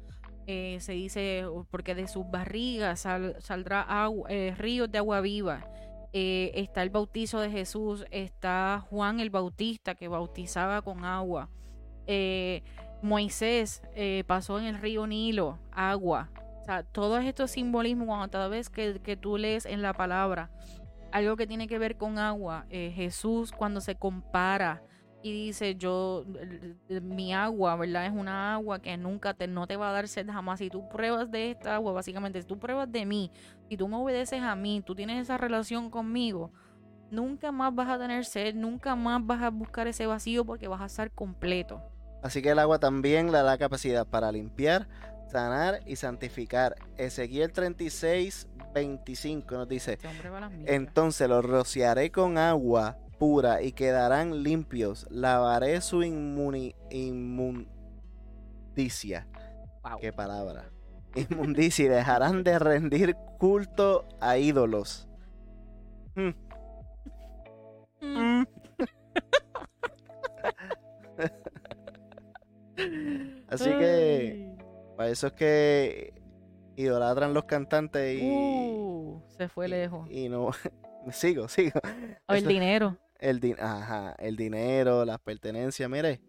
Eh, 0.48 0.78
se 0.80 0.92
dice 0.94 1.44
porque 1.70 1.94
de 1.94 2.08
sus 2.08 2.28
barrigas 2.28 2.98
sal- 2.98 3.36
saldrá 3.38 3.80
agua- 3.80 4.26
eh, 4.28 4.56
ríos 4.58 4.90
de 4.90 4.98
agua 4.98 5.20
viva. 5.20 5.64
Eh, 6.12 6.50
está 6.56 6.82
el 6.82 6.90
bautizo 6.90 7.38
de 7.40 7.48
Jesús, 7.50 8.04
está 8.10 8.84
Juan 8.90 9.20
el 9.20 9.30
Bautista 9.30 9.94
que 9.94 10.08
bautizaba 10.08 10.82
con 10.82 11.04
agua. 11.04 11.48
Moisés 13.04 13.82
eh, 13.94 14.24
pasó 14.26 14.58
en 14.58 14.64
el 14.64 14.78
río 14.78 15.06
Nilo, 15.06 15.58
agua. 15.72 16.30
O 16.62 16.64
sea, 16.64 16.82
todos 16.82 17.22
estos 17.22 17.50
simbolismos, 17.50 18.06
cuando 18.06 18.30
cada 18.30 18.48
vez 18.48 18.70
que, 18.70 18.98
que 19.02 19.14
tú 19.14 19.36
lees 19.36 19.66
en 19.66 19.82
la 19.82 19.92
palabra 19.92 20.50
algo 21.12 21.36
que 21.36 21.46
tiene 21.46 21.68
que 21.68 21.78
ver 21.78 21.98
con 21.98 22.18
agua, 22.18 22.64
eh, 22.70 22.92
Jesús 22.96 23.52
cuando 23.52 23.82
se 23.82 23.94
compara 23.94 24.82
y 25.22 25.32
dice, 25.32 25.74
yo, 25.74 26.24
eh, 26.88 27.00
mi 27.02 27.34
agua, 27.34 27.76
¿verdad? 27.76 28.06
Es 28.06 28.12
una 28.12 28.54
agua 28.54 28.80
que 28.80 28.96
nunca 28.96 29.34
te, 29.34 29.48
no 29.48 29.66
te 29.66 29.76
va 29.76 29.90
a 29.90 29.92
dar 29.92 30.08
sed 30.08 30.26
jamás. 30.26 30.58
Si 30.60 30.70
tú 30.70 30.88
pruebas 30.88 31.30
de 31.30 31.50
esta 31.50 31.74
agua, 31.74 31.92
básicamente, 31.92 32.40
si 32.40 32.48
tú 32.48 32.58
pruebas 32.58 32.90
de 32.90 33.04
mí, 33.04 33.30
si 33.68 33.76
tú 33.76 33.86
me 33.86 33.96
obedeces 33.96 34.40
a 34.40 34.56
mí, 34.56 34.82
tú 34.84 34.94
tienes 34.94 35.20
esa 35.20 35.36
relación 35.36 35.90
conmigo, 35.90 36.52
nunca 37.10 37.52
más 37.52 37.74
vas 37.74 37.90
a 37.90 37.98
tener 37.98 38.24
sed, 38.24 38.54
nunca 38.54 38.96
más 38.96 39.24
vas 39.26 39.42
a 39.42 39.50
buscar 39.50 39.86
ese 39.88 40.06
vacío 40.06 40.46
porque 40.46 40.68
vas 40.68 40.80
a 40.80 40.86
estar 40.86 41.10
completo. 41.10 41.82
Así 42.24 42.40
que 42.40 42.50
el 42.52 42.58
agua 42.58 42.78
también 42.78 43.30
le 43.30 43.42
da 43.42 43.58
capacidad 43.58 44.06
para 44.06 44.32
limpiar, 44.32 44.88
sanar 45.30 45.80
y 45.84 45.96
santificar. 45.96 46.74
Ezequiel 46.96 47.52
36, 47.52 48.48
25 48.72 49.54
nos 49.54 49.68
dice, 49.68 49.98
Este 50.02 50.74
entonces 50.74 51.28
los 51.28 51.44
rociaré 51.44 52.10
con 52.10 52.38
agua 52.38 52.96
pura 53.18 53.60
y 53.60 53.72
quedarán 53.72 54.42
limpios. 54.42 55.06
Lavaré 55.10 55.82
su 55.82 56.02
inmundicia. 56.02 57.68
Wow. 59.82 59.98
Qué 60.00 60.10
palabra. 60.10 60.70
Inmundicia 61.14 61.84
y 61.84 61.88
dejarán 61.88 62.42
de 62.42 62.58
rendir 62.58 63.16
culto 63.38 64.08
a 64.18 64.38
ídolos. 64.38 65.06
Mm. 66.14 66.30
Mm. 68.00 68.44
Así 73.48 73.70
que 73.70 74.56
para 74.96 75.10
eso 75.10 75.28
es 75.28 75.32
que 75.34 76.14
idolatran 76.76 77.32
los 77.34 77.44
cantantes 77.44 78.20
y, 78.20 78.28
Uh, 78.30 79.20
se 79.28 79.48
fue 79.48 79.66
y- 79.66 79.70
lejos. 79.70 80.10
y 80.10 80.28
no 80.28 80.50
sigo, 81.12 81.48
sigo. 81.48 81.80
O 82.28 82.34
el 82.34 82.46
dinero. 82.46 82.96
El, 83.18 83.40
din- 83.40 83.58
ajá, 83.60 84.14
el 84.18 84.36
dinero, 84.36 85.04
las 85.04 85.18
pertenencias, 85.20 85.88
mire. 85.88 86.20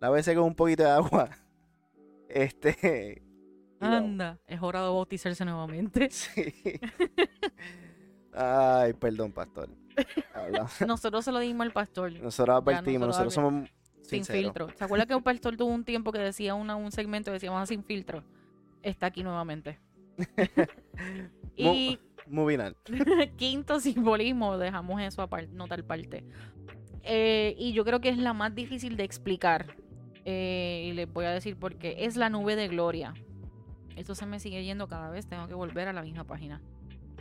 Lávese 0.00 0.34
con 0.34 0.44
un 0.44 0.54
poquito 0.54 0.82
de 0.84 0.90
agua. 0.90 1.28
Este. 2.28 3.22
Anda, 3.80 4.38
es 4.46 4.60
hora 4.60 4.82
de 4.82 4.88
bautizarse 4.88 5.44
nuevamente. 5.44 6.08
Sí. 6.10 6.52
Ay, 8.32 8.92
perdón, 8.92 9.32
pastor. 9.32 9.68
Hablamos- 10.34 10.80
Nosotros 10.86 11.24
se 11.24 11.32
lo 11.32 11.38
dimos 11.40 11.66
al 11.66 11.72
pastor. 11.72 12.12
Nosotros 12.20 12.56
advertimos, 12.60 13.08
nosotros 13.08 13.34
nosotros 13.34 13.34
somos 13.34 13.70
sin 14.08 14.24
filtro. 14.24 14.68
¿Se 14.76 14.84
acuerda 14.84 15.06
que 15.06 15.14
un 15.14 15.22
pastor 15.22 15.56
tuvo 15.56 15.72
un 15.72 15.84
tiempo 15.84 16.12
que 16.12 16.18
decía 16.18 16.54
una, 16.54 16.76
un 16.76 16.90
segmento 16.90 17.30
que 17.30 17.34
decíamos 17.34 17.68
sin 17.68 17.84
filtro? 17.84 18.24
Está 18.82 19.06
aquí 19.06 19.22
nuevamente. 19.22 19.78
y 21.56 21.98
Moving 22.30 22.60
on. 22.60 22.76
quinto 23.36 23.80
simbolismo, 23.80 24.58
dejamos 24.58 25.00
eso 25.00 25.22
aparte, 25.22 25.50
no 25.52 25.66
tal 25.66 25.84
parte. 25.84 26.24
Eh, 27.02 27.54
y 27.58 27.72
yo 27.72 27.84
creo 27.84 28.00
que 28.00 28.10
es 28.10 28.18
la 28.18 28.32
más 28.32 28.54
difícil 28.54 28.96
de 28.96 29.04
explicar. 29.04 29.74
Eh, 30.24 30.88
y 30.90 30.92
les 30.92 31.10
voy 31.10 31.24
a 31.24 31.30
decir 31.30 31.56
por 31.56 31.76
qué. 31.76 32.04
Es 32.04 32.16
la 32.16 32.28
nube 32.28 32.54
de 32.56 32.68
gloria. 32.68 33.14
Esto 33.96 34.14
se 34.14 34.26
me 34.26 34.40
sigue 34.40 34.62
yendo 34.62 34.88
cada 34.88 35.10
vez, 35.10 35.26
tengo 35.26 35.48
que 35.48 35.54
volver 35.54 35.88
a 35.88 35.92
la 35.92 36.02
misma 36.02 36.24
página. 36.24 36.60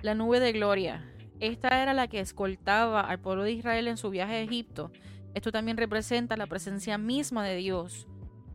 La 0.02 0.14
nube 0.14 0.40
de 0.40 0.52
gloria. 0.52 1.10
Esta 1.40 1.82
era 1.82 1.94
la 1.94 2.08
que 2.08 2.20
escoltaba 2.20 3.02
al 3.02 3.20
pueblo 3.20 3.44
de 3.44 3.52
Israel 3.52 3.88
en 3.88 3.98
su 3.98 4.10
viaje 4.10 4.36
a 4.36 4.42
Egipto. 4.42 4.92
Esto 5.38 5.52
también 5.52 5.78
representa 5.78 6.36
la 6.36 6.48
presencia 6.48 6.98
misma 6.98 7.46
de 7.46 7.58
Dios. 7.58 8.08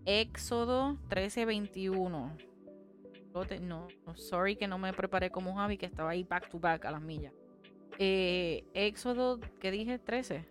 Éxodo 0.04 0.98
13:21. 1.08 2.36
Yo 3.32 3.44
te- 3.46 3.60
No, 3.60 3.86
no, 4.04 4.16
sorry 4.16 4.56
que 4.56 4.66
no 4.66 4.78
me 4.78 4.92
preparé 4.92 5.30
como 5.30 5.54
Javi, 5.54 5.78
que 5.78 5.86
estaba 5.86 6.10
ahí 6.10 6.24
back 6.24 6.48
to 6.50 6.58
back 6.58 6.84
a 6.84 6.90
las 6.90 7.00
millas. 7.00 7.32
Eh, 8.00 8.64
Éxodo, 8.74 9.38
¿qué 9.60 9.70
dije? 9.70 10.00
13. 10.00 10.44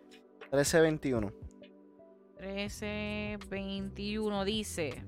1321. 0.53 1.33
13, 2.37 3.37
21 3.49 4.45
dice, 4.45 5.03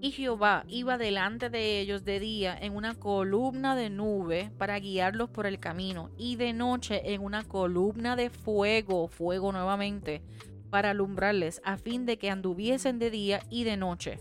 y 0.00 0.12
Jehová 0.12 0.64
iba 0.66 0.96
delante 0.96 1.50
de 1.50 1.78
ellos 1.80 2.04
de 2.04 2.20
día 2.20 2.56
en 2.58 2.74
una 2.74 2.94
columna 2.94 3.76
de 3.76 3.90
nube 3.90 4.50
para 4.56 4.78
guiarlos 4.78 5.28
por 5.28 5.46
el 5.46 5.60
camino, 5.60 6.10
y 6.16 6.36
de 6.36 6.52
noche 6.52 7.12
en 7.12 7.22
una 7.22 7.44
columna 7.44 8.16
de 8.16 8.30
fuego, 8.30 9.08
fuego 9.08 9.52
nuevamente, 9.52 10.22
para 10.70 10.90
alumbrarles, 10.90 11.60
a 11.64 11.76
fin 11.76 12.06
de 12.06 12.16
que 12.16 12.30
anduviesen 12.30 12.98
de 12.98 13.10
día 13.10 13.40
y 13.50 13.64
de 13.64 13.76
noche. 13.76 14.18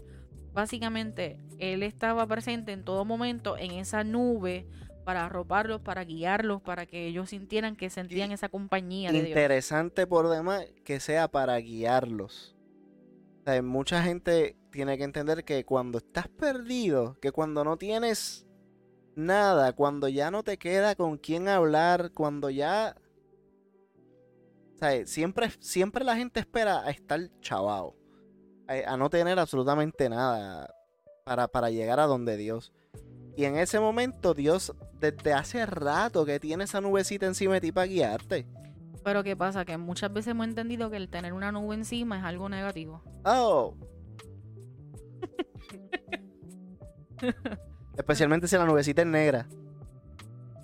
Básicamente, 0.54 1.40
él 1.60 1.84
estaba 1.84 2.28
presente 2.28 2.74
en 2.74 2.84
todo 2.84 3.06
momento 3.06 3.58
en 3.58 3.72
esa 3.72 4.04
nube 4.04 4.68
para 5.06 5.26
arroparlos, 5.26 5.82
para 5.82 6.04
guiarlos, 6.04 6.62
para 6.62 6.86
que 6.86 7.08
ellos 7.08 7.30
sintieran 7.30 7.76
que 7.76 7.90
sentían 7.90 8.32
esa 8.32 8.50
compañía 8.50 9.12
de 9.12 9.20
Dios. 9.20 9.30
Interesante 9.30 10.06
por 10.06 10.30
demás 10.30 10.66
que 10.84 11.00
sea 11.00 11.30
para 11.30 11.58
guiarlos. 11.58 12.56
Sea, 13.50 13.64
mucha 13.64 14.04
gente 14.04 14.56
tiene 14.72 14.98
que 14.98 15.04
entender 15.04 15.44
que 15.44 15.66
cuando 15.66 15.98
estás 15.98 16.28
perdido, 16.28 17.18
que 17.20 17.32
cuando 17.32 17.64
no 17.64 17.78
tienes 17.78 18.46
nada, 19.16 19.74
cuando 19.74 20.08
ya 20.08 20.30
no 20.30 20.44
te 20.44 20.58
queda 20.58 20.94
con 20.94 21.18
quién 21.18 21.48
hablar, 21.48 22.12
cuando 22.14 22.52
ya... 22.52 22.96
Sea, 24.76 25.06
siempre, 25.08 25.50
siempre 25.60 26.06
la 26.06 26.16
gente 26.16 26.40
espera 26.40 26.82
a 26.86 26.92
estar 26.92 27.20
chavao, 27.42 27.96
a, 28.68 28.94
a 28.94 28.98
no 28.98 29.10
tener 29.10 29.40
absolutamente 29.40 30.10
nada 30.10 30.72
para, 31.26 31.48
para 31.48 31.72
llegar 31.72 32.00
a 32.00 32.06
donde 32.06 32.38
Dios. 32.38 32.72
Y 33.36 33.46
en 33.46 33.58
ese 33.58 33.80
momento 33.80 34.36
Dios 34.36 34.76
desde 35.00 35.34
hace 35.34 35.66
rato 35.66 36.24
que 36.24 36.40
tiene 36.40 36.66
esa 36.66 36.82
nubecita 36.82 37.26
encima 37.26 37.56
de 37.56 37.62
ti 37.62 37.72
para 37.72 37.88
guiarte. 37.88 38.46
Pero 39.04 39.24
¿qué 39.24 39.36
pasa? 39.36 39.66
Que 39.66 39.78
muchas 39.78 40.12
veces 40.12 40.32
hemos 40.32 40.48
entendido 40.48 40.90
que 40.90 40.98
el 40.98 41.10
tener 41.10 41.34
una 41.34 41.52
nube 41.52 41.76
encima 41.76 42.18
es 42.18 42.24
algo 42.24 42.50
negativo. 42.50 43.02
Oh. 43.24 43.76
Especialmente 47.98 48.48
si 48.48 48.56
la 48.58 48.66
nubecita 48.66 49.02
es 49.02 49.08
negra. 49.08 49.48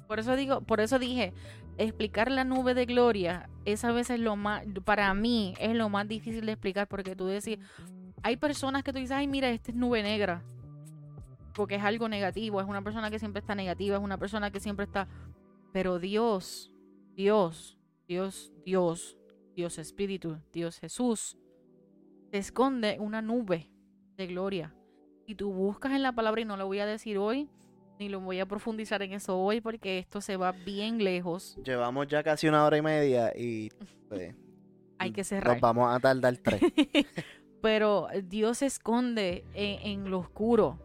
Por 0.07 0.19
eso 0.19 0.35
digo, 0.35 0.61
por 0.61 0.79
eso 0.79 0.99
dije, 0.99 1.33
explicar 1.77 2.31
la 2.31 2.43
nube 2.43 2.73
de 2.73 2.85
gloria 2.85 3.49
es 3.65 3.83
a 3.83 3.91
veces 3.91 4.19
lo 4.19 4.35
más, 4.35 4.63
para 4.83 5.13
mí 5.13 5.53
es 5.59 5.75
lo 5.75 5.89
más 5.89 6.07
difícil 6.07 6.45
de 6.45 6.53
explicar 6.53 6.87
porque 6.87 7.15
tú 7.15 7.25
decís, 7.25 7.59
hay 8.23 8.37
personas 8.37 8.83
que 8.83 8.93
tú 8.93 8.99
dices, 8.99 9.17
ay 9.17 9.27
mira, 9.27 9.49
esta 9.49 9.71
es 9.71 9.77
nube 9.77 10.03
negra, 10.03 10.43
porque 11.53 11.75
es 11.75 11.83
algo 11.83 12.07
negativo, 12.07 12.61
es 12.61 12.67
una 12.67 12.83
persona 12.83 13.09
que 13.09 13.19
siempre 13.19 13.39
está 13.39 13.55
negativa, 13.55 13.97
es 13.97 14.03
una 14.03 14.17
persona 14.17 14.51
que 14.51 14.59
siempre 14.59 14.85
está, 14.85 15.07
pero 15.73 15.99
Dios, 15.99 16.71
Dios, 17.15 17.74
Dios, 18.07 18.53
Dios, 18.65 19.17
Dios 19.55 19.77
Espíritu, 19.77 20.37
Dios 20.51 20.79
Jesús, 20.79 21.37
te 22.31 22.37
esconde 22.37 22.97
una 22.99 23.21
nube 23.21 23.71
de 24.17 24.27
gloria. 24.27 24.75
Y 25.27 25.35
tú 25.35 25.51
buscas 25.51 25.93
en 25.93 26.03
la 26.03 26.11
palabra, 26.13 26.41
y 26.41 26.45
no 26.45 26.55
lo 26.57 26.67
voy 26.67 26.79
a 26.79 26.85
decir 26.85 27.17
hoy, 27.17 27.49
ni 27.99 28.09
lo 28.09 28.19
voy 28.19 28.39
a 28.39 28.45
profundizar 28.45 29.01
en 29.01 29.13
eso 29.13 29.37
hoy 29.37 29.61
porque 29.61 29.99
esto 29.99 30.21
se 30.21 30.37
va 30.37 30.51
bien 30.51 31.03
lejos. 31.03 31.57
Llevamos 31.63 32.07
ya 32.07 32.23
casi 32.23 32.47
una 32.47 32.65
hora 32.65 32.77
y 32.77 32.81
media 32.81 33.31
y 33.35 33.69
pues, 34.09 34.35
hay 34.97 35.11
que 35.11 35.23
cerrar. 35.23 35.53
Nos 35.53 35.61
vamos 35.61 35.95
a 35.95 35.99
tardar 35.99 36.37
tres. 36.37 36.61
Pero 37.61 38.07
Dios 38.23 38.59
se 38.59 38.67
esconde 38.67 39.43
en, 39.53 40.09
lo 40.11 40.19
oscuro. 40.19 40.79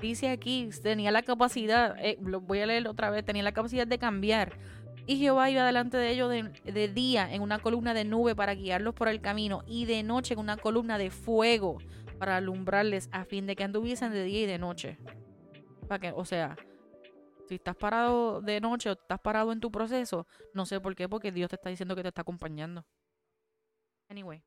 Dice 0.00 0.30
aquí, 0.30 0.68
tenía 0.82 1.12
la 1.12 1.22
capacidad, 1.22 1.94
eh, 1.98 2.18
lo 2.20 2.40
voy 2.40 2.60
a 2.60 2.66
leer 2.66 2.88
otra 2.88 3.10
vez, 3.10 3.24
tenía 3.24 3.42
la 3.42 3.52
capacidad 3.52 3.86
de 3.86 3.98
cambiar. 3.98 4.58
Y 5.06 5.16
Jehová 5.16 5.50
iba 5.50 5.64
delante 5.64 5.96
de 5.96 6.10
ellos 6.10 6.30
de, 6.30 6.88
día 6.88 7.32
en 7.32 7.42
una 7.42 7.58
columna 7.58 7.94
de 7.94 8.04
nube 8.04 8.34
para 8.34 8.54
guiarlos 8.54 8.94
por 8.94 9.08
el 9.08 9.20
camino 9.20 9.62
y 9.66 9.86
de 9.86 10.02
noche 10.02 10.34
en 10.34 10.40
una 10.40 10.56
columna 10.56 10.98
de 10.98 11.10
fuego 11.10 11.78
para 12.18 12.36
alumbrarles 12.36 13.08
a 13.12 13.24
fin 13.24 13.46
de 13.46 13.56
que 13.56 13.64
anduviesen 13.64 14.12
de 14.12 14.24
día 14.24 14.42
y 14.42 14.46
de 14.46 14.58
noche 14.58 14.98
que, 15.98 16.12
o 16.12 16.24
sea, 16.24 16.56
si 17.48 17.56
estás 17.56 17.74
parado 17.74 18.40
de 18.40 18.60
noche 18.60 18.90
o 18.90 18.92
estás 18.92 19.18
parado 19.18 19.50
en 19.52 19.60
tu 19.60 19.72
proceso, 19.72 20.26
no 20.54 20.66
sé 20.66 20.80
por 20.80 20.94
qué, 20.94 21.08
porque 21.08 21.32
Dios 21.32 21.50
te 21.50 21.56
está 21.56 21.70
diciendo 21.70 21.96
que 21.96 22.02
te 22.02 22.08
está 22.08 22.22
acompañando. 22.22 22.84
Anyway. 24.08 24.44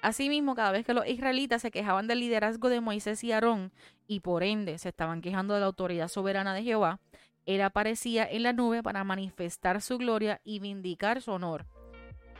Asimismo, 0.00 0.54
cada 0.54 0.70
vez 0.70 0.86
que 0.86 0.94
los 0.94 1.06
israelitas 1.06 1.62
se 1.62 1.72
quejaban 1.72 2.06
del 2.06 2.20
liderazgo 2.20 2.68
de 2.68 2.80
Moisés 2.80 3.24
y 3.24 3.32
Aarón 3.32 3.72
y 4.06 4.20
por 4.20 4.44
ende 4.44 4.78
se 4.78 4.90
estaban 4.90 5.20
quejando 5.20 5.54
de 5.54 5.60
la 5.60 5.66
autoridad 5.66 6.06
soberana 6.06 6.54
de 6.54 6.62
Jehová, 6.62 7.00
él 7.48 7.62
aparecía 7.62 8.28
en 8.30 8.42
la 8.42 8.52
nube 8.52 8.82
para 8.82 9.04
manifestar 9.04 9.80
su 9.80 9.96
gloria 9.96 10.40
y 10.44 10.58
vindicar 10.58 11.22
su 11.22 11.32
honor. 11.32 11.64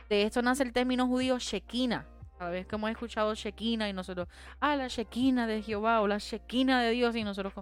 De 0.07 0.21
esto 0.21 0.43
nace 0.43 0.61
el 0.61 0.71
término 0.71 1.07
judío 1.07 1.39
Shekinah, 1.39 2.05
cada 2.37 2.51
vez 2.51 2.67
que 2.67 2.75
hemos 2.75 2.91
escuchado 2.91 3.33
Shekinah 3.33 3.89
y 3.89 3.93
nosotros, 3.93 4.27
ah, 4.59 4.75
la 4.75 4.87
Shekinah 4.87 5.47
de 5.47 5.63
Jehová 5.63 6.01
o 6.01 6.07
la 6.07 6.19
Shekinah 6.19 6.81
de 6.83 6.91
Dios 6.91 7.15
y 7.15 7.23
nosotros, 7.23 7.53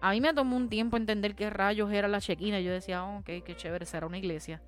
a 0.00 0.10
mí 0.10 0.20
me 0.20 0.34
tomó 0.34 0.56
un 0.56 0.68
tiempo 0.68 0.96
entender 0.96 1.36
qué 1.36 1.48
rayos 1.48 1.92
era 1.92 2.08
la 2.08 2.18
Shekinah. 2.18 2.58
Yo 2.60 2.72
decía, 2.72 3.04
oh, 3.04 3.18
ok, 3.18 3.44
qué 3.44 3.54
chévere, 3.56 3.86
será 3.86 4.06
una 4.06 4.18
iglesia. 4.18 4.60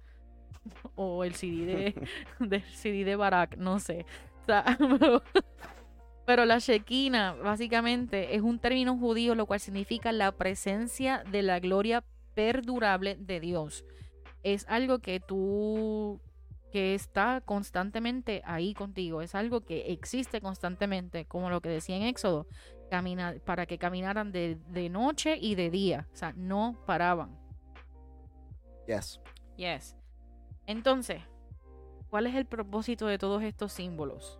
o 0.94 1.24
el 1.24 1.34
CD 1.34 1.94
de, 2.38 3.16
Barak, 3.16 3.56
no 3.56 3.80
sé. 3.80 4.06
pero, 6.24 6.44
la 6.44 6.58
Shekinah 6.58 7.32
básicamente 7.32 8.36
es 8.36 8.42
un 8.42 8.60
término 8.60 8.96
judío, 8.96 9.34
lo 9.34 9.46
cual 9.46 9.58
significa 9.58 10.12
la 10.12 10.30
presencia 10.32 11.24
de 11.30 11.42
la 11.42 11.58
gloria 11.58 12.04
perdurable 12.38 13.16
de 13.16 13.40
Dios. 13.40 13.84
Es 14.44 14.64
algo 14.68 15.00
que 15.00 15.18
tú 15.18 16.20
que 16.70 16.94
está 16.94 17.40
constantemente 17.40 18.42
ahí 18.44 18.74
contigo, 18.74 19.22
es 19.22 19.34
algo 19.34 19.62
que 19.62 19.90
existe 19.90 20.40
constantemente, 20.40 21.24
como 21.24 21.50
lo 21.50 21.60
que 21.60 21.68
decía 21.68 21.96
en 21.96 22.02
Éxodo, 22.02 22.46
camina, 22.90 23.34
para 23.44 23.66
que 23.66 23.76
caminaran 23.76 24.30
de, 24.30 24.56
de, 24.68 24.88
noche 24.88 25.36
y 25.36 25.56
de 25.56 25.68
día, 25.68 26.06
o 26.12 26.16
sea, 26.16 26.32
no 26.36 26.80
paraban. 26.86 27.36
Yes. 28.86 29.20
Yes. 29.56 29.96
Entonces, 30.64 31.20
¿cuál 32.08 32.28
es 32.28 32.36
el 32.36 32.46
propósito 32.46 33.08
de 33.08 33.18
todos 33.18 33.42
estos 33.42 33.72
símbolos? 33.72 34.38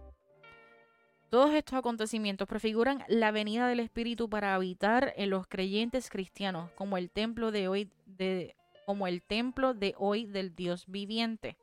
Todos 1.30 1.52
estos 1.52 1.78
acontecimientos 1.78 2.48
prefiguran 2.48 3.05
la 3.06 3.30
venida 3.30 3.68
del 3.68 3.80
Espíritu 3.80 4.30
para 4.30 4.55
habitar 4.55 5.12
en 5.16 5.28
los 5.28 5.46
creyentes 5.46 6.09
cristianos, 6.09 6.70
como 6.74 6.96
el 6.96 7.10
templo 7.10 7.50
de 7.50 7.68
hoy 7.68 7.90
de 8.06 8.55
como 8.86 9.06
el 9.06 9.20
templo 9.20 9.74
de 9.74 9.94
hoy 9.98 10.24
del 10.24 10.56
Dios 10.56 10.86
viviente. 10.86 11.59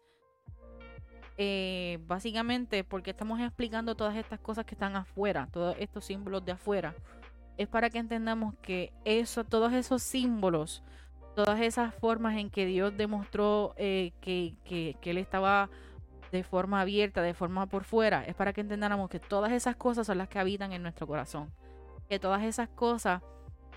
Eh, 1.38 1.98
básicamente, 2.06 2.84
porque 2.84 3.10
estamos 3.10 3.40
explicando 3.40 3.96
todas 3.96 4.16
estas 4.16 4.40
cosas 4.40 4.66
que 4.66 4.76
están 4.76 4.96
afuera, 4.96 5.50
todos 5.52 5.76
estos 5.80 6.06
símbolos 6.06 6.46
de 6.46 6.52
afuera, 6.52 6.94
es 7.58 7.68
para 7.68 7.90
que 7.90 7.98
entendamos 7.98 8.54
que 8.62 8.94
eso, 9.04 9.44
todos 9.44 9.74
esos 9.74 10.04
símbolos, 10.04 10.84
todas 11.36 11.60
esas 11.60 11.96
formas 11.96 12.38
en 12.38 12.52
que 12.52 12.68
Dios 12.68 12.96
demostró 12.96 13.74
eh, 13.78 14.12
que, 14.22 14.54
que, 14.64 14.96
que 15.02 15.10
Él 15.10 15.18
estaba 15.18 15.72
de 16.36 16.44
forma 16.44 16.82
abierta, 16.82 17.22
de 17.22 17.34
forma 17.34 17.68
por 17.68 17.86
fuera, 17.86 18.26
es 18.26 18.36
para 18.36 18.52
que 18.52 18.62
entendamos 18.62 19.10
que 19.10 19.20
todas 19.20 19.52
esas 19.54 19.76
cosas 19.78 20.08
son 20.08 20.18
las 20.18 20.28
que 20.28 20.40
habitan 20.40 20.74
en 20.74 20.84
nuestro 20.84 21.08
corazón. 21.08 21.52
Que 22.10 22.20
todas 22.20 22.44
esas 22.44 22.68
cosas 22.70 23.22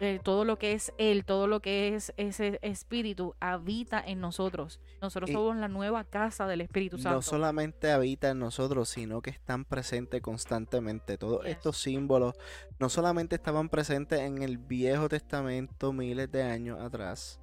eh, 0.00 0.20
todo 0.22 0.44
lo 0.44 0.58
que 0.58 0.72
es 0.72 0.92
Él, 0.96 1.24
todo 1.24 1.48
lo 1.48 1.60
que 1.60 1.94
es 1.94 2.12
ese 2.16 2.58
espíritu, 2.62 3.34
habita 3.40 4.00
en 4.00 4.20
nosotros. 4.20 4.80
Nosotros 5.02 5.30
somos 5.30 5.56
la 5.56 5.68
nueva 5.68 6.04
casa 6.04 6.46
del 6.46 6.60
Espíritu 6.60 6.98
Santo. 6.98 7.16
No 7.16 7.22
solamente 7.22 7.90
habita 7.90 8.30
en 8.30 8.38
nosotros, 8.38 8.88
sino 8.88 9.20
que 9.22 9.30
están 9.30 9.64
presentes 9.64 10.22
constantemente. 10.22 11.18
Todos 11.18 11.44
estos 11.46 11.78
símbolos 11.78 12.34
no 12.78 12.88
solamente 12.88 13.34
estaban 13.34 13.68
presentes 13.68 14.20
en 14.20 14.42
el 14.42 14.58
Viejo 14.58 15.08
Testamento 15.08 15.92
miles 15.92 16.30
de 16.30 16.44
años 16.44 16.80
atrás, 16.80 17.40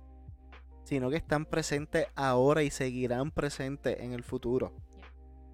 sino 0.85 1.09
que 1.09 1.17
están 1.17 1.45
presentes 1.45 2.07
ahora 2.15 2.63
y 2.63 2.69
seguirán 2.69 3.31
presentes 3.31 3.99
en 3.99 4.13
el 4.13 4.23
futuro. 4.23 4.73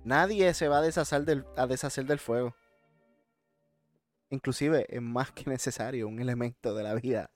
Nadie 0.04 0.54
se 0.54 0.68
va 0.68 0.80
a 0.80 0.82
deshacer 0.82 1.24
del, 1.26 1.46
a 1.56 1.68
deshacer 1.68 2.06
del 2.06 2.20
fuego. 2.20 2.56
Inclusive 4.30 4.86
es 4.90 5.02
más 5.02 5.32
que 5.32 5.50
necesario 5.50 6.08
un 6.08 6.20
elemento 6.20 6.74
de 6.74 6.84
la 6.84 6.96
vida. 6.96 7.30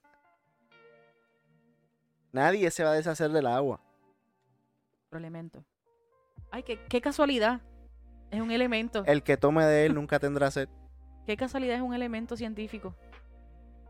Nadie 2.31 2.71
se 2.71 2.83
va 2.83 2.91
a 2.91 2.95
deshacer 2.95 3.31
del 3.31 3.47
agua. 3.47 3.81
Otro 5.07 5.19
elemento. 5.19 5.63
Ay, 6.51 6.63
qué, 6.63 6.79
qué 6.87 7.01
casualidad. 7.01 7.61
Es 8.31 8.41
un 8.41 8.51
elemento. 8.51 9.03
El 9.05 9.23
que 9.23 9.37
tome 9.37 9.63
de 9.65 9.85
él 9.85 9.95
nunca 9.95 10.19
tendrá 10.19 10.51
sed. 10.51 10.69
Qué 11.25 11.37
casualidad 11.37 11.77
es 11.77 11.81
un 11.81 11.93
elemento 11.93 12.37
científico. 12.37 12.95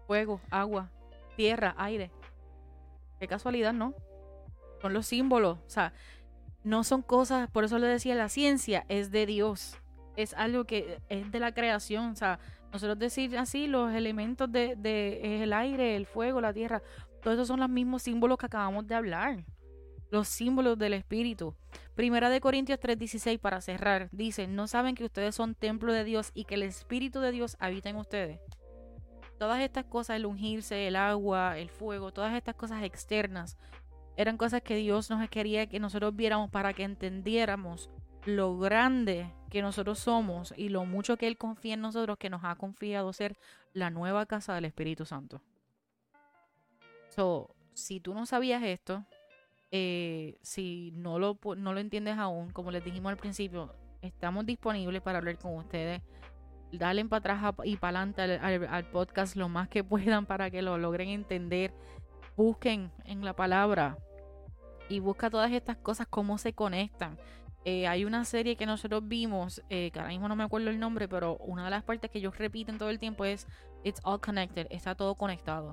Fuego, 0.08 0.40
agua, 0.50 0.90
tierra, 1.36 1.76
aire. 1.78 2.12
Qué 3.20 3.28
casualidad, 3.28 3.74
¿no? 3.74 3.94
Son 4.82 4.94
los 4.94 5.06
símbolos. 5.06 5.58
O 5.58 5.70
sea, 5.70 5.94
no 6.66 6.84
son 6.84 7.04
cosas, 7.04 7.50
por 7.52 7.64
eso 7.64 7.78
le 7.78 7.88
decía, 7.88 8.16
la 8.16 8.28
ciencia 8.28 8.86
es 8.90 9.12
de 9.12 9.28
Dios. 9.28 9.78
Es 10.18 10.34
algo 10.34 10.66
que 10.66 11.00
es 11.10 11.32
de 11.32 11.40
la 11.40 11.54
creación. 11.54 12.12
O 12.12 12.16
sea, 12.16 12.40
nosotros 12.74 12.98
decir 12.98 13.38
así, 13.38 13.68
los 13.68 13.94
elementos 13.94 14.52
de, 14.52 14.76
de 14.76 15.44
el 15.44 15.54
aire, 15.54 15.96
el 15.96 16.08
fuego, 16.08 16.42
la 16.42 16.54
tierra, 16.54 16.82
todos 17.22 17.36
esos 17.36 17.48
son 17.48 17.60
los 17.60 17.70
mismos 17.70 18.02
símbolos 18.02 18.40
que 18.40 18.48
acabamos 18.48 18.88
de 18.88 18.96
hablar. 18.96 19.46
Los 20.10 20.28
símbolos 20.28 20.78
del 20.78 20.94
Espíritu. 20.94 21.56
Primera 21.94 22.30
de 22.30 22.42
Corintios 22.42 22.80
3:16 22.80 23.40
para 23.40 23.62
cerrar. 23.62 24.10
Dice, 24.12 24.48
¿no 24.48 24.68
saben 24.68 24.96
que 24.96 25.06
ustedes 25.06 25.36
son 25.36 25.54
templo 25.54 25.94
de 25.94 26.04
Dios 26.04 26.32
y 26.34 26.46
que 26.46 26.56
el 26.56 26.64
Espíritu 26.64 27.20
de 27.20 27.32
Dios 27.32 27.58
habita 27.60 27.90
en 27.90 27.98
ustedes? 27.98 28.40
Todas 29.38 29.62
estas 29.62 29.86
cosas, 29.86 30.16
el 30.16 30.26
ungirse, 30.26 30.88
el 30.88 30.96
agua, 30.96 31.60
el 31.60 31.70
fuego, 31.70 32.12
todas 32.12 32.34
estas 32.34 32.56
cosas 32.56 32.84
externas, 32.84 33.58
eran 34.18 34.38
cosas 34.38 34.62
que 34.62 34.76
Dios 34.76 35.10
nos 35.10 35.28
quería 35.30 35.68
que 35.68 35.80
nosotros 35.80 36.16
viéramos 36.16 36.50
para 36.50 36.74
que 36.74 36.84
entendiéramos 36.84 37.90
lo 38.26 38.58
grande 38.58 39.32
que 39.50 39.62
nosotros 39.62 40.00
somos 40.00 40.54
y 40.58 40.70
lo 40.70 40.86
mucho 40.86 41.18
que 41.18 41.28
Él 41.28 41.38
confía 41.38 41.76
en 41.76 41.82
nosotros, 41.82 42.18
que 42.18 42.30
nos 42.30 42.44
ha 42.44 42.56
confiado 42.56 43.14
ser 43.14 43.38
la 43.74 43.90
nueva 43.90 44.26
casa 44.26 44.56
del 44.56 44.66
Espíritu 44.66 45.06
Santo. 45.06 45.42
So, 47.10 47.56
si 47.74 48.00
tú 48.00 48.14
no 48.14 48.26
sabías 48.26 48.64
esto, 48.64 49.06
eh, 49.72 50.38
si 50.42 50.92
no 50.96 51.20
lo, 51.20 51.38
no 51.58 51.74
lo 51.74 51.80
entiendes 51.80 52.18
aún, 52.18 52.52
como 52.52 52.72
les 52.72 52.84
dijimos 52.84 53.12
al 53.12 53.18
principio, 53.18 53.74
estamos 54.02 54.46
disponibles 54.46 55.02
para 55.02 55.20
hablar 55.20 55.38
con 55.38 55.56
ustedes. 55.56 56.02
Dale 56.72 57.06
para 57.06 57.20
atrás 57.20 57.54
y 57.64 57.78
para 57.78 58.02
adelante 58.02 58.22
al, 58.68 58.90
podcast 58.90 59.36
lo 59.36 59.50
más 59.50 59.70
que 59.70 59.84
puedan 59.84 60.26
para 60.26 60.50
que 60.50 60.62
lo 60.62 60.78
logren 60.78 61.10
entender. 61.10 61.74
Busquen 62.36 62.92
en 63.06 63.24
la 63.24 63.36
palabra 63.36 63.98
y 64.90 65.00
busca 65.00 65.30
todas 65.30 65.52
estas 65.52 65.78
cosas, 65.78 66.08
cómo 66.08 66.38
se 66.38 66.54
conectan. 66.54 67.18
Eh, 67.64 67.88
hay 67.88 68.06
una 68.06 68.26
serie 68.26 68.56
que 68.58 68.68
nosotros 68.68 69.08
vimos, 69.08 69.64
eh, 69.70 69.90
que 69.92 70.00
ahora 70.00 70.12
mismo 70.12 70.28
no 70.28 70.36
me 70.36 70.44
acuerdo 70.44 70.70
el 70.70 70.80
nombre, 70.80 71.08
pero 71.08 71.38
una 71.38 71.66
de 71.66 71.72
las 71.72 71.84
partes 71.84 72.12
que 72.12 72.20
ellos 72.20 72.38
repiten 72.38 72.78
todo 72.78 72.90
el 72.90 73.00
tiempo 73.00 73.26
es 73.26 73.48
It's 73.84 74.02
all 74.04 74.20
connected, 74.20 74.68
está 74.70 74.94
todo 74.96 75.16
conectado. 75.16 75.72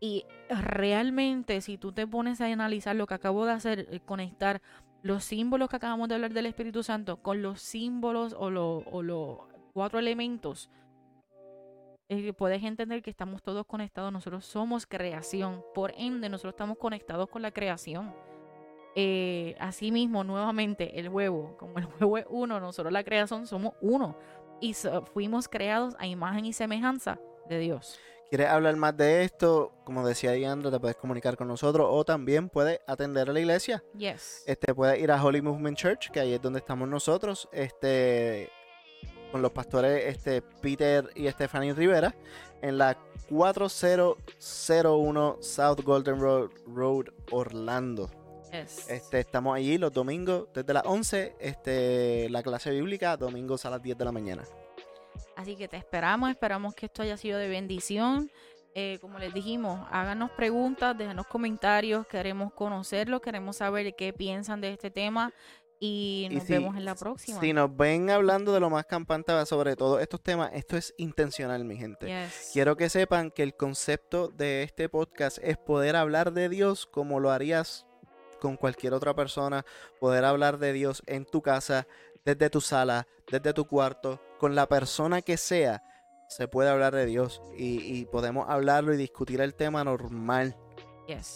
Y 0.00 0.26
realmente, 0.48 1.60
si 1.60 1.78
tú 1.78 1.92
te 1.92 2.06
pones 2.06 2.40
a 2.40 2.46
analizar 2.46 2.96
lo 2.96 3.06
que 3.06 3.14
acabo 3.14 3.46
de 3.46 3.52
hacer, 3.52 3.86
eh, 3.90 4.00
conectar 4.00 4.60
los 5.02 5.22
símbolos 5.24 5.68
que 5.68 5.76
acabamos 5.76 6.08
de 6.08 6.16
hablar 6.16 6.32
del 6.32 6.46
Espíritu 6.46 6.82
Santo 6.82 7.22
con 7.22 7.42
los 7.42 7.60
símbolos 7.60 8.32
o, 8.32 8.46
o 8.46 9.02
los 9.02 9.38
cuatro 9.72 9.98
elementos, 10.00 10.68
eh, 12.08 12.32
puedes 12.32 12.62
entender 12.62 13.02
que 13.02 13.10
estamos 13.10 13.42
todos 13.42 13.66
conectados, 13.66 14.12
nosotros 14.12 14.44
somos 14.44 14.86
creación, 14.86 15.62
por 15.74 15.92
ende 15.96 16.28
nosotros 16.28 16.52
estamos 16.52 16.78
conectados 16.78 17.28
con 17.28 17.42
la 17.42 17.50
creación. 17.50 18.14
Eh, 18.96 19.56
asimismo, 19.58 20.22
nuevamente, 20.22 20.98
el 21.00 21.08
huevo, 21.08 21.56
como 21.58 21.78
el 21.78 21.86
huevo 22.00 22.18
es 22.18 22.26
uno, 22.28 22.60
nosotros 22.60 22.92
la 22.92 23.04
creación 23.04 23.46
somos 23.46 23.74
uno 23.80 24.16
y 24.60 24.74
fuimos 25.12 25.48
creados 25.48 25.94
a 25.98 26.06
imagen 26.06 26.44
y 26.44 26.52
semejanza 26.52 27.18
de 27.48 27.58
Dios. 27.58 27.98
¿Quieres 28.28 28.48
hablar 28.48 28.76
más 28.76 28.96
de 28.96 29.22
esto? 29.22 29.72
Como 29.84 30.06
decía 30.06 30.32
Diandra, 30.32 30.70
te 30.70 30.80
puedes 30.80 30.96
comunicar 30.96 31.36
con 31.36 31.46
nosotros 31.46 31.86
o 31.90 32.04
también 32.04 32.48
puedes 32.48 32.80
atender 32.86 33.30
a 33.30 33.32
la 33.32 33.40
iglesia. 33.40 33.84
Yes. 33.96 34.42
Este, 34.46 34.74
puedes 34.74 35.00
ir 35.00 35.10
a 35.12 35.22
Holy 35.22 35.42
Movement 35.42 35.76
Church, 35.76 36.10
que 36.10 36.20
ahí 36.20 36.32
es 36.32 36.40
donde 36.40 36.58
estamos 36.58 36.88
nosotros, 36.88 37.48
este, 37.52 38.50
con 39.34 39.42
los 39.42 39.50
pastores 39.50 40.06
este, 40.06 40.42
Peter 40.42 41.10
y 41.16 41.28
Stephanie 41.28 41.74
Rivera, 41.74 42.14
en 42.62 42.78
la 42.78 42.96
4001 43.28 45.38
South 45.40 45.80
Golden 45.82 46.20
Road, 46.20 46.50
Road 46.68 47.06
Orlando. 47.32 48.08
Este, 48.52 49.18
estamos 49.18 49.56
allí 49.56 49.76
los 49.76 49.92
domingos 49.92 50.46
desde 50.54 50.72
las 50.72 50.84
11, 50.86 51.34
este, 51.40 52.28
la 52.30 52.44
clase 52.44 52.70
bíblica, 52.70 53.16
domingos 53.16 53.64
a 53.64 53.70
las 53.70 53.82
10 53.82 53.98
de 53.98 54.04
la 54.04 54.12
mañana. 54.12 54.44
Así 55.34 55.56
que 55.56 55.66
te 55.66 55.78
esperamos, 55.78 56.30
esperamos 56.30 56.72
que 56.76 56.86
esto 56.86 57.02
haya 57.02 57.16
sido 57.16 57.40
de 57.40 57.48
bendición. 57.48 58.30
Eh, 58.76 58.98
como 59.00 59.18
les 59.18 59.34
dijimos, 59.34 59.84
háganos 59.90 60.30
preguntas, 60.30 60.96
déjanos 60.96 61.26
comentarios, 61.26 62.06
queremos 62.06 62.52
conocerlo, 62.52 63.20
queremos 63.20 63.56
saber 63.56 63.96
qué 63.96 64.12
piensan 64.12 64.60
de 64.60 64.72
este 64.72 64.92
tema 64.92 65.34
y 65.80 66.28
nos 66.30 66.46
vemos 66.48 66.76
en 66.76 66.84
la 66.84 66.94
próxima. 66.94 67.40
Si 67.40 67.52
nos 67.52 67.76
ven 67.76 68.10
hablando 68.10 68.52
de 68.52 68.60
lo 68.60 68.70
más 68.70 68.86
campante 68.86 69.32
sobre 69.46 69.76
todos 69.76 70.00
estos 70.00 70.22
temas, 70.22 70.50
esto 70.54 70.76
es 70.76 70.94
intencional, 70.96 71.64
mi 71.64 71.76
gente. 71.76 72.28
Quiero 72.52 72.76
que 72.76 72.88
sepan 72.88 73.30
que 73.30 73.42
el 73.42 73.54
concepto 73.54 74.28
de 74.28 74.62
este 74.62 74.88
podcast 74.88 75.38
es 75.42 75.56
poder 75.58 75.96
hablar 75.96 76.32
de 76.32 76.48
Dios 76.48 76.86
como 76.86 77.20
lo 77.20 77.30
harías 77.30 77.86
con 78.40 78.56
cualquier 78.56 78.92
otra 78.92 79.14
persona, 79.14 79.64
poder 80.00 80.24
hablar 80.24 80.58
de 80.58 80.72
Dios 80.72 81.02
en 81.06 81.24
tu 81.24 81.40
casa, 81.42 81.86
desde 82.24 82.50
tu 82.50 82.60
sala, 82.60 83.06
desde 83.30 83.52
tu 83.52 83.66
cuarto, 83.66 84.20
con 84.38 84.54
la 84.54 84.68
persona 84.68 85.22
que 85.22 85.36
sea, 85.36 85.82
se 86.28 86.48
puede 86.48 86.70
hablar 86.70 86.94
de 86.94 87.06
Dios 87.06 87.42
y, 87.56 88.04
podemos 88.06 88.48
hablarlo 88.48 88.92
y 88.92 88.96
discutir 88.96 89.40
el 89.40 89.54
tema 89.54 89.84
normal. 89.84 90.56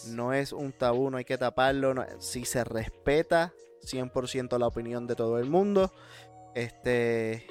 No 0.07 0.33
es 0.33 0.51
un 0.51 0.71
tabú, 0.71 1.09
no 1.09 1.17
hay 1.17 1.25
que 1.25 1.37
taparlo. 1.37 1.93
si 2.19 2.45
se 2.45 2.63
respeta 2.63 3.53
100% 3.91 4.57
la 4.57 4.67
opinión 4.67 5.07
de 5.07 5.15
todo 5.15 5.39
el 5.39 5.49
mundo, 5.49 5.91
este, 6.55 7.47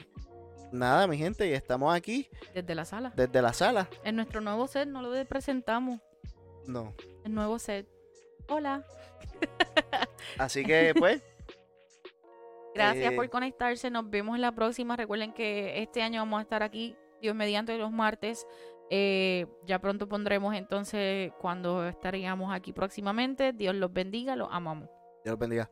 nada, 0.72 1.06
mi 1.06 1.18
gente, 1.18 1.48
y 1.48 1.52
estamos 1.52 1.94
aquí. 1.94 2.28
Desde 2.54 2.74
la 2.74 2.84
sala. 2.84 3.12
Desde 3.16 3.42
la 3.42 3.52
sala. 3.52 3.88
En 4.04 4.16
nuestro 4.16 4.40
nuevo 4.40 4.66
set, 4.66 4.88
no 4.88 5.02
lo 5.02 5.24
presentamos. 5.26 6.00
No. 6.66 6.94
El 7.24 7.34
nuevo 7.34 7.58
set. 7.58 7.86
Hola. 8.48 8.84
Así 10.38 10.64
que, 10.64 10.94
pues. 10.98 11.22
Gracias 12.74 13.12
por 13.14 13.24
eh, 13.24 13.28
conectarse. 13.28 13.90
Nos 13.90 14.08
vemos 14.08 14.36
en 14.36 14.42
la 14.42 14.52
próxima. 14.52 14.96
Recuerden 14.96 15.32
que 15.32 15.82
este 15.82 16.02
año 16.02 16.20
vamos 16.20 16.38
a 16.38 16.42
estar 16.42 16.62
aquí, 16.62 16.96
Dios 17.20 17.34
mediante 17.34 17.76
los 17.76 17.90
martes. 17.90 18.46
Eh, 18.90 19.46
ya 19.66 19.80
pronto 19.80 20.08
pondremos 20.08 20.54
entonces 20.54 21.32
cuando 21.40 21.86
estaríamos 21.88 22.54
aquí 22.54 22.72
próximamente. 22.72 23.52
Dios 23.52 23.74
los 23.74 23.92
bendiga, 23.92 24.36
los 24.36 24.48
amamos. 24.50 24.88
Dios 25.24 25.32
los 25.32 25.38
bendiga. 25.38 25.70